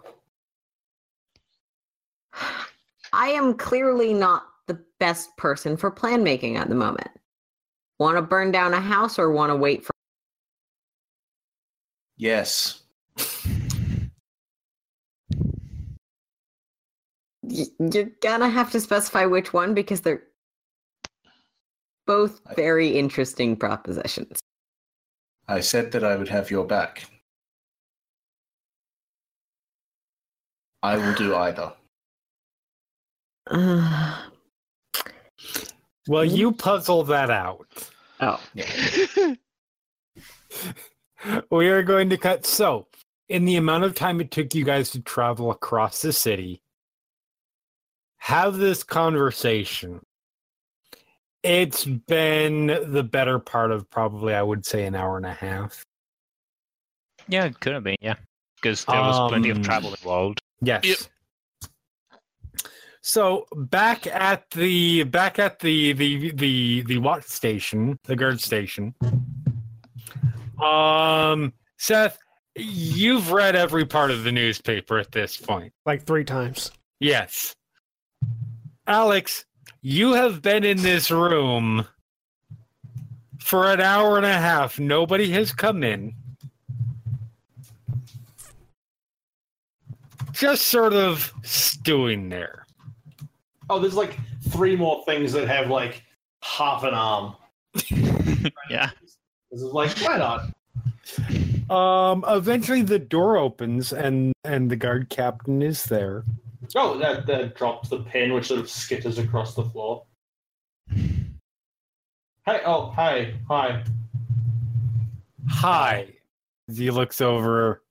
I 3.12 3.28
am 3.28 3.54
clearly 3.54 4.14
not 4.14 4.44
the 4.66 4.78
best 5.00 5.36
person 5.36 5.76
for 5.76 5.90
plan 5.90 6.22
making 6.22 6.56
at 6.56 6.68
the 6.68 6.74
moment. 6.74 7.10
Want 7.98 8.16
to 8.16 8.22
burn 8.22 8.52
down 8.52 8.74
a 8.74 8.80
house 8.80 9.18
or 9.18 9.30
want 9.32 9.50
to 9.50 9.56
wait 9.56 9.84
for? 9.84 9.92
Yes. 12.16 12.82
You're 17.78 18.10
gonna 18.20 18.48
have 18.48 18.70
to 18.72 18.80
specify 18.80 19.24
which 19.26 19.52
one 19.52 19.74
because 19.74 20.00
they're 20.00 20.22
both 22.06 22.40
I- 22.46 22.54
very 22.54 22.98
interesting 22.98 23.56
propositions. 23.56 24.38
I 25.48 25.60
said 25.60 25.92
that 25.92 26.02
I 26.04 26.16
would 26.16 26.28
have 26.28 26.50
your 26.50 26.66
back. 26.66 27.04
I 30.82 30.96
will 30.96 31.14
do 31.14 31.34
either. 31.46 31.72
Uh, 33.50 34.22
Well, 36.08 36.24
you 36.24 36.52
puzzle 36.52 37.02
that 37.04 37.30
out. 37.30 37.66
oh, 38.20 38.40
we 41.50 41.68
are 41.68 41.82
going 41.82 42.10
to 42.10 42.16
cut. 42.16 42.46
So, 42.46 42.86
in 43.28 43.44
the 43.44 43.56
amount 43.56 43.82
of 43.82 43.96
time 43.96 44.20
it 44.20 44.30
took 44.30 44.54
you 44.54 44.64
guys 44.64 44.90
to 44.90 45.00
travel 45.02 45.50
across 45.50 46.02
the 46.02 46.12
city, 46.12 46.62
have 48.26 48.56
this 48.56 48.82
conversation. 48.82 50.00
It's 51.44 51.84
been 51.84 52.66
the 52.66 53.04
better 53.04 53.38
part 53.38 53.70
of 53.70 53.88
probably, 53.88 54.34
I 54.34 54.42
would 54.42 54.66
say, 54.66 54.84
an 54.84 54.96
hour 54.96 55.16
and 55.16 55.24
a 55.24 55.32
half. 55.32 55.84
yeah, 57.28 57.44
it 57.44 57.60
could 57.60 57.72
have 57.74 57.84
been. 57.84 57.94
Yeah, 58.00 58.16
because 58.56 58.84
there 58.86 59.00
was 59.00 59.30
plenty 59.30 59.50
of 59.50 59.58
Um, 59.58 59.62
travel 59.62 59.90
involved. 59.90 60.40
Yes. 60.60 60.84
Yep. 60.84 60.98
So 63.00 63.46
back 63.54 64.08
at 64.08 64.50
the 64.50 65.04
back 65.04 65.38
at 65.38 65.60
the 65.60 65.92
the 65.92 66.32
the 66.32 66.82
the 66.82 66.98
watch 66.98 67.22
station, 67.26 67.96
the 68.02 68.16
guard 68.16 68.40
station. 68.40 68.92
Um, 70.60 71.52
Seth, 71.78 72.18
you've 72.56 73.30
read 73.30 73.54
every 73.54 73.84
part 73.84 74.10
of 74.10 74.24
the 74.24 74.32
newspaper 74.32 74.98
at 74.98 75.12
this 75.12 75.36
point. 75.36 75.72
Like 75.84 76.04
three 76.04 76.24
times. 76.24 76.72
Yes. 76.98 77.54
Alex, 78.86 79.44
you 79.82 80.12
have 80.12 80.42
been 80.42 80.62
in 80.62 80.76
this 80.78 81.10
room 81.10 81.86
for 83.40 83.70
an 83.72 83.80
hour 83.80 84.16
and 84.16 84.26
a 84.26 84.32
half. 84.32 84.78
Nobody 84.78 85.30
has 85.32 85.52
come 85.52 85.82
in. 85.82 86.14
Just 90.32 90.66
sort 90.66 90.92
of 90.92 91.32
stewing 91.42 92.28
there. 92.28 92.66
Oh, 93.68 93.80
there's 93.80 93.94
like 93.94 94.18
three 94.50 94.76
more 94.76 95.02
things 95.04 95.32
that 95.32 95.48
have 95.48 95.68
like 95.68 96.04
half 96.42 96.84
an 96.84 96.94
arm. 96.94 97.34
yeah. 98.70 98.90
This 99.50 99.62
is 99.62 99.72
like, 99.72 99.96
why 99.98 100.18
not? 100.18 100.50
Um, 101.70 102.24
eventually 102.28 102.82
the 102.82 102.98
door 102.98 103.36
opens 103.36 103.92
and 103.92 104.32
and 104.44 104.70
the 104.70 104.76
guard 104.76 105.08
captain 105.08 105.62
is 105.62 105.84
there. 105.84 106.24
Oh, 106.74 106.98
that, 106.98 107.26
that 107.26 107.54
drops 107.54 107.88
the 107.88 108.00
pen, 108.00 108.32
which 108.32 108.46
sort 108.46 108.60
of 108.60 108.66
skitters 108.66 109.22
across 109.22 109.54
the 109.54 109.64
floor. 109.64 110.04
Hey, 110.88 112.60
oh, 112.64 112.90
hi, 112.90 113.34
hi. 113.48 113.82
Hi. 115.48 116.08
He 116.72 116.90
looks 116.90 117.20
over. 117.20 117.82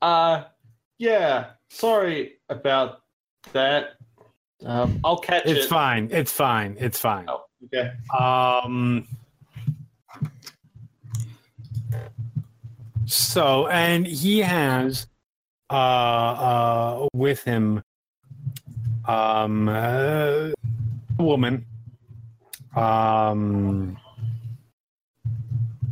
Uh, 0.00 0.44
yeah, 0.98 1.50
sorry 1.70 2.34
about 2.48 3.02
that. 3.52 3.96
Um, 4.64 5.00
I'll 5.04 5.18
catch 5.18 5.44
It's 5.44 5.50
it. 5.50 5.56
It's 5.58 5.66
fine. 5.66 6.08
It's 6.10 6.32
fine. 6.32 6.76
It's 6.78 6.98
fine. 6.98 7.26
Oh, 7.28 7.44
okay. 7.66 7.92
Um. 8.18 9.06
So, 13.06 13.66
and 13.68 14.06
he 14.06 14.38
has, 14.38 15.06
uh, 15.70 15.74
uh, 15.74 17.08
with 17.14 17.42
him, 17.44 17.82
um, 19.06 19.68
uh, 19.68 20.50
a 21.18 21.22
woman, 21.22 21.64
um, 22.76 23.96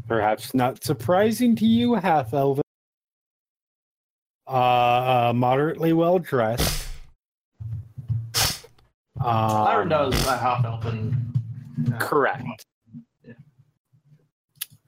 perhaps 0.09 0.55
not 0.55 0.83
surprising 0.85 1.57
to 1.57 1.67
you, 1.67 1.95
half 1.95 2.35
elven, 2.35 2.63
uh, 4.47 4.51
uh, 4.51 5.33
moderately 5.35 5.93
well 5.93 6.19
dressed. 6.19 6.89
Lyra 9.21 9.83
Um, 9.83 9.89
does 9.89 10.27
a 10.27 10.37
half 10.37 10.65
elven. 10.65 11.33
uh, 11.93 11.99
Correct. 11.99 12.65
Yeah. 13.25 13.35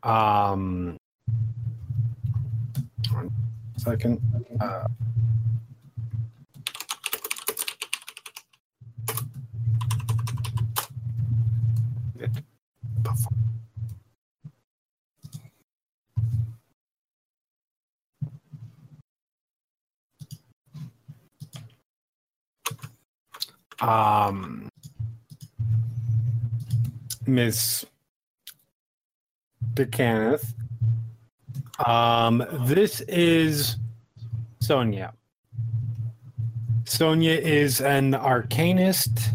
Um 0.03 0.97
second. 3.85 4.19
Uh, 4.61 4.89
um, 23.81 24.69
Miss 27.27 27.85
d'Cannith 29.75 30.55
um, 31.85 32.47
this 32.67 33.01
is 33.03 33.77
Sonia. 34.61 35.13
Sonia 36.85 37.33
is 37.33 37.81
an 37.81 38.13
arcanist 38.13 39.29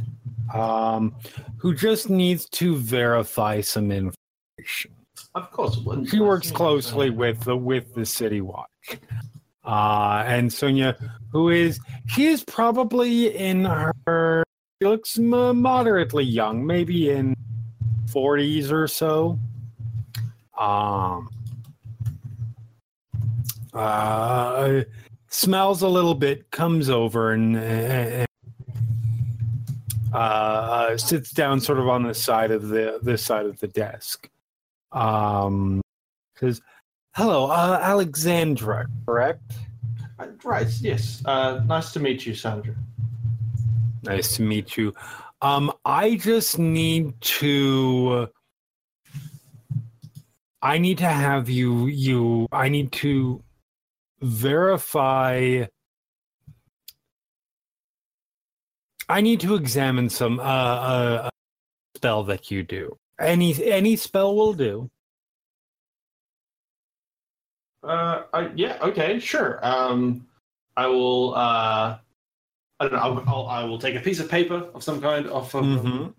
um, 0.54 1.16
who 1.58 1.74
just 1.76 2.10
needs 2.10 2.48
to 2.50 2.76
verify 2.78 3.62
some 3.62 3.92
information. 3.92 4.92
Of 5.36 5.52
course. 5.52 5.80
She 6.10 6.20
works 6.20 6.52
closely 6.52 7.10
with 7.10 7.42
the 7.42 7.56
with 7.56 7.94
the 7.94 8.06
City 8.06 8.42
Watch. 8.42 8.68
Uh, 9.64 10.24
and 10.26 10.52
Sonia, 10.52 10.96
who 11.32 11.50
is 11.50 11.80
she 12.08 12.28
is 12.28 12.44
probably 12.44 13.36
in 13.36 13.66
her 13.66 14.44
she 14.82 14.88
looks 14.88 15.20
m- 15.20 15.62
moderately 15.62 16.24
young, 16.24 16.66
maybe 16.66 17.10
in 17.10 17.36
forties 18.08 18.72
or 18.72 18.88
so. 18.88 19.38
Um, 20.58 21.30
uh, 23.74 24.82
smells 25.30 25.82
a 25.82 25.88
little 25.88 26.16
bit, 26.16 26.50
comes 26.52 26.90
over 26.90 27.32
and, 27.32 27.58
and 27.58 28.28
uh, 30.14 30.98
sits 30.98 31.32
down 31.32 31.60
sort 31.60 31.80
of 31.80 31.88
on 31.88 32.04
the 32.04 32.14
side 32.14 32.52
of 32.52 32.70
the 32.70 33.00
this 33.02 33.24
side 33.24 33.46
of 33.46 33.60
the 33.60 33.68
desk. 33.68 34.30
Um, 34.92 35.82
says, 36.38 36.62
"Hello, 37.16 37.46
uh, 37.46 37.80
Alexandra, 37.82 38.88
correct? 39.06 39.54
Uh, 40.18 40.28
Right, 40.44 40.68
yes. 40.82 41.22
Uh, 41.26 41.62
nice 41.66 41.94
to 41.94 42.00
meet 42.00 42.26
you, 42.26 42.34
Sandra. 42.34 42.76
Nice 44.04 44.36
to 44.38 44.42
meet 44.42 44.78
you. 44.78 44.94
Um, 45.42 45.72
I 45.86 46.16
just 46.16 46.60
need 46.60 47.20
to. 47.22 48.30
I 50.62 50.78
need 50.78 50.98
to 50.98 51.08
have 51.08 51.50
you. 51.50 51.86
You. 51.88 52.48
I 52.52 52.68
need 52.68 52.92
to 52.94 53.42
verify. 54.22 55.66
I 59.08 59.22
need 59.22 59.40
to 59.42 59.56
examine 59.56 60.10
some 60.10 60.40
uh, 60.40 60.44
uh, 60.44 61.30
spell 61.96 62.24
that 62.26 62.52
you 62.52 62.64
do. 62.64 62.98
Any 63.20 63.64
any 63.64 63.96
spell 63.96 64.36
will 64.36 64.54
do. 64.54 64.90
Uh, 67.84 68.24
I, 68.34 68.52
yeah, 68.56 68.78
okay, 68.82 69.20
sure. 69.20 69.60
Um, 69.66 70.28
I 70.78 70.88
will. 70.88 71.34
Uh, 71.36 71.98
I 72.82 72.88
don't 72.88 72.94
know. 72.94 73.00
I'll, 73.00 73.24
I'll, 73.28 73.48
I 73.48 73.64
will 73.64 73.80
take 73.80 73.96
a 73.96 74.00
piece 74.00 74.20
of 74.20 74.30
paper 74.30 74.70
of 74.74 74.84
some 74.84 75.02
kind 75.02 75.28
off 75.30 75.56
of. 75.56 75.66
Mhm. 75.66 76.14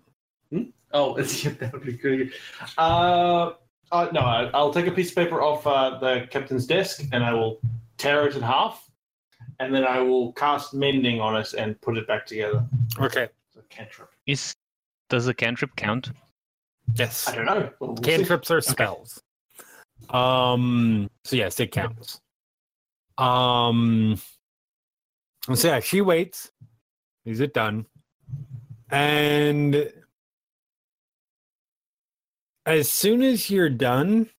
Oh, 0.93 1.15
it's, 1.15 1.43
yeah, 1.45 1.51
that 1.59 1.73
would 1.73 1.85
be 1.85 1.93
good. 1.93 2.33
Uh, 2.77 3.51
uh, 3.91 4.07
no, 4.13 4.21
I, 4.21 4.49
I'll 4.53 4.73
take 4.73 4.87
a 4.87 4.91
piece 4.91 5.09
of 5.09 5.15
paper 5.15 5.41
off 5.41 5.65
uh, 5.67 5.97
the 5.99 6.27
captain's 6.29 6.65
desk 6.65 7.03
and 7.11 7.23
I 7.23 7.33
will 7.33 7.59
tear 8.01 8.27
it 8.27 8.35
in 8.35 8.41
half, 8.41 8.89
and 9.59 9.73
then 9.73 9.83
I 9.85 9.99
will 9.99 10.33
cast 10.33 10.73
mending 10.73 11.21
on 11.21 11.35
it 11.39 11.53
and 11.53 11.79
put 11.81 11.97
it 11.97 12.07
back 12.07 12.25
together. 12.25 12.65
Okay. 12.99 13.27
It's 13.47 13.57
a 13.57 13.61
cantrip. 13.69 14.09
Is 14.25 14.55
does 15.09 15.27
a 15.27 15.33
cantrip 15.33 15.75
count? 15.75 16.11
Yes. 16.95 17.27
I 17.27 17.35
don't 17.35 17.45
know. 17.45 17.69
We'll- 17.79 17.93
we'll 17.93 17.97
see. 18.03 18.11
Cantrips 18.11 18.49
are 18.51 18.61
spells. 18.61 19.21
Um. 20.09 21.09
So 21.25 21.35
yes, 21.35 21.59
it 21.59 21.71
counts. 21.71 22.19
Um. 23.17 24.19
So 25.53 25.67
yeah, 25.67 25.79
she 25.79 26.01
waits. 26.01 26.51
Is 27.25 27.39
it 27.39 27.53
done? 27.53 27.85
And 28.89 29.93
as 32.65 32.91
soon 32.91 33.21
as 33.21 33.49
you're 33.49 33.69
done, 33.69 34.29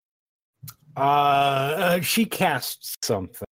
uh, 0.97 1.01
uh, 1.01 2.01
she 2.01 2.25
casts 2.25 2.97
something. 3.03 3.47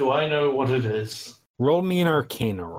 Do 0.00 0.12
I 0.12 0.26
know 0.26 0.48
what 0.48 0.70
it 0.70 0.86
is? 0.86 1.34
Roll 1.58 1.82
me 1.82 2.00
an 2.00 2.08
Arcana. 2.08 2.64
roll. 2.64 2.78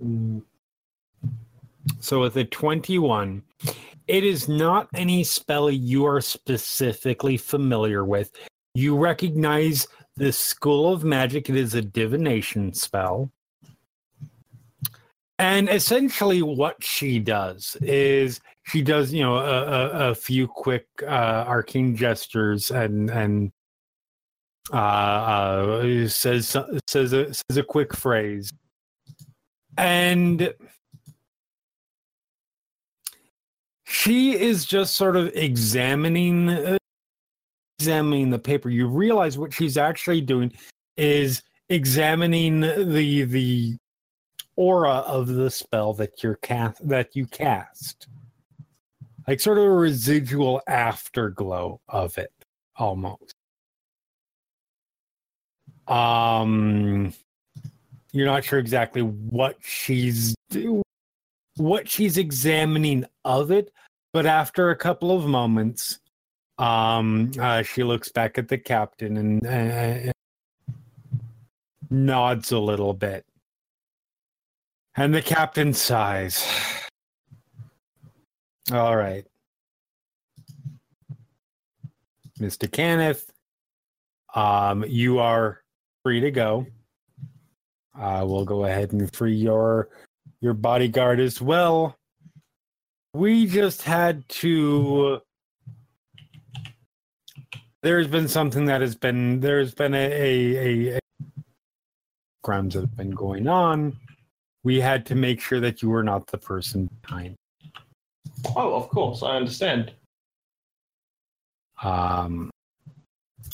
Hmm, 0.00 0.38
So 1.98 2.20
with 2.20 2.36
a 2.36 2.44
21, 2.44 3.42
it 4.06 4.22
is 4.22 4.48
not 4.48 4.86
any 4.94 5.24
spell 5.24 5.72
you 5.72 6.04
are 6.06 6.20
specifically 6.20 7.36
familiar 7.36 8.04
with. 8.04 8.30
You 8.76 8.96
recognize 8.96 9.88
the 10.14 10.30
School 10.30 10.92
of 10.92 11.02
Magic, 11.02 11.50
it 11.50 11.56
is 11.56 11.74
a 11.74 11.82
divination 11.82 12.72
spell. 12.72 13.32
And 15.38 15.68
essentially, 15.68 16.42
what 16.42 16.82
she 16.82 17.18
does 17.18 17.76
is 17.80 18.40
she 18.62 18.82
does, 18.82 19.12
you 19.12 19.22
know, 19.22 19.36
a, 19.36 19.62
a, 19.62 20.10
a 20.10 20.14
few 20.14 20.46
quick 20.46 20.86
uh, 21.02 21.44
arcane 21.46 21.96
gestures 21.96 22.70
and 22.70 23.10
and 23.10 23.52
uh, 24.72 24.76
uh, 24.76 26.08
says 26.08 26.56
says 26.88 27.12
a, 27.12 27.34
says 27.34 27.56
a 27.56 27.62
quick 27.64 27.94
phrase, 27.94 28.52
and 29.76 30.54
she 33.84 34.38
is 34.40 34.64
just 34.64 34.96
sort 34.96 35.16
of 35.16 35.32
examining 35.34 36.48
uh, 36.48 36.78
examining 37.80 38.30
the 38.30 38.38
paper. 38.38 38.70
You 38.70 38.86
realize 38.86 39.36
what 39.36 39.52
she's 39.52 39.76
actually 39.76 40.20
doing 40.20 40.52
is 40.96 41.42
examining 41.68 42.60
the 42.60 43.24
the 43.24 43.76
aura 44.56 44.98
of 44.98 45.28
the 45.28 45.50
spell 45.50 45.92
that 45.94 46.22
you're 46.22 46.36
cast 46.36 46.86
that 46.88 47.14
you 47.16 47.26
cast. 47.26 48.08
Like 49.26 49.40
sort 49.40 49.58
of 49.58 49.64
a 49.64 49.70
residual 49.70 50.60
afterglow 50.66 51.80
of 51.88 52.18
it 52.18 52.32
almost. 52.76 53.34
Um 55.86 57.12
you're 58.12 58.26
not 58.26 58.44
sure 58.44 58.58
exactly 58.58 59.02
what 59.02 59.56
she's 59.60 60.34
what 61.56 61.88
she's 61.88 62.16
examining 62.16 63.04
of 63.24 63.50
it 63.50 63.72
but 64.12 64.24
after 64.24 64.70
a 64.70 64.76
couple 64.76 65.10
of 65.10 65.26
moments 65.26 65.98
um 66.58 67.32
uh, 67.40 67.62
she 67.62 67.82
looks 67.82 68.10
back 68.10 68.38
at 68.38 68.48
the 68.48 68.56
captain 68.56 69.16
and, 69.16 69.46
and 69.46 70.12
nods 71.90 72.52
a 72.52 72.58
little 72.58 72.94
bit 72.94 73.24
and 74.96 75.14
the 75.14 75.22
captain 75.22 75.72
sighs. 75.72 76.46
All 78.72 78.96
right. 78.96 79.26
Mr 82.38 82.68
Cannith 82.68 83.26
um 84.34 84.84
you 84.88 85.18
are 85.20 85.62
free 86.02 86.20
to 86.20 86.30
go. 86.30 86.66
Uh 87.98 88.24
we'll 88.26 88.44
go 88.44 88.64
ahead 88.64 88.92
and 88.92 89.14
free 89.14 89.34
your 89.34 89.88
your 90.40 90.54
bodyguard 90.54 91.20
as 91.20 91.40
well. 91.40 91.96
We 93.12 93.46
just 93.46 93.82
had 93.82 94.28
to 94.40 95.20
there's 97.82 98.08
been 98.08 98.28
something 98.28 98.64
that 98.64 98.80
has 98.80 98.96
been 98.96 99.40
there's 99.40 99.74
been 99.74 99.94
a, 99.94 100.06
a, 100.06 100.56
a, 100.56 100.96
a 100.96 101.00
crimes 102.42 102.74
that 102.74 102.80
have 102.80 102.96
been 102.96 103.10
going 103.10 103.46
on 103.46 103.96
we 104.64 104.80
had 104.80 105.04
to 105.06 105.14
make 105.14 105.40
sure 105.40 105.60
that 105.60 105.82
you 105.82 105.88
were 105.90 106.02
not 106.02 106.26
the 106.26 106.38
person 106.38 106.88
behind 107.02 107.36
Oh, 108.56 108.74
of 108.74 108.88
course, 108.88 109.22
I 109.22 109.36
understand. 109.36 109.92
um 111.82 112.50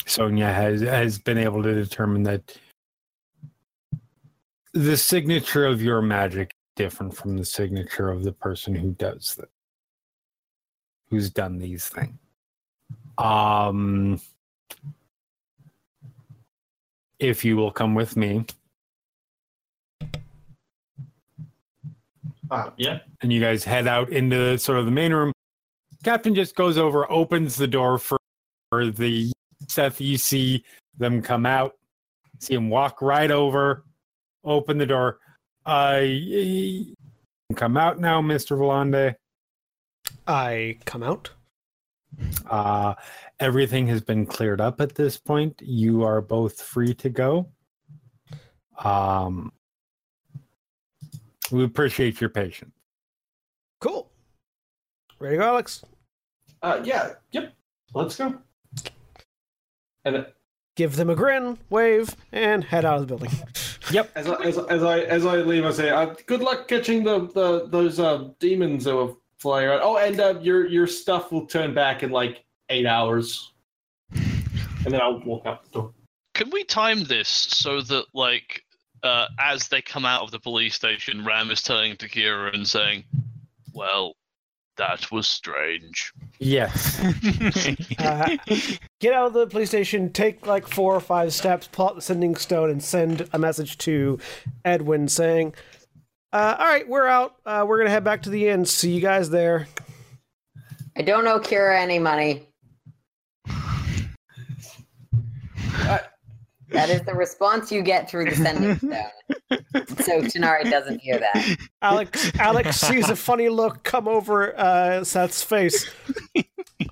sonia 0.05 0.45
has 0.51 0.81
has 0.81 1.19
been 1.19 1.37
able 1.37 1.61
to 1.61 1.73
determine 1.73 2.23
that 2.23 2.57
the 4.73 4.95
signature 4.95 5.65
of 5.65 5.81
your 5.81 6.01
magic 6.01 6.51
is 6.51 6.55
different 6.77 7.13
from 7.15 7.35
the 7.37 7.43
signature 7.43 8.09
of 8.09 8.23
the 8.23 8.31
person 8.31 8.73
who 8.73 8.91
does 8.91 9.35
that 9.35 9.49
who's 11.09 11.29
done 11.29 11.57
these 11.57 11.87
things 11.89 12.17
um 13.17 14.19
if 17.19 17.43
you 17.43 17.57
will 17.57 17.71
come 17.71 17.93
with 17.93 18.15
me 18.15 18.45
Uh, 22.51 22.69
yeah. 22.75 22.99
and 23.21 23.31
you 23.31 23.39
guys 23.39 23.63
head 23.63 23.87
out 23.87 24.09
into 24.09 24.57
sort 24.59 24.77
of 24.77 24.85
the 24.85 24.91
main 24.91 25.13
room. 25.13 25.31
Captain 26.03 26.35
just 26.35 26.53
goes 26.53 26.77
over, 26.77 27.09
opens 27.09 27.55
the 27.55 27.67
door 27.67 27.97
for, 27.97 28.17
for 28.69 28.87
the 28.91 29.31
Seth. 29.69 30.01
You 30.01 30.17
see 30.17 30.63
them 30.97 31.21
come 31.21 31.45
out, 31.45 31.77
see 32.39 32.53
him 32.53 32.69
walk 32.69 33.01
right 33.01 33.31
over, 33.31 33.85
open 34.43 34.77
the 34.77 34.85
door. 34.85 35.19
Uh, 35.65 35.99
y- 36.01 36.85
y- 37.49 37.55
come 37.55 37.77
out 37.77 37.99
now, 37.99 38.21
Mister 38.21 38.57
Volande. 38.57 39.15
I 40.27 40.77
come 40.85 41.03
out. 41.03 41.29
Uh, 42.49 42.95
everything 43.39 43.87
has 43.87 44.01
been 44.01 44.25
cleared 44.25 44.59
up 44.59 44.81
at 44.81 44.95
this 44.95 45.17
point. 45.17 45.61
You 45.63 46.03
are 46.03 46.19
both 46.19 46.61
free 46.61 46.93
to 46.95 47.09
go. 47.09 47.47
Um, 48.83 49.53
we 51.51 51.63
appreciate 51.63 52.19
your 52.21 52.29
patience. 52.29 52.71
Cool. 53.79 54.09
Ready 55.19 55.35
to 55.37 55.41
go, 55.41 55.47
Alex? 55.47 55.83
Uh, 56.61 56.79
yeah. 56.83 57.13
Yep. 57.31 57.53
Let's 57.93 58.15
go. 58.15 58.35
And 60.05 60.15
uh, 60.17 60.23
Give 60.75 60.95
them 60.95 61.09
a 61.09 61.15
grin, 61.15 61.57
wave, 61.69 62.15
and 62.31 62.63
head 62.63 62.85
out 62.85 62.95
of 62.95 63.01
the 63.01 63.07
building. 63.07 63.31
Yep. 63.91 64.11
As 64.15 64.27
I, 64.27 64.35
as, 64.43 64.57
I- 64.57 64.65
as 64.67 64.83
I 64.83 64.99
as 64.99 65.25
I 65.25 65.35
leave, 65.37 65.65
I 65.65 65.71
say, 65.71 65.89
uh, 65.89 66.13
"Good 66.27 66.39
luck 66.41 66.67
catching 66.69 67.03
the, 67.03 67.27
the 67.33 67.67
those 67.67 67.99
uh, 67.99 68.29
demons 68.39 68.85
that 68.85 68.95
were 68.95 69.15
flying 69.39 69.67
around." 69.67 69.81
Oh, 69.83 69.97
and 69.97 70.17
uh, 70.17 70.39
your 70.39 70.65
your 70.67 70.87
stuff 70.87 71.29
will 71.31 71.45
turn 71.47 71.73
back 71.73 72.01
in 72.03 72.09
like 72.11 72.45
eight 72.69 72.85
hours, 72.85 73.51
and 74.13 74.85
then 74.85 75.01
I'll 75.01 75.19
walk 75.25 75.45
out 75.45 75.65
the 75.65 75.71
door. 75.71 75.93
Can 76.35 76.51
we 76.51 76.63
time 76.63 77.03
this 77.03 77.27
so 77.27 77.81
that, 77.81 78.05
like, 78.13 78.63
uh, 79.03 79.27
as 79.39 79.67
they 79.67 79.81
come 79.81 80.05
out 80.05 80.21
of 80.21 80.31
the 80.31 80.39
police 80.39 80.75
station, 80.75 81.25
Ram 81.25 81.51
is 81.51 81.61
turning 81.61 81.97
to 81.97 82.07
Kira 82.09 82.53
and 82.53 82.67
saying, 82.67 83.03
"Well, 83.73 84.15
that 84.77 85.11
was 85.11 85.27
strange." 85.27 86.13
Yes. 86.39 86.99
Uh, 87.99 88.35
get 88.99 89.13
out 89.13 89.27
of 89.27 89.33
the 89.33 89.45
police 89.45 89.69
station, 89.69 90.11
take 90.11 90.47
like 90.47 90.67
four 90.67 90.95
or 90.95 90.99
five 90.99 91.31
steps, 91.33 91.67
pull 91.71 91.89
out 91.89 91.95
the 91.95 92.01
sending 92.01 92.35
stone, 92.35 92.69
and 92.71 92.83
send 92.83 93.29
a 93.31 93.37
message 93.37 93.77
to 93.77 94.17
Edwin 94.65 95.07
saying, 95.07 95.53
uh, 96.33 96.55
"All 96.57 96.65
right, 96.65 96.87
we're 96.87 97.05
out. 97.05 97.35
Uh, 97.45 97.63
we're 97.67 97.77
gonna 97.77 97.91
head 97.91 98.03
back 98.03 98.23
to 98.23 98.31
the 98.31 98.47
inn. 98.47 98.65
See 98.65 98.91
you 98.91 99.01
guys 99.01 99.29
there." 99.29 99.67
I 100.97 101.03
don't 101.03 101.27
owe 101.27 101.39
Kira 101.39 101.79
any 101.79 101.99
money. 101.99 102.47
That 106.71 106.89
is 106.89 107.01
the 107.03 107.13
response 107.13 107.71
you 107.71 107.81
get 107.81 108.09
through 108.09 108.25
the 108.29 108.35
sending 108.35 108.77
stone. 108.77 108.91
So 110.01 110.21
Tanar'ri 110.21 110.69
doesn't 110.69 110.99
hear 111.01 111.19
that. 111.19 111.55
Alex 111.81 112.31
Alex 112.39 112.77
sees 112.79 113.09
a 113.09 113.15
funny 113.15 113.49
look 113.49 113.83
come 113.83 114.07
over 114.07 114.57
uh, 114.57 115.03
Seth's 115.03 115.43
face. 115.43 115.89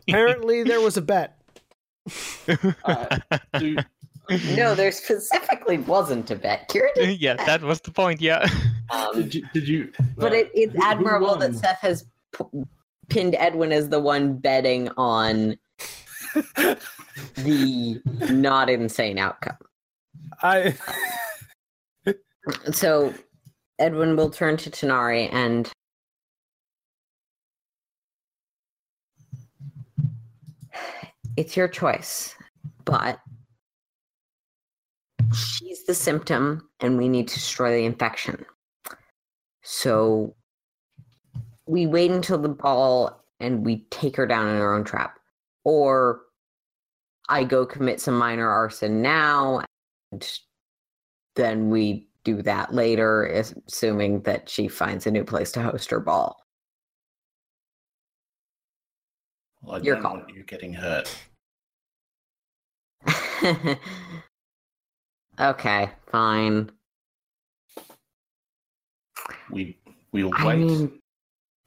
Apparently, 0.07 0.63
there 0.63 0.81
was 0.81 0.97
a 0.97 1.01
bet. 1.01 1.39
Uh, 2.83 3.19
do, 3.57 3.77
No, 4.55 4.75
there 4.75 4.91
specifically 4.91 5.77
wasn't 5.79 6.29
a 6.31 6.35
bet. 6.35 6.69
Kira 6.69 6.93
did. 6.95 7.19
yeah, 7.21 7.33
that 7.45 7.61
was 7.61 7.79
the 7.81 7.91
point. 7.91 8.19
Yeah. 8.21 8.47
Um, 8.91 9.13
did 9.15 9.35
you? 9.35 9.45
Did 9.53 9.67
you 9.67 9.91
but 10.17 10.31
uh, 10.33 10.35
it, 10.35 10.51
it's 10.53 10.73
who- 10.73 10.79
who 10.81 10.85
admirable 10.85 11.35
that? 11.37 11.55
Seth 11.55 11.79
has 11.79 12.05
p- 12.37 12.63
pinned 13.09 13.35
Edwin 13.35 13.71
as 13.71 13.89
the 13.89 13.99
one 13.99 14.35
betting 14.37 14.89
on 14.97 15.57
the 17.35 18.01
not 18.31 18.69
insane 18.69 19.17
outcome. 19.17 19.57
I 20.41 20.75
So 22.71 23.13
Edwin 23.79 24.15
will 24.15 24.29
turn 24.29 24.57
to 24.57 24.69
Tanar'ri 24.69 25.29
and 25.31 25.71
it's 31.37 31.55
your 31.55 31.67
choice, 31.67 32.35
but 32.85 33.19
she's 35.33 35.85
the 35.85 35.93
symptom 35.93 36.69
and 36.79 36.97
we 36.97 37.07
need 37.07 37.27
to 37.29 37.35
destroy 37.35 37.71
the 37.71 37.85
infection. 37.85 38.45
So 39.63 40.35
we 41.65 41.85
wait 41.87 42.11
until 42.11 42.37
the 42.37 42.49
ball 42.49 43.23
and 43.39 43.65
we 43.65 43.85
take 43.91 44.15
her 44.17 44.25
down 44.25 44.49
in 44.49 44.55
her 44.55 44.73
own 44.73 44.83
trap. 44.83 45.19
Or 45.63 46.21
I 47.29 47.43
go 47.43 47.65
commit 47.65 48.01
some 48.01 48.17
minor 48.17 48.49
arson 48.49 49.01
now 49.01 49.63
then 51.35 51.69
we 51.69 52.07
do 52.23 52.41
that 52.43 52.73
later, 52.73 53.25
assuming 53.25 54.21
that 54.21 54.49
she 54.49 54.67
finds 54.67 55.07
a 55.07 55.11
new 55.11 55.23
place 55.23 55.51
to 55.53 55.61
host 55.61 55.89
her 55.91 55.99
ball. 55.99 56.37
Well, 59.61 59.83
Your 59.83 60.01
call. 60.01 60.21
you 60.33 60.43
getting 60.43 60.73
hurt. 60.73 61.13
okay, 65.39 65.89
fine. 66.11 66.71
We 69.51 69.77
we'll 70.11 70.29
wait. 70.31 70.39
I 70.39 70.55
mean, 70.55 70.99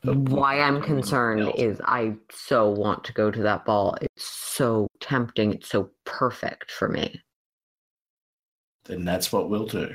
why 0.04 0.60
I'm 0.60 0.82
concerned 0.82 1.42
else. 1.42 1.54
is 1.58 1.80
I 1.84 2.14
so 2.30 2.70
want 2.70 3.04
to 3.04 3.12
go 3.12 3.30
to 3.30 3.42
that 3.42 3.64
ball. 3.64 3.96
It's 4.00 4.24
so 4.24 4.88
tempting. 5.00 5.52
It's 5.52 5.68
so 5.68 5.90
perfect 6.04 6.70
for 6.70 6.88
me. 6.88 7.20
Then 8.84 9.04
that's 9.04 9.32
what 9.32 9.48
we'll 9.48 9.66
do. 9.66 9.94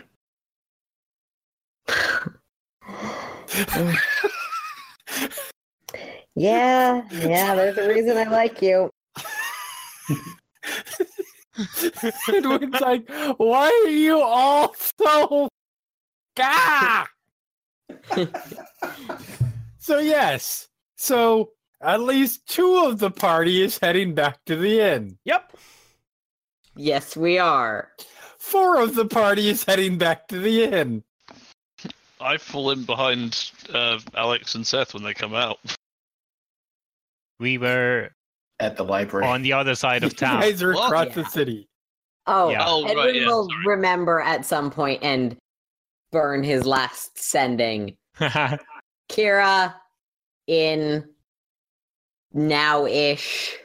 yeah, 6.35 7.01
yeah, 7.11 7.55
there's 7.55 7.77
a 7.77 7.87
reason 7.87 8.17
I 8.17 8.25
like 8.25 8.61
you. 8.61 8.89
Edwin's 12.29 12.79
like, 12.81 13.09
why 13.37 13.83
are 13.85 13.89
you 13.89 14.21
all 14.21 14.75
so 14.99 15.49
ah? 16.39 17.07
so 19.79 19.99
yes. 19.99 20.67
So 20.95 21.51
at 21.81 22.01
least 22.01 22.47
two 22.47 22.83
of 22.85 22.99
the 22.99 23.11
party 23.11 23.61
is 23.61 23.77
heading 23.77 24.13
back 24.13 24.39
to 24.45 24.55
the 24.55 24.79
inn. 24.79 25.17
Yep. 25.25 25.57
Yes, 26.75 27.17
we 27.17 27.39
are. 27.39 27.89
Four 28.47 28.79
of 28.81 28.95
the 28.95 29.05
party 29.05 29.49
is 29.49 29.65
heading 29.65 29.97
back 29.97 30.29
to 30.29 30.39
the 30.39 30.63
inn. 30.63 31.03
I 32.21 32.37
fall 32.37 32.71
in 32.71 32.83
behind 32.85 33.51
uh, 33.73 33.99
Alex 34.15 34.55
and 34.55 34.65
Seth 34.65 34.93
when 34.93 35.03
they 35.03 35.13
come 35.13 35.35
out. 35.35 35.59
We 37.41 37.57
were 37.57 38.09
At 38.61 38.77
the 38.77 38.85
library. 38.85 39.27
on 39.27 39.41
the 39.41 39.51
other 39.51 39.75
side 39.75 40.05
of 40.05 40.15
town. 40.15 40.37
You 40.37 40.41
town. 40.43 40.51
guys 40.51 40.63
are 40.63 40.73
Well, 40.73 40.85
across 40.85 41.13
the 41.13 41.25
city. 41.25 41.67
Oh, 42.25 42.49
Yeah. 42.49 42.63
Oh, 42.65 42.85
Edwin 42.85 42.97
right, 42.97 43.15
yeah, 43.15 43.27
will 43.27 43.49
sorry. 43.49 43.75
remember 43.75 44.21
at 44.21 44.45
some 44.45 44.71
point 44.71 45.03
and 45.03 45.35
burn 46.13 46.41
his 46.41 46.65
last 46.65 47.19
sending. 47.19 47.97
Kira 49.11 49.73
in 50.47 51.03
now 52.33 52.85
ish. 52.85 53.57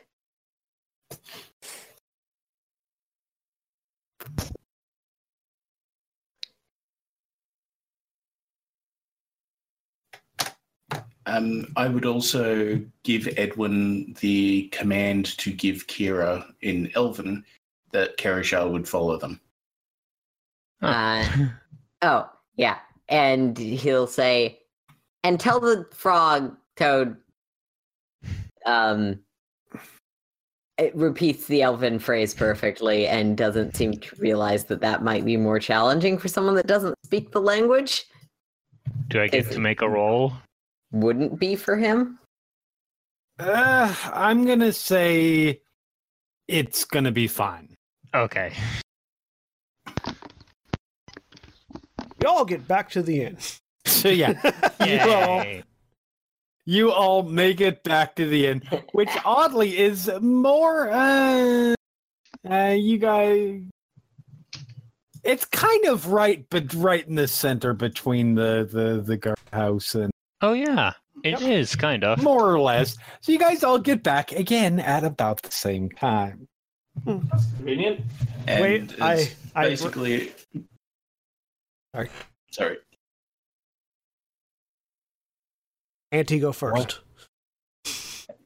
Um, 11.27 11.73
I 11.77 11.89
would 11.89 12.05
also 12.05 12.81
give 13.05 13.28
Edwin 13.36 14.16
the 14.20 14.69
command 14.73 15.39
to 15.39 15.53
give 15.53 15.86
Kira 15.86 16.44
in 16.62 16.90
Elven 16.97 17.44
that 17.93 18.16
Kerishar 18.16 18.70
would 18.70 18.89
follow 18.89 19.19
them. 19.19 19.40
Uh, 20.81 21.27
oh, 22.03 22.28
yeah. 22.57 22.78
And 23.09 23.57
he'll 23.57 24.07
say, 24.07 24.61
and 25.23 25.39
tell 25.39 25.61
the 25.61 25.86
frog 25.93 26.57
toad. 26.77 27.16
Um, 28.66 29.20
it 30.78 30.94
repeats 30.97 31.47
the 31.47 31.62
elven 31.62 31.99
phrase 31.99 32.35
perfectly 32.35 33.07
and 33.07 33.36
doesn't 33.36 33.77
seem 33.77 33.93
to 33.93 34.16
realize 34.16 34.65
that 34.65 34.81
that 34.81 35.03
might 35.03 35.24
be 35.24 35.36
more 35.36 35.61
challenging 35.61 36.16
for 36.19 36.28
someone 36.28 36.55
that 36.55 36.66
doesn't 36.66 36.97
speak 37.05 37.31
the 37.31 37.40
language. 37.40 38.05
Do 39.09 39.20
I 39.20 39.28
get 39.28 39.51
to 39.53 39.61
make 39.61 39.82
a 39.82 39.89
roll? 39.89 40.32
Wouldn't 40.93 41.39
be 41.39 41.56
for 41.56 41.77
him. 41.77 42.19
Uh, 43.39 43.94
I'm 44.12 44.44
gonna 44.44 44.73
say 44.73 45.62
it's 46.47 46.85
gonna 46.85 47.12
be 47.12 47.27
fine. 47.27 47.74
Okay. 48.14 48.52
Y'all 52.23 52.44
get 52.44 52.69
back 52.69 52.90
to 52.90 53.02
the 53.02 53.23
inn. 53.23 53.39
So 53.86 54.09
yeah, 54.09 54.35
you 54.86 55.01
all 55.10 55.44
you 56.64 56.93
all 56.93 57.23
make 57.23 57.60
it 57.60 57.82
back 57.82 58.14
to 58.16 58.28
the 58.28 58.47
inn, 58.47 58.62
which 58.93 59.10
oddly 59.24 59.77
is 59.78 60.10
more 60.20 60.90
uh, 60.90 61.74
uh 62.48 62.77
you 62.78 62.98
guys 62.98 63.62
it's 65.24 65.44
kind 65.44 65.85
of 65.86 66.09
right 66.09 66.44
but 66.51 66.73
right 66.74 67.06
in 67.06 67.14
the 67.14 67.28
center 67.28 67.73
between 67.73 68.35
the 68.35 68.69
the 68.70 69.01
the 69.01 69.16
guardhouse 69.16 69.94
and 69.94 70.10
Oh 70.43 70.52
yeah, 70.55 70.93
it 71.23 71.40
is 71.40 71.77
kind 71.77 72.02
of. 72.05 72.23
more 72.23 72.51
or 72.52 72.60
less. 72.60 72.97
So 73.20 73.31
you 73.32 73.39
guys 73.39 73.62
all 73.62 73.78
get 73.78 74.02
back 74.02 74.32
again 74.32 74.81
at 74.81 75.05
about 75.05 75.40
the 75.43 75.51
same 75.52 75.89
time. 75.90 76.48
That's 77.06 77.47
convenient. 77.56 78.01
And 78.48 78.60
Wait, 78.62 79.01
I- 79.02 79.14
it's 79.14 79.35
I- 79.55 79.69
basically. 79.69 80.32
Sorry. 81.94 82.09
Sorry. 82.51 82.77
Auntie, 86.10 86.39
go 86.40 86.52
first. 86.52 87.01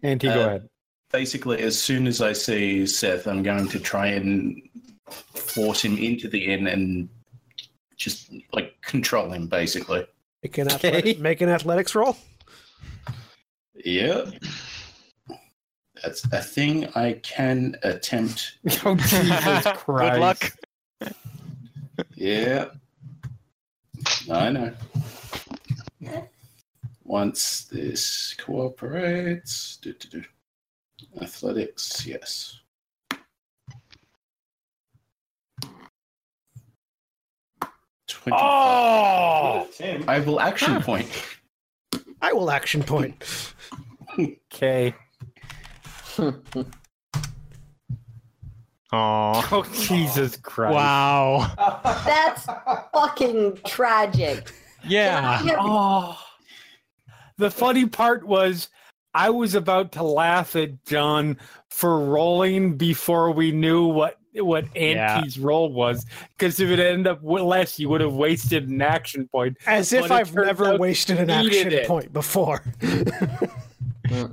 Auntie, 0.02 0.28
go 0.28 0.43
Uh, 0.43 0.47
ahead. 0.47 0.68
basically, 1.12 1.60
as 1.62 1.81
soon 1.81 2.06
as 2.06 2.20
I 2.20 2.32
see 2.32 2.86
Seth, 2.86 3.27
I'm 3.27 3.43
going 3.43 3.68
to 3.68 3.81
try 3.81 4.09
and 4.09 4.60
force 5.35 5.85
him 5.85 5.97
into 5.98 6.28
the 6.28 6.44
inn 6.52 6.66
and 6.68 7.09
just 7.97 8.31
like 8.52 8.81
control 8.82 9.31
him, 9.31 9.48
basically. 9.48 10.06
Make 10.42 10.58
an, 10.58 10.70
Okay. 10.72 10.88
athletic, 10.88 11.18
make 11.18 11.40
an 11.40 11.48
athletics 11.48 11.94
roll. 11.94 12.16
Yeah. 13.84 14.30
That's 16.02 16.24
a 16.32 16.42
thing 16.42 16.88
I 16.94 17.14
can 17.22 17.76
attempt. 17.82 18.58
Oh 18.84 18.94
Jesus 18.94 19.66
Christ! 19.76 20.12
Good 20.12 20.20
luck. 20.20 20.52
Yeah. 22.14 22.66
I 24.30 24.50
know. 24.50 24.72
Once 27.04 27.64
this 27.64 28.34
cooperates, 28.38 29.78
do, 29.78 29.92
do, 29.94 30.08
do. 30.08 30.24
athletics, 31.22 32.04
yes. 32.06 32.60
Oh, 38.32 39.69
I 40.09 40.20
will 40.20 40.40
action 40.40 40.74
ah. 40.74 40.81
point. 40.81 41.09
I 42.20 42.32
will 42.32 42.51
action 42.51 42.82
point. 42.82 43.24
okay. 44.53 44.94
Aw. 48.93 49.48
Oh 49.53 49.65
Jesus 49.73 50.36
Christ! 50.36 50.74
Wow. 50.74 51.53
That's 52.05 52.47
fucking 52.93 53.59
tragic. 53.66 54.53
Yeah. 54.85 55.43
Oh. 55.59 56.19
The 57.36 57.51
funny 57.51 57.86
part 57.86 58.27
was 58.27 58.69
I 59.12 59.31
was 59.31 59.55
about 59.55 59.93
to 59.93 60.03
laugh 60.03 60.57
at 60.57 60.85
John 60.85 61.39
for 61.69 62.01
rolling 62.01 62.77
before 62.77 63.31
we 63.31 63.51
knew 63.51 63.86
what 63.86 64.19
what 64.44 64.64
Yeah. 64.74 65.22
role 65.40 65.72
was 65.72 66.04
because 66.36 66.60
if 66.60 66.68
it 66.70 66.78
ended 66.78 67.06
up 67.06 67.20
less, 67.22 67.78
you 67.78 67.88
would 67.88 68.00
have 68.00 68.14
wasted 68.14 68.68
an 68.68 68.82
action 68.82 69.28
point. 69.28 69.56
As 69.66 69.92
if 69.92 70.10
I've 70.10 70.32
turns 70.32 70.46
never 70.46 70.76
wasted 70.76 71.18
an 71.18 71.30
action 71.30 71.72
it. 71.72 71.86
point 71.86 72.12
before. 72.12 72.62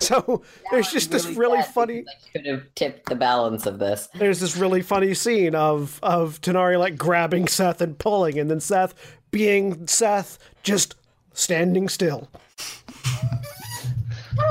so 0.00 0.42
there's 0.70 0.90
just 0.90 1.10
this 1.10 1.26
really 1.26 1.62
funny. 1.62 2.00
I 2.00 2.30
could 2.38 2.46
have 2.46 2.62
tipped 2.74 3.08
the 3.08 3.14
balance 3.16 3.66
of 3.66 3.78
this. 3.78 4.08
There's 4.14 4.40
this 4.40 4.56
really 4.56 4.82
funny 4.82 5.14
scene 5.14 5.54
of 5.54 5.98
of 6.02 6.40
Tanar'ri 6.40 6.78
like 6.78 6.96
grabbing 6.96 7.48
Seth 7.48 7.80
and 7.80 7.98
pulling, 7.98 8.38
and 8.38 8.50
then 8.50 8.60
Seth 8.60 8.94
being 9.30 9.86
Seth 9.86 10.38
just 10.62 10.94
standing 11.32 11.88
still. 11.88 12.28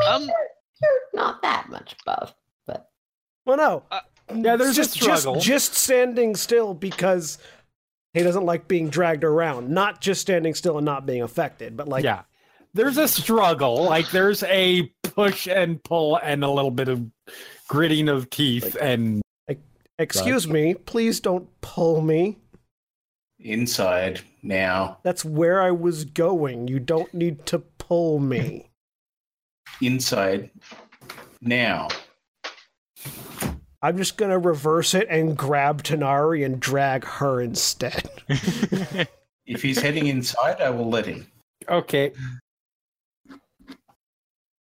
Um, 0.07 0.23
You're 0.81 0.91
not 1.13 1.41
that 1.43 1.69
much 1.69 1.95
above, 2.05 2.33
but 2.65 2.89
Well, 3.45 3.57
no, 3.57 3.83
Yeah, 4.43 4.55
there's 4.55 4.75
just 4.75 4.95
a 4.95 4.99
struggle. 4.99 5.35
just 5.35 5.45
just 5.45 5.73
standing 5.75 6.35
still 6.35 6.73
because 6.73 7.37
he 8.13 8.23
doesn't 8.23 8.45
like 8.45 8.67
being 8.67 8.89
dragged 8.89 9.23
around. 9.23 9.69
Not 9.69 10.01
just 10.01 10.21
standing 10.21 10.53
still 10.53 10.77
and 10.77 10.85
not 10.85 11.05
being 11.05 11.21
affected, 11.21 11.75
but 11.77 11.87
like 11.87 12.03
yeah, 12.03 12.23
there's 12.73 12.97
a 12.97 13.07
struggle. 13.07 13.83
Like 13.83 14.09
there's 14.11 14.43
a 14.43 14.91
push 15.03 15.47
and 15.47 15.83
pull 15.83 16.17
and 16.17 16.43
a 16.43 16.49
little 16.49 16.71
bit 16.71 16.87
of 16.87 17.05
gritting 17.67 18.09
of 18.09 18.29
teeth 18.29 18.75
and 18.79 19.21
Excuse 19.97 20.47
me, 20.47 20.73
please 20.73 21.21
don't 21.21 21.47
pull 21.61 22.01
me. 22.01 22.37
Inside 23.39 24.21
now. 24.43 24.97
That's 25.03 25.23
where 25.23 25.61
I 25.61 25.71
was 25.71 26.03
going. 26.03 26.67
You 26.67 26.79
don't 26.79 27.13
need 27.13 27.45
to 27.47 27.59
pull 27.59 28.19
me. 28.19 28.69
Inside 29.81 30.51
now. 31.41 31.87
I'm 33.85 33.97
just 33.97 34.17
gonna 34.17 34.39
reverse 34.39 34.95
it 34.95 35.05
and 35.11 35.37
grab 35.37 35.83
Tanar'ri 35.83 36.43
and 36.43 36.59
drag 36.59 37.05
her 37.05 37.39
instead. 37.39 38.09
If 39.47 39.61
he's 39.61 39.79
heading 39.79 40.07
inside, 40.07 40.59
I 40.59 40.71
will 40.71 40.89
let 40.89 41.05
him. 41.05 41.27
okay. 41.69 42.11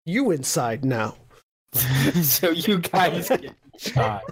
You 0.04 0.30
inside 0.30 0.84
now. 0.84 1.16
so 1.72 2.50
you 2.50 2.80
guys 2.80 3.30
get 3.30 3.54
shot. 3.78 4.22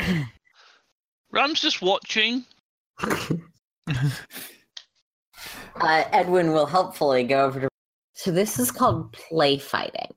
Ram's 1.30 1.60
just 1.60 1.80
watching. 1.80 2.44
uh, 3.00 3.36
Edwin 5.76 6.50
will 6.50 6.66
helpfully 6.66 7.22
go 7.22 7.44
over 7.44 7.60
to. 7.60 7.68
So 8.14 8.32
this 8.32 8.58
is 8.58 8.72
called 8.72 9.12
play 9.12 9.58
fighting. 9.58 10.12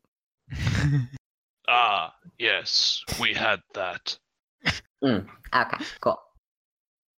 Ah, 1.74 2.14
yes, 2.38 3.02
we 3.20 3.34
had 3.34 3.62
that. 3.74 4.18
Okay, 5.54 5.86
cool. 6.00 6.22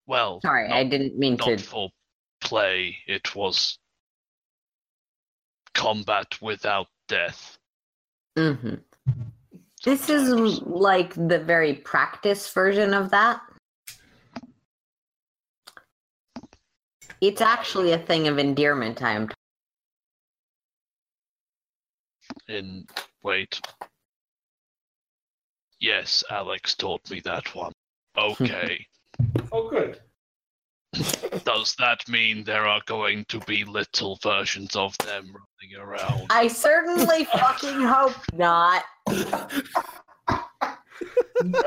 Well, 0.07 0.41
Sorry, 0.41 0.69
not, 0.69 0.77
I 0.79 0.85
didn't 0.85 1.19
mean 1.19 1.37
not 1.37 1.47
to. 1.49 1.59
for 1.59 1.91
play. 2.41 2.97
It 3.07 3.35
was 3.35 3.79
combat 5.75 6.41
without 6.41 6.87
death. 7.09 7.59
hmm 8.37 8.75
This 9.85 10.09
is 10.09 10.61
like 10.63 11.15
the 11.15 11.39
very 11.39 11.75
practice 11.75 12.51
version 12.53 12.95
of 12.95 13.11
that. 13.11 13.41
It's 17.21 17.41
actually 17.41 17.93
a 17.93 17.99
thing 17.99 18.29
of 18.29 18.39
endearment. 18.39 19.03
I 19.03 19.13
am. 19.13 19.29
In 22.49 22.87
wait. 23.23 23.61
Yes, 25.83 26.23
Alex 26.31 26.77
taught 26.77 27.11
me 27.11 27.21
that 27.25 27.55
one. 27.55 27.73
Okay. 28.17 28.87
Oh, 29.55 29.69
good. 29.69 30.01
Does 31.45 31.75
that 31.79 32.09
mean 32.09 32.43
there 32.45 32.67
are 32.67 32.81
going 32.87 33.27
to 33.29 33.39
be 33.41 33.65
little 33.65 34.19
versions 34.23 34.75
of 34.75 34.97
them 34.99 35.27
running 35.27 35.77
around? 35.79 36.27
I 36.31 36.49
certainly 36.49 37.25
fucking 37.27 37.83
hope 37.83 38.17
not. 38.33 38.85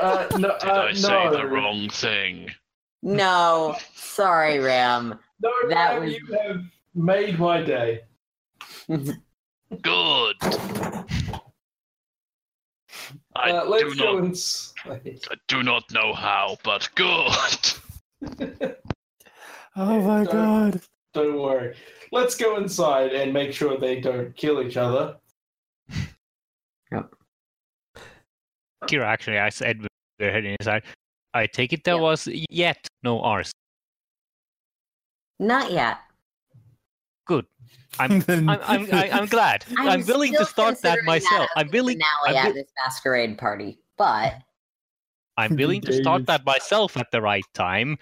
Uh, 0.00 0.26
no, 0.38 0.56
Did 0.58 0.68
uh, 0.68 0.86
I 0.88 0.92
say 0.94 1.08
no. 1.24 1.36
the 1.36 1.46
wrong 1.46 1.88
thing? 1.90 2.50
No, 3.02 3.76
sorry, 3.94 4.58
Ram. 4.58 5.18
No, 5.42 5.50
That 5.68 5.92
Ram, 5.92 6.04
was- 6.04 6.14
you 6.14 6.38
have 6.42 6.62
made 6.94 7.38
my 7.38 7.62
day. 7.62 8.00
Good. 8.88 10.36
I 13.34 13.50
Uh, 13.50 13.64
do 13.64 13.70
let's 13.70 13.94
go 13.94 14.12
not 14.14 14.22
and. 14.24 14.32
s- 14.32 14.74
I 14.86 15.00
do 15.48 15.62
not 15.62 15.90
know 15.92 16.12
how, 16.14 16.56
but 16.64 16.88
good. 16.94 17.32
Oh 19.78 20.00
my 20.00 20.24
Don't- 20.24 20.32
god. 20.32 20.80
Don't 21.12 21.38
worry. 21.38 21.76
Let's 22.12 22.34
go 22.34 22.56
inside 22.56 23.12
and 23.12 23.32
make 23.32 23.52
sure 23.52 23.76
they 23.78 24.00
don't 24.00 24.34
kill 24.36 24.62
each 24.62 24.76
other. 24.78 25.16
Yep. 26.92 27.14
Kira, 28.84 29.04
actually, 29.04 29.38
I 29.38 29.48
said 29.50 29.84
we're 30.20 30.30
heading 30.32 30.56
inside. 30.60 30.84
I 31.34 31.46
take 31.46 31.72
it 31.74 31.84
there 31.84 31.96
Yeah. 31.96 32.00
was 32.00 32.28
yet 32.48 32.86
no 33.02 33.20
arse. 33.20 33.52
Not 35.38 35.72
yet. 35.72 35.98
I'm 37.98 38.22
I'm 38.28 38.48
I'm, 38.50 38.88
I- 38.92 39.10
I'm 39.12 39.26
glad. 39.26 39.64
I'm, 39.78 40.04
willing 40.06 40.32
to 40.34 40.44
start 40.44 40.80
that 40.82 41.04
myself. 41.04 41.42
as 41.42 41.48
I'm 41.56 41.68
the 41.68 41.72
willing. 41.78 41.96
finale 41.98 42.28
I'm 42.28 42.36
at 42.36 42.42
wi- 42.48 42.62
this 42.62 42.70
masquerade 42.84 43.38
party, 43.38 43.78
but 43.96 44.34
I'm 45.36 45.56
willing 45.56 45.80
to 45.82 45.92
start 45.92 46.26
that 46.26 46.44
myself 46.44 46.96
at 46.96 47.10
the 47.10 47.20
right 47.22 47.44
time, 47.54 47.98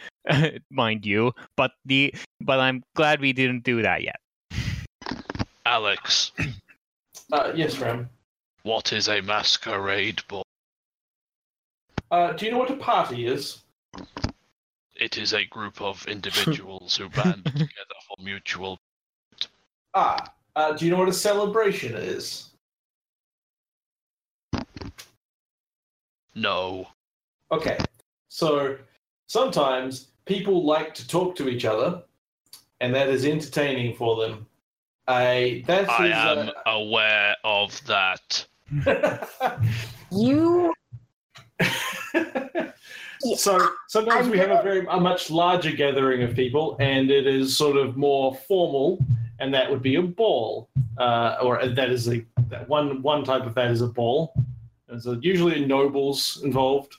mind 0.71 1.07
you. 1.07 1.33
But 1.57 1.73
the 1.85 2.15
but 2.41 2.61
I'm 2.61 2.83
glad 2.97 3.21
we 3.21 3.33
didn't 3.33 3.65
do 3.65 3.83
that 3.83 4.03
yet. 4.03 4.17
Alex, 5.67 6.33
Uh, 7.33 7.51
yes, 7.55 7.79
Ram. 7.79 8.09
what 8.65 8.93
is 8.93 9.09
a 9.09 9.21
masquerade 9.23 10.23
ball? 10.29 10.45
Uh, 12.11 12.33
do 12.33 12.45
you 12.45 12.53
know 12.53 12.59
what 12.59 12.71
a 12.71 12.77
party 12.77 13.27
is? 13.27 13.63
It 14.95 15.17
is 15.19 15.33
a 15.33 15.45
group 15.47 15.81
of 15.81 16.07
individuals 16.07 16.97
who 16.97 17.09
band 17.09 17.45
together 17.47 17.99
for 18.07 18.23
mutual. 18.23 18.79
Ah, 19.95 20.33
uh, 20.57 20.73
do 20.73 20.85
you 20.85 20.91
know 20.91 20.99
what 20.99 21.09
a 21.09 21.13
celebration 21.13 21.95
is? 21.95 22.51
No. 26.35 26.89
Okay, 27.53 27.79
so 28.29 28.77
sometimes 29.29 30.09
people 30.25 30.65
like 30.65 30.95
to 30.95 31.07
talk 31.07 31.37
to 31.37 31.49
each 31.49 31.65
other, 31.65 32.03
and 32.81 32.95
that 32.95 33.09
is 33.09 33.25
entertaining 33.25 33.95
for 33.95 34.21
them. 34.21 34.47
I 35.07 35.63
that 35.67 35.89
I 35.89 36.07
is, 36.07 36.39
am 36.39 36.51
aware 36.67 37.37
of 37.45 37.81
that. 37.87 38.47
uh, 38.87 39.59
you 40.11 40.73
so 43.37 43.69
sometimes 43.89 44.27
I'm 44.27 44.31
we 44.31 44.39
have 44.39 44.51
a 44.51 44.63
very 44.63 44.87
a 44.87 44.99
much 44.99 45.31
larger 45.31 45.73
gathering 45.73 46.23
of 46.23 46.35
people, 46.35 46.77
and 46.81 47.11
it 47.11 47.27
is 47.27 47.57
sort 47.57 47.77
of 47.77 47.97
more 47.97 48.35
formal, 48.49 48.99
and 49.39 49.53
that 49.55 49.71
would 49.71 49.83
be 49.83 49.97
a 49.97 50.03
ball, 50.03 50.69
uh, 50.99 51.37
or 51.43 51.67
that 51.67 51.91
is 51.91 52.09
a 52.09 52.25
that 52.49 52.69
one 52.69 53.03
one 53.03 53.25
type 53.25 53.47
of 53.47 53.55
that 53.55 53.71
is 53.71 53.81
a 53.81 53.87
ball. 53.87 54.35
There's 54.89 55.07
a, 55.07 55.19
usually 55.21 55.65
nobles 55.65 56.41
involved. 56.45 56.97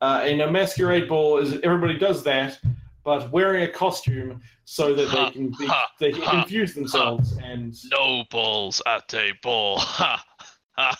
Uh, 0.00 0.22
and 0.24 0.40
a 0.40 0.50
masquerade 0.50 1.08
ball 1.08 1.38
is 1.38 1.58
everybody 1.64 1.98
does 1.98 2.22
that, 2.22 2.60
but 3.02 3.30
wearing 3.32 3.64
a 3.64 3.68
costume 3.68 4.40
so 4.64 4.94
that 4.94 5.10
they 5.10 5.30
can 5.30 5.50
be, 5.58 5.66
ha, 5.66 5.90
they 5.98 6.12
can 6.12 6.22
ha, 6.22 6.30
confuse 6.30 6.74
themselves 6.74 7.36
and 7.42 7.74
No 7.90 8.24
balls 8.30 8.80
at 8.86 9.12
a 9.14 9.32
ball. 9.42 9.80
Ha 9.90 10.24
ha 10.76 10.96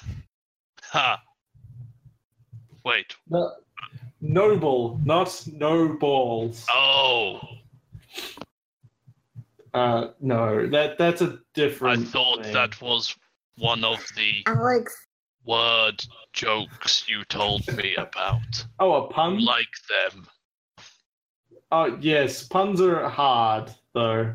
ha. 0.82 1.22
Wait. 2.84 3.14
no, 3.28 3.52
noble, 4.20 5.00
not 5.04 5.46
no 5.52 5.88
balls. 5.92 6.66
Oh, 6.68 7.40
Uh, 9.78 10.10
no, 10.20 10.66
that 10.66 10.98
that's 10.98 11.22
a 11.22 11.38
different. 11.54 12.02
I 12.02 12.10
thought 12.10 12.42
thing. 12.42 12.52
that 12.52 12.82
was 12.82 13.14
one 13.58 13.84
of 13.84 14.04
the 14.16 14.42
Alex, 14.46 15.06
word 15.46 16.04
jokes 16.32 17.08
you 17.08 17.22
told 17.26 17.64
me 17.76 17.94
about. 17.94 18.66
Oh, 18.80 19.04
a 19.04 19.08
pun. 19.08 19.44
Like 19.44 19.68
them. 19.88 20.26
Oh 21.70 21.96
yes, 22.00 22.42
puns 22.42 22.80
are 22.80 23.08
hard 23.08 23.70
though. 23.94 24.34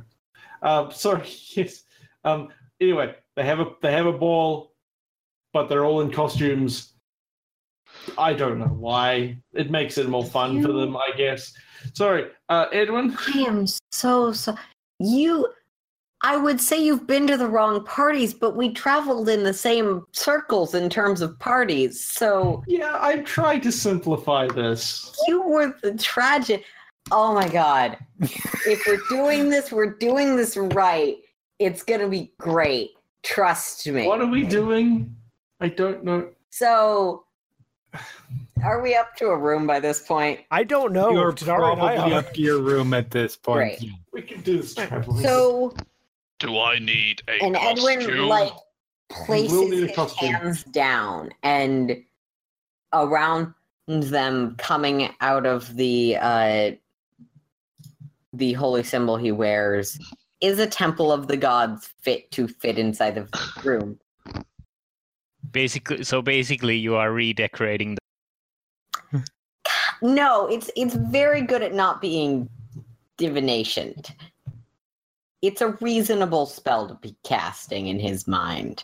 Um, 0.62 0.92
sorry. 0.92 1.28
Yes. 1.56 1.84
Um. 2.24 2.48
Anyway, 2.80 3.14
they 3.36 3.44
have 3.44 3.60
a 3.60 3.74
they 3.82 3.92
have 3.92 4.06
a 4.06 4.14
ball, 4.14 4.74
but 5.52 5.68
they're 5.68 5.84
all 5.84 6.00
in 6.00 6.10
costumes. 6.10 6.94
I 8.18 8.32
don't 8.34 8.60
know 8.60 8.68
why. 8.68 9.38
It 9.52 9.70
makes 9.70 9.98
it 9.98 10.08
more 10.08 10.26
fun 10.26 10.64
for 10.64 10.72
them, 10.72 10.96
I 10.96 11.12
guess. 11.18 11.54
Sorry, 11.94 12.32
uh, 12.48 12.68
Edwin. 12.72 13.18
I 13.36 13.40
am 13.40 13.66
so 13.92 14.32
so. 14.32 14.56
You, 15.04 15.48
I 16.22 16.38
would 16.38 16.62
say 16.62 16.82
you've 16.84 17.06
been 17.06 17.28
to 17.28 17.36
the 17.38 17.48
wrong 17.48 17.84
parties, 17.86 18.34
but 18.34 18.56
we 18.56 18.72
traveled 18.72 19.28
in 19.28 19.44
the 19.44 19.54
same 19.54 20.06
circles 20.14 20.74
in 20.74 20.90
terms 20.90 21.22
of 21.22 21.38
parties. 21.40 22.00
So 22.02 22.64
Yeah, 22.68 22.98
I 23.02 23.18
tried 23.18 23.64
to 23.64 23.72
simplify 23.72 24.48
this. 24.48 25.14
you 25.28 25.42
were 25.42 25.76
the 25.84 25.94
tragic. 25.98 26.64
Oh 27.12 27.34
my 27.34 27.50
god! 27.50 27.98
if 28.22 28.88
we're 28.88 29.02
doing 29.10 29.50
this, 29.50 29.74
we're 29.74 29.96
doing 29.96 30.38
this 30.38 30.56
right. 30.56 31.18
It's 31.60 31.84
gonna 31.84 32.08
be 32.08 32.32
great. 32.40 32.92
Trust 33.24 33.86
me. 33.88 34.08
What 34.08 34.22
are 34.22 34.28
we 34.28 34.44
doing? 34.46 35.14
I 35.60 35.68
don't 35.68 36.04
know. 36.06 36.30
So, 36.50 37.26
are 38.64 38.82
we 38.82 38.96
up 38.96 39.16
to 39.18 39.28
a 39.28 39.38
room 39.38 39.68
by 39.68 39.80
this 39.80 40.00
point? 40.00 40.40
I 40.52 40.64
don't 40.64 40.94
know. 40.94 41.12
You're 41.12 41.32
Did 41.32 41.50
Ari 41.50 41.72
and 41.74 41.82
I 41.82 41.96
probably 41.96 42.14
are. 42.14 42.20
up 42.20 42.34
to 42.34 42.42
your 42.42 42.60
room 42.62 42.94
at 42.94 43.12
this 43.12 43.36
point. 43.36 43.80
Right. 43.82 43.90
We 44.12 44.22
can 44.22 44.42
do 44.42 44.62
this 44.62 44.74
traveling. 44.76 45.24
So, 45.24 45.76
Do 46.40 46.60
I 46.60 46.80
need 46.80 47.22
a 47.28 47.44
and 47.44 47.56
costume? 47.56 47.88
Edwin 47.90 48.28
like 48.28 48.54
places 49.12 49.70
need 49.70 49.92
a 49.92 50.02
his 50.02 50.14
hands 50.14 50.64
down, 50.66 51.32
and 51.44 52.04
around 52.94 53.54
them, 53.88 54.56
coming 54.58 55.10
out 55.22 55.46
of 55.46 55.76
the 55.76 56.18
uh, 56.20 56.72
the 58.34 58.54
holy 58.54 58.84
symbol 58.84 59.18
he 59.18 59.32
wears, 59.32 60.00
is 60.42 60.60
a 60.60 60.68
temple 60.68 61.12
of 61.12 61.28
the 61.28 61.38
gods 61.38 61.90
fit 62.02 62.32
to 62.32 62.48
fit 62.48 62.80
inside 62.80 63.16
the 63.16 63.28
room. 63.64 64.00
Basically, 65.52 66.04
so 66.04 66.22
basically, 66.22 66.78
you 66.78 66.96
are 66.96 67.12
redecorating. 67.12 67.98
No, 70.04 70.48
it's 70.48 70.70
it's 70.76 70.96
very 70.96 71.42
good 71.42 71.64
at 71.64 71.74
not 71.74 72.02
being 72.02 72.50
divination. 73.18 73.96
It's 75.42 75.62
a 75.62 75.70
reasonable 75.80 76.46
spell 76.46 76.90
to 76.90 76.96
be 76.96 77.16
casting 77.24 77.88
in 77.88 78.00
his 78.00 78.28
mind. 78.28 78.84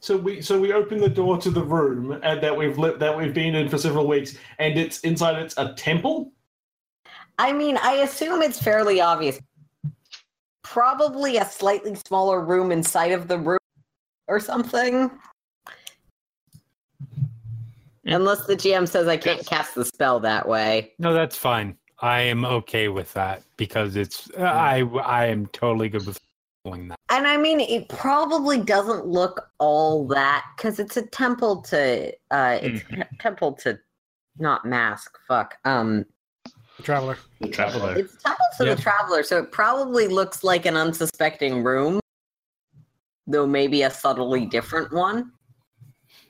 So 0.00 0.16
we 0.16 0.40
so 0.40 0.58
we 0.58 0.72
open 0.72 0.98
the 0.98 1.08
door 1.10 1.36
to 1.36 1.50
the 1.50 1.62
room 1.62 2.18
and 2.22 2.42
that 2.42 2.56
we've 2.56 2.78
lit 2.78 2.98
that 2.98 3.14
we've 3.14 3.34
been 3.34 3.54
in 3.54 3.68
for 3.68 3.76
several 3.76 4.08
weeks, 4.08 4.34
and 4.58 4.78
it's 4.78 5.00
inside. 5.00 5.36
It's 5.36 5.54
a 5.58 5.74
temple. 5.74 6.32
I 7.38 7.52
mean, 7.52 7.78
I 7.82 7.92
assume 7.96 8.40
it's 8.40 8.60
fairly 8.60 9.02
obvious. 9.02 9.38
Probably 10.62 11.36
a 11.36 11.44
slightly 11.44 11.94
smaller 11.94 12.42
room 12.42 12.72
inside 12.72 13.12
of 13.12 13.28
the 13.28 13.38
room 13.38 13.58
or 14.28 14.40
something. 14.40 15.10
Yeah. 18.10 18.16
Unless 18.16 18.46
the 18.46 18.56
GM 18.56 18.88
says 18.88 19.06
I 19.06 19.16
can't 19.16 19.46
cast 19.46 19.74
the 19.74 19.84
spell 19.84 20.18
that 20.20 20.48
way. 20.48 20.92
No, 20.98 21.14
that's 21.14 21.36
fine. 21.36 21.76
I 22.00 22.20
am 22.22 22.44
okay 22.44 22.88
with 22.88 23.12
that 23.14 23.42
because 23.56 23.94
it's 23.94 24.28
I 24.36 24.80
I 25.04 25.26
am 25.26 25.46
totally 25.48 25.88
good 25.88 26.06
with 26.06 26.18
doing 26.64 26.88
that. 26.88 26.98
And 27.10 27.26
I 27.26 27.36
mean, 27.36 27.60
it 27.60 27.88
probably 27.88 28.58
doesn't 28.60 29.06
look 29.06 29.48
all 29.58 30.06
that 30.08 30.44
because 30.56 30.78
it's 30.78 30.96
a 30.96 31.02
temple 31.06 31.62
to, 31.62 32.12
uh, 32.30 32.58
it's 32.60 32.82
a 32.92 33.06
temple 33.18 33.52
to, 33.62 33.78
not 34.38 34.64
mask. 34.64 35.16
Fuck. 35.26 35.56
Um, 35.64 36.04
Traveler. 36.82 37.18
The 37.40 37.48
traveler. 37.48 37.94
It's 37.98 38.22
temple 38.22 38.46
to 38.58 38.66
Yeah. 38.66 38.74
the 38.74 38.82
traveler, 38.82 39.22
so 39.22 39.38
it 39.38 39.52
probably 39.52 40.08
looks 40.08 40.42
like 40.42 40.66
an 40.66 40.76
unsuspecting 40.76 41.62
room, 41.62 42.00
though 43.26 43.46
maybe 43.46 43.82
a 43.82 43.90
subtly 43.90 44.46
different 44.46 44.92
one 44.92 45.32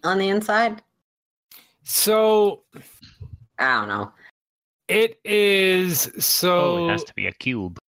on 0.05 0.19
the 0.19 0.29
inside. 0.29 0.83
So 1.85 2.65
I 3.59 3.81
don't 3.81 3.89
know. 3.89 4.13
it 4.89 5.19
is 5.25 6.11
so 6.19 6.57
oh, 6.59 6.77
it 6.77 6.91
has 6.91 7.05
to 7.05 7.15
be 7.15 7.27
a 7.27 7.33
cube. 7.33 7.79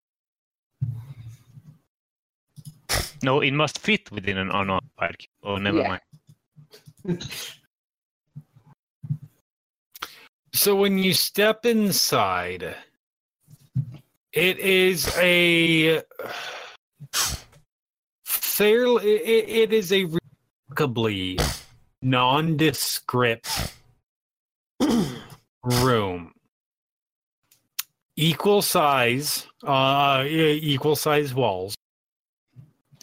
No, 3.22 3.40
it 3.40 3.52
must 3.52 3.78
fit 3.78 4.10
within 4.10 4.36
an 4.38 4.50
unoccupied 4.50 5.18
cube. 5.18 5.30
Oh, 5.44 5.56
never 5.56 5.78
Yeah. 5.78 5.98
mind. 7.04 7.22
So 10.54 10.76
when 10.76 10.98
you 10.98 11.14
step 11.14 11.64
inside, 11.64 12.76
it 14.32 14.58
is 14.58 15.08
a 15.16 16.02
fairly 18.26 19.06
it, 19.06 19.48
it 19.48 19.72
is 19.72 19.92
a 19.92 20.04
remarkably 20.68 21.38
nondescript 22.02 23.74
room. 25.62 26.32
Equal 28.16 28.62
size, 28.62 29.46
uh, 29.62 30.24
equal 30.26 30.96
size 30.96 31.34
walls, 31.34 31.74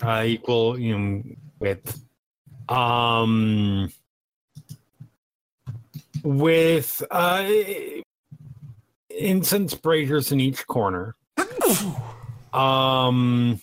uh, 0.03 0.23
equal 0.25 0.79
you 0.79 0.97
know, 0.97 1.23
width. 1.59 2.03
Um, 2.69 3.91
with 6.23 7.01
uh, 7.09 7.49
incense 9.09 9.73
braziers 9.75 10.31
in 10.31 10.39
each 10.39 10.67
corner. 10.67 11.15
um, 12.53 13.59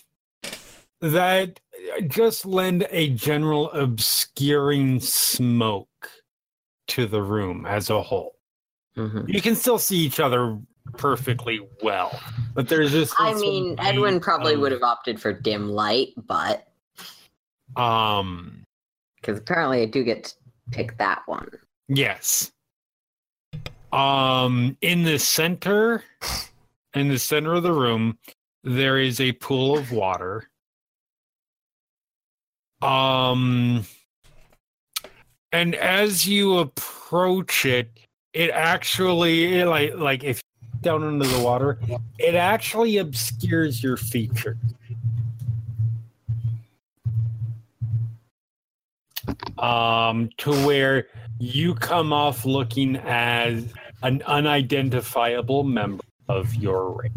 that 1.00 1.60
just 2.08 2.44
lend 2.44 2.86
a 2.90 3.10
general 3.10 3.70
obscuring 3.72 5.00
smoke 5.00 6.10
to 6.88 7.06
the 7.06 7.22
room 7.22 7.66
as 7.66 7.90
a 7.90 8.02
whole. 8.02 8.35
Mhm. 8.96 9.28
You 9.28 9.42
can 9.42 9.54
still 9.54 9.78
see 9.78 9.98
each 9.98 10.20
other 10.20 10.58
perfectly 10.96 11.60
well, 11.82 12.18
but 12.54 12.68
there's 12.68 12.92
just 12.92 13.14
I 13.18 13.34
mean, 13.34 13.76
Edwin 13.78 14.20
probably 14.20 14.54
of, 14.54 14.60
would 14.60 14.72
have 14.72 14.82
opted 14.82 15.20
for 15.20 15.32
dim 15.32 15.68
light, 15.70 16.14
but 16.16 16.68
Um, 17.76 18.62
because 19.20 19.38
apparently 19.38 19.82
I 19.82 19.86
do 19.86 20.02
get 20.04 20.24
to 20.24 20.34
pick 20.70 20.96
that 20.98 21.22
one. 21.26 21.50
Yes. 21.88 22.52
Um 23.92 24.76
in 24.80 25.04
the 25.04 25.18
center 25.18 26.04
in 26.94 27.08
the 27.08 27.18
center 27.18 27.54
of 27.54 27.62
the 27.62 27.72
room 27.72 28.18
there 28.64 28.98
is 28.98 29.20
a 29.20 29.32
pool 29.32 29.76
of 29.78 29.92
water. 29.92 30.48
Um 32.82 33.84
and 35.52 35.74
as 35.74 36.26
you 36.26 36.58
approach 36.58 37.64
it 37.64 38.05
it 38.36 38.50
actually 38.50 39.60
it 39.60 39.66
like 39.66 39.94
like 39.94 40.22
if 40.22 40.42
down 40.82 41.02
under 41.02 41.26
the 41.26 41.40
water 41.40 41.78
it 42.18 42.34
actually 42.34 42.98
obscures 42.98 43.82
your 43.82 43.96
feature. 43.96 44.56
um, 49.58 50.30
to 50.38 50.52
where 50.66 51.08
you 51.38 51.74
come 51.74 52.12
off 52.12 52.44
looking 52.44 52.96
as 52.96 53.72
an 54.02 54.22
unidentifiable 54.26 55.64
member 55.64 56.04
of 56.28 56.54
your 56.54 56.92
race. 56.92 57.12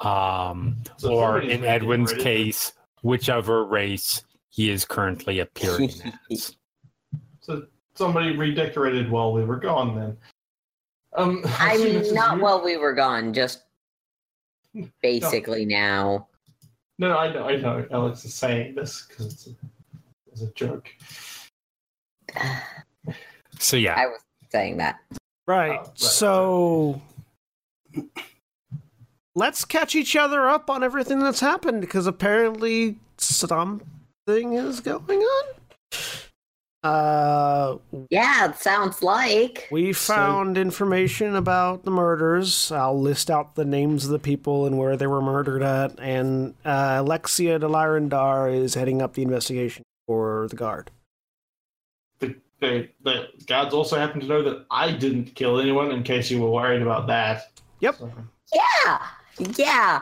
Um, 0.00 0.76
So 0.96 1.14
or 1.14 1.40
in 1.40 1.64
Edwin's 1.64 2.12
case, 2.12 2.72
whichever 3.02 3.64
race 3.64 4.22
he 4.52 4.70
is 4.70 4.84
currently 4.84 5.40
appearing 5.40 5.90
as. 6.30 6.56
So 7.40 7.64
somebody 7.94 8.36
redecorated 8.36 9.10
while 9.10 9.32
we 9.32 9.44
were 9.44 9.56
gone. 9.56 9.96
Then 9.98 10.16
Um, 11.16 11.42
I 11.58 11.78
mean, 11.78 12.14
not 12.14 12.36
you. 12.36 12.42
while 12.42 12.62
we 12.62 12.76
were 12.76 12.92
gone, 12.92 13.32
just 13.32 13.62
basically 15.02 15.64
now. 15.64 16.28
No, 16.98 17.16
I 17.16 17.32
know, 17.32 17.48
I 17.48 17.56
know. 17.56 17.86
Alex 17.90 18.24
is 18.24 18.34
saying 18.34 18.74
this 18.74 19.06
because 19.08 19.32
it's 19.32 19.46
a, 19.48 19.50
it's 20.30 20.42
a 20.42 20.52
joke. 20.54 20.88
So 23.58 23.76
yeah, 23.76 23.94
I 23.94 24.06
was 24.06 24.20
saying 24.50 24.78
that. 24.78 24.98
Right. 25.46 25.78
Oh, 25.78 25.84
right. 25.84 25.98
So 25.98 27.00
let's 29.36 29.64
catch 29.64 29.94
each 29.94 30.16
other 30.16 30.48
up 30.48 30.68
on 30.68 30.82
everything 30.82 31.20
that's 31.20 31.38
happened 31.38 31.80
because 31.80 32.08
apparently 32.08 32.98
something 34.26 34.54
is 34.54 34.80
going 34.80 35.20
on. 35.20 35.44
Uh, 36.84 37.78
Yeah, 38.10 38.50
it 38.50 38.56
sounds 38.56 39.02
like. 39.02 39.68
we 39.70 39.92
found 39.92 40.58
information 40.58 41.36
about 41.36 41.84
the 41.84 41.90
murders. 41.92 42.72
I'll 42.72 43.00
list 43.00 43.30
out 43.30 43.54
the 43.54 43.64
names 43.64 44.04
of 44.04 44.10
the 44.10 44.18
people 44.18 44.66
and 44.66 44.76
where 44.78 44.96
they 44.96 45.06
were 45.06 45.22
murdered 45.22 45.62
at. 45.62 45.98
And 46.00 46.54
uh, 46.64 46.96
Alexia 46.98 47.58
d'Lyrandar 47.60 48.52
is 48.52 48.74
heading 48.74 49.00
up 49.00 49.14
the 49.14 49.22
investigation 49.22 49.84
for 50.08 50.48
the 50.48 50.56
guard. 50.56 50.90
The, 52.18 52.34
the, 52.58 52.88
the 53.04 53.28
guards 53.46 53.74
also 53.74 53.96
happen 53.96 54.20
to 54.20 54.26
know 54.26 54.42
that 54.42 54.66
I 54.70 54.90
didn't 54.90 55.34
kill 55.36 55.60
anyone 55.60 55.92
in 55.92 56.02
case 56.02 56.30
you 56.32 56.40
were 56.42 56.50
worried 56.50 56.82
about 56.82 57.06
that. 57.06 57.60
Yep. 57.80 57.96
So- 57.98 58.10
Yeah, 58.52 58.98
yeah. 59.56 60.00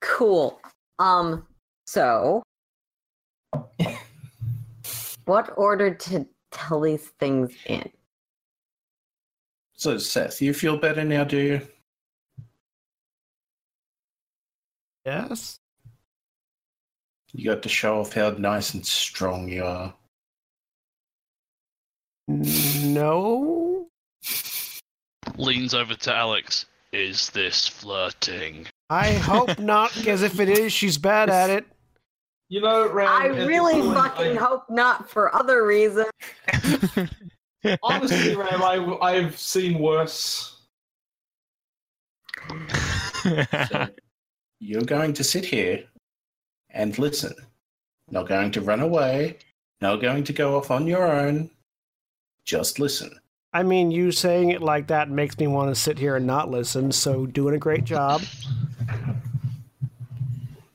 Cool. 0.00 0.58
Um, 0.98 1.46
so 1.86 2.42
what 5.24 5.52
order 5.56 5.94
to 5.94 6.26
tell 6.50 6.80
these 6.80 7.08
things 7.18 7.52
in? 7.66 7.90
So, 9.74 9.98
Seth, 9.98 10.40
you 10.40 10.54
feel 10.54 10.76
better 10.76 11.04
now, 11.04 11.24
do 11.24 11.38
you? 11.38 11.60
Yes. 15.04 15.58
You 17.32 17.50
got 17.50 17.62
to 17.62 17.68
show 17.68 18.00
off 18.00 18.12
how 18.12 18.30
nice 18.30 18.74
and 18.74 18.86
strong 18.86 19.48
you 19.48 19.64
are. 19.64 19.94
No. 22.28 23.88
Leans 25.36 25.74
over 25.74 25.94
to 25.94 26.14
Alex. 26.14 26.66
Is 26.92 27.30
this 27.30 27.66
flirting? 27.66 28.66
I 28.90 29.12
hope 29.14 29.58
not, 29.58 29.94
because 29.94 30.22
if 30.22 30.38
it 30.38 30.50
is, 30.50 30.72
she's 30.72 30.98
bad 30.98 31.30
at 31.30 31.48
it. 31.48 31.64
You 32.52 32.60
know, 32.60 32.86
Ram, 32.92 33.08
I 33.08 33.26
really 33.46 33.80
point, 33.80 33.94
fucking 33.94 34.36
I- 34.36 34.40
hope 34.40 34.68
not 34.68 35.08
for 35.08 35.34
other 35.34 35.64
reasons. 35.64 36.10
Honestly, 37.82 38.36
Ram, 38.36 38.62
I, 38.62 38.98
I've 39.00 39.38
seen 39.38 39.78
worse. 39.78 40.60
So, 43.22 43.88
you're 44.58 44.82
going 44.82 45.12
to 45.14 45.24
sit 45.24 45.46
here 45.46 45.84
and 46.70 46.98
listen. 46.98 47.32
Not 48.10 48.28
going 48.28 48.50
to 48.50 48.60
run 48.60 48.80
away. 48.80 49.38
Not 49.80 50.02
going 50.02 50.24
to 50.24 50.32
go 50.32 50.58
off 50.58 50.70
on 50.72 50.86
your 50.88 51.06
own. 51.06 51.48
Just 52.44 52.80
listen. 52.80 53.18
I 53.54 53.62
mean, 53.62 53.92
you 53.92 54.10
saying 54.10 54.50
it 54.50 54.60
like 54.60 54.88
that 54.88 55.08
makes 55.08 55.38
me 55.38 55.46
want 55.46 55.70
to 55.70 55.80
sit 55.80 55.98
here 55.98 56.16
and 56.16 56.26
not 56.26 56.50
listen, 56.50 56.90
so 56.90 57.24
doing 57.24 57.54
a 57.54 57.58
great 57.58 57.84
job. 57.84 58.22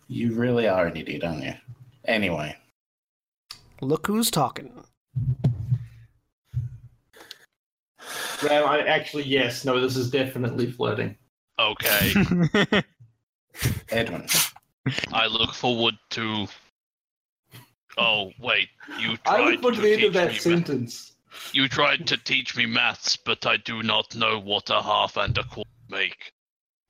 You 0.07 0.33
really 0.33 0.69
are 0.69 0.87
an 0.87 0.95
idiot, 0.95 1.25
aren't 1.25 1.43
you? 1.43 1.53
Anyway, 2.07 2.55
Look 3.81 4.07
who's 4.07 4.31
talking. 4.31 4.71
Well, 8.43 8.65
I 8.65 8.79
actually, 8.79 9.23
yes, 9.23 9.65
no, 9.65 9.79
this 9.79 9.95
is 9.95 10.09
definitely 10.09 10.71
flirting. 10.71 11.15
Okay. 11.59 12.13
Edwin, 13.89 14.27
I 15.11 15.27
look 15.27 15.53
forward 15.53 15.95
to. 16.11 16.47
Oh 17.97 18.31
wait, 18.39 18.69
you 18.99 19.17
I 19.25 19.37
tried 19.37 19.49
look 19.51 19.61
forward 19.61 19.75
to 19.75 19.81
to 19.81 19.87
the 19.87 19.91
end 19.93 19.99
teach 20.01 20.07
of 20.07 20.13
that 20.13 20.27
me. 20.27 20.33
ma- 20.33 20.39
sentence. 20.39 21.13
you 21.51 21.67
tried 21.67 22.05
to 22.07 22.17
teach 22.17 22.55
me 22.55 22.65
maths, 22.67 23.17
but 23.17 23.45
I 23.45 23.57
do 23.57 23.83
not 23.83 24.15
know 24.15 24.39
what 24.39 24.69
a 24.69 24.81
half 24.81 25.17
and 25.17 25.37
a 25.37 25.43
quarter 25.43 25.69
make. 25.89 26.31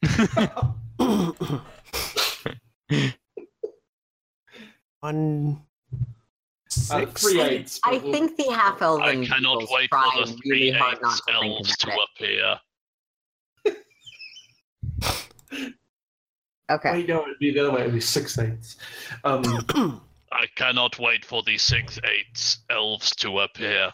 One 5.07 5.61
Uh, 6.91 7.05
six. 7.05 7.21
three 7.21 7.39
eights. 7.39 7.79
I 7.85 7.91
we'll- 7.97 8.11
think 8.11 8.35
the 8.35 8.51
half 8.51 8.81
elves. 8.81 9.01
I 9.03 9.25
cannot 9.25 9.63
wait 9.71 9.89
for 9.89 10.25
the 10.25 10.37
three 10.45 10.69
hard 10.71 11.01
not 11.01 11.13
eights 11.13 11.21
to 11.25 11.33
elves 11.33 11.77
to 11.77 11.97
appear. 12.03 12.59
Okay. 16.69 16.91
Wait, 16.91 17.07
no, 17.07 17.21
it'd 17.23 17.39
be 17.39 17.51
the 17.53 17.61
other 17.61 17.71
way. 17.71 17.81
It'd 17.83 17.93
be 17.93 18.01
six 18.01 18.37
eights. 18.37 18.75
Um, 19.23 20.01
I 20.33 20.47
cannot 20.57 20.99
wait 20.99 21.23
for 21.23 21.41
the 21.43 21.57
six 21.57 21.97
eights 22.03 22.57
elves 22.69 23.15
to 23.17 23.39
appear. 23.39 23.89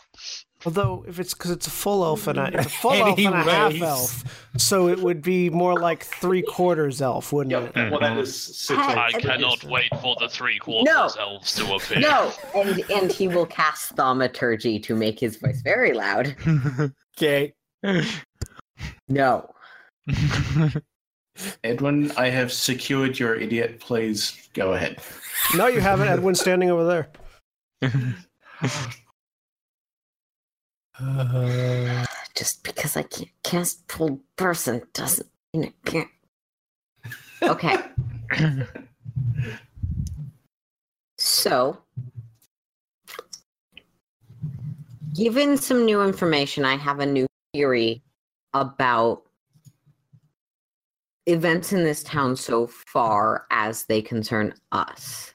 Although, 0.66 1.04
if 1.08 1.20
it's 1.20 1.34
because 1.34 1.52
it's 1.52 1.68
a 1.68 1.72
full 1.72 2.04
elf 2.06 2.28
and 2.28 2.40
a, 2.40 2.46
it's 2.54 2.68
a 2.68 2.70
full 2.70 2.92
elf 2.94 3.18
and 3.18 3.36
a 3.36 3.44
half 3.44 3.82
elf, 3.82 4.48
so 4.58 4.88
it 4.88 5.00
would 5.00 5.22
be 5.22 5.50
more 5.50 5.80
like 5.80 6.04
three 6.04 6.42
quarters 6.42 7.02
elf, 7.02 7.34
wouldn't 7.34 7.52
yep, 7.52 7.76
it? 7.76 7.92
well, 7.92 8.00
that 8.00 8.18
is 8.18 8.34
six 8.34 8.80
Hey, 8.82 8.94
I 8.94 9.08
eights. 9.08 9.18
cannot 9.18 9.64
wait 9.66 9.90
for 10.02 10.16
the 10.20 10.30
three 10.30 10.60
quarters 10.60 11.18
elves 11.20 11.54
to 11.56 11.74
appear. 11.74 12.00
No, 12.00 12.32
and 12.56 12.84
and 12.90 13.12
he 13.12 13.28
will 13.28 13.46
cast 13.46 13.96
thaumaturgy 13.96 14.80
to 14.80 14.96
make 14.96 15.20
his 15.20 15.36
voice 15.38 15.62
very 15.62 15.94
loud. 15.94 16.36
okay. 17.18 17.54
No. 19.10 19.50
Edwin, 21.64 22.12
I 22.12 22.30
have 22.30 22.54
secured 22.54 23.20
your 23.20 23.36
idiot. 23.36 23.80
Please 23.80 24.50
go 24.54 24.74
ahead. 24.74 25.00
No, 25.56 25.68
you 25.68 25.82
haven't. 25.82 26.08
Edwin's 26.08 26.40
standing 26.40 26.70
over 26.70 27.10
there. 27.82 27.92
Uh, 31.00 32.06
Just 32.36 32.64
because 32.64 32.98
I 32.98 33.04
can't 33.04 33.30
cast 33.44 33.92
full 33.92 34.20
person 34.36 34.82
doesn't 34.94 35.28
mean 35.54 35.66
I 35.66 35.90
can't. 35.90 36.10
Okay. 37.44 37.78
So, 41.18 41.78
given 45.14 45.58
some 45.58 45.86
new 45.86 46.02
information, 46.04 46.66
I 46.66 46.76
have 46.76 47.00
a 47.00 47.06
new 47.06 47.28
theory 47.54 48.02
about 48.54 49.24
events 51.26 51.72
in 51.72 51.84
this 51.84 52.04
town 52.04 52.36
so 52.36 52.68
far 52.68 53.46
as 53.52 53.86
they 53.86 54.02
concern 54.02 54.54
us. 54.74 55.34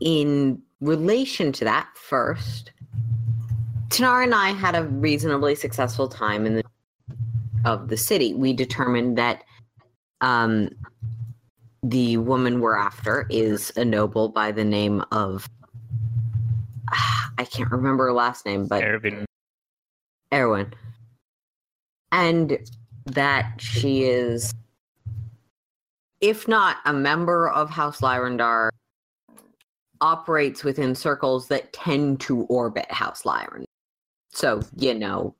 In 0.00 0.60
relation 0.80 1.52
to 1.52 1.64
that, 1.64 1.88
first, 1.94 2.72
Tanar 3.90 4.22
and 4.22 4.34
I 4.34 4.50
had 4.50 4.74
a 4.74 4.84
reasonably 4.84 5.54
successful 5.54 6.08
time 6.08 6.46
in 6.46 6.54
the 6.54 6.64
of 7.64 7.88
the 7.88 7.96
city. 7.96 8.32
We 8.34 8.52
determined 8.52 9.18
that 9.18 9.44
um, 10.20 10.70
the 11.82 12.16
woman 12.18 12.60
we're 12.60 12.76
after 12.76 13.26
is 13.30 13.72
a 13.76 13.84
noble 13.84 14.28
by 14.28 14.52
the 14.52 14.64
name 14.64 15.04
of 15.12 15.48
I 16.92 17.44
can't 17.44 17.70
remember 17.70 18.06
her 18.06 18.12
last 18.12 18.44
name, 18.44 18.66
but 18.66 18.82
Ervin. 18.82 19.24
Erwin. 20.32 20.74
And 22.12 22.58
that 23.06 23.54
she 23.58 24.04
is, 24.04 24.52
if 26.20 26.46
not 26.46 26.78
a 26.84 26.92
member 26.92 27.48
of 27.48 27.70
House 27.70 28.00
Lyrandar, 28.00 28.70
operates 30.00 30.64
within 30.64 30.94
circles 30.94 31.48
that 31.48 31.72
tend 31.72 32.20
to 32.20 32.42
orbit 32.42 32.90
House 32.90 33.22
Lyrandar. 33.22 33.64
So, 34.32 34.62
you 34.76 34.94
know, 34.94 35.34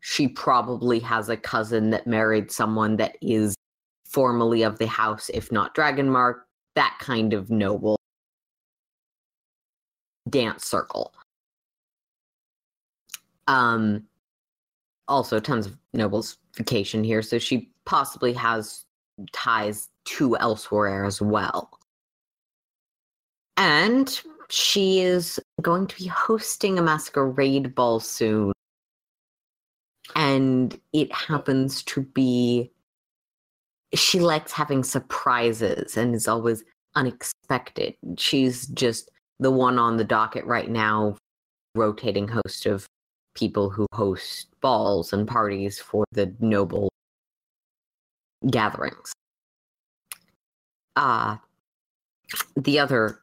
she 0.00 0.28
probably 0.28 0.98
has 1.00 1.28
a 1.28 1.36
cousin 1.36 1.90
that 1.90 2.06
married 2.06 2.50
someone 2.50 2.96
that 2.96 3.16
is 3.20 3.54
formally 4.04 4.62
of 4.62 4.78
the 4.78 4.86
house, 4.86 5.30
if 5.32 5.50
not 5.50 5.74
Dragonmark, 5.74 6.40
that 6.74 6.96
kind 7.00 7.32
of 7.32 7.50
noble 7.50 7.98
dance 10.28 10.64
circle. 10.66 11.12
Um, 13.48 14.04
also 15.08 15.40
tons 15.40 15.66
of 15.66 15.76
nobles 15.92 16.38
vacation 16.56 17.04
here, 17.04 17.22
so 17.22 17.38
she 17.38 17.70
possibly 17.84 18.32
has 18.32 18.84
ties 19.32 19.88
to 20.04 20.36
elsewhere 20.38 21.04
as 21.04 21.20
well. 21.20 21.70
And 23.56 24.20
she 24.52 25.00
is 25.00 25.40
going 25.62 25.86
to 25.86 25.96
be 25.96 26.06
hosting 26.06 26.78
a 26.78 26.82
masquerade 26.82 27.74
ball 27.74 27.98
soon. 27.98 28.52
And 30.14 30.78
it 30.92 31.10
happens 31.10 31.82
to 31.84 32.02
be 32.02 32.70
she 33.94 34.20
likes 34.20 34.52
having 34.52 34.84
surprises 34.84 35.96
and 35.96 36.14
is 36.14 36.28
always 36.28 36.64
unexpected. 36.96 37.94
She's 38.18 38.66
just 38.68 39.10
the 39.40 39.50
one 39.50 39.78
on 39.78 39.96
the 39.96 40.04
docket 40.04 40.44
right 40.44 40.70
now, 40.70 41.16
rotating 41.74 42.28
host 42.28 42.66
of 42.66 42.84
people 43.34 43.70
who 43.70 43.86
host 43.94 44.48
balls 44.60 45.14
and 45.14 45.26
parties 45.26 45.78
for 45.78 46.04
the 46.12 46.34
noble 46.40 46.90
gatherings. 48.50 49.14
Uh 50.94 51.38
the 52.56 52.78
other 52.78 53.21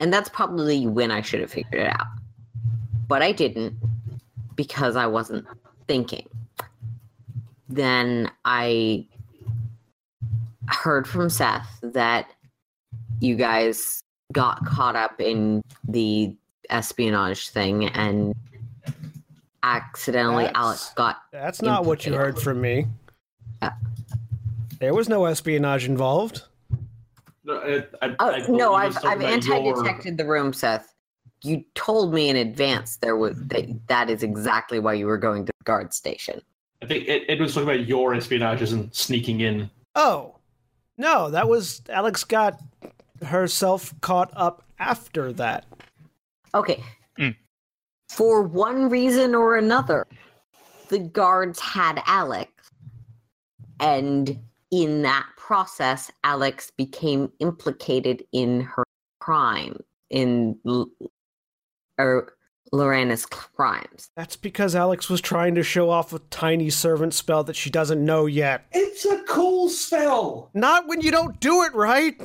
and 0.00 0.12
that's 0.12 0.28
probably 0.28 0.86
when 0.86 1.10
I 1.10 1.22
should 1.22 1.40
have 1.40 1.50
figured 1.50 1.82
it 1.82 1.88
out. 1.88 2.06
But 3.08 3.22
I 3.22 3.32
didn't 3.32 3.76
because 4.54 4.96
I 4.96 5.06
wasn't 5.06 5.46
thinking. 5.86 6.28
Then 7.68 8.30
I 8.44 9.06
heard 10.66 11.08
from 11.08 11.30
Seth 11.30 11.78
that 11.82 12.28
you 13.20 13.34
guys 13.36 14.02
got 14.32 14.64
caught 14.64 14.94
up 14.94 15.20
in 15.20 15.62
the 15.86 16.34
espionage 16.70 17.48
thing 17.48 17.86
and 17.88 18.34
accidentally 19.62 20.44
That's- 20.44 20.64
Alex 20.64 20.92
got 20.94 21.16
That's 21.32 21.62
not 21.62 21.84
what 21.84 22.04
you 22.06 22.14
heard 22.14 22.38
from 22.38 22.60
me. 22.60 22.86
Yeah. 23.62 23.72
There 24.78 24.94
was 24.94 25.08
no 25.08 25.24
espionage 25.24 25.86
involved. 25.86 26.42
No, 27.48 27.54
it- 27.60 27.94
I, 28.02 28.14
oh, 28.20 28.30
I 28.30 28.46
no 28.46 28.74
I've, 28.74 28.96
I've 29.04 29.22
anti-detected 29.22 30.18
the 30.18 30.26
room, 30.26 30.52
Seth. 30.52 30.94
You 31.42 31.64
told 31.74 32.12
me 32.12 32.28
in 32.28 32.36
advance 32.36 32.96
there 32.96 33.16
was 33.16 33.36
that 33.46 33.66
that 33.86 34.10
is 34.10 34.22
exactly 34.22 34.78
why 34.80 34.92
you 34.92 35.06
were 35.06 35.16
going 35.16 35.46
to 35.46 35.52
the 35.58 35.64
guard 35.64 35.94
station. 35.94 36.42
I 36.82 36.86
think 36.86 37.08
it, 37.08 37.24
it 37.28 37.40
was 37.40 37.54
talking 37.54 37.68
about 37.68 37.86
your 37.86 38.12
espionages 38.14 38.72
and 38.72 38.94
sneaking 38.94 39.40
in. 39.40 39.70
Oh, 39.94 40.36
no, 40.98 41.30
that 41.30 41.48
was 41.48 41.80
Alex 41.88 42.22
got 42.22 42.60
herself 43.24 43.98
caught 44.00 44.30
up 44.36 44.62
after 44.78 45.32
that. 45.32 45.64
Okay. 46.54 46.82
Mm. 47.18 47.34
For 48.10 48.42
one 48.42 48.90
reason 48.90 49.34
or 49.34 49.56
another, 49.56 50.06
the 50.88 50.98
guards 50.98 51.60
had 51.60 52.02
Alex. 52.06 52.50
And 53.80 54.38
in 54.70 55.02
that 55.02 55.26
process, 55.36 56.10
Alex 56.24 56.70
became 56.76 57.30
implicated 57.40 58.22
in 58.32 58.60
her 58.62 58.84
crime, 59.20 59.76
in 60.10 60.58
L- 60.66 60.90
or 61.98 62.34
Lorena's 62.72 63.24
crimes. 63.26 64.10
That's 64.16 64.36
because 64.36 64.74
Alex 64.74 65.08
was 65.08 65.20
trying 65.20 65.54
to 65.54 65.62
show 65.62 65.88
off 65.90 66.12
a 66.12 66.18
tiny 66.30 66.68
servant 66.70 67.14
spell 67.14 67.42
that 67.44 67.56
she 67.56 67.70
doesn't 67.70 68.04
know 68.04 68.26
yet. 68.26 68.66
It's 68.72 69.04
a 69.06 69.22
cool 69.24 69.68
spell. 69.70 70.50
Not 70.54 70.86
when 70.86 71.00
you 71.00 71.10
don't 71.10 71.40
do 71.40 71.62
it 71.62 71.74
right. 71.74 72.20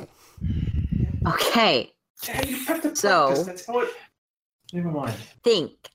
Okay, 1.26 1.90
Yeah, 2.28 2.46
you 2.46 2.56
have 2.66 2.82
to 2.82 2.94
So- 2.94 3.26
practice. 3.28 3.46
That's 3.46 3.66
how 3.66 3.80
it. 3.80 3.88
Never 4.72 4.90
mind. 4.90 5.14
think. 5.42 5.88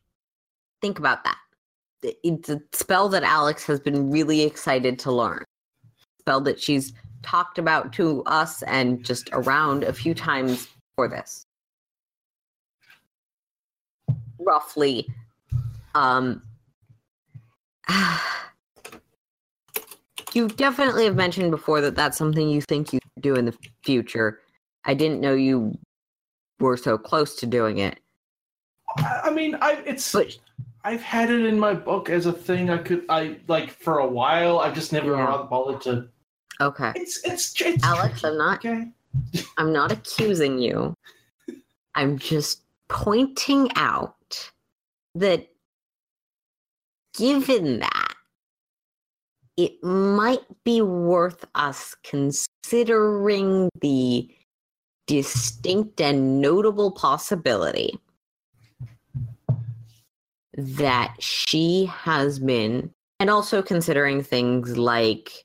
Think 0.82 0.98
about 1.00 1.24
that. 1.26 1.38
It's 2.24 2.50
a 2.50 2.62
spell 2.72 3.10
that 3.10 3.24
Alex 3.24 3.66
has 3.66 3.80
been 3.80 4.10
really 4.10 4.42
excited 4.44 4.98
to 5.00 5.12
learn. 5.12 5.44
Spell 6.30 6.42
that 6.42 6.62
she's 6.62 6.94
talked 7.24 7.58
about 7.58 7.92
to 7.94 8.22
us 8.28 8.62
and 8.62 9.04
just 9.04 9.32
around 9.34 9.84
a 9.84 9.92
few 9.92 10.14
times 10.14 10.68
for 10.96 11.08
this. 11.08 11.48
Roughly. 14.38 15.08
Um 15.96 16.44
you 20.36 20.50
definitely 20.50 21.06
have 21.06 21.16
mentioned 21.16 21.50
before 21.50 21.82
that 21.82 21.96
that's 21.96 22.16
something 22.16 22.48
you 22.48 22.62
think 22.62 22.94
you 22.94 23.00
do 23.22 23.34
in 23.34 23.46
the 23.46 23.56
future. 23.84 24.42
I 24.86 24.94
didn't 24.94 25.22
know 25.22 25.34
you 25.34 25.80
were 26.60 26.78
so 26.78 27.00
close 27.00 27.38
to 27.38 27.48
doing 27.48 27.80
it. 27.80 27.98
I, 28.98 29.32
mean, 29.32 29.56
I 29.62 29.82
it's. 29.84 30.12
But 30.12 30.38
I've 30.84 31.02
had 31.02 31.32
it 31.32 31.44
in 31.44 31.58
my 31.58 31.74
book 31.74 32.12
as 32.12 32.28
a 32.28 32.34
thing 32.34 32.70
I 32.70 32.78
could. 32.78 33.06
I 33.10 33.38
like 33.48 33.72
for 33.72 33.98
a 33.98 34.08
while. 34.08 34.60
I've 34.60 34.76
just 34.76 34.94
never 34.94 35.16
Yeah. 35.16 35.48
bothered 35.50 35.82
to. 35.82 36.08
Okay. 36.62 36.92
It's 36.96 37.24
it's 37.24 37.54
it's. 37.54 37.84
Alex, 37.84 38.24
I'm 38.24 38.38
not 38.38 38.62
Okay. 38.62 38.94
I'm 39.58 39.74
not 39.74 39.92
accusing 39.92 40.60
you. 40.60 40.94
I'm 41.96 42.18
just 42.18 42.64
pointing 42.88 43.70
out 43.76 44.52
that 45.16 45.50
given 47.18 47.80
that 47.80 48.14
it 49.58 49.84
might 49.84 50.46
be 50.64 50.82
worth 50.82 51.44
us 51.56 51.96
considering 52.04 53.70
the 53.82 54.30
distinct 55.08 56.00
and 56.00 56.40
notable 56.40 56.92
possibility 56.92 58.00
that 60.56 61.14
she 61.20 61.86
has 61.86 62.40
been 62.40 62.90
and 63.20 63.30
also 63.30 63.62
considering 63.62 64.24
things 64.24 64.78
like 64.78 65.44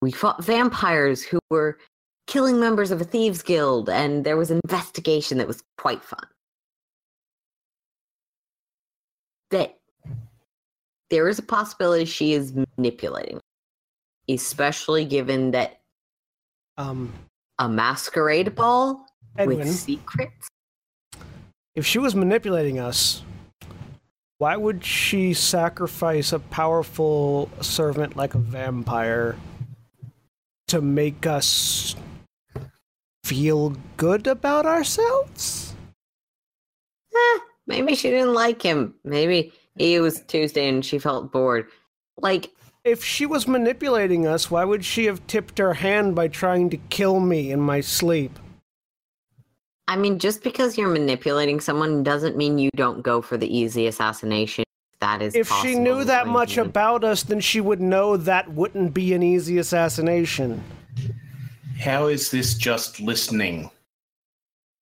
we 0.00 0.12
fought 0.12 0.44
vampires 0.44 1.22
who 1.22 1.38
were 1.50 1.78
killing 2.26 2.60
members 2.60 2.90
of 2.90 3.00
a 3.00 3.04
thieves 3.04 3.42
guild 3.42 3.88
and 3.88 4.24
there 4.24 4.36
was 4.36 4.50
an 4.50 4.60
investigation 4.64 5.38
that 5.38 5.46
was 5.48 5.62
quite 5.76 6.04
fun. 6.04 6.26
That 9.50 9.78
there 11.10 11.28
is 11.28 11.38
a 11.38 11.42
possibility 11.42 12.04
she 12.04 12.34
is 12.34 12.54
manipulating 12.76 13.40
especially 14.28 15.04
given 15.04 15.50
that 15.52 15.80
Um, 16.76 17.12
a 17.58 17.68
masquerade 17.68 18.54
ball 18.54 19.06
Edwin, 19.36 19.58
with 19.58 19.74
secrets? 19.74 20.48
If 21.74 21.86
she 21.86 21.98
was 21.98 22.14
manipulating 22.14 22.78
us, 22.78 23.22
why 24.38 24.56
would 24.56 24.84
she 24.84 25.34
sacrifice 25.34 26.32
a 26.32 26.38
powerful 26.38 27.50
servant 27.60 28.16
like 28.16 28.34
a 28.34 28.38
vampire 28.38 29.36
to 30.68 30.80
make 30.80 31.26
us 31.26 31.96
feel 33.24 33.74
good 33.96 34.26
about 34.26 34.64
ourselves? 34.64 35.74
Eh, 37.14 37.38
maybe 37.66 37.94
she 37.94 38.10
didn't 38.10 38.34
like 38.34 38.62
him 38.62 38.94
maybe 39.04 39.52
it 39.76 40.00
was 40.00 40.22
tuesday 40.22 40.68
and 40.68 40.84
she 40.84 40.98
felt 40.98 41.32
bored 41.32 41.66
like 42.18 42.50
If 42.84 43.04
she 43.04 43.26
was 43.26 43.46
manipulating 43.46 44.26
us, 44.26 44.50
why 44.50 44.64
would 44.64 44.84
she 44.84 45.04
have 45.06 45.26
tipped 45.26 45.58
her 45.58 45.74
hand 45.74 46.14
by 46.14 46.28
trying 46.28 46.70
to 46.70 46.76
kill 46.88 47.20
me 47.20 47.50
in 47.50 47.60
my 47.60 47.80
sleep? 47.82 48.38
I 49.88 49.96
mean, 49.96 50.18
just 50.18 50.42
because 50.42 50.78
you're 50.78 50.88
manipulating 50.88 51.60
someone 51.60 52.02
doesn't 52.02 52.36
mean 52.36 52.58
you 52.58 52.70
don't 52.76 53.02
go 53.02 53.20
for 53.22 53.36
the 53.36 53.48
easy 53.48 53.86
assassination. 53.86 54.64
That 55.00 55.22
is, 55.22 55.34
If 55.34 55.48
she 55.62 55.78
knew 55.78 56.04
that 56.04 56.26
much 56.26 56.56
you. 56.56 56.62
about 56.62 57.04
us, 57.04 57.22
then 57.22 57.40
she 57.40 57.60
would 57.60 57.80
know 57.80 58.16
that 58.16 58.52
wouldn't 58.52 58.92
be 58.94 59.14
an 59.14 59.22
easy 59.22 59.58
assassination. 59.58 60.62
How 61.80 62.08
is 62.08 62.30
this 62.30 62.54
just 62.54 63.00
listening? 63.00 63.70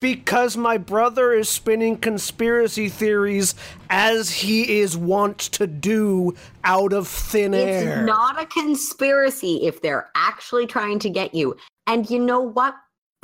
Because 0.00 0.56
my 0.56 0.78
brother 0.78 1.32
is 1.32 1.48
spinning 1.48 1.96
conspiracy 1.96 2.88
theories 2.88 3.54
as 3.90 4.30
he 4.30 4.78
is 4.80 4.96
wont 4.96 5.38
to 5.38 5.66
do 5.66 6.34
out 6.64 6.92
of 6.92 7.08
thin 7.08 7.54
air. 7.54 8.00
It's 8.00 8.06
not 8.06 8.40
a 8.40 8.46
conspiracy 8.46 9.66
if 9.66 9.82
they're 9.82 10.10
actually 10.14 10.66
trying 10.66 10.98
to 11.00 11.10
get 11.10 11.34
you. 11.34 11.56
And 11.86 12.08
you 12.08 12.18
know 12.18 12.40
what? 12.40 12.74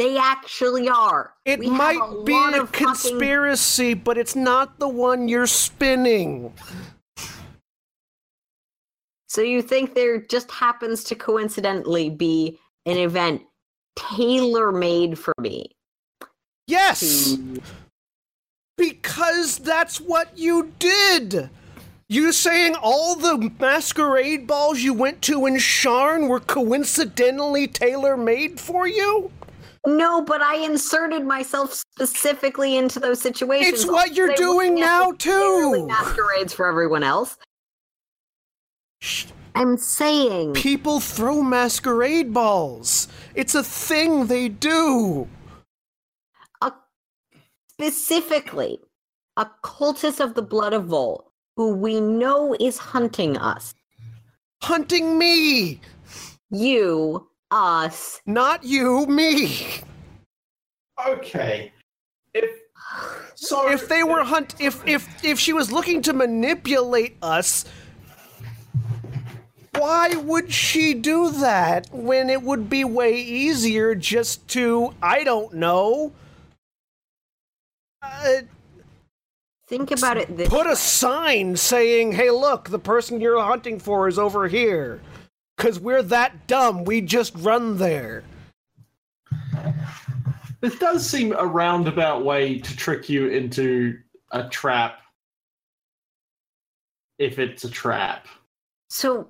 They 0.03 0.19
actually 0.19 0.89
are. 0.89 1.33
it 1.45 1.61
We 1.61 1.71
might 1.71 1.97
a 2.03 2.25
be 2.25 2.33
a 2.35 2.63
of 2.63 2.71
fucking- 2.71 2.87
conspiracy, 2.89 3.95
but 3.95 4.19
it's 4.19 4.35
not 4.35 4.81
the 4.81 4.89
one 4.89 5.29
you're 5.29 5.47
spinning. 5.47 6.53
So 9.29 9.43
you 9.43 9.63
think 9.63 9.95
there 9.95 10.21
just 10.21 10.51
happens 10.51 11.05
to 11.05 11.15
coincidentally 11.15 12.11
be 12.11 12.59
an 12.85 12.97
event 12.97 13.43
tailor 13.95 14.73
made 14.73 15.21
for 15.21 15.35
me? 15.39 15.71
Yes! 16.67 17.37
to- 17.37 17.63
Because 18.77 19.59
that's 19.59 20.01
what 20.01 20.37
you 20.37 20.73
did! 20.81 21.49
You 22.09 22.33
saying 22.33 22.75
all 22.75 23.15
the 23.15 23.53
masquerade 23.61 24.49
balls 24.49 24.81
you 24.81 24.95
went 24.95 25.23
to 25.23 25.47
in 25.47 25.59
Sharn 25.59 26.29
were 26.29 26.41
coincidentally 26.41 27.69
tailor 27.69 28.17
made 28.17 28.59
for 28.59 28.89
you? 28.89 29.31
No, 29.87 30.23
but 30.23 30.41
I 30.41 30.57
inserted 30.59 31.25
myself 31.25 31.73
specifically 31.75 32.77
into 32.77 33.01
those 33.01 33.21
situations. 33.21 33.81
It's 33.81 33.87
what 33.87 34.15
you're 34.15 34.35
doing 34.35 34.77
now, 34.77 35.13
too! 35.13 35.87
Masquerades 35.89 36.53
for 36.53 36.69
everyone 36.69 37.03
else. 37.03 37.37
Shh. 39.01 39.27
I'm 39.55 39.77
saying 39.77 40.55
People 40.55 41.01
throw 41.01 41.43
masquerade 41.43 42.33
balls. 42.33 43.09
It's 43.35 43.55
a 43.55 43.63
thing 43.63 44.27
they 44.27 44.49
do. 44.49 45.29
A, 46.63 46.73
specifically 47.69 48.79
a 49.37 49.47
cultist 49.63 50.21
of 50.21 50.35
the 50.35 50.43
blood 50.43 50.73
of 50.73 50.87
Vol, 50.87 51.33
who 51.57 51.75
we 51.75 52.01
know 52.01 52.55
is 52.61 52.79
hunting 52.79 53.37
us. 53.37 53.75
Hunting 54.63 55.19
me, 55.19 55.81
You, 56.51 57.29
us. 57.53 58.21
not 58.27 58.65
you, 58.65 59.07
me. 59.07 59.67
Okay. 61.07 61.73
If 62.35 62.51
So 63.35 63.71
if 63.71 63.89
they 63.89 64.03
were 64.03 64.25
hunt 64.25 64.55
if 64.61 64.87
if 64.87 65.25
if 65.25 65.39
she 65.39 65.53
was 65.53 65.71
looking 65.73 66.03
to 66.03 66.13
manipulate 66.13 67.17
us 67.23 67.65
why 69.77 70.15
would 70.17 70.53
she 70.53 70.95
do 70.95 71.31
that 71.31 71.89
when 71.93 72.31
it 72.31 72.43
would 72.43 72.69
be 72.71 72.85
way 72.85 73.15
easier 73.21 73.95
just 73.95 74.47
to 74.49 74.95
i 75.03 75.25
don't 75.25 75.55
know 75.55 76.13
uh, 78.03 78.43
Think 79.67 79.91
about 79.91 80.19
it 80.19 80.37
this 80.37 80.49
put 80.49 80.67
way. 80.67 80.73
a 80.73 80.77
sign 80.77 81.57
saying 81.57 82.13
hey 82.13 82.31
look 82.31 82.69
the 82.69 82.79
person 82.79 83.21
you're 83.21 83.43
hunting 83.43 83.79
for 83.79 84.09
is 84.09 84.19
over 84.19 84.47
here 84.49 85.01
because 85.63 85.79
we're 85.79 86.03
that 86.03 86.49
dumb 86.49 86.83
we 86.85 87.01
just 87.01 87.33
run 87.37 87.79
there 87.79 88.25
This 90.61 90.77
does 90.79 91.09
seem 91.09 91.33
a 91.33 91.47
roundabout 91.47 92.25
way 92.25 92.59
to 92.59 92.77
trick 92.77 93.09
you 93.09 93.29
into 93.29 93.99
a 94.33 94.49
trap. 94.49 95.01
If 97.19 97.39
it's 97.39 97.65
a 97.65 97.71
trap. 97.71 98.27
So 98.91 99.29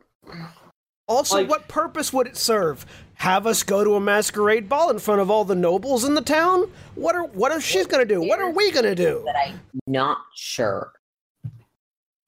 Also, 1.09 1.37
Like- 1.39 1.51
what 1.51 1.69
purpose 1.69 2.13
would 2.13 2.27
it 2.27 2.37
serve? 2.37 2.87
Have 3.15 3.47
us 3.47 3.63
go 3.63 3.85
to 3.85 3.95
a 3.97 4.01
masquerade 4.01 4.69
ball 4.69 4.89
in 4.91 4.99
front 4.99 5.21
of 5.21 5.31
all 5.31 5.45
the 5.45 5.55
nobles 5.55 6.05
in 6.05 6.15
the 6.15 6.23
town? 6.23 6.71
What 6.95 7.15
are 7.15 7.25
what 7.25 7.35
what 7.35 7.53
is 7.53 7.65
she 7.65 7.85
gonna 7.85 8.05
do? 8.07 8.23
What 8.23 8.41
are 8.41 8.51
we 8.51 8.71
gonna 8.71 8.95
do? 8.95 9.23
that 9.27 9.37
I'm 9.37 9.61
not 9.87 10.19
sure 10.35 10.93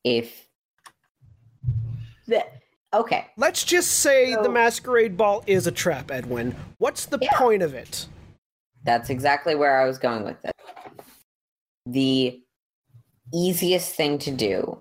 if 0.02 0.48
that 2.26 2.63
okay. 2.94 3.26
Let's 3.36 3.64
just 3.64 4.00
say 4.00 4.34
the 4.34 4.48
masquerade 4.48 5.16
ball 5.16 5.44
is 5.46 5.66
a 5.66 5.72
trap, 5.72 6.10
Edwin. 6.10 6.54
What's 6.78 7.06
the 7.06 7.18
Yeah. 7.20 7.36
point 7.38 7.62
of 7.62 7.74
it? 7.74 8.06
That's 8.82 9.10
exactly 9.10 9.54
where 9.54 9.80
I 9.80 9.86
was 9.86 9.98
going 9.98 10.24
with 10.24 10.44
it. 10.44 10.52
The 11.86 12.42
easiest 13.32 13.94
thing 13.94 14.18
to 14.18 14.30
do 14.30 14.80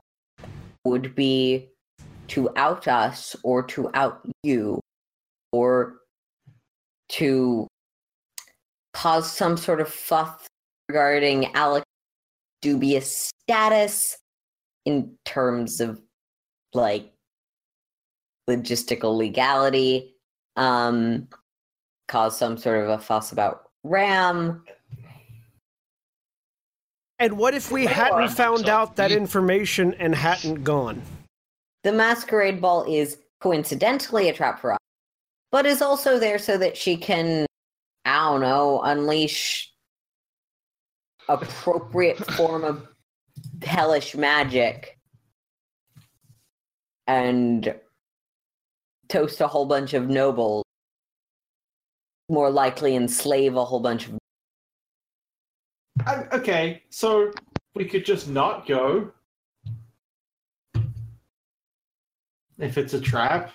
would 0.85 1.15
be 1.15 1.69
to 2.29 2.49
out 2.57 2.87
us 2.87 3.35
or 3.43 3.63
to 3.63 3.89
out 3.93 4.21
you 4.43 4.79
or 5.51 5.99
to 7.09 7.67
cause 8.93 9.31
some 9.31 9.57
sort 9.57 9.81
of 9.81 9.89
fuss 9.91 10.47
regarding 10.89 11.53
Alex 11.53 11.85
dubious 12.61 13.31
status 13.43 14.17
in 14.85 15.17
terms 15.25 15.79
of 15.81 16.01
like 16.73 17.12
logistical 18.49 19.15
legality 19.17 20.15
um 20.55 21.27
cause 22.07 22.37
some 22.37 22.57
sort 22.57 22.83
of 22.83 22.89
a 22.89 22.99
fuss 22.99 23.31
about 23.31 23.69
ram 23.83 24.63
And 27.19 27.37
what 27.37 27.53
if 27.53 27.71
we 27.71 27.85
hadn't 27.85 28.29
found 28.29 28.67
out 28.67 28.97
that 28.97 29.11
information 29.11 29.93
and 29.95 30.13
hadn't 30.13 30.63
gone? 30.63 31.01
the 31.83 31.91
masquerade 31.91 32.61
ball 32.61 32.83
is 32.87 33.17
coincidentally 33.41 34.29
a 34.29 34.33
trap 34.33 34.59
for 34.59 34.73
us 34.73 34.79
but 35.51 35.65
is 35.65 35.81
also 35.81 36.17
there 36.19 36.39
so 36.39 36.57
that 36.57 36.75
she 36.77 36.95
can 36.97 37.45
i 38.05 38.29
don't 38.29 38.41
know 38.41 38.81
unleash 38.83 39.71
appropriate 41.29 42.17
form 42.35 42.63
of 42.63 42.87
hellish 43.61 44.15
magic 44.15 44.97
and 47.07 47.75
toast 49.09 49.41
a 49.41 49.47
whole 49.47 49.65
bunch 49.65 49.93
of 49.93 50.09
nobles 50.09 50.63
more 52.29 52.49
likely 52.49 52.95
enslave 52.95 53.55
a 53.55 53.65
whole 53.65 53.79
bunch 53.79 54.07
of 54.07 54.17
okay, 56.33 56.83
so 56.89 57.31
we 57.75 57.85
could 57.85 58.05
just 58.05 58.27
not 58.27 58.65
go. 58.67 59.11
If 62.57 62.77
it's 62.77 62.93
a 62.93 63.01
trap. 63.01 63.51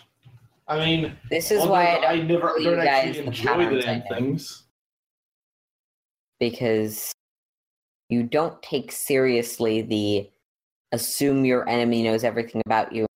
I 0.67 0.79
mean, 0.79 1.17
this 1.31 1.51
is 1.51 1.65
why 1.65 1.87
I, 1.87 2.13
I, 2.13 2.23
never 2.23 2.53
don't 2.63 2.79
actually 2.81 3.27
enjoy 3.27 3.75
the 3.75 3.81
damn 3.81 4.03
things. 4.03 4.65
because 6.39 7.11
you 8.11 8.23
don't 8.23 8.61
take 8.63 8.93
seriously 8.93 9.81
the 9.81 10.31
assume 10.93 11.45
your 11.47 11.67
enemy 11.69 12.03
knows 12.03 12.23
everything 12.23 12.61
about 12.67 12.93
you 12.93 13.08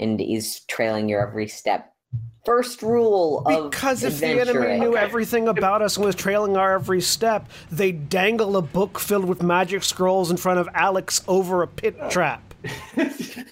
and 0.00 0.20
is 0.20 0.60
trailing 0.68 1.08
your 1.08 1.26
every 1.26 1.48
step. 1.48 1.92
First 2.44 2.82
rule 2.82 3.42
of 3.44 3.70
Because 3.70 4.02
if 4.02 4.20
the 4.20 4.40
enemy 4.40 4.78
knew 4.78 4.92
Okay. 4.92 5.00
everything 5.00 5.48
about 5.48 5.82
us 5.82 5.96
and 5.96 6.06
was 6.06 6.14
trailing 6.14 6.56
our 6.56 6.74
every 6.74 7.02
step, 7.02 7.48
they'd 7.70 8.08
dangle 8.08 8.56
a 8.56 8.62
book 8.62 8.98
filled 8.98 9.26
with 9.26 9.42
magic 9.42 9.82
scrolls 9.84 10.30
in 10.30 10.38
front 10.38 10.58
of 10.58 10.68
Alex 10.72 11.22
over 11.28 11.62
a 11.62 11.68
pit 11.68 11.96
trap. 12.10 12.42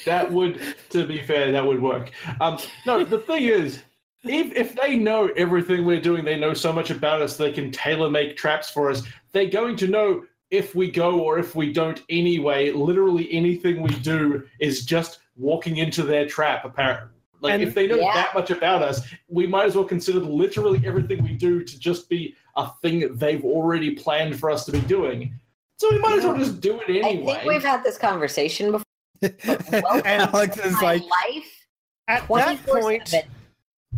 that 0.07 0.33
would, 0.33 0.61
to 0.91 1.07
be 1.07 1.21
fair, 1.23 1.53
that 1.53 1.65
would 1.65 1.83
work. 1.83 2.11
Um, 2.41 2.59
no, 2.87 3.05
the 3.05 3.19
thing 3.19 3.45
is, 3.45 3.83
if 4.25 4.53
if 4.57 4.75
they 4.75 4.97
know 4.97 5.29
everything 5.37 5.85
we're 5.85 6.01
doing, 6.01 6.25
they 6.25 6.39
know 6.39 6.55
so 6.55 6.73
much 6.73 6.91
about 6.91 7.23
us, 7.23 7.37
they 7.37 7.53
can 7.53 7.71
tailor 7.71 8.11
make 8.11 8.37
traps 8.37 8.71
for 8.71 8.91
us. 8.91 9.03
They're 9.33 9.51
going 9.51 9.77
to 9.77 9.87
know 9.87 10.25
if 10.51 10.75
we 10.75 10.91
go 10.91 11.21
or 11.21 11.39
if 11.39 11.55
we 11.55 11.73
don't 11.73 12.03
anyway. 12.09 12.73
Literally 12.73 13.31
anything 13.33 13.83
we 13.83 13.91
do 13.97 14.45
is 14.59 14.85
just 14.85 15.21
walking 15.37 15.77
into 15.79 16.03
their 16.03 16.27
trap. 16.27 16.65
Apparently, 16.65 17.09
like 17.41 17.55
And- 17.55 17.63
if 17.63 17.75
they 17.75 17.87
know 17.87 17.97
Yeah. 17.97 18.15
that 18.15 18.35
much 18.35 18.51
about 18.51 18.83
us, 18.83 19.03
we 19.29 19.47
might 19.47 19.67
as 19.67 19.75
well 19.77 19.85
consider 19.85 20.21
literally 20.21 20.83
everything 20.87 21.23
we 21.23 21.33
do 21.35 21.63
to 21.63 21.79
just 21.79 22.09
be 22.09 22.35
a 22.57 22.71
thing 22.83 23.01
that 23.01 23.19
they've 23.19 23.45
already 23.45 23.91
planned 23.95 24.39
for 24.41 24.51
us 24.51 24.65
to 24.67 24.73
be 24.73 24.81
doing. 24.81 25.35
So 25.79 25.91
we 25.93 25.99
might 25.99 26.19
as 26.19 26.25
well 26.25 26.37
just 26.39 26.61
do 26.63 26.81
it 26.81 26.89
anyway. 26.89 27.05
I 27.05 27.09
anyway. 27.11 27.35
think 27.35 27.45
we've 27.47 27.63
had 27.65 27.85
this 27.85 27.99
conversation 27.99 28.73
before. 28.73 28.83
Welcome 29.73 30.03
Alex 30.07 30.57
is 30.59 30.73
My 30.75 30.81
like, 30.81 31.03
life, 31.03 31.67
At 32.09 32.29
that 32.29 32.67
point, 32.67 33.15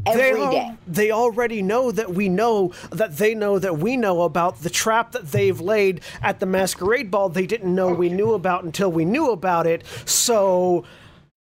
every 0.07 0.23
they, 0.23 0.33
al- 0.41 0.51
day. 0.51 0.73
they 0.87 1.11
already 1.13 1.63
know 1.63 1.91
that 1.93 2.15
we 2.15 2.29
know 2.29 2.73
that 2.91 3.17
they 3.17 3.35
know 3.35 3.59
that 3.59 3.79
we 3.79 3.97
know 3.97 4.23
about 4.23 4.63
the 4.63 4.71
trap 4.71 5.13
that 5.13 5.31
they've 5.33 5.61
laid 5.61 6.01
at 6.23 6.39
the 6.41 6.47
masquerade 6.47 7.11
ball 7.11 7.29
they 7.29 7.47
didn't 7.47 7.75
know 7.75 7.93
we 7.93 8.09
knew 8.09 8.33
about 8.35 8.63
until 8.65 8.91
we 8.93 9.05
knew 9.05 9.31
about 9.33 9.67
it 9.67 9.85
so 10.05 10.85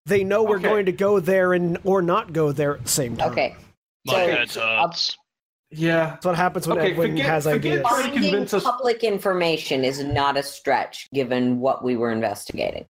they 0.08 0.24
know 0.24 0.42
we're 0.42 0.56
Okay. 0.56 0.68
going 0.68 0.86
to 0.86 0.92
go 0.92 1.20
there 1.20 1.52
and 1.52 1.78
or 1.84 2.02
not 2.02 2.32
go 2.32 2.50
there 2.52 2.74
at 2.76 2.82
the 2.84 2.88
same 2.88 3.16
time 3.16 3.30
Okay. 3.32 3.56
My 4.06 4.12
So, 4.12 4.18
head 4.18 4.38
hurts. 4.38 4.56
Uh, 4.56 4.92
yeah. 5.70 6.06
that's 6.10 6.26
what 6.26 6.34
happens 6.36 6.66
when 6.66 6.78
Okay, 6.78 6.92
edwin 6.92 7.10
forget- 7.12 7.26
has 7.26 7.44
forget 7.44 7.56
ideas 7.72 7.86
trying 7.88 8.12
to 8.12 8.20
Finding 8.20 8.42
us- 8.54 8.62
public 8.64 9.04
information 9.04 9.84
is 9.84 10.02
not 10.02 10.36
a 10.36 10.42
stretch 10.42 11.08
given 11.12 11.60
what 11.60 11.84
we 11.84 11.96
were 11.96 12.10
investigating. 12.10 12.86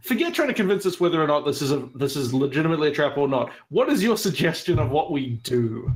forget 0.00 0.32
trying 0.34 0.48
to 0.48 0.54
convince 0.54 0.86
us 0.86 0.98
whether 1.00 1.22
or 1.22 1.26
not 1.26 1.44
this 1.44 1.60
is 1.60 1.70
a 1.72 1.88
this 1.94 2.16
is 2.16 2.32
legitimately 2.32 2.88
a 2.88 2.92
trap 2.92 3.16
or 3.18 3.28
not. 3.28 3.50
What 3.68 3.88
is 3.90 4.02
your 4.02 4.16
suggestion 4.16 4.78
of 4.78 4.90
what 4.90 5.12
we 5.12 5.40
do? 5.44 5.92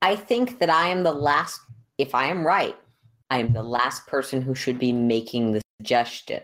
I 0.00 0.16
think 0.16 0.58
that 0.60 0.70
I 0.70 0.88
am 0.88 1.02
the 1.02 1.12
last, 1.12 1.60
if 1.98 2.14
I 2.14 2.26
am 2.26 2.46
right, 2.46 2.76
I 3.30 3.38
am 3.40 3.52
the 3.52 3.62
last 3.64 4.06
person 4.06 4.40
who 4.40 4.54
should 4.54 4.78
be 4.78 4.92
making 4.92 5.52
the 5.52 5.60
suggestion. 5.80 6.40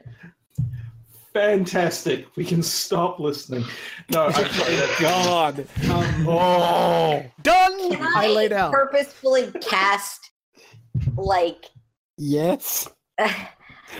Fantastic. 1.35 2.28
We 2.36 2.44
can 2.44 2.62
stop 2.62 3.19
listening. 3.19 3.65
No, 4.11 4.28
I, 4.32 4.97
God. 5.01 5.66
um, 5.90 6.28
Oh, 6.28 7.24
done 7.43 7.90
Can 7.93 8.06
i 8.16 8.28
laid 8.28 8.52
out. 8.52 8.73
purposefully 8.73 9.51
cast 9.61 10.31
like 11.16 11.70
yes. 12.16 12.89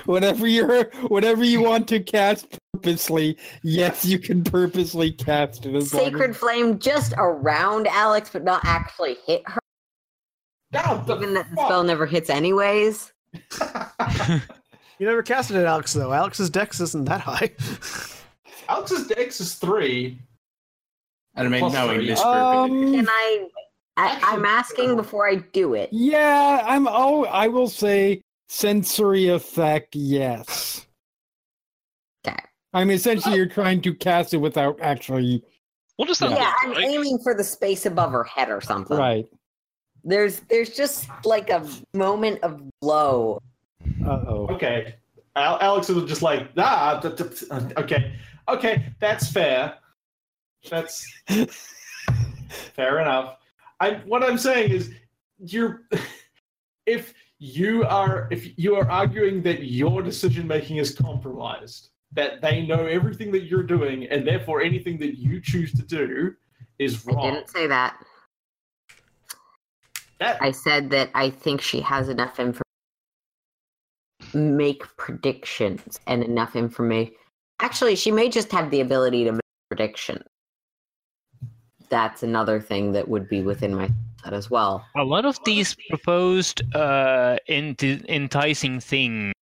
Whatever 0.07 0.47
you're, 0.47 0.85
whatever 1.09 1.45
you 1.45 1.61
want 1.63 1.87
to 1.89 2.01
cast 2.01 2.59
purposely, 2.73 3.37
yes, 3.63 4.05
you 4.05 4.19
can 4.19 4.43
purposely 4.43 5.13
cast 5.13 5.67
it. 5.67 5.75
As 5.75 5.91
sacred 5.91 6.31
as- 6.31 6.37
flame 6.37 6.79
just 6.81 7.15
around 7.17 7.87
Alex, 7.89 8.31
but 8.33 8.43
not 8.43 8.61
actually 8.65 9.17
hit 9.27 9.43
her, 9.47 9.61
no, 10.73 11.03
the 11.07 11.15
given 11.15 11.35
that 11.35 11.49
the 11.55 11.65
spell 11.65 11.85
never 11.85 12.07
hits 12.07 12.29
anyways. 12.29 13.13
you 14.99 15.07
never 15.07 15.23
casted 15.23 15.57
it 15.57 15.61
at 15.61 15.67
alex 15.67 15.93
though 15.93 16.13
alex's 16.13 16.51
dex 16.51 16.81
isn't 16.81 17.05
that 17.07 17.21
high 17.21 17.51
Alex's 18.69 19.07
dex 19.09 19.41
is 19.43 19.57
three. 19.57 20.19
And 21.35 21.47
I 21.49 21.51
mean, 21.51 21.61
Plus 21.61 21.75
no, 21.75 21.89
he 21.91 21.97
three. 21.97 22.09
misgrouped 22.09 22.65
it. 22.65 22.69
Can 22.93 23.01
Um, 23.01 23.07
I? 23.11 23.49
I 23.99 24.21
I'm 24.23 24.45
asking 24.47 24.97
before 24.97 25.29
I 25.29 25.35
do 25.53 25.75
it. 25.75 25.91
yeah, 25.93 26.63
I'm. 26.65 26.87
Oh, 26.89 27.25
I 27.27 27.47
will 27.49 27.69
say 27.69 28.23
sensory 28.49 29.29
effect. 29.29 29.95
Yes. 29.95 30.87
Okay. 32.27 32.37
I 32.73 32.85
mean, 32.85 32.97
essentially, 32.97 33.37
you're 33.37 33.45
trying 33.47 33.83
to 33.83 33.93
cast 33.95 34.33
it 34.33 34.39
without 34.39 34.81
actually. 34.81 35.43
What 35.97 36.09
does 36.09 36.19
that 36.21 36.31
Yeah, 36.31 36.47
look 36.47 36.55
I'm 36.63 36.73
like? 36.73 36.85
aiming 36.87 37.19
for 37.23 37.35
the 37.35 37.45
space 37.45 37.85
above 37.85 38.13
her 38.13 38.25
head 38.25 38.49
or 38.49 38.63
something. 38.63 38.97
Right. 38.97 39.27
There's 40.05 40.41
there's 40.49 40.71
just 40.71 41.07
like 41.27 41.51
a 41.51 41.69
moment 41.93 42.41
of 42.43 42.63
glow. 42.81 43.41
Uh 44.05 44.25
oh. 44.27 44.47
Okay. 44.51 44.95
Al- 45.37 45.61
Alex 45.61 45.91
is 45.91 46.05
just 46.05 46.23
like, 46.23 46.49
ah, 46.57 47.01
th- 47.01 47.17
th- 47.17 47.49
th- 47.49 47.77
okay. 47.77 48.15
Okay, 48.49 48.93
that's 49.01 49.31
fair. 49.33 49.75
That's 50.71 51.07
fair 52.75 53.01
enough. 53.01 53.39
I 53.81 53.95
what 54.07 54.23
I'm 54.23 54.39
saying 54.39 54.71
is 54.71 54.93
you're 55.39 55.83
if 56.87 57.15
you 57.39 57.85
are 57.85 58.29
if 58.31 58.59
you 58.59 58.77
are 58.77 58.89
arguing 58.91 59.43
that 59.43 59.65
your 59.65 60.03
decision 60.03 60.47
making 60.47 60.77
is 60.77 60.95
compromised, 60.95 61.91
that 62.13 62.41
they 62.41 62.67
know 62.67 62.87
everything 62.87 63.33
that 63.33 63.45
you're 63.45 63.63
doing, 63.63 64.07
and 64.09 64.27
therefore 64.27 64.63
anything 64.63 64.99
that 64.99 65.19
you 65.19 65.41
choose 65.41 65.73
to 65.73 65.83
do 65.83 66.35
is 66.79 67.05
wrong. 67.07 67.19
I 67.27 67.31
didn't 67.31 67.51
say 67.51 67.67
that. 67.67 67.97
That 70.21 70.41
I 70.41 70.53
said 70.53 70.91
that 70.91 71.11
I 71.15 71.31
think 71.31 71.61
she 71.61 71.81
has 71.81 72.09
enough 72.09 72.39
information 72.39 72.64
make 74.35 74.83
predictions 74.97 76.01
and 76.07 76.23
enough 76.23 76.57
information. 76.57 77.15
Actually, 77.61 77.97
she 77.97 78.11
may 78.11 78.29
just 78.29 78.51
have 78.53 78.71
the 78.71 78.81
ability 78.81 79.25
to 79.25 79.33
make 79.33 79.41
predictions. 79.69 80.25
That's 81.89 82.23
another 82.23 82.61
thing 82.61 82.93
that 82.93 83.09
would 83.09 83.29
be 83.29 83.43
within 83.43 83.75
my 83.75 83.91
set 84.25 84.33
as 84.33 84.51
well. 84.51 84.85
A 84.97 85.05
lot 85.05 85.25
of 85.25 85.39
these 85.45 85.77
proposed 85.89 86.63
uh, 86.75 87.37
enti- 87.49 88.05
enticing 88.09 88.81
things 88.81 89.35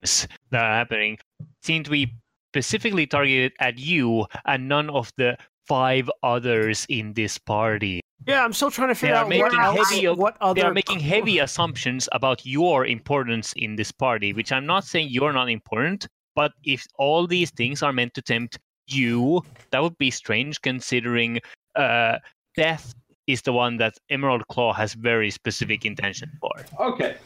that 0.50 0.64
are 0.64 0.74
happening 0.74 1.18
seem 1.62 1.84
to 1.84 1.90
be 1.90 2.12
specifically 2.52 3.06
targeted 3.06 3.52
at 3.60 3.78
you 3.78 4.26
and 4.44 4.68
none 4.68 4.90
of 4.90 5.10
the 5.16 5.36
five 5.66 6.10
others 6.22 6.86
in 6.88 7.12
this 7.14 7.38
party. 7.38 8.00
Yeah, 8.26 8.44
I'm 8.44 8.52
still 8.52 8.70
trying 8.70 8.88
to 8.88 8.94
figure 8.94 9.16
are 9.16 9.24
out 9.24 9.26
what, 9.26 9.52
making 9.52 10.06
else, 10.06 10.18
what 10.18 10.36
other. 10.40 10.60
They 10.60 10.66
are 10.66 10.72
making 10.74 11.00
heavy 11.00 11.40
assumptions 11.40 12.08
about 12.12 12.46
your 12.46 12.86
importance 12.86 13.52
in 13.56 13.74
this 13.76 13.90
party, 13.90 14.32
which 14.32 14.52
I'm 14.52 14.66
not 14.66 14.84
saying 14.84 15.08
you're 15.10 15.32
not 15.32 15.50
important, 15.50 16.06
but 16.36 16.52
if 16.64 16.86
all 16.98 17.26
these 17.26 17.50
things 17.50 17.82
are 17.82 17.92
meant 17.92 18.14
to 18.14 18.22
tempt 18.22 18.58
you, 18.86 19.42
that 19.70 19.82
would 19.82 19.98
be 19.98 20.10
strange 20.10 20.60
considering 20.62 21.40
uh, 21.74 22.18
death 22.56 22.94
is 23.26 23.42
the 23.42 23.52
one 23.52 23.76
that 23.78 23.94
Emerald 24.10 24.46
Claw 24.48 24.72
has 24.72 24.94
very 24.94 25.30
specific 25.30 25.84
intention 25.84 26.30
for. 26.40 26.50
okay. 26.80 27.16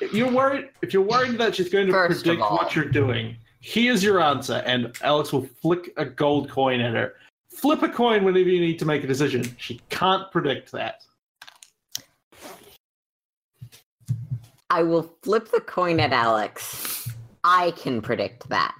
If 0.00 0.12
you're 0.12 0.30
worried, 0.30 0.68
if 0.82 0.92
you're 0.92 1.02
worried 1.02 1.38
that 1.38 1.54
she's 1.54 1.68
going 1.68 1.86
to 1.86 1.92
First 1.92 2.24
predict 2.24 2.42
all- 2.42 2.56
what 2.56 2.74
you're 2.74 2.84
doing, 2.84 3.36
here's 3.60 4.02
your 4.02 4.20
answer, 4.20 4.62
and 4.66 4.92
Alex 5.02 5.32
will 5.32 5.48
flick 5.62 5.92
a 5.96 6.04
gold 6.04 6.50
coin 6.50 6.80
at 6.80 6.94
her. 6.94 7.14
Flip 7.54 7.82
a 7.82 7.88
coin 7.88 8.24
whenever 8.24 8.48
you 8.48 8.60
need 8.60 8.78
to 8.78 8.84
make 8.84 9.04
a 9.04 9.06
decision. 9.06 9.44
She 9.58 9.80
can't 9.90 10.30
predict 10.30 10.72
that. 10.72 11.02
I 14.70 14.82
will 14.82 15.14
flip 15.22 15.50
the 15.50 15.60
coin 15.60 16.00
at 16.00 16.12
Alex. 16.12 17.10
I 17.44 17.72
can 17.72 18.00
predict 18.00 18.48
that. 18.48 18.74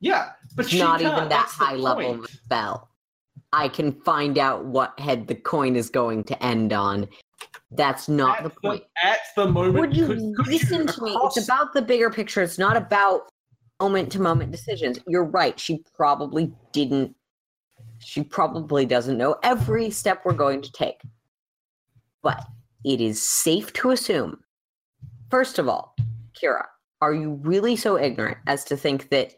Yeah, 0.00 0.30
but 0.54 0.68
she 0.68 0.78
Not 0.78 1.00
can't. 1.00 1.16
even 1.16 1.28
that 1.30 1.46
high 1.48 1.76
level 1.76 2.04
point. 2.04 2.18
of 2.18 2.24
a 2.26 2.28
spell. 2.28 2.88
I 3.52 3.68
can 3.68 3.92
find 3.92 4.36
out 4.38 4.64
what 4.66 4.98
head 5.00 5.26
the 5.28 5.34
coin 5.34 5.76
is 5.76 5.88
going 5.88 6.24
to 6.24 6.44
end 6.44 6.72
on. 6.72 7.08
That's 7.70 8.08
not 8.08 8.38
at 8.38 8.44
the 8.44 8.50
point. 8.50 8.84
at 9.02 9.18
the 9.36 9.46
moment, 9.46 9.74
Would 9.78 9.96
you 9.96 10.06
could- 10.08 10.36
could 10.36 10.46
listen 10.48 10.86
to 10.86 11.02
me? 11.02 11.16
It's 11.24 11.42
about 11.42 11.72
the 11.72 11.80
bigger 11.82 12.10
picture. 12.10 12.42
It's 12.42 12.58
not 12.58 12.76
about 12.76 13.30
moment 13.80 14.12
to 14.12 14.20
moment 14.20 14.50
decisions. 14.52 14.98
You're 15.06 15.24
right. 15.24 15.58
She 15.58 15.82
probably 15.96 16.52
didn't. 16.72 17.16
She 18.04 18.22
probably 18.22 18.84
doesn't 18.86 19.18
know 19.18 19.36
every 19.42 19.90
step 19.90 20.22
we're 20.24 20.34
going 20.34 20.62
to 20.62 20.72
take. 20.72 21.00
But 22.22 22.44
it 22.84 23.00
is 23.00 23.22
safe 23.22 23.72
to 23.74 23.90
assume, 23.90 24.38
first 25.30 25.58
of 25.58 25.68
all, 25.68 25.96
Kira, 26.40 26.66
are 27.00 27.14
you 27.14 27.40
really 27.42 27.76
so 27.76 27.98
ignorant 27.98 28.38
as 28.46 28.64
to 28.64 28.76
think 28.76 29.08
that 29.10 29.34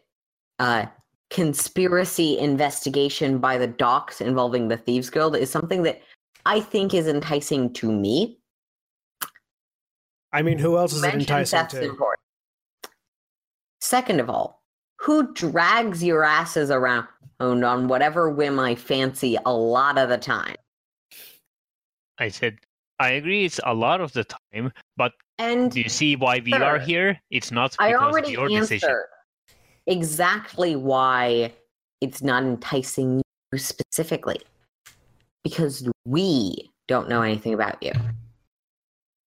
uh, 0.59 0.87
conspiracy 1.31 2.39
investigation 2.39 3.39
by 3.39 3.59
the 3.59 3.67
docks 3.67 4.21
involving 4.21 4.69
the 4.69 4.77
Thieves 4.77 5.11
Guild 5.11 5.37
is 5.37 5.51
something 5.51 5.83
that 5.85 6.01
I 6.45 6.61
think 6.61 6.95
is 6.95 7.07
enticing 7.07 7.73
to 7.75 7.91
me? 7.91 8.39
I 10.33 10.43
mean, 10.43 10.59
who 10.59 10.77
else 10.77 10.93
is 10.93 11.03
it 11.03 11.15
enticing 11.15 11.67
to? 11.69 11.83
important. 11.83 12.21
Second 13.81 14.21
of 14.21 14.29
all, 14.29 14.63
who 14.99 15.33
drags 15.35 16.03
your 16.03 16.25
asses 16.25 16.71
around 16.71 17.07
on 17.41 17.89
whatever 17.89 18.31
whim 18.31 18.59
I 18.59 18.75
fancy 18.75 19.37
a 19.45 19.53
lot 19.53 19.99
of 19.99 20.09
the 20.09 20.19
time? 20.19 20.57
I 22.19 22.29
said, 22.29 22.59
I 22.99 23.11
agree 23.11 23.45
it's 23.45 23.61
a 23.65 23.75
lot 23.75 24.01
of 24.01 24.13
the 24.13 24.25
time, 24.25 24.73
but 24.97 25.13
And 25.39 25.71
do 25.71 25.81
you 25.81 25.89
see 25.89 26.17
why 26.17 26.41
we 26.45 26.55
are 26.55 26.79
here? 26.79 27.21
It's 27.31 27.53
not 27.53 27.73
because 27.73 27.87
I 27.87 27.95
of 27.95 28.03
already 28.03 28.33
your 28.33 28.49
decision. 28.49 28.89
answered 28.89 29.07
exactly 29.87 30.77
why 30.77 31.53
it's 32.01 32.23
not 32.23 32.43
enticing 32.43 33.23
you 33.53 33.59
specifically. 33.59 34.41
Because 35.45 35.89
we 36.05 36.71
don't 36.89 37.09
know 37.09 37.23
anything 37.23 37.55
about 37.55 37.81
you. 37.83 37.93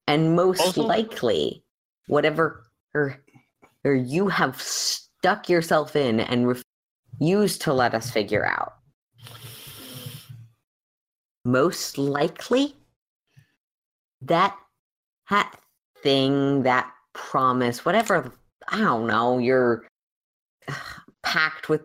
And 0.07 0.35
most 0.35 0.61
Also- 0.61 0.83
likely, 0.83 1.63
whatever 2.07 2.63
or, 2.95 3.21
or 3.83 3.93
you 3.93 4.29
have 4.29 4.61
stuck 4.61 5.49
yourself 5.49 5.95
in 5.95 6.21
and 6.21 6.47
refused 7.19 7.61
to 7.61 7.73
let 7.73 7.93
us 7.93 8.09
figure 8.11 8.45
out. 8.45 8.73
Most 11.45 11.97
likely, 11.97 12.75
that 14.21 14.57
that 15.29 15.59
thing, 16.03 16.63
that 16.63 16.91
promise, 17.13 17.85
whatever 17.85 18.31
I 18.69 18.79
don't 18.79 19.07
know, 19.07 19.39
you're 19.39 19.87
packed 21.23 21.69
with 21.69 21.81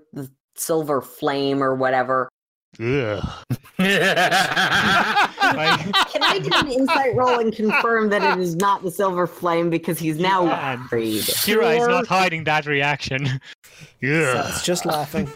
silver 0.56 1.00
flame 1.00 1.62
or 1.62 1.74
whatever. 1.74 2.28
Ugh. 2.81 3.23
Can 3.77 3.86
I 6.23 6.39
do 6.43 6.51
an 6.55 6.69
insight 6.69 7.15
roll 7.15 7.39
and 7.39 7.55
confirm 7.55 8.09
that 8.11 8.23
it 8.23 8.40
is 8.40 8.57
not 8.57 8.82
the 8.82 8.90
silver 8.90 9.27
flame 9.27 9.69
because 9.70 9.99
he's 9.99 10.19
now 10.19 10.44
Yeah. 10.44 10.86
worried? 10.90 11.23
Kira 11.23 11.78
is 11.81 11.86
not 11.86 12.07
hiding 12.07 12.44
that 12.44 12.65
reaction. 12.66 13.27
So 13.27 13.32
Ugh. 14.05 14.47
it's 14.49 14.62
just 14.65 14.86
laughing. 14.86 15.31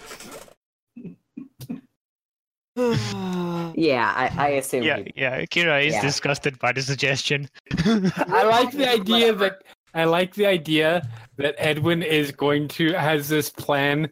Yeah, 3.79 4.13
I, 4.15 4.31
I 4.39 4.49
assume. 4.49 4.83
Yeah, 4.83 4.99
he- 4.99 5.13
yeah. 5.17 5.41
Kira 5.47 5.85
is 5.87 5.95
Yeah. 5.95 6.03
disgusted 6.03 6.59
by 6.59 6.73
the 6.73 6.81
suggestion. 6.83 7.49
I 7.85 8.43
like 8.45 8.71
the 8.73 8.89
idea 8.89 9.33
that 9.35 9.63
I 9.97 10.05
like 10.05 10.35
the 10.35 10.45
idea 10.45 11.09
that 11.39 11.55
Edwin 11.57 12.03
is 12.03 12.31
going 12.31 12.69
to 12.69 12.93
has 12.93 13.29
this 13.31 13.49
plan 13.49 14.11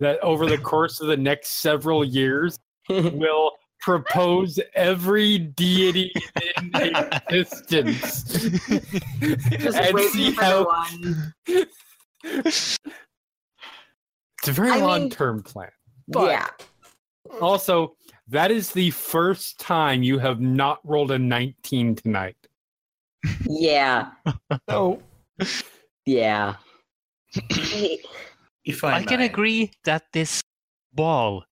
that 0.00 0.18
over 0.24 0.46
the 0.46 0.58
course 0.58 1.00
of 1.00 1.06
the 1.06 1.16
next 1.16 1.62
several 1.62 2.04
years 2.04 2.58
will 2.88 3.52
propose 3.80 4.58
every 4.74 5.38
deity 5.38 6.12
in 6.58 6.70
existence 6.74 8.24
Just 9.50 9.78
and 9.78 10.00
see 10.10 10.32
how 10.32 10.66
it's 11.46 12.78
a 14.46 14.52
very 14.52 14.72
I 14.72 14.78
long 14.78 15.10
term 15.10 15.44
plan. 15.44 15.70
But 16.08 16.30
yeah. 16.30 16.48
also 17.40 17.94
that 18.26 18.50
is 18.50 18.72
the 18.72 18.90
first 18.90 19.60
time 19.60 20.02
you 20.02 20.18
have 20.18 20.40
not 20.40 20.80
rolled 20.84 21.12
a 21.12 21.18
19 21.18 21.94
tonight. 21.94 22.36
Yeah. 23.48 24.10
Oh, 24.68 25.00
Yeah. 26.06 26.56
If 28.64 28.84
I, 28.84 28.94
I 28.98 29.02
can 29.04 29.20
agree 29.20 29.70
that 29.84 30.04
this 30.12 30.42
ball. 30.92 31.44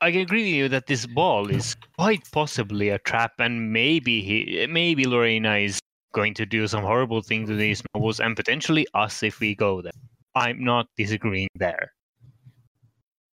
I 0.00 0.10
can 0.10 0.20
agree 0.20 0.42
with 0.42 0.52
you 0.52 0.68
that 0.68 0.86
this 0.86 1.06
ball 1.06 1.48
is 1.50 1.74
quite 1.96 2.30
possibly 2.32 2.90
a 2.90 2.98
trap, 2.98 3.32
and 3.38 3.72
maybe 3.72 4.20
he, 4.22 4.66
maybe 4.68 5.04
Lorena 5.06 5.56
is 5.56 5.80
going 6.12 6.34
to 6.34 6.46
do 6.46 6.66
some 6.66 6.82
horrible 6.84 7.22
things 7.22 7.48
to 7.48 7.56
these 7.56 7.82
nobles, 7.94 8.20
and 8.20 8.36
potentially 8.36 8.86
us 8.94 9.22
if 9.22 9.40
we 9.40 9.54
go 9.54 9.80
there. 9.80 9.92
I'm 10.34 10.62
not 10.62 10.86
disagreeing 10.96 11.48
there. 11.54 11.92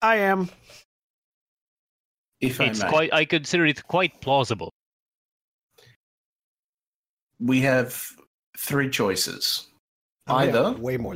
I 0.02 0.18
am. 0.18 0.49
If 2.40 2.61
I 2.61 2.65
It's 2.65 2.81
may. 2.81 2.90
quite. 2.90 3.14
I 3.14 3.26
consider 3.26 3.65
it 3.65 3.85
quite 3.88 4.22
plausible. 4.22 4.72
we 7.40 7.60
have 7.61 8.02
three 8.57 8.90
choices. 8.90 9.68
Oh, 10.27 10.39
yeah, 10.41 10.49
Either 10.49 10.71
way 10.73 10.97
more. 10.97 11.15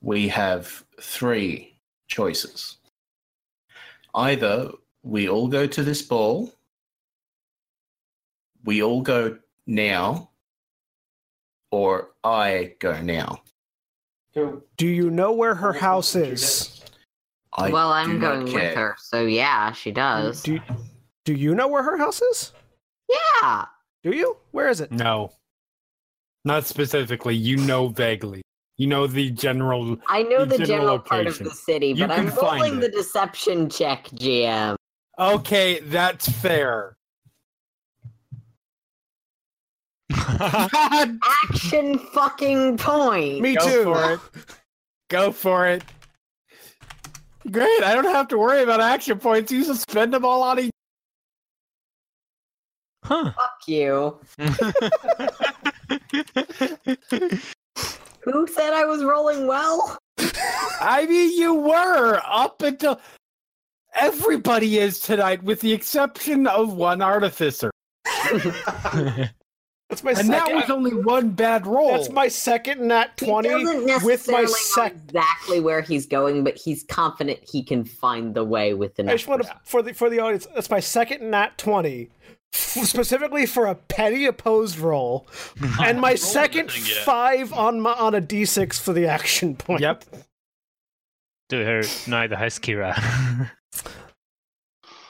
we 0.00 0.28
have 0.28 0.84
three 1.00 1.78
choices. 2.08 2.76
Either 4.14 4.70
we 5.02 5.28
all 5.28 5.48
go 5.48 5.66
to 5.66 5.82
this 5.82 6.02
ball, 6.02 6.52
we 8.64 8.82
all 8.82 9.00
go 9.02 9.38
now, 9.66 10.30
or 11.70 12.10
I 12.22 12.74
go 12.78 13.00
now. 13.00 13.42
Do 14.34 14.86
you 14.86 15.10
know 15.10 15.32
where 15.32 15.54
her 15.54 15.72
house 15.72 16.14
is? 16.14 16.82
I 17.52 17.70
well, 17.70 17.90
I'm 17.90 18.20
going 18.20 18.44
with 18.44 18.74
her. 18.76 18.94
So 18.98 19.22
yeah, 19.26 19.72
she 19.72 19.90
does. 19.90 20.42
Do 20.42 20.60
Do 21.24 21.34
you 21.34 21.54
know 21.54 21.66
where 21.66 21.82
her 21.82 21.96
house 21.96 22.22
is? 22.22 22.52
Yeah. 23.08 23.64
Do 24.04 24.12
you? 24.12 24.36
Where 24.52 24.68
is 24.68 24.80
it? 24.80 24.92
No. 24.92 25.32
Not 26.44 26.64
specifically. 26.66 27.34
You 27.34 27.56
know 27.58 27.88
vaguely. 27.88 28.42
You 28.78 28.86
know 28.86 29.06
the 29.06 29.30
general. 29.30 29.98
I 30.08 30.22
know 30.22 30.44
The 30.46 30.56
the 30.56 30.64
general 30.64 30.98
general 30.98 30.98
part 31.00 31.26
of 31.26 31.38
the 31.38 31.50
city, 31.50 31.88
You 31.88 32.06
but 32.06 32.18
I'm 32.18 32.28
rolling 32.28 32.80
the 32.80 32.88
deception 32.88 33.68
check, 33.68 34.04
GM. 34.08 34.76
Okay, 35.18 35.80
that's 35.80 36.28
fair. 36.30 36.96
Action 40.40 41.98
fucking 41.98 42.78
point. 42.78 43.40
Me 43.42 43.54
go 43.54 43.66
too. 43.68 43.84
for 43.84 44.12
it. 44.12 44.20
Go 45.10 45.30
for 45.32 45.66
it. 45.66 45.84
Great. 47.50 47.82
I 47.82 47.94
don't 47.94 48.04
have 48.04 48.28
to 48.28 48.38
worry 48.38 48.62
about 48.62 48.80
action 48.80 49.18
points. 49.18 49.50
You 49.52 49.64
just 49.64 49.82
spend 49.90 50.12
them 50.14 50.24
all 50.24 50.42
on 50.42 50.58
each. 50.60 50.70
huh. 53.04 53.32
Fuck 53.32 53.60
you. 53.66 54.20
Who 58.22 58.46
said 58.46 58.72
I 58.72 58.84
was 58.84 59.02
rolling 59.02 59.46
well? 59.46 59.98
I 60.80 61.06
mean, 61.08 61.38
you 61.38 61.54
were 61.54 62.20
up 62.24 62.62
until 62.62 63.00
everybody 63.94 64.78
is 64.78 65.00
tonight, 65.00 65.42
with 65.42 65.60
the 65.60 65.72
exception 65.72 66.46
of 66.46 66.74
one 66.74 67.02
artificer. 67.02 67.70
That's 69.90 70.04
my 70.04 70.12
And 70.12 70.28
that 70.30 70.54
was 70.54 70.70
only 70.70 70.94
one 70.94 71.30
bad 71.30 71.66
roll. 71.66 71.90
That's 71.90 72.10
my 72.10 72.28
second 72.28 72.86
nat 72.86 73.16
twenty 73.16 73.48
doesn't 73.48 74.04
with 74.04 74.28
my 74.28 74.42
necessarily 74.42 74.46
sec. 74.46 74.94
know 74.94 75.00
exactly 75.08 75.58
where 75.60 75.80
he's 75.80 76.06
going, 76.06 76.44
but 76.44 76.56
he's 76.56 76.84
confident 76.84 77.40
he 77.42 77.64
can 77.64 77.84
find 77.84 78.32
the 78.32 78.44
way 78.44 78.72
with 78.74 78.94
the 78.94 79.02
I 79.02 79.14
just 79.14 79.26
want 79.26 79.42
to 79.42 79.52
for 79.64 79.82
the 79.82 79.92
for 79.92 80.08
the 80.08 80.20
audience. 80.20 80.46
That's 80.54 80.70
my 80.70 80.78
second 80.78 81.28
nat 81.28 81.58
twenty, 81.58 82.08
f- 82.30 82.36
specifically 82.52 83.46
for 83.46 83.66
a 83.66 83.74
petty 83.74 84.26
opposed 84.26 84.78
roll, 84.78 85.26
and 85.80 86.00
my 86.00 86.14
second 86.14 86.70
five 86.70 87.52
on 87.52 87.80
my 87.80 87.92
on 87.92 88.14
a 88.14 88.20
d 88.20 88.44
six 88.44 88.78
for 88.78 88.92
the 88.92 89.06
action 89.06 89.54
point. 89.56 89.80
Yep. 89.80 90.04
Do 91.48 91.64
her, 91.64 91.82
neither 92.06 92.36
has 92.36 92.58
Kira. 92.58 92.94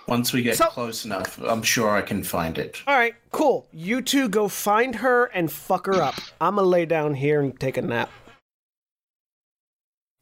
Once 0.08 0.32
we 0.32 0.42
get 0.42 0.56
So- 0.56 0.66
close 0.66 1.04
enough, 1.04 1.38
I'm 1.40 1.62
sure 1.62 1.90
I 1.90 2.02
can 2.02 2.24
find 2.24 2.58
it. 2.58 2.82
All 2.86 2.96
right, 2.96 3.14
cool. 3.30 3.68
You 3.72 4.02
two 4.02 4.28
go 4.28 4.48
find 4.48 4.96
her 4.96 5.26
and 5.26 5.52
fuck 5.52 5.86
her 5.86 5.94
up. 6.02 6.14
I'm 6.40 6.56
gonna 6.56 6.66
lay 6.66 6.84
down 6.86 7.14
here 7.14 7.40
and 7.42 7.58
take 7.60 7.76
a 7.76 7.82
nap. 7.82 8.10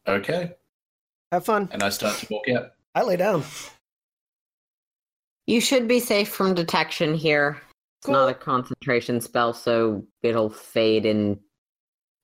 Okay. 0.07 0.51
Have 1.31 1.45
fun. 1.45 1.69
And 1.71 1.81
I 1.83 1.89
start 1.89 2.17
to 2.17 2.27
walk 2.29 2.47
out. 2.49 2.71
I 2.95 3.03
lay 3.03 3.15
down. 3.15 3.43
You 5.49 5.59
should 5.59 5.87
be 5.87 5.99
safe 5.99 6.29
from 6.29 6.53
detection 6.53 7.15
here. 7.15 7.59
It's 7.97 8.05
Cool. 8.05 8.13
not 8.13 8.29
a 8.29 8.35
concentration 8.35 9.19
spell, 9.19 9.51
so 9.51 10.05
it'll 10.21 10.51
fade 10.51 11.07
and 11.07 11.39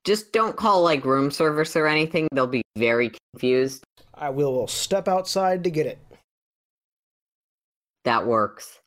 just 0.03 0.31
don't 0.31 0.55
call 0.55 0.83
like 0.83 1.03
room 1.03 1.31
service 1.31 1.75
or 1.75 1.87
anything. 1.87 2.27
They'll 2.31 2.45
be 2.45 2.61
very 2.77 3.13
confused. 3.33 3.83
I 4.13 4.29
will, 4.29 4.53
will 4.53 4.67
step 4.67 5.07
outside 5.07 5.63
to 5.63 5.71
get 5.71 5.87
it. 5.87 5.97
That 8.03 8.27
works. 8.27 8.79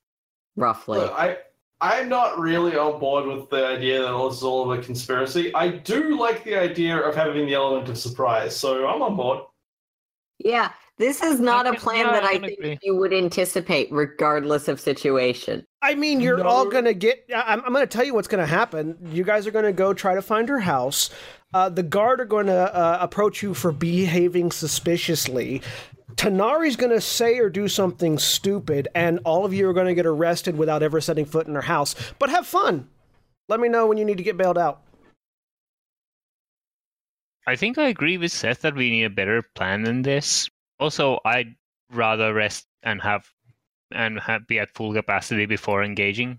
Roughly. 0.54 1.00
Look, 1.00 1.12
I 1.18 1.38
I'm 1.80 2.08
not 2.08 2.38
really 2.38 2.76
on 2.76 3.00
board 3.00 3.26
with 3.26 3.50
the 3.50 3.66
idea 3.66 4.02
that 4.02 4.12
this 4.28 4.36
is 4.36 4.42
all 4.44 4.70
of 4.70 4.78
a 4.78 4.80
conspiracy. 4.80 5.52
I 5.52 5.68
do 5.68 6.16
like 6.16 6.44
the 6.44 6.54
idea 6.54 6.96
of 6.96 7.16
having 7.16 7.46
the 7.46 7.54
element 7.54 7.88
of 7.88 7.98
surprise, 7.98 8.56
so 8.56 8.86
I'm 8.86 9.02
on 9.02 9.16
board. 9.16 9.40
Yeah, 10.38 10.70
this 10.98 11.22
is 11.22 11.40
not 11.40 11.66
a 11.66 11.74
plan 11.74 12.06
yeah, 12.06 12.12
that 12.12 12.24
I 12.24 12.32
I 12.34 12.38
think 12.38 12.58
agree. 12.58 12.78
you 12.82 12.96
would 12.96 13.12
anticipate 13.12 13.88
regardless 13.92 14.68
of 14.68 14.80
situation. 14.80 15.64
I 15.82 15.94
mean, 15.94 16.20
you're 16.20 16.38
No. 16.38 16.44
all 16.44 16.66
gonna 16.66 16.94
get. 16.94 17.24
I- 17.34 17.52
I'm, 17.52 17.62
I'm 17.64 17.72
gonna 17.72 17.86
tell 17.86 18.04
you 18.04 18.14
what's 18.14 18.28
gonna 18.28 18.46
happen. 18.46 18.96
You 19.12 19.24
guys 19.24 19.46
are 19.46 19.50
gonna 19.50 19.72
go 19.72 19.94
try 19.94 20.14
to 20.14 20.22
find 20.22 20.48
her 20.48 20.58
house. 20.60 21.10
Uh, 21.54 21.68
the 21.68 21.82
guard 21.82 22.20
are 22.20 22.24
gonna 22.26 22.52
uh, 22.52 22.98
approach 23.00 23.42
you 23.42 23.54
for 23.54 23.72
behaving 23.72 24.50
suspiciously. 24.50 25.62
Tanar'ri's 26.16 26.76
gonna 26.76 27.00
say 27.00 27.38
or 27.38 27.48
do 27.48 27.68
something 27.68 28.18
stupid, 28.18 28.88
and 28.94 29.20
all 29.24 29.44
of 29.44 29.54
you 29.54 29.68
are 29.68 29.72
gonna 29.72 29.94
get 29.94 30.04
arrested 30.06 30.56
without 30.58 30.82
ever 30.82 31.00
setting 31.00 31.24
foot 31.24 31.46
in 31.46 31.54
her 31.54 31.62
house. 31.62 31.94
But 32.18 32.30
have 32.30 32.46
fun. 32.46 32.88
Let 33.48 33.60
me 33.60 33.68
know 33.68 33.86
when 33.86 33.98
you 33.98 34.04
need 34.04 34.18
to 34.18 34.24
get 34.24 34.36
bailed 34.36 34.58
out. 34.58 34.82
I 37.46 37.56
think 37.56 37.78
I 37.78 37.88
agree 37.88 38.18
with 38.18 38.30
Seth 38.32 38.60
that 38.62 38.74
we 38.74 38.90
need 38.90 39.04
a 39.04 39.10
better 39.10 39.42
plan 39.54 39.82
than 39.82 40.02
this. 40.02 40.50
Also, 40.80 41.20
I'd 41.24 41.54
rather 41.92 42.32
rest 42.34 42.66
and 42.82 43.00
have 43.02 43.26
and 43.90 44.20
have, 44.20 44.46
be 44.46 44.58
at 44.58 44.70
full 44.70 44.92
capacity 44.92 45.46
before 45.46 45.82
engaging. 45.82 46.38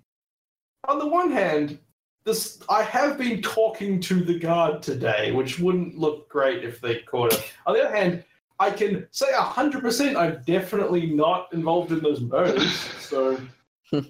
On 0.88 0.99
the 0.99 1.07
one 1.07 1.32
hand, 1.32 1.80
this 2.24 2.61
I 2.70 2.84
have 2.84 3.18
been 3.18 3.41
talking 3.41 3.99
to 4.02 4.24
the 4.24 4.38
guard 4.38 4.82
today, 4.82 5.32
which 5.32 5.60
wouldn't 5.60 5.98
look 5.98 6.30
great 6.30 6.64
if 6.64 6.80
they 6.80 6.99
caught 6.99 7.34
it. 7.34 7.52
On 7.66 7.74
the 7.74 7.84
other 7.86 7.95
hand, 7.95 8.24
I 8.60 8.72
can 8.72 9.07
say 9.11 9.28
hundred 9.34 9.82
percent 9.82 10.16
I'm 10.16 10.41
definitely 10.45 11.07
not 11.07 11.52
involved 11.53 11.91
in 11.91 12.02
those 12.02 12.22
murders. 12.22 12.72
So 12.99 13.40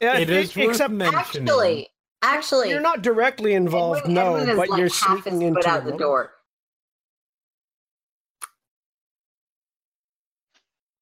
Yeah, 0.00 0.18
It 0.18 0.30
is 0.30 0.56
worth 0.56 0.70
except 0.70 0.92
mentioning. 0.94 1.18
Actually, 1.48 1.88
actually, 2.22 2.68
you're 2.70 2.80
not 2.80 3.02
directly 3.02 3.52
involved, 3.52 4.00
Edwin- 4.00 4.14
no, 4.14 4.34
Edwin 4.36 4.56
but 4.56 4.68
like, 4.70 4.78
you're 4.78 4.88
sneaking 4.88 5.40
foot 5.40 5.42
into 5.42 5.68
out 5.68 5.84
the 5.84 5.90
them. 5.90 5.98
door. 5.98 6.32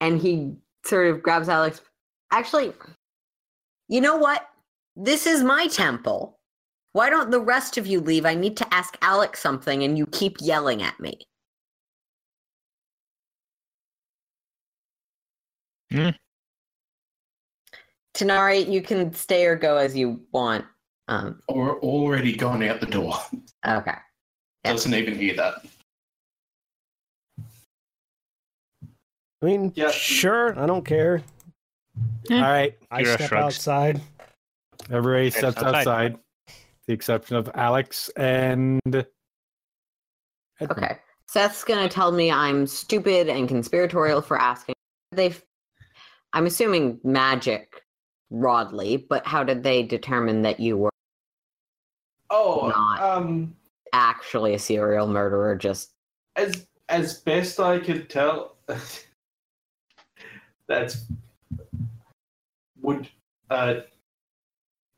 And 0.01 0.21
he 0.21 0.55
sort 0.85 1.09
of 1.09 1.23
grabs 1.23 1.49
Alex. 1.49 1.81
Actually, 2.31 2.73
you 3.89 4.01
know 4.01 4.17
what? 4.17 4.47
This 4.97 5.27
is 5.27 5.43
my 5.43 5.67
temple. 5.69 6.39
Why 6.93 7.11
don't 7.11 7.31
the 7.31 7.41
rest 7.41 7.79
of 7.79 7.87
you 7.87 8.01
leave? 8.01 8.27
I 8.27 8.35
need 8.35 8.57
to 8.59 8.75
ask 8.75 8.97
Alex 9.03 9.41
something, 9.41 9.83
and 9.83 9.97
you 9.97 10.07
keep 10.07 10.39
yelling 10.41 10.83
at 10.83 10.99
me. 10.99 11.19
Hmm. 15.93 16.11
Tanar'ri, 18.15 18.69
you 18.71 18.83
can 18.83 19.13
stay 19.13 19.47
or 19.47 19.57
go 19.57 19.77
as 19.77 19.97
you 19.97 20.21
want. 20.33 20.65
Um, 21.07 21.41
Or 21.49 21.79
already 21.81 22.35
gone 22.37 22.63
out 22.63 22.81
the 22.81 22.87
door. 22.87 23.15
okay. 23.67 23.93
Yeah. 24.65 24.73
Doesn't 24.73 24.93
even 24.95 25.15
hear 25.15 25.35
that. 25.37 25.65
I 29.43 29.47
mean, 29.47 29.73
Yeah. 29.77 29.91
sure, 29.91 30.59
I 30.59 30.67
don't 30.67 30.85
care. 30.85 31.23
All 32.31 32.41
right. 32.41 32.77
I 32.91 33.03
Kira 33.03 33.15
step 33.15 33.29
shrugs. 33.29 33.45
outside. 33.57 34.01
Everybody 34.91 35.31
steps 35.31 35.57
outside. 35.59 35.75
outside. 35.77 36.19
The 36.87 36.93
exception 36.93 37.37
of 37.37 37.51
Alex 37.55 38.09
and. 38.17 38.81
Edwin. 38.87 39.07
Okay. 40.85 40.99
Seth's 41.29 41.63
gonna 41.63 41.89
tell 41.89 42.11
me 42.11 42.31
I'm 42.33 42.67
stupid 42.67 43.29
and 43.29 43.47
conspiratorial 43.49 44.23
for 44.23 44.41
asking. 44.41 44.75
They've, 45.13 45.43
I'm 46.33 46.47
assuming 46.47 47.01
magic, 47.05 47.83
broadly, 48.31 48.97
but 48.97 49.27
how 49.27 49.45
did 49.45 49.63
they 49.63 49.83
determine 49.83 50.43
that 50.43 50.59
you 50.61 50.77
were 50.79 50.91
Oh, 52.31 52.69
Not. 52.75 53.01
um, 53.01 53.55
actually 53.93 54.55
a 54.55 54.59
serial 54.59 55.07
murderer? 55.07 55.55
Just 55.57 55.93
as 56.37 56.67
as 56.89 57.21
best 57.21 57.61
I 57.61 57.79
could 57.79 58.09
tell, 58.09 58.57
that's 60.69 61.07
would 62.81 63.09
uh, 63.51 63.75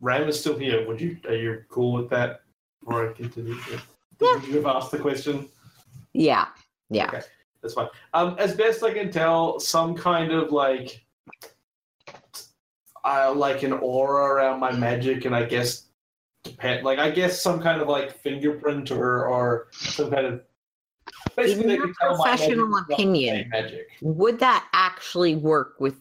Ram 0.01 0.29
is 0.29 0.41
still 0.41 0.59
here. 0.59 0.87
Would 0.87 1.01
you 1.01 1.19
are 1.27 1.35
you 1.35 1.65
cool 1.69 1.93
with 1.93 2.11
that? 2.11 2.43
Before 2.81 3.11
I 3.11 3.13
continue, 3.13 3.57
would 4.21 4.45
you 4.45 4.55
have 4.57 4.67
asked 4.67 4.91
the 4.91 4.99
question? 4.99 5.49
yeah, 6.13 6.49
yeah. 6.89 7.09
Okay. 7.09 7.21
That's 7.63 7.75
fine. 7.75 7.89
Um, 8.15 8.37
as 8.39 8.55
best 8.55 8.83
I 8.83 8.93
can 8.93 9.11
tell, 9.11 9.61
some 9.61 9.95
kind 9.95 10.33
of 10.33 10.51
like, 10.51 11.05
uh, 13.05 13.35
like 13.37 13.63
an 13.63 13.73
aura 13.73 14.35
around 14.35 14.61
my 14.61 14.73
magic, 14.73 15.27
and 15.27 15.37
I 15.37 15.45
guess 15.45 15.87
depend 16.43 16.85
like 16.85 16.99
I 16.99 17.11
guess 17.11 17.43
some 17.43 17.61
kind 17.61 17.83
of 17.83 17.89
like 17.89 18.17
fingerprint 18.19 18.91
or 18.91 19.27
or 19.27 19.69
some 19.73 20.11
kind 20.11 20.27
of. 20.27 20.41
Basically, 21.37 21.65
In 21.65 21.71
your 21.71 21.87
can 21.87 21.95
tell 22.01 22.17
my 22.17 22.31
magic 22.31 22.39
professional 22.39 22.65
is 22.67 22.71
not 22.71 22.89
the 22.89 22.95
opinion, 22.95 23.49
magic. 23.51 23.89
Would 24.01 24.39
that 24.39 24.69
actually 25.01 25.35
work 25.35 25.77
with 25.78 25.94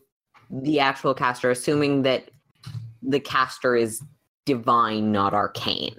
the 0.50 0.78
actual 0.78 1.14
caster, 1.14 1.50
assuming 1.50 2.02
that 2.02 2.30
the 3.02 3.20
caster 3.20 3.78
is 3.78 4.02
divine, 4.46 5.10
not 5.10 5.34
arcane? 5.34 5.96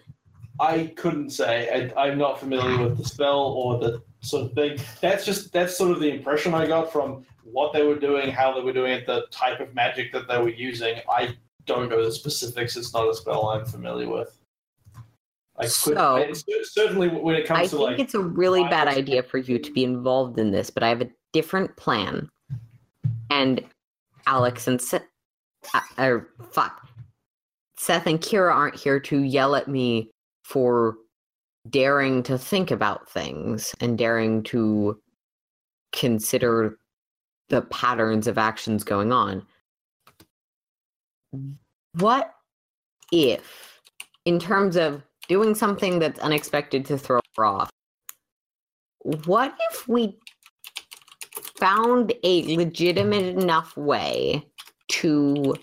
I 0.61 0.93
couldn't 0.97 1.31
say. 1.31 1.91
I, 1.97 2.09
I'm 2.09 2.19
not 2.19 2.39
familiar 2.39 2.87
with 2.87 2.99
the 2.99 3.05
spell 3.05 3.41
or 3.41 3.79
the 3.79 4.03
sort 4.21 4.45
of 4.51 4.53
thing. 4.53 4.79
That's 5.01 5.25
just 5.25 5.51
that's 5.51 5.79
sort 5.79 5.93
of 5.93 6.01
the 6.01 6.13
impression 6.13 6.53
I 6.53 6.67
got 6.67 6.93
from 6.93 7.25
what 7.43 7.73
they 7.73 7.85
were 7.85 7.99
doing, 7.99 8.31
how 8.31 8.53
they 8.55 8.61
were 8.61 8.75
doing 8.75 8.93
it, 8.93 9.07
the 9.07 9.27
type 9.31 9.61
of 9.61 9.75
magic 9.75 10.13
that 10.13 10.29
they 10.29 10.37
were 10.37 10.51
using. 10.51 11.01
I 11.09 11.35
don't 11.65 11.89
know 11.89 12.05
the 12.05 12.13
specifics. 12.13 12.77
It's 12.77 12.93
not 12.93 13.09
a 13.09 13.15
spell 13.15 13.49
I'm 13.49 13.65
familiar 13.65 14.11
with. 14.11 14.37
I 15.57 15.63
could, 15.63 15.71
So- 15.71 16.17
I- 16.17 16.33
cer- 16.33 16.65
certainly 16.65 17.09
when 17.09 17.35
it 17.35 17.47
comes 17.47 17.61
I 17.61 17.63
to 17.65 17.69
think 17.71 17.81
like 17.83 17.99
it's 17.99 18.15
a 18.15 18.21
really 18.21 18.65
bad 18.65 18.89
idea 18.89 19.23
for 19.23 19.39
you 19.39 19.59
to 19.59 19.73
be 19.73 19.85
involved 19.85 20.39
in 20.39 20.51
this, 20.51 20.69
but 20.69 20.83
I 20.83 20.91
have 20.91 21.01
a 21.01 21.09
different 21.33 21.75
plan. 21.79 22.29
And 23.31 23.65
Alex 24.27 24.67
and 24.69 24.81
Seth, 24.81 25.03
uh, 25.73 25.81
or 25.99 26.29
fuck, 26.53 26.87
Seth 27.77 28.07
and 28.07 28.21
Kira 28.21 28.53
aren't 28.53 28.77
here 28.77 29.01
to 29.01 29.23
yell 29.23 29.55
at 29.55 29.69
me 29.69 30.11
for 30.45 30.97
daring 31.69 32.23
to 32.25 32.37
think 32.37 32.71
about 32.71 33.09
things 33.09 33.75
and 33.81 33.97
daring 33.97 34.43
to 34.43 35.01
consider 35.93 36.79
the 37.49 37.63
patterns 37.63 38.27
of 38.27 38.39
actions 38.39 38.85
going 38.85 39.13
on. 39.13 39.47
What 41.99 42.35
if 43.13 43.81
in 44.25 44.39
terms 44.39 44.77
of 44.77 45.03
doing 45.29 45.55
something 45.55 45.99
that's 45.99 46.21
unexpected 46.21 46.85
to 46.87 46.99
throw 46.99 47.21
her 47.37 47.45
off, 47.45 47.71
what 49.27 49.55
if 49.71 49.89
we 49.89 50.19
found 51.61 52.13
a 52.25 52.57
legitimate 52.57 53.27
enough 53.27 53.77
way 53.77 54.45
to 54.89 55.55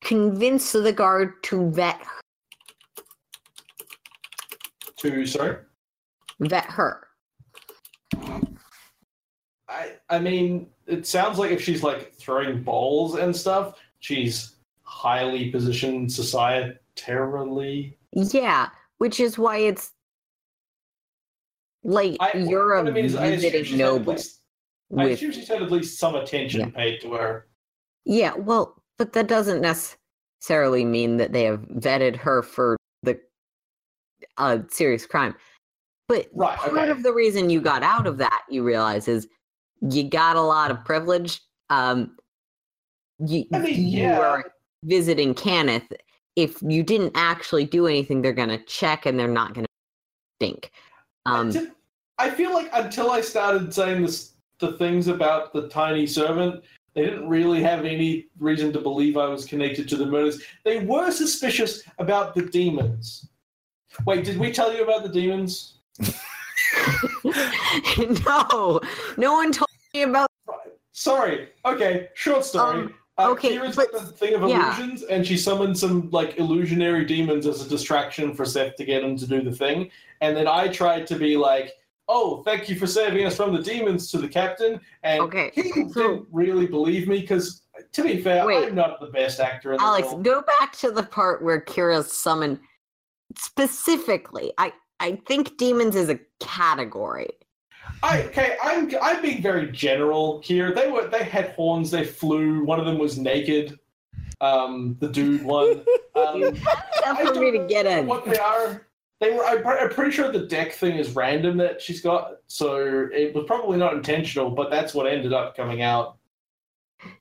convince 0.00 0.72
the 0.72 0.92
guard 0.92 1.42
to 1.42 1.70
vet 1.70 2.00
To 4.98 5.26
sorry. 5.26 5.56
vet 6.40 6.66
her? 6.66 7.06
I 9.68 9.92
I 10.08 10.18
mean, 10.18 10.68
it 10.86 11.06
sounds 11.06 11.38
like 11.38 11.50
if 11.50 11.62
she's 11.62 11.82
like 11.82 12.14
throwing 12.14 12.62
balls 12.62 13.16
and 13.16 13.34
stuff, 13.34 13.78
she's 14.00 14.56
highly 14.82 15.50
positioned 15.50 16.10
societarily. 16.10 17.94
Yeah, 18.12 18.68
which 18.98 19.20
is 19.20 19.38
why 19.38 19.58
it's 19.58 19.92
like 21.82 22.16
I, 22.20 22.36
you're 22.36 22.74
a 22.74 22.80
I 22.80 22.90
mean 22.90 23.04
is, 23.04 23.16
I 23.16 23.26
assume 23.26 23.40
visiting 23.40 23.64
she's 23.64 23.72
had 23.78 23.80
at 23.80 23.92
noble. 23.92 24.12
least, 24.14 24.40
I 24.96 25.04
assume 25.04 25.32
she's 25.32 25.48
had 25.48 25.62
at 25.62 25.70
least 25.70 25.98
some 25.98 26.14
attention 26.14 26.60
Yeah. 26.60 26.66
paid 26.70 27.00
to 27.02 27.12
her. 27.14 27.46
yeah, 28.04 28.34
well, 28.34 28.82
but 28.98 29.12
that 29.14 29.28
doesn't 29.28 29.60
necessarily 29.60 30.84
mean 30.84 31.16
that 31.18 31.32
they 31.32 31.44
have 31.44 31.60
vetted 31.60 32.16
her 32.16 32.42
for 32.42 32.76
the 33.02 33.18
uh, 34.36 34.58
serious 34.70 35.06
crime. 35.06 35.34
But 36.08 36.28
Right, 36.34 36.58
part 36.58 36.72
okay. 36.72 36.90
of 36.90 37.02
the 37.02 37.12
reason 37.14 37.50
you 37.50 37.60
got 37.60 37.82
out 37.82 38.06
of 38.06 38.18
that, 38.18 38.42
you 38.50 38.62
realize, 38.64 39.06
is 39.08 39.28
you 39.80 40.02
got 40.04 40.36
a 40.36 40.40
lot 40.42 40.70
of 40.70 40.84
privilege. 40.84 41.40
Um, 41.70 42.16
you, 43.24 43.44
I 43.54 43.58
mean, 43.60 43.74
you 43.86 44.00
yeah. 44.00 44.18
were 44.18 44.52
visiting 44.84 45.34
Cannith. 45.34 45.86
If 46.36 46.60
you 46.62 46.82
didn't 46.82 47.12
actually 47.14 47.64
do 47.64 47.86
anything, 47.86 48.22
they're 48.22 48.32
gonna 48.32 48.62
check 48.64 49.06
and 49.06 49.18
they're 49.18 49.28
not 49.28 49.54
gonna 49.54 49.66
think. 50.40 50.72
Um, 51.26 51.72
I 52.18 52.30
feel 52.30 52.52
like 52.52 52.68
until 52.72 53.10
I 53.10 53.20
started 53.20 53.72
saying 53.72 54.02
this, 54.02 54.32
the 54.58 54.72
things 54.72 55.08
about 55.08 55.52
the 55.52 55.68
tiny 55.68 56.06
servant, 56.06 56.62
they 56.94 57.04
didn't 57.04 57.28
really 57.28 57.62
have 57.62 57.84
any 57.84 58.26
reason 58.38 58.72
to 58.72 58.80
believe 58.80 59.16
I 59.16 59.26
was 59.26 59.44
connected 59.44 59.88
to 59.88 59.96
the 59.96 60.06
murders. 60.06 60.42
They 60.64 60.84
were 60.84 61.10
suspicious 61.10 61.82
about 61.98 62.34
the 62.34 62.42
demons. 62.42 63.28
Wait, 64.06 64.24
did 64.24 64.38
we 64.38 64.50
tell 64.52 64.74
you 64.74 64.84
about 64.84 65.02
the 65.02 65.08
demons? 65.08 65.78
no, 68.26 68.80
no 69.16 69.32
one 69.32 69.52
told 69.52 69.70
me 69.94 70.02
about. 70.02 70.28
Sorry. 70.92 71.48
Okay, 71.64 72.08
short 72.14 72.44
story. 72.44 72.84
Um, 72.84 72.94
uh, 73.26 73.30
okay, 73.30 73.56
Kira's 73.56 73.76
but- 73.76 73.92
got 73.92 74.02
the 74.06 74.12
thing 74.12 74.34
of 74.34 74.48
yeah. 74.48 74.76
illusions, 74.76 75.02
and 75.04 75.26
she 75.26 75.36
summoned 75.36 75.78
some 75.78 76.10
like 76.10 76.38
illusionary 76.38 77.04
demons 77.04 77.46
as 77.46 77.64
a 77.64 77.68
distraction 77.68 78.34
for 78.34 78.44
Seth 78.44 78.76
to 78.76 78.84
get 78.84 79.02
him 79.04 79.16
to 79.16 79.26
do 79.26 79.42
the 79.42 79.52
thing. 79.52 79.90
And 80.20 80.36
then 80.36 80.46
I 80.48 80.68
tried 80.68 81.06
to 81.08 81.16
be 81.16 81.36
like, 81.36 81.72
"Oh, 82.08 82.42
thank 82.42 82.68
you 82.68 82.76
for 82.76 82.86
saving 82.86 83.24
us 83.26 83.36
from 83.36 83.54
the 83.54 83.62
demons," 83.62 84.10
to 84.12 84.18
the 84.18 84.28
captain, 84.28 84.80
and 85.02 85.20
Okay, 85.22 85.50
he 85.54 85.70
so- 85.70 85.84
didn't 85.92 86.26
really 86.32 86.66
believe 86.66 87.08
me 87.08 87.20
because, 87.20 87.62
to 87.92 88.02
be 88.02 88.20
fair, 88.22 88.46
Wait. 88.46 88.68
I'm 88.68 88.74
not 88.74 89.00
the 89.00 89.06
best 89.06 89.40
actor 89.40 89.72
in 89.72 89.78
the 89.78 89.84
Alex, 89.84 90.08
world. 90.08 90.24
go 90.24 90.42
back 90.58 90.76
to 90.78 90.90
the 90.90 91.02
part 91.02 91.42
where 91.42 91.60
Kira's 91.60 92.12
summoned. 92.12 92.58
Specifically, 93.38 94.52
I 94.58 94.72
I 95.00 95.16
think 95.26 95.56
demons 95.56 95.96
is 95.96 96.08
a 96.08 96.18
category. 96.40 97.30
I, 98.02 98.22
okay, 98.24 98.56
I'm 98.62 98.90
I'm 99.02 99.20
being 99.22 99.42
very 99.42 99.70
general 99.72 100.40
here. 100.42 100.72
They 100.74 100.90
were 100.90 101.06
they 101.08 101.24
had 101.24 101.50
horns. 101.50 101.90
They 101.90 102.04
flew. 102.04 102.64
One 102.64 102.80
of 102.80 102.86
them 102.86 102.98
was 102.98 103.18
naked. 103.18 103.78
Um, 104.40 104.96
the 105.00 105.08
dude 105.08 105.44
one. 105.44 105.82
Um, 106.16 106.42
Enough 106.42 106.58
I 107.06 107.24
for 107.24 107.34
me 107.40 107.52
don't 107.52 107.62
to 107.62 107.66
get 107.72 107.84
know 107.86 107.98
in. 108.00 108.06
What 108.06 108.24
they 108.24 108.36
are? 108.36 108.88
They 109.20 109.30
were. 109.30 109.44
I'm, 109.44 109.64
I'm 109.64 109.88
pretty 109.90 110.10
sure 110.10 110.30
the 110.32 110.40
deck 110.46 110.72
thing 110.72 110.96
is 110.98 111.12
random 111.14 111.56
that 111.58 111.80
she's 111.80 112.00
got, 112.00 112.32
so 112.48 113.08
it 113.12 113.32
was 113.32 113.44
probably 113.46 113.78
not 113.78 113.94
intentional. 113.94 114.50
But 114.50 114.70
that's 114.70 114.92
what 114.92 115.06
ended 115.06 115.32
up 115.32 115.56
coming 115.56 115.82
out. 115.82 116.16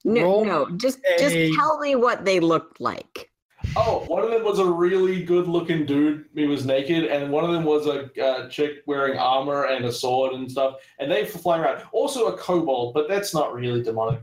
No, 0.03 0.23
Roll 0.23 0.43
no, 0.43 0.69
just 0.71 0.99
a- 1.05 1.19
just 1.19 1.55
tell 1.55 1.77
me 1.79 1.95
what 1.95 2.25
they 2.25 2.39
looked 2.39 2.81
like. 2.81 3.28
Oh, 3.75 4.03
one 4.07 4.23
of 4.23 4.31
them 4.31 4.43
was 4.43 4.59
a 4.59 4.65
really 4.65 5.23
good-looking 5.23 5.85
dude. 5.85 6.25
He 6.33 6.47
was 6.47 6.65
naked, 6.65 7.05
and 7.05 7.31
one 7.31 7.43
of 7.45 7.51
them 7.51 7.63
was 7.63 7.85
a 7.87 8.09
uh, 8.21 8.49
chick 8.49 8.83
wearing 8.87 9.17
armor 9.17 9.65
and 9.65 9.85
a 9.85 9.91
sword 9.91 10.33
and 10.33 10.51
stuff. 10.51 10.77
And 10.97 11.11
they 11.11 11.21
were 11.23 11.27
flying 11.27 11.63
around. 11.63 11.83
Also 11.91 12.27
a 12.27 12.37
kobold, 12.37 12.93
but 12.93 13.07
that's 13.07 13.33
not 13.33 13.53
really 13.53 13.83
demonic. 13.83 14.21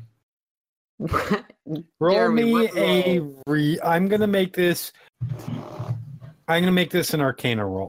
Roll 0.98 2.14
Jeremy, 2.14 2.44
me 2.44 2.52
what 2.52 2.76
a 2.76 3.20
re. 3.46 3.78
I'm 3.84 4.08
gonna 4.08 4.26
make 4.26 4.54
this. 4.54 4.92
I'm 6.48 6.62
gonna 6.62 6.72
make 6.72 6.90
this 6.90 7.12
an 7.12 7.20
Arcana 7.20 7.66
roll. 7.66 7.88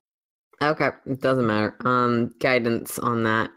okay, 0.62 0.90
it 1.06 1.22
doesn't 1.22 1.48
matter. 1.48 1.76
Um, 1.86 2.34
guidance 2.40 3.00
on 3.00 3.24
that. 3.24 3.50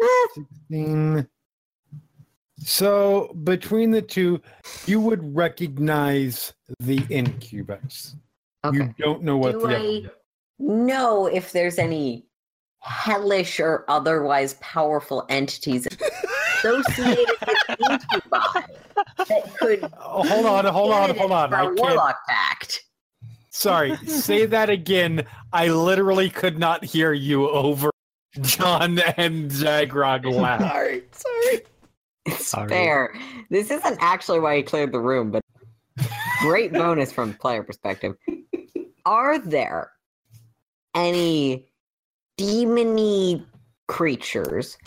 Eh, 0.00 0.42
Mm. 0.70 1.28
So 2.58 3.34
between 3.44 3.90
the 3.90 4.02
two, 4.02 4.40
you 4.86 5.00
would 5.00 5.34
recognize 5.34 6.52
the 6.80 7.02
incubus. 7.10 8.14
okay. 8.64 8.78
You 8.78 8.94
don't 8.98 9.22
know 9.22 9.36
what 9.36 9.52
Do 9.52 9.66
the 9.66 9.76
I 9.76 10.10
know 10.58 11.26
if 11.26 11.52
there's 11.52 11.78
any 11.78 12.26
hellish 12.80 13.58
or 13.60 13.84
otherwise 13.88 14.54
powerful 14.60 15.24
entities 15.30 15.88
associated 16.58 17.26
with 17.40 17.90
incubi 17.90 18.60
that 19.16 19.54
could 19.58 19.90
Oh, 20.00 20.22
hold 20.22 20.46
on, 20.46 20.64
hold 20.66 20.92
on, 20.92 21.16
hold 21.16 21.32
on. 21.32 21.50
for 21.50 21.56
I 21.56 21.66
warlock 21.66 22.18
pact? 22.28 22.82
Sorry, 23.50 23.96
say 24.06 24.46
that 24.54 24.70
again. 24.70 25.26
I 25.52 25.68
literally 25.68 26.28
could 26.30 26.58
not 26.58 26.84
hear 26.84 27.12
you 27.12 27.48
over 27.48 27.90
John 28.40 28.98
and 29.16 29.50
Zaghrog 29.50 30.24
laugh. 30.30 30.60
Sorry, 30.60 31.02
sorry. 31.12 31.60
It's 32.26 32.46
Sorry. 32.48 32.68
fair. 32.68 33.14
This 33.50 33.70
isn't 33.70 33.98
actually 34.00 34.40
why 34.40 34.56
he 34.56 34.62
cleared 34.62 34.92
the 34.92 35.00
room, 35.00 35.30
but 35.30 35.42
great 36.40 36.72
bonus 36.72 37.12
from 37.12 37.34
player 37.34 37.62
perspective. 37.62 38.16
Are 39.06 39.38
there 39.38 39.92
any 40.94 41.66
demony 42.38 43.44
creatures? 43.88 44.78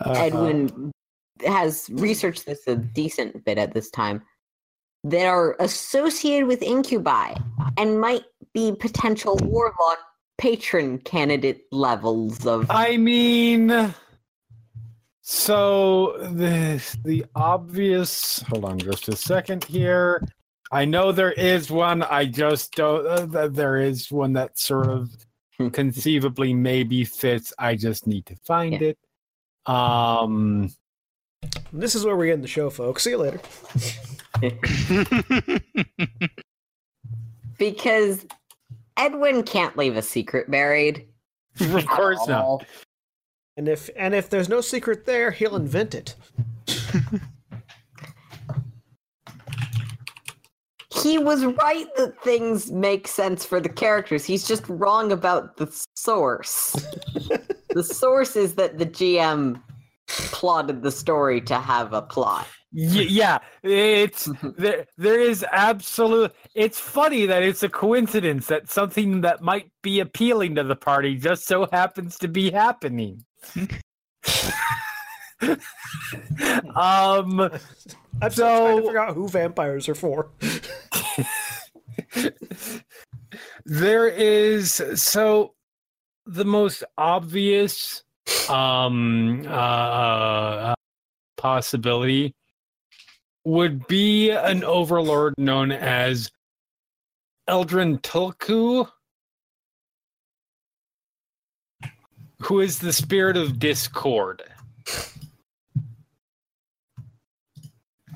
Uh, 0.00 0.12
Edwin 0.12 0.92
has 1.46 1.88
researched 1.92 2.46
this 2.46 2.66
a 2.66 2.76
decent 2.76 3.44
bit 3.44 3.58
at 3.58 3.72
this 3.72 3.90
time 3.90 4.22
that 5.04 5.26
are 5.26 5.56
associated 5.60 6.46
with 6.46 6.62
incubi 6.62 7.34
and 7.76 8.00
might 8.00 8.24
be 8.52 8.72
potential 8.72 9.38
warlock 9.42 9.98
patron 10.38 10.98
candidate 10.98 11.62
levels 11.70 12.46
of 12.46 12.66
I 12.70 12.96
mean, 12.96 13.94
so 15.26 16.18
the 16.18 16.82
the 17.02 17.24
obvious. 17.34 18.40
Hold 18.48 18.66
on, 18.66 18.78
just 18.78 19.08
a 19.08 19.16
second 19.16 19.64
here. 19.64 20.22
I 20.70 20.84
know 20.84 21.12
there 21.12 21.32
is 21.32 21.70
one. 21.70 22.02
I 22.02 22.26
just 22.26 22.74
don't. 22.74 23.34
Uh, 23.34 23.48
there 23.48 23.78
is 23.78 24.12
one 24.12 24.34
that 24.34 24.58
sort 24.58 24.86
of 24.88 25.10
conceivably 25.72 26.52
maybe 26.52 27.04
fits. 27.04 27.54
I 27.58 27.74
just 27.74 28.06
need 28.06 28.26
to 28.26 28.36
find 28.44 28.74
Yeah. 28.74 28.88
it. 28.88 28.98
Um. 29.66 30.70
This 31.72 31.94
is 31.94 32.04
where 32.04 32.16
we 32.16 32.30
end 32.30 32.44
the 32.44 32.48
show, 32.48 32.68
folks. 32.68 33.04
See 33.04 33.10
you 33.10 33.18
later. 33.18 33.40
because 37.58 38.26
Edwin 38.98 39.42
can't 39.42 39.76
leave 39.76 39.96
a 39.96 40.02
secret 40.02 40.50
buried. 40.50 41.08
Of 41.60 41.86
course 41.86 42.26
not. 42.26 42.64
All. 43.56 43.60
And 43.60 43.68
if 43.68 43.90
and 43.96 44.14
if 44.14 44.30
there's 44.30 44.48
no 44.48 44.60
secret 44.60 45.06
there, 45.06 45.30
he'll 45.30 45.56
invent 45.56 45.94
it. 45.94 46.14
He 51.02 51.18
was 51.18 51.44
right 51.44 51.86
that 51.96 52.22
things 52.22 52.70
make 52.70 53.08
sense 53.08 53.44
for 53.44 53.60
the 53.60 53.68
characters. 53.68 54.24
He's 54.24 54.48
just 54.48 54.64
wrong 54.68 55.12
about 55.12 55.56
the 55.56 55.68
source. 55.94 56.72
the 57.70 57.84
source 57.84 58.36
is 58.36 58.54
that 58.54 58.78
the 58.78 58.86
GM 58.86 59.60
plotted 60.06 60.82
the 60.82 60.92
story 60.92 61.42
to 61.42 61.56
have 61.56 61.92
a 61.92 62.00
plot. 62.00 62.46
Yeah, 62.76 63.38
it's 63.62 64.28
mhm. 64.28 64.56
there. 64.56 64.86
There 64.96 65.20
is 65.20 65.44
absolute. 65.52 66.32
It's 66.54 66.80
funny 66.80 67.26
that 67.26 67.42
it's 67.42 67.62
a 67.62 67.68
coincidence 67.68 68.46
that 68.48 68.70
something 68.70 69.20
that 69.20 69.42
might 69.42 69.70
be 69.82 70.00
appealing 70.00 70.54
to 70.56 70.64
the 70.64 70.76
party 70.76 71.16
just 71.16 71.46
so 71.46 71.68
happens 71.72 72.18
to 72.18 72.28
be 72.28 72.50
happening. 72.50 73.24
Um. 76.74 77.40
I'm 78.22 78.30
still 78.30 78.46
trying 78.46 78.76
to 78.76 78.80
So- 78.80 78.82
figure 78.86 78.98
out 78.98 79.14
who 79.14 79.28
vampires 79.28 79.88
are 79.88 79.94
for. 79.94 80.30
there 83.64 84.08
is 84.08 84.80
so 84.94 85.54
the 86.26 86.44
most 86.44 86.84
obvious 86.96 88.02
um 88.48 89.42
uh, 89.46 89.50
uh 89.50 90.74
possibility 91.36 92.34
would 93.44 93.86
be 93.86 94.30
an 94.30 94.64
overlord 94.64 95.34
known 95.36 95.70
as 95.72 96.30
Eldrantulku, 97.48 98.88
who 102.40 102.60
is 102.60 102.78
the 102.78 102.92
spirit 102.92 103.36
of 103.36 103.58
discord, 103.58 104.42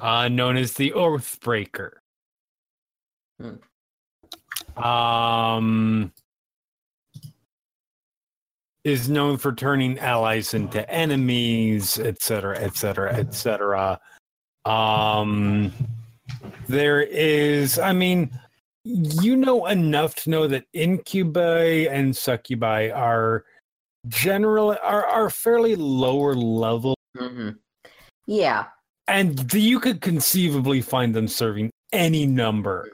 uh, 0.01 0.29
known 0.29 0.57
as 0.57 0.75
the 0.75 0.93
Oathbreaker. 0.93 1.93
Um, 4.77 6.13
is 8.85 9.09
known 9.09 9.37
for 9.37 9.53
turning 9.53 9.99
allies 9.99 10.55
into 10.55 10.89
enemies, 10.91 11.99
etc., 11.99 12.57
etc., 12.59 13.15
etc. 13.15 14.01
Um, 14.65 15.73
there 16.69 17.03
is, 17.03 17.79
I 17.79 17.93
mean, 17.93 18.31
you 18.85 19.37
know 19.37 19.67
enough 19.67 20.15
to 20.17 20.31
know 20.31 20.47
that 20.47 20.65
incubi 20.73 21.87
and 21.91 22.17
succubi 22.17 22.91
are 22.91 23.45
generally 24.09 24.77
are, 24.83 25.05
are 25.07 25.31
fairly 25.31 25.77
lower 25.77 26.35
level 26.35 26.95
hmm 27.17 27.51
Yeah. 28.27 28.67
and 29.07 29.53
you 29.53 29.81
could 29.81 30.01
conceivably 30.01 30.81
find 30.81 31.15
them 31.15 31.29
serving 31.29 31.71
any 31.93 32.27
number 32.27 32.91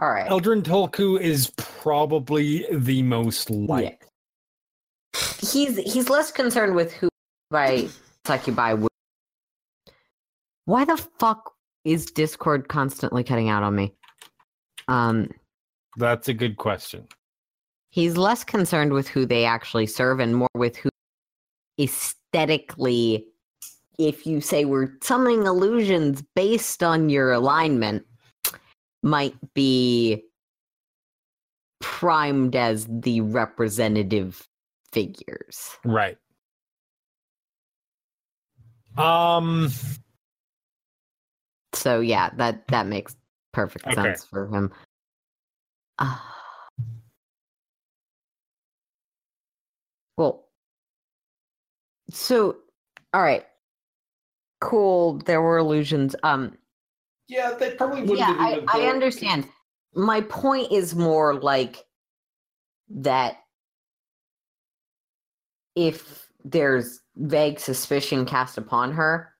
All 0.00 0.10
right. 0.10 0.28
Eldrantulku 0.28 1.20
is 1.20 1.52
probably 1.56 2.66
the 2.72 3.02
most 3.02 3.50
like 3.50 4.04
he's 5.40 5.76
he's 5.76 6.10
less 6.10 6.32
concerned 6.32 6.74
with 6.74 6.92
who 6.92 7.08
by 7.50 7.88
succubi 8.26 8.72
would. 8.74 8.88
Why 10.64 10.84
the 10.84 10.96
fuck 11.18 11.52
is 11.84 12.06
Discord 12.06 12.68
constantly 12.68 13.22
cutting 13.22 13.48
out 13.50 13.62
on 13.62 13.76
me? 13.76 13.94
Um, 14.88 15.28
that's 15.96 16.28
a 16.28 16.34
good 16.34 16.56
question 16.56 17.06
he's 17.94 18.16
less 18.16 18.42
concerned 18.42 18.92
with 18.92 19.06
who 19.06 19.24
they 19.24 19.44
actually 19.44 19.86
serve 19.86 20.18
and 20.18 20.34
more 20.34 20.48
with 20.54 20.76
who 20.76 20.88
aesthetically 21.80 23.24
if 24.00 24.26
you 24.26 24.40
say 24.40 24.64
we're 24.64 24.88
summoning 25.00 25.46
illusions 25.46 26.20
based 26.34 26.82
on 26.82 27.08
your 27.08 27.30
alignment 27.30 28.04
might 29.04 29.36
be 29.54 30.24
primed 31.80 32.56
as 32.56 32.88
the 32.90 33.20
representative 33.20 34.48
figures. 34.90 35.76
Right. 35.84 36.18
Um. 38.96 39.70
So 41.74 42.00
yeah 42.00 42.30
that 42.38 42.66
that 42.68 42.88
makes 42.88 43.14
perfect 43.52 43.86
Okay. 43.86 43.94
sense 43.94 44.24
for 44.24 44.48
him. 44.48 44.72
Uh, 46.00 46.18
well 50.16 50.46
so 52.10 52.56
all 53.12 53.22
right. 53.22 53.44
Cool 54.60 55.18
there 55.18 55.40
were 55.42 55.58
illusions 55.58 56.16
um 56.22 56.56
Yeah, 57.28 57.52
they 57.58 57.74
probably 57.74 58.00
wouldn't 58.02 58.18
yeah 58.18 58.34
have 58.34 58.64
I, 58.68 58.80
I 58.82 58.86
understand. 58.88 59.46
My 59.94 60.20
point 60.22 60.72
is 60.72 60.94
more 60.94 61.34
like 61.34 61.84
that 62.90 63.36
if 65.76 66.28
there's 66.44 67.00
vague 67.16 67.58
suspicion 67.60 68.24
cast 68.26 68.58
upon 68.58 68.92
her 68.92 69.32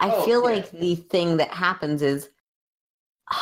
i 0.00 0.10
Oh, 0.10 0.24
feel 0.24 0.40
yeah. 0.42 0.56
like 0.56 0.70
the 0.72 0.96
thing 0.96 1.38
that 1.38 1.50
happens 1.50 2.02
is 2.02 2.28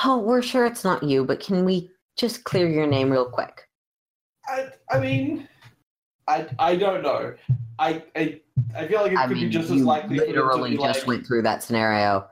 oh 0.05 0.19
we're 0.21 0.43
sure 0.43 0.65
it's 0.67 0.85
not 0.85 1.03
you 1.03 1.25
but 1.25 1.41
can 1.41 1.65
we 1.65 1.91
just 2.17 2.45
clear 2.45 2.69
your 2.69 2.87
name 2.87 3.11
real 3.11 3.29
quick? 3.29 3.69
I, 4.47 4.69
I 4.91 5.01
mean, 5.01 5.49
I, 6.27 6.47
I 6.59 6.77
don't 6.77 7.03
know. 7.03 7.35
I, 7.79 8.03
I, 8.17 8.41
I 8.77 8.87
feel 8.87 9.03
like 9.03 9.13
it 9.13 9.19
i 9.19 9.27
could 9.27 9.37
mean 9.37 9.47
be 9.47 9.51
just 9.51 9.71
as 9.71 9.83
likely 9.83 10.19
for 10.19 10.27
them 10.27 10.35
to 10.35 10.43
literally 10.43 10.77
just 10.77 11.01
like, 11.01 11.07
went 11.07 11.27
through 11.27 11.43
that 11.43 11.63
scenario 11.63 12.29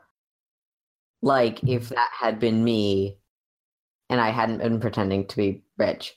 like 1.20 1.62
if 1.64 1.88
that 1.90 2.10
had 2.12 2.38
been 2.38 2.62
me 2.62 3.18
and 4.08 4.20
i 4.20 4.30
hadn't 4.30 4.58
been 4.58 4.80
pretending 4.80 5.26
to 5.26 5.36
be 5.36 5.62
rich 5.78 6.14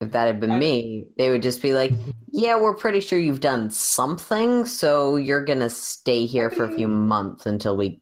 if 0.00 0.12
that 0.12 0.26
had 0.26 0.40
been 0.40 0.52
I- 0.52 0.58
me 0.58 1.06
they 1.18 1.30
would 1.30 1.42
just 1.42 1.60
be 1.60 1.74
like 1.74 1.92
yeah 2.30 2.58
we're 2.58 2.74
pretty 2.74 3.00
sure 3.00 3.18
you've 3.18 3.40
done 3.40 3.70
something 3.70 4.64
so 4.64 5.16
you're 5.16 5.44
gonna 5.44 5.70
stay 5.70 6.26
here 6.26 6.50
for 6.50 6.64
a 6.64 6.72
few 6.72 6.88
mm. 6.88 6.92
months 6.92 7.46
until 7.46 7.76
we 7.76 8.00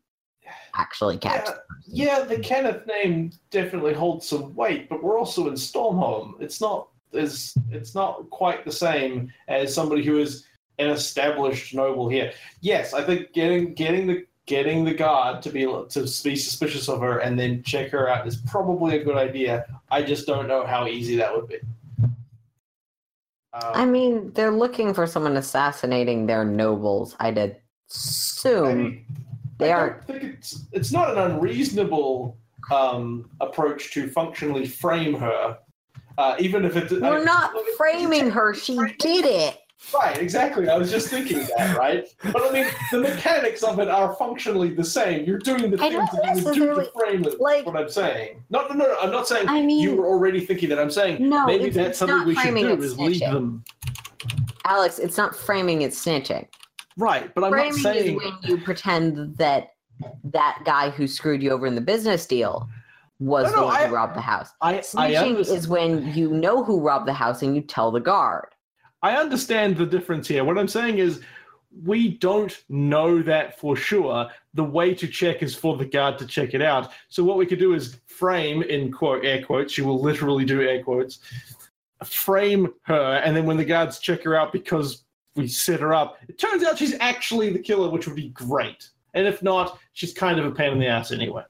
actually 0.74 1.18
catch 1.18 1.48
yeah, 1.86 2.20
yeah, 2.20 2.24
the 2.24 2.36
Cannith 2.36 2.86
name 2.86 3.32
definitely 3.50 3.92
holds 3.92 4.26
some 4.26 4.54
weight, 4.54 4.88
but 4.88 5.02
we're 5.02 5.18
also 5.18 5.48
in 5.48 5.54
Stormhome. 5.54 6.40
It's 6.40 6.58
not 6.58 6.88
as 7.14 7.54
it's 7.70 7.94
not 7.94 8.28
quite 8.30 8.64
the 8.64 8.72
same 8.72 9.32
as 9.48 9.74
somebody 9.74 10.04
who 10.04 10.18
is 10.18 10.46
an 10.78 10.90
established 10.90 11.74
noble 11.74 12.08
here. 12.08 12.32
Yes, 12.60 12.94
I 12.94 13.02
think 13.02 13.32
getting 13.32 13.74
getting 13.74 14.06
the 14.06 14.26
getting 14.46 14.84
the 14.84 14.94
guard 14.94 15.42
to 15.42 15.50
be 15.50 15.64
to 15.64 16.00
be 16.24 16.36
suspicious 16.36 16.88
of 16.88 17.00
her 17.00 17.18
and 17.18 17.38
then 17.38 17.62
check 17.62 17.90
her 17.90 18.08
out 18.08 18.26
is 18.26 18.36
probably 18.36 18.98
a 18.98 19.04
good 19.04 19.16
idea. 19.16 19.66
I 19.90 20.02
just 20.02 20.26
don't 20.26 20.48
know 20.48 20.66
how 20.66 20.86
easy 20.86 21.16
that 21.16 21.34
would 21.34 21.48
be. 21.48 21.58
Um, 23.54 23.72
i 23.74 23.84
mean 23.84 24.32
they're 24.32 24.50
looking 24.50 24.94
for 24.94 25.06
someone 25.06 25.36
assassinating 25.36 26.24
their 26.24 26.42
nobles 26.42 27.14
i'd 27.20 27.38
I 27.38 27.54
assume 27.90 28.78
mean, 28.78 29.06
they 29.58 29.72
I 29.72 29.78
are 29.78 30.02
think 30.06 30.22
it's 30.22 30.64
it's 30.72 30.90
not 30.90 31.10
an 31.10 31.18
unreasonable 31.18 32.38
um, 32.70 33.30
approach 33.40 33.92
to 33.92 34.08
functionally 34.08 34.66
frame 34.66 35.14
her, 35.14 35.58
uh, 36.18 36.36
even 36.38 36.64
if 36.64 36.76
it's 36.76 36.92
we're 36.92 37.24
not 37.24 37.52
framing 37.76 38.30
her 38.30 38.54
she 38.54 38.76
did 38.98 39.24
it 39.24 39.58
Right, 39.92 40.16
exactly. 40.18 40.68
I 40.68 40.76
was 40.78 40.92
just 40.92 41.08
thinking 41.08 41.38
that, 41.58 41.76
right? 41.76 42.06
But 42.32 42.40
I 42.40 42.52
mean, 42.52 42.66
the 42.92 43.00
mechanics 43.00 43.64
of 43.64 43.80
it 43.80 43.88
are 43.88 44.14
functionally 44.14 44.70
the 44.72 44.84
same. 44.84 45.24
You're 45.24 45.40
doing 45.40 45.72
the 45.72 45.76
I 45.82 45.90
things 45.90 45.94
don't 45.94 46.22
that 46.22 46.36
you 46.36 46.44
would 46.44 46.54
do 46.54 46.60
to 46.60 46.66
necessarily- 46.66 46.88
frame 46.94 47.24
it. 47.24 47.40
like- 47.40 47.66
what 47.66 47.76
I'm 47.76 47.88
saying. 47.88 48.44
No, 48.48 48.64
no, 48.68 48.74
no. 48.76 48.96
I'm 49.00 49.10
not 49.10 49.26
saying 49.26 49.48
I 49.48 49.60
mean- 49.60 49.80
you 49.80 49.96
were 49.96 50.06
already 50.06 50.46
thinking 50.46 50.68
that. 50.68 50.78
I'm 50.78 50.88
saying 50.88 51.28
No, 51.28 51.46
maybe 51.46 51.64
it's- 51.64 51.74
that's 51.74 51.88
it's 51.88 51.98
something 51.98 52.24
we 52.28 52.36
should 52.36 52.54
do 52.54 52.80
is 52.80 52.96
leave 52.96 53.18
them. 53.18 53.64
alex 54.66 55.00
it's 55.00 55.16
not 55.18 55.34
framing 55.34 55.82
it's 55.82 56.02
snitching 56.02 56.46
Right, 56.96 57.34
but 57.34 57.42
I'm 57.42 57.50
framing 57.50 57.72
not 57.72 57.94
saying. 57.94 58.20
is 58.20 58.24
when 58.24 58.34
you 58.44 58.58
pretend 58.58 59.36
that 59.38 59.72
that 60.24 60.60
guy 60.64 60.90
who 60.90 61.08
screwed 61.08 61.42
you 61.42 61.50
over 61.50 61.66
in 61.66 61.74
the 61.74 61.80
business 61.80 62.24
deal 62.24 62.68
was 63.26 63.44
No, 63.46 63.50
the 63.50 63.56
no, 63.56 63.66
one 63.66 63.76
I- 63.76 63.86
who 63.86 63.94
robbed 63.94 64.16
the 64.16 64.20
house. 64.20 64.50
I, 64.60 64.74
I, 64.76 64.80
Snitching 64.80 65.28
understand, 65.28 65.58
is 65.58 65.68
when 65.68 66.14
you 66.14 66.30
know 66.32 66.62
who 66.64 66.80
robbed 66.80 67.06
the 67.06 67.12
house 67.12 67.42
and 67.42 67.54
you 67.54 67.62
tell 67.62 67.90
the 67.90 68.00
guard. 68.00 68.48
I 69.02 69.16
understand 69.16 69.76
the 69.76 69.86
difference 69.86 70.28
here. 70.28 70.44
What 70.44 70.58
I'm 70.58 70.68
saying 70.68 70.98
is 70.98 71.20
we 71.84 72.08
don't 72.18 72.62
know 72.68 73.22
that 73.22 73.58
for 73.58 73.76
sure. 73.76 74.28
The 74.54 74.64
way 74.64 74.94
to 74.94 75.06
check 75.08 75.42
is 75.42 75.54
for 75.54 75.76
the 75.76 75.84
guard 75.86 76.18
to 76.18 76.26
check 76.26 76.54
it 76.54 76.62
out. 76.62 76.92
So 77.08 77.24
what 77.24 77.36
we 77.38 77.46
could 77.46 77.58
do 77.58 77.74
is 77.74 77.96
frame 78.06 78.62
in 78.62 78.92
quote 78.92 79.24
air 79.24 79.42
quotes. 79.42 79.76
You 79.78 79.86
will 79.86 80.00
literally 80.00 80.44
do 80.44 80.60
air 80.62 80.82
quotes. 80.82 81.18
Frame 82.04 82.68
her, 82.82 83.20
and 83.24 83.36
then 83.36 83.46
when 83.46 83.56
the 83.56 83.64
guards 83.64 84.00
check 84.00 84.24
her 84.24 84.34
out 84.34 84.52
because 84.52 85.04
we 85.36 85.46
set 85.46 85.80
her 85.80 85.94
up, 85.94 86.18
it 86.28 86.36
turns 86.36 86.62
out 86.64 86.76
she's 86.76 86.94
actually 86.98 87.52
the 87.52 87.58
killer, 87.60 87.88
which 87.88 88.06
would 88.06 88.16
be 88.16 88.30
great. 88.30 88.90
And 89.14 89.26
if 89.26 89.42
not, 89.42 89.78
she's 89.92 90.12
kind 90.12 90.38
of 90.40 90.44
a 90.46 90.50
pain 90.50 90.72
in 90.72 90.78
the 90.80 90.88
ass 90.88 91.12
anyway. 91.12 91.44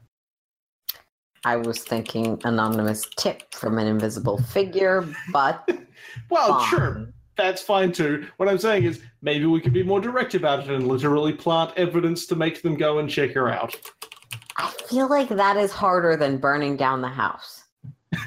I 1.45 1.57
was 1.57 1.83
thinking 1.83 2.41
anonymous 2.45 3.07
tip 3.17 3.53
from 3.55 3.79
an 3.79 3.87
invisible 3.87 4.39
figure, 4.43 5.07
but 5.33 5.69
Well, 6.31 6.59
fine. 6.61 6.69
sure, 6.69 7.07
that's 7.37 7.63
fine 7.63 7.93
too. 7.93 8.27
What 8.37 8.49
I'm 8.49 8.59
saying 8.59 8.85
is 8.85 9.01
maybe 9.23 9.47
we 9.47 9.61
could 9.61 9.73
be 9.73 9.83
more 9.83 10.01
direct 10.01 10.35
about 10.35 10.61
it 10.61 10.71
and 10.71 10.87
literally 10.87 11.33
plant 11.33 11.73
evidence 11.77 12.27
to 12.27 12.37
make 12.37 12.63
them 12.63 12.77
go 12.77 12.99
and 12.99 13.09
check 13.09 13.33
her 13.33 13.49
out. 13.49 13.75
I 14.57 14.71
feel 14.89 15.09
like 15.09 15.29
that 15.31 15.57
is 15.57 15.73
harder 15.73 16.17
than 16.17 16.39
burning 16.39 16.77
down 16.77 17.01
the 17.01 17.09
house. 17.09 17.65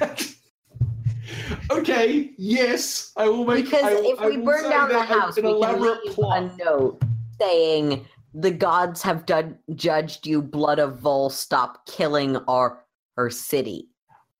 okay, 1.70 2.32
yes, 2.36 3.12
I 3.16 3.28
will 3.28 3.44
make. 3.46 3.66
Because 3.66 3.84
I 3.84 3.92
if 3.92 4.20
I 4.20 4.28
we 4.28 4.36
burn 4.38 4.68
down 4.68 4.88
the 4.88 5.02
house, 5.02 5.36
we 5.36 5.42
can 5.42 5.80
leave 5.80 6.14
plot. 6.14 6.42
a 6.42 6.56
note 6.56 7.02
saying 7.40 8.04
the 8.34 8.50
gods 8.50 9.02
have 9.02 9.24
dud- 9.26 9.56
judged 9.74 10.26
you, 10.26 10.42
blood 10.42 10.78
of 10.78 10.98
Vol. 11.00 11.30
Stop 11.30 11.86
killing 11.86 12.36
our 12.48 12.82
our 13.16 13.30
city. 13.30 13.88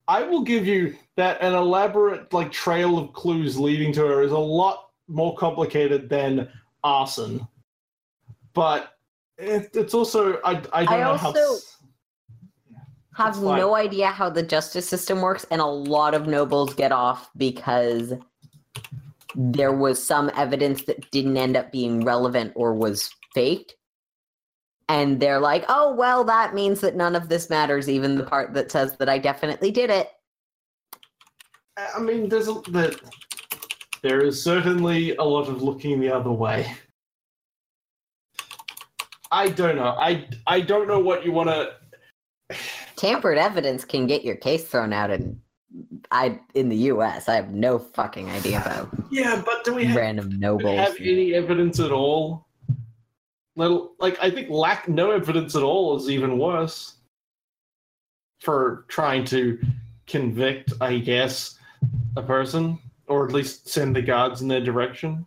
I 0.07 0.23
will 0.23 0.41
give 0.41 0.65
you 0.65 0.95
that 1.17 1.41
an 1.41 1.53
elaborate 1.53 2.31
like 2.31 2.51
trail 2.51 2.97
of 2.97 3.11
clues 3.13 3.57
leading 3.57 3.91
to 3.93 4.01
her 4.01 4.21
is 4.21 4.31
a 4.31 4.37
lot 4.37 4.89
more 5.07 5.35
complicated 5.35 6.09
than 6.09 6.49
arson, 6.83 7.45
but 8.53 8.93
it, 9.37 9.69
it's 9.73 9.93
also 9.93 10.39
I 10.45 10.61
I 10.71 10.85
don't 10.85 10.93
I 10.93 10.99
know 10.99 11.17
how. 11.17 11.27
also- 11.27 11.39
s- 11.39 11.73
have 13.15 13.41
no 13.41 13.75
idea 13.75 14.07
how 14.07 14.29
the 14.29 14.43
justice 14.43 14.87
system 14.87 15.21
works, 15.21 15.43
and 15.49 15.59
a 15.59 15.65
lot 15.65 16.13
of 16.13 16.27
nobles 16.27 16.75
get 16.75 16.91
off 16.91 17.31
because 17.35 18.13
there 19.35 19.73
was 19.73 20.01
some 20.01 20.29
evidence 20.35 20.83
that 20.83 21.09
didn't 21.11 21.35
end 21.35 21.57
up 21.57 21.71
being 21.71 22.05
relevant 22.05 22.53
or 22.55 22.75
was 22.75 23.09
faked. 23.33 23.73
And 24.89 25.19
they're 25.19 25.39
like, 25.39 25.65
"Oh 25.69 25.93
well, 25.93 26.23
that 26.25 26.53
means 26.53 26.81
that 26.81 26.95
none 26.95 27.15
of 27.15 27.29
this 27.29 27.49
matters, 27.49 27.89
even 27.89 28.17
the 28.17 28.23
part 28.23 28.53
that 28.53 28.71
says 28.71 28.95
that 28.97 29.09
I 29.09 29.17
definitely 29.17 29.71
did 29.71 29.89
it." 29.89 30.09
I 31.95 31.99
mean, 31.99 32.27
there's 32.29 32.47
a, 32.47 32.61
there, 32.69 32.91
there 34.01 34.21
is 34.21 34.41
certainly 34.41 35.15
a 35.17 35.23
lot 35.23 35.47
of 35.47 35.61
looking 35.61 35.99
the 35.99 36.09
other 36.09 36.31
way. 36.31 36.71
I 39.31 39.49
don't 39.49 39.75
know. 39.75 39.95
I 39.99 40.27
I 40.47 40.61
don't 40.61 40.87
know 40.87 40.99
what 40.99 41.25
you 41.25 41.31
want 41.31 41.49
to. 41.49 41.71
Tampered 42.95 43.37
evidence 43.37 43.85
can 43.85 44.07
get 44.07 44.23
your 44.23 44.35
case 44.35 44.63
thrown 44.65 44.91
out 44.93 45.11
in 45.11 45.39
I 46.11 46.39
in 46.55 46.69
the 46.69 46.77
U.S. 46.77 47.27
I 47.27 47.35
have 47.35 47.51
no 47.51 47.77
fucking 47.77 48.29
idea 48.29 48.61
about 48.61 48.89
Yeah, 49.11 49.41
but 49.45 49.63
do 49.63 49.73
we 49.73 49.85
have, 49.85 49.95
random 49.97 50.29
do 50.29 50.35
we 50.35 50.39
nobles. 50.39 50.79
have 50.79 50.95
any 50.99 51.33
evidence 51.33 51.79
at 51.79 51.91
all? 51.91 52.46
Little, 53.57 53.93
like 53.99 54.17
I 54.21 54.29
think 54.29 54.49
lack 54.49 54.87
no 54.87 55.09
evidence 55.11 55.55
at 55.55 55.63
all 55.63 55.97
is 55.97 56.09
even 56.09 56.37
worse. 56.37 56.93
For 58.41 58.85
trying 58.87 59.25
to 59.25 59.59
convict, 60.05 60.71
I 60.79 60.99
guess, 60.99 61.57
a 62.15 62.21
person, 62.21 62.77
or 63.07 63.25
at 63.25 63.33
least 63.33 63.67
send 63.67 63.95
the 63.95 64.01
guards 64.03 64.43
in 64.43 64.47
their 64.47 64.61
direction. 64.61 65.25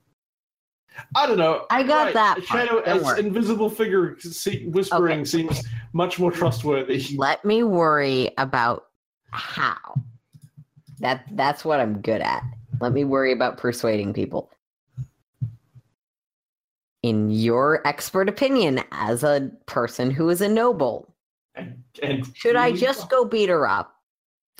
I 1.16 1.26
don't 1.26 1.38
know. 1.38 1.66
I 1.70 1.82
got 1.82 2.04
Right, 2.06 2.14
that 2.14 2.44
Shadow 2.44 2.78
as 2.80 3.02
worry. 3.02 3.18
invisible 3.20 3.68
figure 3.68 4.16
see, 4.20 4.66
whispering 4.68 5.20
Okay. 5.20 5.24
seems 5.24 5.62
much 5.92 6.20
more 6.20 6.30
trustworthy. 6.30 7.04
Let 7.16 7.44
me 7.44 7.64
worry 7.64 8.30
about 8.38 8.86
how. 9.32 9.76
That 11.00 11.24
that's 11.32 11.64
what 11.64 11.80
I'm 11.80 12.00
good 12.00 12.20
at. 12.20 12.44
Let 12.80 12.92
me 12.92 13.04
worry 13.04 13.32
about 13.32 13.56
persuading 13.56 14.12
people. 14.12 14.50
In 17.02 17.30
your 17.30 17.86
expert 17.86 18.28
opinion, 18.28 18.82
as 18.92 19.22
a 19.24 19.50
person 19.66 20.10
who 20.10 20.28
is 20.28 20.40
a 20.42 20.48
noble, 20.48 21.14
And, 21.54 21.82
and 22.02 22.26
should 22.36 22.56
I 22.56 22.72
just 22.72 23.08
go 23.08 23.24
beat 23.24 23.48
her 23.48 23.66
up, 23.66 23.94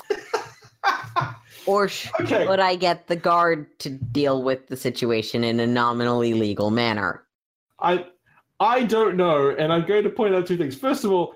or 1.66 1.88
sh- 1.88 2.08
okay. 2.20 2.46
should 2.46 2.60
I 2.60 2.76
get 2.76 3.06
the 3.06 3.16
guard 3.16 3.78
to 3.80 3.90
deal 3.90 4.42
with 4.42 4.68
the 4.68 4.76
situation 4.76 5.44
in 5.44 5.60
a 5.60 5.66
nominally 5.66 6.32
legal 6.34 6.70
manner? 6.70 7.24
I 7.78 8.06
I 8.58 8.84
don't 8.84 9.16
know, 9.16 9.50
and 9.50 9.72
I'm 9.72 9.86
going 9.86 10.04
to 10.04 10.10
point 10.10 10.34
out 10.34 10.46
two 10.46 10.56
things. 10.56 10.76
First 10.76 11.04
of 11.04 11.12
all, 11.12 11.34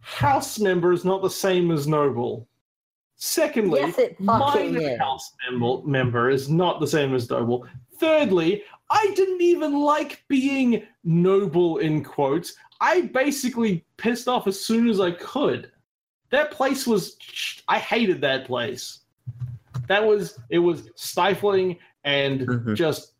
house 0.00 0.58
member 0.58 0.92
is 0.92 1.04
not 1.04 1.22
the 1.22 1.30
same 1.30 1.70
as 1.70 1.86
noble. 1.86 2.48
Secondly, 3.16 3.80
Yes, 3.80 3.98
minor 4.18 4.78
is. 4.80 4.98
house 4.98 5.32
member, 5.50 5.82
member 5.86 6.30
is 6.30 6.48
not 6.48 6.80
the 6.80 6.86
same 6.86 7.14
as 7.14 7.30
noble. 7.30 7.66
Thirdly, 8.00 8.62
I 8.90 9.12
didn't 9.16 9.40
even 9.42 9.80
like 9.80 10.22
being 10.28 10.82
noble 11.04 11.78
in 11.78 12.04
quotes. 12.04 12.54
I 12.80 13.02
basically 13.02 13.84
pissed 13.96 14.28
off 14.28 14.46
as 14.46 14.60
soon 14.60 14.88
as 14.88 15.00
I 15.00 15.12
could. 15.12 15.70
That 16.30 16.50
place 16.50 16.86
was 16.86 17.16
I 17.68 17.78
hated 17.78 18.20
that 18.22 18.46
place. 18.46 19.00
That 19.88 20.04
was 20.04 20.38
it 20.50 20.58
was 20.58 20.90
stifling 20.96 21.78
and 22.04 22.40
Mhm. 22.42 22.74
just 22.76 23.14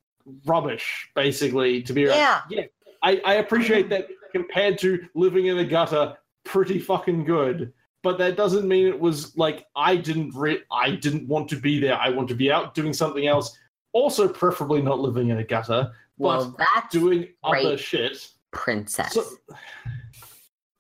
rubbish, 0.47 1.09
basically, 1.15 1.83
to 1.83 1.93
be 1.93 2.03
Yeah. 2.03 2.43
yeah. 2.51 2.65
I, 3.03 3.21
I 3.25 3.35
appreciate 3.35 3.89
that 3.91 4.09
compared 4.33 4.79
to 4.79 5.07
living 5.15 5.47
in 5.47 5.59
a 5.59 5.65
gutter, 5.65 6.17
pretty 6.45 6.79
fucking 6.79 7.25
good. 7.25 7.73
But 8.03 8.19
that 8.19 8.37
doesn't 8.37 8.67
mean 8.69 8.87
it 8.87 8.99
was 8.99 9.37
like 9.37 9.67
I 9.77 9.97
didn't 9.97 10.35
re- 10.35 10.63
I 10.71 10.91
didn't 10.91 11.27
want 11.27 11.49
to 11.51 11.57
be 11.57 11.81
there. 11.81 11.97
I 11.97 12.11
want 12.11 12.29
to 12.29 12.35
be 12.35 12.51
out 12.53 12.75
doing 12.75 12.93
something 12.93 13.27
else. 13.27 13.57
Also, 13.95 14.29
preferably 14.29 14.83
not 14.83 14.99
living 14.99 15.29
in 15.31 15.39
a 15.39 15.45
gutter, 15.45 15.91
Well, 16.19 16.51
but 16.59 16.67
that's 16.75 16.93
doing 16.93 17.29
other 17.45 17.79
shit. 17.79 18.29
princess. 18.51 19.15
So, 19.15 19.25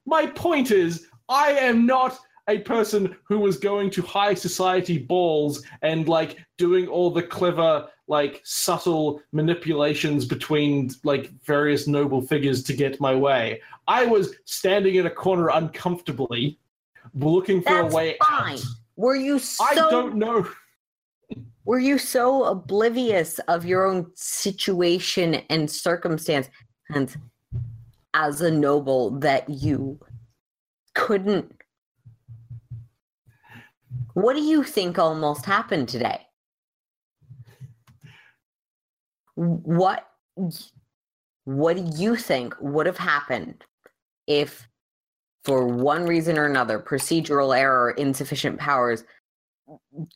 my 0.04 0.26
point 0.26 0.70
is, 0.72 1.06
I 1.28 1.52
am 1.52 1.86
not 1.86 2.18
a 2.48 2.58
person 2.58 3.16
who 3.24 3.38
was 3.38 3.56
going 3.56 3.88
to 3.90 4.02
high 4.02 4.34
society 4.34 4.98
balls 4.98 5.62
and 5.82 6.08
like 6.08 6.38
doing 6.58 6.88
all 6.88 7.10
the 7.10 7.22
clever, 7.22 7.88
like 8.08 8.42
subtle 8.44 9.22
manipulations 9.32 10.24
between 10.26 10.90
like 11.04 11.30
various 11.44 11.86
noble 11.86 12.20
figures 12.20 12.62
to 12.64 12.74
get 12.74 13.00
my 13.00 13.14
way. 13.14 13.62
I 13.86 14.04
was 14.06 14.34
standing 14.44 14.96
in 14.96 15.06
a 15.06 15.10
corner 15.10 15.50
uncomfortably, 15.50 16.58
looking 17.14 17.62
for 17.62 17.82
That's 17.82 17.94
a 17.94 17.96
way 17.96 18.16
fine. 18.28 18.54
out. 18.56 18.62
Were 18.96 19.16
you 19.16 19.38
so 19.38 19.64
I 19.64 19.74
don't 19.74 20.16
know. 20.16 20.46
Were 21.64 21.78
you 21.78 21.98
so 21.98 22.44
oblivious 22.44 23.38
of 23.40 23.64
your 23.64 23.86
own 23.86 24.10
situation 24.14 25.36
and 25.48 25.70
circumstance 25.70 26.48
and 26.94 27.16
as 28.12 28.40
a 28.40 28.50
noble 28.50 29.10
that 29.20 29.48
you 29.48 29.98
couldn't? 30.94 31.52
What 34.12 34.34
do 34.34 34.42
you 34.42 34.62
think 34.62 34.98
almost 34.98 35.44
happened 35.44 35.88
today? 35.88 36.20
What 39.34 40.06
what 41.44 41.76
do 41.76 41.84
you 41.96 42.16
think 42.16 42.54
would 42.60 42.86
have 42.86 42.98
happened 42.98 43.64
if 44.26 44.66
for 45.44 45.66
one 45.66 46.06
reason 46.06 46.38
or 46.38 46.46
another 46.46 46.78
procedural 46.78 47.56
error 47.56 47.90
insufficient 47.90 48.58
powers 48.58 49.04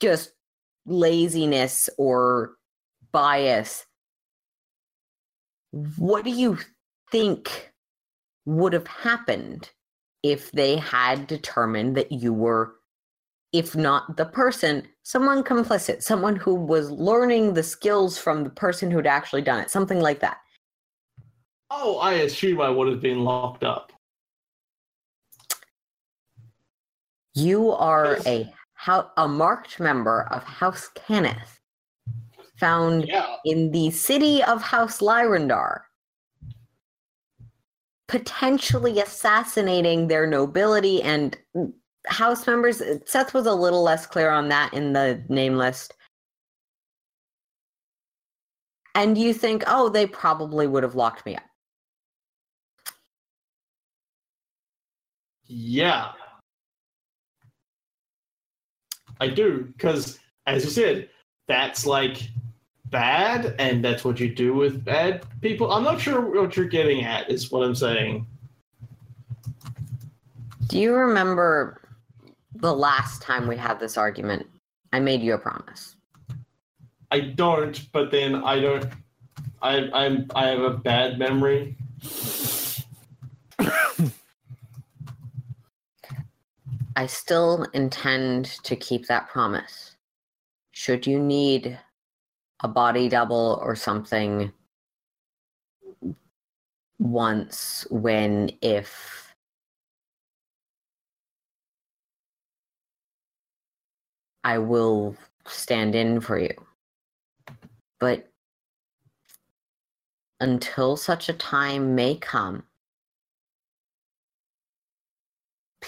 just 0.00 0.32
laziness 0.88 1.88
or 1.98 2.54
bias 3.12 3.84
what 5.96 6.24
do 6.24 6.30
you 6.30 6.58
think 7.10 7.70
would 8.46 8.72
have 8.72 8.86
happened 8.86 9.70
if 10.22 10.50
they 10.52 10.76
had 10.76 11.26
determined 11.26 11.96
that 11.96 12.10
you 12.10 12.32
were 12.32 12.74
if 13.52 13.76
not 13.76 14.16
the 14.16 14.24
person 14.26 14.86
someone 15.02 15.42
complicit 15.44 16.02
someone 16.02 16.36
who 16.36 16.54
was 16.54 16.90
learning 16.90 17.54
the 17.54 17.62
skills 17.62 18.18
from 18.18 18.44
the 18.44 18.50
person 18.50 18.90
who'd 18.90 19.06
actually 19.06 19.42
done 19.42 19.60
it 19.60 19.70
something 19.70 20.00
like 20.00 20.20
that 20.20 20.38
Oh, 21.70 21.98
I 21.98 22.14
assume 22.14 22.62
I 22.62 22.70
would 22.70 22.88
have 22.88 23.02
been 23.02 23.24
locked 23.24 23.62
up. 23.62 23.92
you 27.34 27.70
are 27.72 28.18
a 28.26 28.50
how 28.78 29.10
a 29.16 29.26
marked 29.26 29.80
member 29.80 30.28
of 30.30 30.44
house 30.44 30.88
Cannith, 30.94 31.58
found 32.60 33.08
Yeah. 33.08 33.36
in 33.44 33.72
the 33.72 33.90
city 33.90 34.40
of 34.44 34.62
House 34.62 35.00
Lyrandar, 35.00 35.82
potentially 38.06 39.00
assassinating 39.00 40.06
their 40.06 40.28
nobility 40.28 41.02
and 41.02 41.36
house 42.06 42.46
members. 42.46 42.80
Seth 43.04 43.34
was 43.34 43.46
a 43.46 43.52
little 43.52 43.82
less 43.82 44.06
clear 44.06 44.30
on 44.30 44.48
that 44.48 44.72
in 44.72 44.92
the 44.92 45.24
name 45.28 45.56
list. 45.56 45.94
And 48.94 49.18
you 49.18 49.34
think, 49.34 49.64
oh, 49.66 49.88
they 49.88 50.06
probably 50.06 50.68
would 50.68 50.84
have 50.84 50.94
locked 50.94 51.26
me 51.26 51.34
up. 51.34 51.42
Yeah. 55.46 56.12
I 59.20 59.28
do, 59.28 59.72
because 59.76 60.18
as 60.46 60.64
you 60.64 60.70
said, 60.70 61.08
that's 61.46 61.86
like 61.86 62.28
bad, 62.86 63.54
and 63.58 63.84
that's 63.84 64.04
what 64.04 64.20
you 64.20 64.34
do 64.34 64.54
with 64.54 64.84
bad 64.84 65.24
people. 65.40 65.72
I'm 65.72 65.84
not 65.84 66.00
sure 66.00 66.20
what 66.20 66.56
you're 66.56 66.66
getting 66.66 67.04
at, 67.04 67.30
is 67.30 67.50
what 67.50 67.64
I'm 67.64 67.74
saying. 67.74 68.26
Do 70.68 70.78
you 70.78 70.94
remember 70.94 71.80
the 72.54 72.74
last 72.74 73.22
time 73.22 73.48
we 73.48 73.56
had 73.56 73.80
this 73.80 73.96
argument? 73.96 74.46
I 74.92 75.00
made 75.00 75.22
you 75.22 75.34
a 75.34 75.38
promise. 75.38 75.96
I 77.10 77.20
don't, 77.20 77.90
but 77.92 78.10
then 78.10 78.34
I 78.34 78.60
don't. 78.60 78.86
I 79.62 79.88
I'm 79.92 80.26
I 80.34 80.46
have 80.46 80.60
a 80.60 80.70
bad 80.70 81.18
memory. 81.18 81.76
I 86.98 87.06
still 87.06 87.62
intend 87.74 88.46
to 88.64 88.74
keep 88.74 89.06
that 89.06 89.28
promise. 89.28 89.94
Should 90.72 91.06
you 91.06 91.20
need 91.20 91.78
a 92.64 92.66
body 92.66 93.08
double 93.08 93.60
or 93.62 93.76
something 93.76 94.50
once, 96.98 97.86
when, 97.88 98.50
if 98.62 99.32
I 104.42 104.58
will 104.58 105.16
stand 105.46 105.94
in 105.94 106.20
for 106.20 106.36
you. 106.36 106.54
But 108.00 108.28
until 110.40 110.96
such 110.96 111.28
a 111.28 111.34
time 111.34 111.94
may 111.94 112.16
come, 112.16 112.64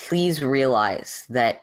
please 0.09 0.43
realize 0.43 1.25
that 1.29 1.63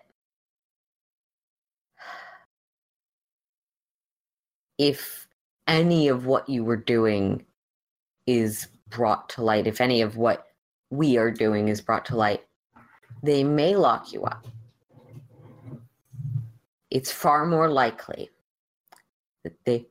if 4.77 5.27
any 5.67 6.07
of 6.07 6.25
what 6.25 6.47
you 6.47 6.63
were 6.63 6.77
doing 6.77 7.43
is 8.25 8.67
brought 8.89 9.29
to 9.29 9.43
light, 9.43 9.67
if 9.67 9.81
any 9.81 10.01
of 10.01 10.17
what 10.17 10.47
we 10.89 11.17
are 11.17 11.31
doing 11.31 11.67
is 11.67 11.81
brought 11.81 12.05
to 12.05 12.15
light, 12.15 12.43
they 13.23 13.43
may 13.43 13.75
lock 13.75 14.13
you 14.13 14.23
up. 14.23 14.47
It's 16.91 17.11
far 17.11 17.45
more 17.45 17.69
likely 17.69 18.29
that 19.43 19.53
they 19.65 19.87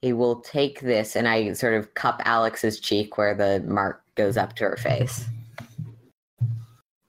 they 0.00 0.12
will 0.12 0.40
take 0.40 0.80
this 0.80 1.16
and 1.16 1.26
I 1.26 1.52
sort 1.54 1.74
of 1.74 1.92
cup 1.94 2.22
Alex's 2.24 2.78
cheek 2.78 3.18
where 3.18 3.34
the 3.34 3.60
mark 3.66 4.04
goes 4.14 4.36
up 4.36 4.54
to 4.56 4.64
her 4.64 4.76
face. 4.76 5.24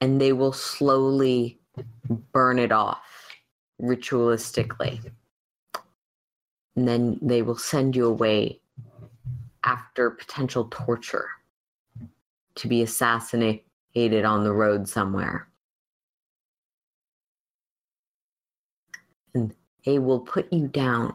And 0.01 0.19
they 0.19 0.33
will 0.33 0.53
slowly 0.53 1.59
burn 2.31 2.59
it 2.59 2.71
off 2.71 3.03
ritualistically. 3.81 5.11
And 6.75 6.87
then 6.87 7.19
they 7.21 7.41
will 7.41 7.57
send 7.57 7.95
you 7.95 8.05
away 8.05 8.61
after 9.63 10.09
potential 10.11 10.67
torture 10.71 11.29
to 12.55 12.67
be 12.67 12.81
assassinated 12.81 14.25
on 14.25 14.43
the 14.43 14.53
road 14.53 14.87
somewhere. 14.87 15.47
And 19.33 19.53
they 19.85 19.99
will 19.99 20.21
put 20.21 20.51
you 20.51 20.67
down 20.67 21.13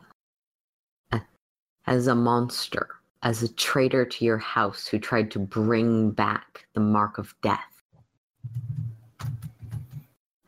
as 1.86 2.06
a 2.06 2.14
monster, 2.14 2.88
as 3.22 3.42
a 3.42 3.52
traitor 3.54 4.04
to 4.04 4.24
your 4.24 4.38
house 4.38 4.86
who 4.86 4.98
tried 4.98 5.30
to 5.30 5.38
bring 5.38 6.10
back 6.10 6.66
the 6.74 6.80
mark 6.80 7.18
of 7.18 7.34
death. 7.42 7.73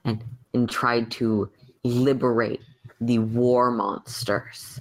And, 0.06 0.24
and 0.54 0.70
tried 0.70 1.10
to 1.12 1.50
liberate 1.84 2.62
the 3.00 3.18
war 3.18 3.70
monsters. 3.70 4.80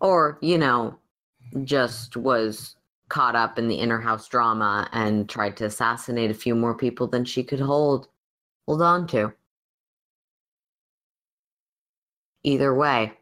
Or, 0.00 0.38
you 0.42 0.58
know, 0.58 0.98
just 1.64 2.16
was 2.16 2.76
caught 3.08 3.36
up 3.36 3.58
in 3.58 3.68
the 3.68 3.76
inner 3.76 4.00
house 4.00 4.28
drama 4.28 4.88
and 4.92 5.28
tried 5.28 5.56
to 5.58 5.64
assassinate 5.64 6.30
a 6.30 6.34
few 6.34 6.54
more 6.54 6.74
people 6.74 7.06
than 7.06 7.24
she 7.24 7.42
could 7.42 7.60
hold 7.60 8.08
hold 8.66 8.82
on 8.82 9.06
to. 9.06 9.32
Either 12.42 12.74
way, 12.74 13.12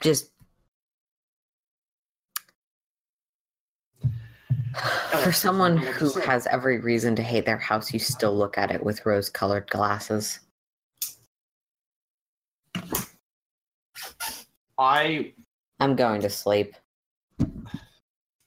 just 0.00 0.30
for 5.22 5.32
someone 5.32 5.76
who 5.76 6.10
has 6.20 6.46
every 6.46 6.80
reason 6.80 7.16
to 7.16 7.22
hate 7.22 7.46
their 7.46 7.58
house, 7.58 7.92
you 7.92 7.98
still 7.98 8.36
look 8.36 8.58
at 8.58 8.70
it 8.70 8.84
with 8.84 9.04
rose 9.06 9.30
colored 9.30 9.68
glasses. 9.70 10.40
I 14.78 15.32
I'm 15.80 15.96
going 15.96 16.20
to 16.22 16.30
sleep. 16.30 16.74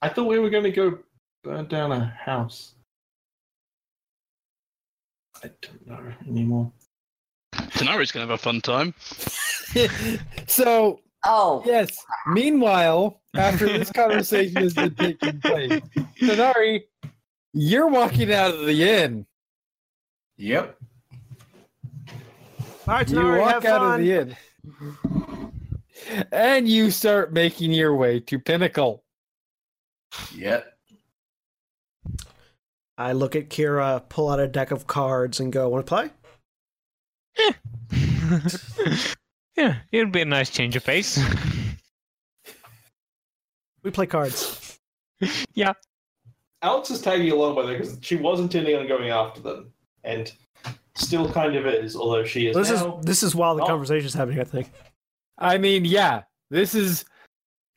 I 0.01 0.09
thought 0.09 0.27
we 0.27 0.39
were 0.39 0.49
going 0.49 0.63
to 0.63 0.71
go 0.71 0.99
burn 1.43 1.67
down 1.67 1.91
a 1.91 2.05
house. 2.05 2.75
I 5.43 5.49
don't 5.61 5.87
know 5.87 6.13
anymore. 6.27 6.71
Tanar'ri's 7.53 8.11
gonna 8.11 8.25
have 8.25 8.31
a 8.31 8.37
fun 8.37 8.59
time. 8.61 8.93
so 10.47 10.99
Oh, 11.25 11.61
yes. 11.65 11.97
Meanwhile, 12.27 13.21
after 13.35 13.67
this 13.67 13.91
conversation 13.95 14.55
has 14.57 14.73
been 14.73 14.95
taking 14.95 15.41
place, 15.41 15.81
Sonari, 16.21 16.83
you're 17.53 17.87
walking 17.87 18.33
out 18.33 18.53
of 18.53 18.65
the 18.65 18.83
inn. 18.89 19.25
Yep. 20.37 20.77
All 22.87 22.95
right, 22.95 23.09
You 23.09 23.23
walk 23.37 23.51
have 23.51 23.65
out 23.65 23.79
fun. 23.81 23.99
of 23.99 24.05
the 24.05 24.13
inn. 24.13 24.35
And 26.31 26.67
you 26.67 26.89
start 26.91 27.33
making 27.33 27.71
your 27.73 27.95
way 27.95 28.19
to 28.21 28.39
Pinnacle. 28.39 29.03
Yep. 30.33 30.73
I 32.97 33.11
look 33.13 33.35
at 33.35 33.49
Kira, 33.49 34.07
pull 34.09 34.29
out 34.29 34.39
a 34.39 34.47
deck 34.47 34.71
of 34.71 34.87
cards, 34.87 35.39
and 35.39 35.53
go, 35.53 35.69
"Want 35.69 35.85
to 35.85 35.89
play?" 35.89 36.09
yeah, 39.59 39.75
it'd 39.91 40.11
be 40.11 40.21
a 40.21 40.25
nice 40.25 40.49
change 40.49 40.75
of 40.75 40.85
pace. 40.85 41.19
We 43.83 43.91
play 43.91 44.07
cards. 44.07 44.79
Yeah. 45.53 45.73
Alex 46.61 46.89
is 46.91 47.01
tagging 47.01 47.29
along 47.31 47.55
with 47.55 47.67
her 47.67 47.77
because 47.77 47.97
she 48.01 48.15
was 48.15 48.39
intending 48.39 48.75
on 48.77 48.87
going 48.87 49.09
after 49.09 49.41
them, 49.41 49.73
and 50.05 50.31
still 50.95 51.29
kind 51.31 51.55
of 51.57 51.65
is, 51.65 51.95
although 51.95 52.23
she 52.23 52.47
is 52.47 52.55
This 52.55 52.69
is 52.69 52.83
this 53.01 53.23
is 53.23 53.35
while 53.35 53.55
the 53.55 53.63
Oh. 53.63 53.81
is 53.81 54.13
happening. 54.13 54.39
I 54.39 54.43
think. 54.45 54.71
I 55.37 55.57
mean, 55.57 55.83
yeah, 55.83 56.23
this 56.49 56.73
is 56.75 57.03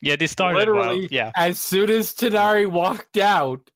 yeah, 0.00 0.14
this 0.16 0.30
started 0.30 0.58
Literally, 0.58 1.00
well. 1.00 1.08
Yeah. 1.10 1.30
as 1.36 1.58
soon 1.58 1.90
as 1.90 2.12
Tanar'ri 2.14 2.70
walked 2.70 3.16
out, 3.16 3.68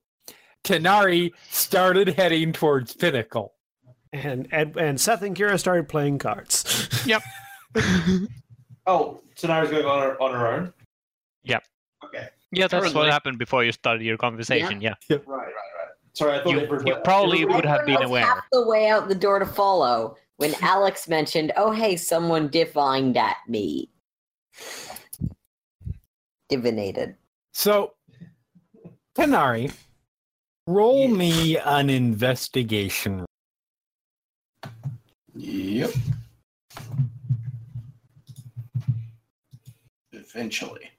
Tanar'ri 0.65 1.33
started 1.51 2.09
heading 2.11 2.53
towards 2.53 2.95
Pinnacle. 2.95 3.55
And 4.13 4.47
and, 4.53 4.77
and 4.77 5.01
Seth 5.01 5.23
and 5.23 5.37
Kira 5.37 5.59
started 5.59 5.89
playing 5.89 6.19
cards. 6.19 6.89
Oh, 8.89 9.21
Tanara's 9.37 9.71
going 9.71 9.85
on 9.85 10.01
her 10.03 10.23
on 10.23 10.33
her 10.33 10.47
own. 10.47 10.73
Yeah. 11.43 11.59
Okay. 12.05 12.29
Yeah, 12.53 12.69
that's 12.69 12.95
what 12.95 13.09
happened 13.11 13.37
before 13.37 13.65
you 13.65 13.73
started 13.73 14.05
your 14.05 14.17
conversation. 14.17 14.81
Yeah. 14.81 14.95
yeah. 15.09 15.17
Right, 15.27 15.27
right, 15.27 15.47
right. 15.47 15.53
Sorry, 16.13 16.39
I 16.39 16.45
thought 16.45 16.53
You- 16.53 16.61
everyone- 16.61 16.87
you 16.87 16.97
probably 17.03 17.39
everyone- 17.39 17.57
would 17.57 17.65
have 17.65 17.85
been 17.85 17.95
Everyone 17.97 18.09
aware. 18.23 18.25
Half 18.27 18.45
the 18.53 18.65
way 18.67 18.89
out 18.89 19.09
the 19.09 19.15
door 19.17 19.41
to 19.41 19.45
follow 19.47 20.17
when 20.37 20.55
Alex 20.63 21.09
mentioned, 21.09 21.51
"Oh, 21.57 21.73
hey, 21.73 21.97
someone 21.97 22.49
divined 22.49 23.17
at 23.17 23.39
me." 23.49 23.91
Divinated. 26.49 27.17
So, 27.53 27.95
Tanar'ri, 29.17 29.73
roll 30.69 31.09
me 31.09 31.59
an 31.59 31.91
investigation. 31.91 33.27
Yep. 35.35 35.91
Eventually. 40.37 40.91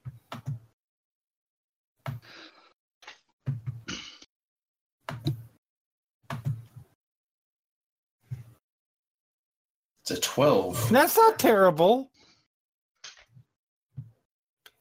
It's 10.02 10.10
a 10.10 10.20
12. 10.20 10.90
That's 10.90 11.16
not 11.16 11.38
terrible. 11.38 12.10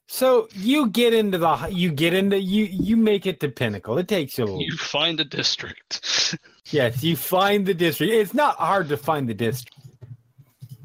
So 0.08 0.48
you 0.56 0.90
get 0.90 1.14
into 1.14 1.38
the 1.38 1.68
you 1.70 1.92
get 1.92 2.16
into 2.16 2.40
you 2.40 2.64
you 2.64 2.98
make 2.98 3.28
it 3.28 3.40
to 3.42 3.50
Pinnacle. 3.50 4.00
It 4.00 4.08
takes 4.08 4.40
you 4.40 4.46
a 4.46 4.46
little. 4.46 4.64
You 4.64 4.76
find 4.76 5.20
a 5.20 5.26
district. 5.26 6.36
Yes, 6.70 7.02
you 7.02 7.16
find 7.16 7.66
the 7.66 7.74
district. 7.74 8.12
It's 8.12 8.34
not 8.34 8.58
hard 8.58 8.90
to 8.90 8.98
find 8.98 9.30
the 9.30 9.34
district. 9.34 9.74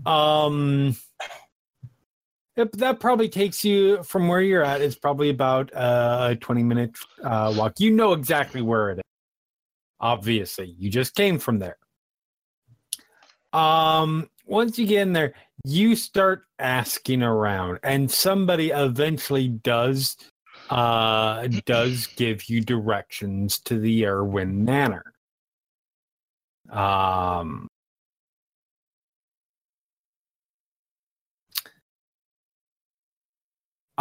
Um, 0.06 0.96
that 2.56 3.00
probably 3.00 3.28
takes 3.28 3.64
you 3.64 4.02
from 4.02 4.28
where 4.28 4.40
you're 4.40 4.64
at. 4.64 4.80
It's 4.80 4.96
probably 4.96 5.30
about 5.30 5.72
uh, 5.74 6.28
a 6.30 6.36
20 6.36 6.62
minute 6.62 6.96
uh, 7.22 7.54
walk. 7.56 7.80
You 7.80 7.90
know 7.90 8.12
exactly 8.12 8.62
where 8.62 8.90
it 8.90 8.98
is. 8.98 9.04
Obviously, 10.00 10.74
you 10.78 10.90
just 10.90 11.14
came 11.14 11.38
from 11.38 11.58
there. 11.58 11.78
Um, 13.52 14.28
once 14.46 14.78
you 14.78 14.86
get 14.86 15.02
in 15.02 15.12
there, 15.12 15.34
you 15.64 15.94
start 15.94 16.42
asking 16.58 17.22
around, 17.22 17.78
and 17.82 18.10
somebody 18.10 18.70
eventually 18.70 19.48
does 19.48 20.16
uh 20.70 21.48
does 21.64 22.06
give 22.08 22.48
you 22.48 22.60
directions 22.60 23.58
to 23.58 23.78
the 23.78 24.06
Erwin 24.06 24.64
Manor. 24.64 25.12
Um, 26.70 27.68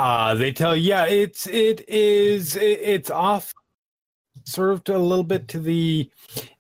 uh, 0.02 0.34
they 0.34 0.52
tell 0.52 0.76
yeah, 0.76 1.06
it's 1.06 1.46
it 1.46 1.88
is 1.88 2.56
it, 2.56 2.80
it's 2.82 3.12
off, 3.12 3.54
sort 4.46 4.72
of 4.72 4.96
a 4.96 4.98
little 4.98 5.24
bit 5.24 5.48
to 5.50 5.60
the. 5.60 6.10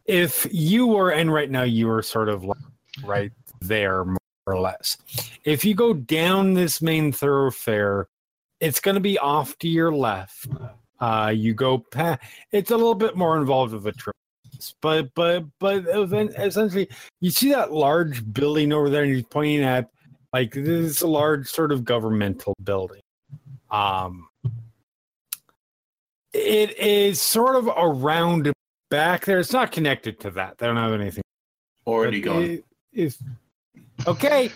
If 0.05 0.45
you 0.51 0.85
were, 0.85 1.11
and 1.11 1.33
right 1.33 1.49
now 1.49 1.63
you 1.63 1.89
are 1.89 2.03
sort 2.03 2.29
of 2.29 2.43
like 2.43 2.59
right 3.03 3.31
there, 3.59 4.05
more 4.05 4.17
or 4.45 4.59
less. 4.59 4.95
If 5.43 5.65
you 5.65 5.73
go 5.73 5.91
down 5.91 6.53
this 6.53 6.83
main 6.83 7.11
thoroughfare, 7.11 8.09
it's 8.59 8.79
going 8.79 8.93
to 8.93 9.01
be 9.01 9.17
off 9.17 9.57
to 9.59 9.67
your 9.67 9.91
left. 9.91 10.47
Uh, 10.99 11.33
you 11.35 11.55
go 11.55 11.79
past. 11.79 12.21
It's 12.51 12.69
a 12.69 12.77
little 12.77 12.93
bit 12.93 13.17
more 13.17 13.39
involved 13.39 13.73
with 13.73 13.83
the 13.83 13.91
trip 13.91 14.15
but 14.81 15.11
but 15.15 15.43
but 15.57 15.85
essentially 15.87 16.87
you 17.19 17.31
see 17.31 17.51
that 17.51 17.71
large 17.71 18.31
building 18.31 18.71
over 18.71 18.91
there 18.91 19.01
and 19.01 19.15
he's 19.15 19.23
pointing 19.23 19.63
at 19.63 19.89
like 20.33 20.51
this 20.51 20.67
is 20.67 21.01
a 21.01 21.07
large 21.07 21.47
sort 21.47 21.71
of 21.71 21.83
governmental 21.83 22.53
building 22.63 23.01
um 23.72 24.27
it 26.33 26.77
is 26.77 27.22
sort 27.22 27.56
of 27.58 27.67
around 27.67 28.51
back 28.90 29.25
there. 29.25 29.40
It's 29.40 29.51
not 29.51 29.72
connected 29.72 30.19
to 30.22 30.32
that. 30.32 30.58
They 30.58 30.66
don't 30.66 30.77
have 30.77 30.93
anything. 30.93 31.24
Already 31.85 32.22
But 32.22 32.25
gone. 32.25 32.64
it- 32.93 33.17
okay, 34.08 34.50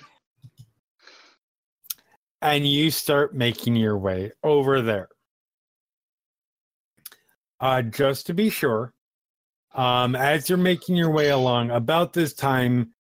and 2.42 2.66
you 2.68 2.92
start 2.92 3.34
making 3.36 3.76
your 3.76 3.98
way 3.98 4.32
over 4.44 4.82
there. 4.82 5.10
Uh, 7.60 7.82
just 7.82 8.28
to 8.28 8.34
be 8.34 8.50
sure, 8.50 8.94
um, 9.74 10.16
as 10.16 10.50
you're 10.50 10.58
making 10.58 10.96
your 10.96 11.10
way 11.10 11.30
along, 11.30 11.72
about 11.72 12.14
this 12.14 12.34
time, 12.34 12.94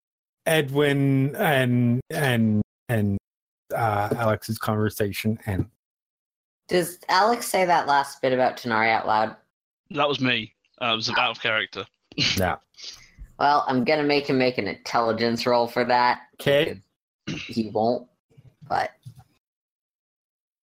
Edwin 0.45 1.35
and 1.35 2.01
and 2.09 2.61
and 2.89 3.17
uh, 3.73 4.09
Alex's 4.17 4.57
conversation 4.57 5.37
and 5.45 5.67
Does 6.67 6.99
Alex 7.09 7.47
say 7.47 7.65
that 7.65 7.87
last 7.87 8.21
bit 8.21 8.33
about 8.33 8.57
Tanar'ri 8.57 8.89
out 8.91 9.05
loud? 9.07 9.35
That 9.91 10.07
was 10.09 10.19
me. 10.19 10.53
Uh, 10.81 10.85
I 10.85 10.93
was 10.93 11.09
out 11.09 11.31
of 11.31 11.41
character. 11.41 11.85
yeah. 12.37 12.57
Well, 13.39 13.65
I'm 13.67 13.83
gonna 13.83 14.03
make 14.03 14.27
him 14.27 14.37
make 14.37 14.57
an 14.57 14.67
intelligence 14.67 15.45
roll 15.45 15.67
for 15.67 15.83
that. 15.85 16.21
Okay, 16.35 16.79
He 17.27 17.69
won't, 17.69 18.07
but 18.67 18.91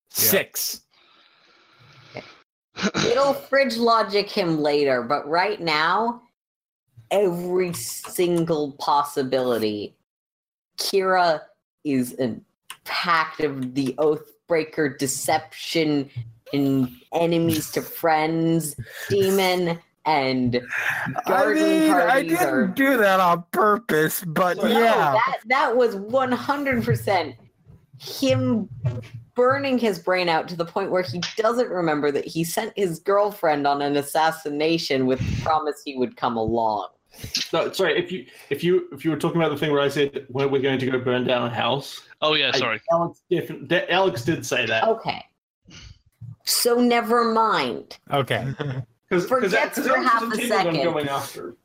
six. 0.09 0.81
it'll 3.07 3.35
fridge 3.35 3.77
logic 3.77 4.29
him 4.31 4.59
later. 4.61 5.03
But 5.03 5.29
right 5.29 5.61
now, 5.61 6.23
every 7.11 7.73
single 7.75 8.73
possibility, 8.73 9.95
Kira 10.79 11.43
is 11.85 12.17
a 12.19 12.37
pact 12.85 13.41
of 13.41 13.75
the 13.75 13.95
Oathbreaker 14.53 14.99
deception 14.99 16.11
and 16.53 16.89
enemies 17.13 17.71
to 17.73 17.83
friends, 17.83 18.77
demon, 19.09 19.79
and 20.05 20.61
garden 21.27 21.89
parties 21.89 22.41
are 22.41 22.67
do 22.67 22.97
that 22.97 23.21
on 23.21 23.45
purpose, 23.53 24.25
but 24.27 24.57
No, 24.57 24.69
that 24.73 25.39
that 25.47 25.77
was 25.77 25.97
one 25.97 26.33
hundred 26.33 26.85
percent 26.85 27.37
him 27.99 28.69
burning 29.35 29.79
his 29.79 29.99
brain 29.99 30.29
out 30.29 30.49
to 30.49 30.57
the 30.57 30.65
point 30.65 30.91
where 30.91 31.03
he 31.03 31.23
doesn't 31.37 31.71
remember 31.71 32.11
that 32.11 32.27
he 32.27 32.43
sent 32.43 32.73
his 32.77 32.99
girlfriend 32.99 33.67
on 33.67 33.81
an 33.81 33.97
assassination 33.97 35.07
with 35.07 35.21
the 35.21 35.43
promise 35.43 35.81
he 35.85 35.97
would 35.97 36.17
come 36.17 36.37
along. 36.37 36.89
No, 37.53 37.71
sorry. 37.73 37.99
If 37.99 38.11
you 38.11 38.27
if 38.51 38.65
you 38.65 38.89
if 38.93 39.05
you 39.05 39.11
were 39.11 39.17
talking 39.17 39.41
about 39.41 39.51
the 39.51 39.59
thing 39.59 39.71
where 39.71 39.81
I 39.81 39.89
said 39.89 40.27
where 40.29 40.49
we're 40.49 40.63
going 40.63 40.79
to 40.79 40.91
go 40.91 40.99
burn 40.99 41.25
down 41.27 41.47
a 41.47 41.55
house, 41.55 42.03
Oh 42.23 42.35
yeah, 42.35 42.51
I- 42.55 42.59
sorry. 42.59 42.81
Alex 42.91 43.23
different. 43.29 43.69
de- 43.69 43.91
Alex 43.93 44.23
did 44.25 44.47
say 44.47 44.65
that 44.67 44.85
Okay. 44.85 45.25
So 46.45 46.77
never 46.81 47.33
mind. 47.33 47.99
Okay. 48.13 48.47
because 49.09 49.27
Forget 49.29 49.75
for 49.75 49.97
half 49.99 50.23
a 50.33 50.37
second. 50.47 50.75
going 50.83 51.09
after. 51.09 51.57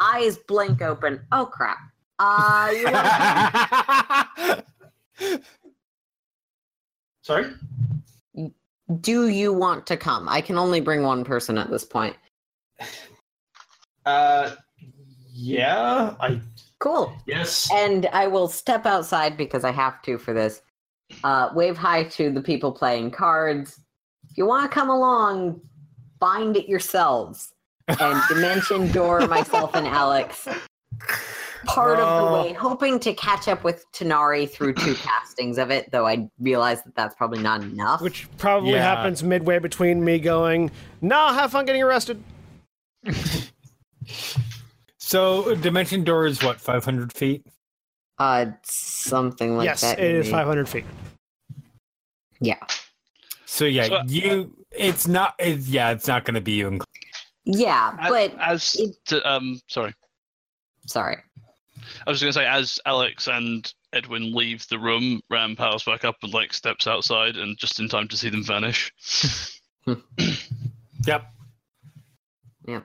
Eyes 0.00 0.36
blink 0.38 0.82
open. 0.82 1.20
Oh 1.32 1.46
crap. 1.46 1.78
Uh 2.18 2.72
you 2.76 2.84
want- 2.90 4.64
Sorry. 7.22 7.52
do 9.02 9.28
you 9.28 9.52
want 9.52 9.86
to 9.86 9.96
come? 9.96 10.28
I 10.28 10.40
can 10.40 10.56
only 10.56 10.80
bring 10.80 11.02
one 11.02 11.22
person 11.24 11.58
at 11.58 11.70
this 11.70 11.84
point. 11.84 12.16
Uh, 14.06 14.52
yeah. 15.30 16.14
I 16.20 16.40
Cool. 16.80 17.12
yes. 17.26 17.68
And 17.72 18.06
I 18.12 18.26
will 18.28 18.46
step 18.48 18.86
outside 18.86 19.36
because 19.36 19.64
I 19.64 19.72
have 19.72 20.00
to 20.02 20.16
for 20.18 20.32
this. 20.32 20.62
Uh, 21.24 21.48
wave 21.54 21.76
hi 21.76 22.04
to 22.04 22.30
the 22.30 22.40
people 22.40 22.70
playing 22.70 23.10
cards. 23.10 23.80
If 24.30 24.36
you 24.38 24.46
want 24.46 24.70
to 24.70 24.74
come 24.74 24.88
along, 24.90 25.60
find 26.20 26.56
it 26.56 26.68
yourselves. 26.68 27.52
And 27.88 28.20
Dimension 28.28 28.92
Door, 28.92 29.26
myself, 29.28 29.74
and 29.74 29.86
Alex, 29.88 30.46
part 31.64 31.98
of 31.98 32.06
Oh. 32.06 32.26
the 32.26 32.32
way, 32.42 32.52
hoping 32.52 33.00
to 33.00 33.14
catch 33.14 33.48
up 33.48 33.64
with 33.64 33.84
Tanar'ri 33.92 34.48
through 34.48 34.74
two 34.74 34.94
castings 35.02 35.56
of 35.58 35.70
it, 35.70 35.90
though 35.90 36.06
I 36.06 36.28
realize 36.38 36.82
that 36.84 36.94
that's 36.94 37.14
probably 37.14 37.40
not 37.42 37.62
enough. 37.62 38.02
Which 38.02 38.28
probably 38.36 38.72
Yeah. 38.72 38.82
happens 38.82 39.24
midway 39.24 39.58
between 39.58 40.04
me 40.04 40.18
going, 40.18 40.70
nah, 41.00 41.32
have 41.32 41.50
fun 41.52 41.64
getting 41.64 41.82
arrested. 41.82 42.22
so 45.08 45.54
dimension 45.56 46.04
door 46.04 46.26
is 46.26 46.42
what, 46.42 46.60
five 46.60 46.84
hundred 46.84 47.12
feet? 47.12 47.46
uh, 48.18 48.46
something 48.64 49.56
like 49.56 49.64
yes, 49.66 49.80
that. 49.82 49.98
it 49.98 50.14
is 50.16 50.26
maybe. 50.26 50.32
500 50.32 50.68
feet. 50.68 50.84
Yeah. 52.40 52.58
So 53.46 53.64
yeah, 53.64 53.84
So- 53.86 54.02
you 54.06 54.54
it's 54.72 55.06
not 55.06 55.34
it's, 55.38 55.68
yeah, 55.68 55.90
it's 55.92 56.08
not 56.08 56.24
gonna 56.24 56.40
be 56.40 56.52
you 56.52 56.66
and 56.68 56.82
Yeah, 57.44 57.96
As, 57.98 58.10
but 58.10 58.34
as 58.40 58.74
it- 58.74 58.96
to, 59.06 59.28
um, 59.28 59.60
sorry, 59.68 59.94
sorry. 60.86 61.18
I 62.06 62.10
was 62.10 62.20
going 62.20 62.32
to 62.32 62.38
say 62.38 62.44
as 62.46 62.78
Alex 62.84 63.28
and 63.28 63.72
Edwin 63.94 64.34
leave 64.34 64.66
the 64.68 64.78
room, 64.78 65.22
Ram 65.30 65.56
powers 65.56 65.84
back 65.84 66.04
up 66.04 66.16
and 66.22 66.34
like 66.34 66.52
steps 66.52 66.86
outside, 66.86 67.36
and 67.36 67.56
just 67.56 67.80
in 67.80 67.88
time 67.88 68.08
to 68.08 68.16
see 68.16 68.28
them 68.30 68.44
vanish. 68.44 68.92
Yep. 71.06 71.24
Yep. 72.66 72.84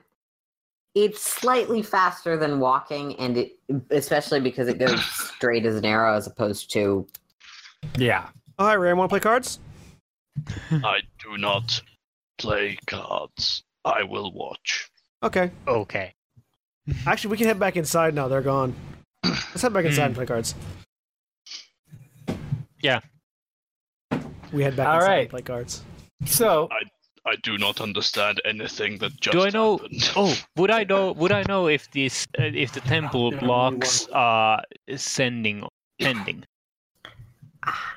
It's 0.94 1.20
slightly 1.20 1.82
faster 1.82 2.36
than 2.36 2.60
walking, 2.60 3.16
and 3.16 3.36
it 3.36 3.58
especially 3.90 4.40
because 4.40 4.68
it 4.68 4.78
goes 4.78 5.04
straight 5.36 5.66
as 5.66 5.76
an 5.76 5.84
arrow 5.84 6.14
as 6.14 6.26
opposed 6.26 6.72
to 6.72 7.06
Yeah. 7.96 8.28
Oh, 8.58 8.66
hi, 8.66 8.76
Ram. 8.76 8.98
Want 8.98 9.10
to 9.10 9.12
play 9.12 9.20
cards? 9.20 9.58
I 10.70 11.00
do 11.22 11.36
not 11.36 11.80
play 12.38 12.78
cards. 12.86 13.64
I 13.84 14.02
will 14.02 14.32
watch. 14.32 14.90
Okay. 15.22 15.50
Okay. 15.66 16.14
Actually, 17.06 17.30
we 17.32 17.36
can 17.38 17.46
head 17.46 17.58
back 17.58 17.76
inside 17.76 18.14
now. 18.14 18.28
They're 18.28 18.42
gone. 18.42 18.74
Let's 19.24 19.62
head 19.62 19.72
back 19.72 19.84
inside 19.84 20.06
and 20.06 20.14
hmm. 20.14 20.18
play 20.18 20.26
cards. 20.26 20.54
Yeah. 22.80 23.00
We 24.52 24.62
head 24.62 24.76
back 24.76 24.86
All 24.86 24.96
inside 24.96 25.08
right. 25.08 25.20
and 25.20 25.30
play 25.30 25.42
cards. 25.42 25.82
So 26.26 26.68
I 26.70 26.82
do 27.42 27.56
not 27.58 27.80
understand 27.80 28.40
anything 28.44 28.98
that 28.98 29.18
just 29.20 29.32
Do 29.32 29.42
I 29.44 29.50
know? 29.50 29.78
happened. 29.78 30.10
Oh, 30.16 30.34
would 30.56 30.70
I 30.70 30.84
know? 30.84 31.12
Would 31.12 31.32
I 31.32 31.42
know 31.48 31.68
if 31.68 31.90
this, 31.90 32.26
uh, 32.38 32.44
if 32.44 32.72
the 32.72 32.80
temple 32.80 33.30
blocks 33.32 34.06
are 34.12 34.62
sending, 34.96 35.66
sending? 36.00 36.44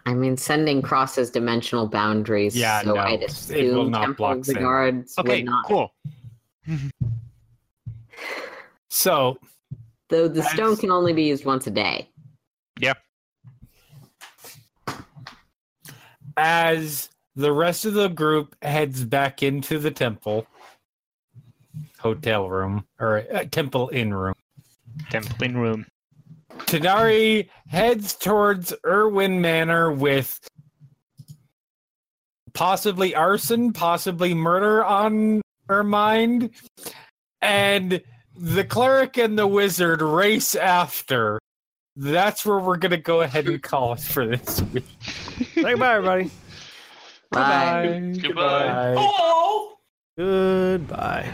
I 0.05 0.13
mean, 0.13 0.37
sending 0.37 0.81
crosses 0.81 1.29
dimensional 1.29 1.87
boundaries. 1.87 2.55
Yeah, 2.55 2.81
so 2.83 2.93
no, 2.93 3.01
I'd 3.01 3.21
it 3.23 3.29
assume 3.31 3.75
will 3.75 3.89
not 3.89 4.01
Temple 4.05 4.25
block 4.27 4.37
of 4.37 4.45
the 4.45 4.53
guards 4.53 5.13
Okay, 5.19 5.37
would 5.39 5.45
not. 5.45 5.65
cool. 5.65 5.93
so 8.89 9.37
Though 10.09 10.29
the 10.29 10.39
As- 10.41 10.51
stone 10.51 10.77
can 10.77 10.89
only 10.89 11.11
be 11.11 11.23
used 11.23 11.43
once 11.43 11.67
a 11.67 11.71
day. 11.71 12.07
Yep. 12.79 12.97
As 16.37 17.09
the 17.37 17.53
rest 17.53 17.85
of 17.85 17.93
the 17.93 18.09
group 18.09 18.55
heads 18.61 19.05
back 19.05 19.41
into 19.41 19.79
the 19.79 19.91
temple 19.91 20.45
hotel 21.99 22.49
room 22.49 22.85
or 22.99 23.23
uh, 23.33 23.45
temple 23.49 23.89
inn 23.93 24.13
room 24.13 24.33
Temple 25.09 25.43
in 25.43 25.57
room. 25.57 25.85
Tanar'ri 26.65 27.49
heads 27.67 28.15
towards 28.15 28.73
Irwin 28.85 29.41
Manor 29.41 29.91
with 29.91 30.39
possibly 32.53 33.15
arson, 33.15 33.73
possibly 33.73 34.33
murder 34.33 34.83
on 34.83 35.41
her 35.69 35.83
mind, 35.83 36.49
and 37.41 38.01
the 38.35 38.63
cleric 38.63 39.17
and 39.17 39.37
the 39.37 39.47
wizard 39.47 40.01
race 40.01 40.55
after. 40.55 41.39
That's 41.95 42.45
where 42.45 42.59
we're 42.59 42.77
gonna 42.77 42.97
go 42.97 43.21
ahead 43.21 43.47
and 43.47 43.61
call 43.61 43.93
it 43.93 44.01
for 44.01 44.25
this 44.25 44.61
week. 44.73 44.85
Say 45.55 45.63
goodbye, 45.63 45.95
everybody. 45.95 46.31
Bye. 47.37 48.13
Goodbye. 48.21 48.95
Oh. 48.97 49.77
Goodbye. 50.17 51.31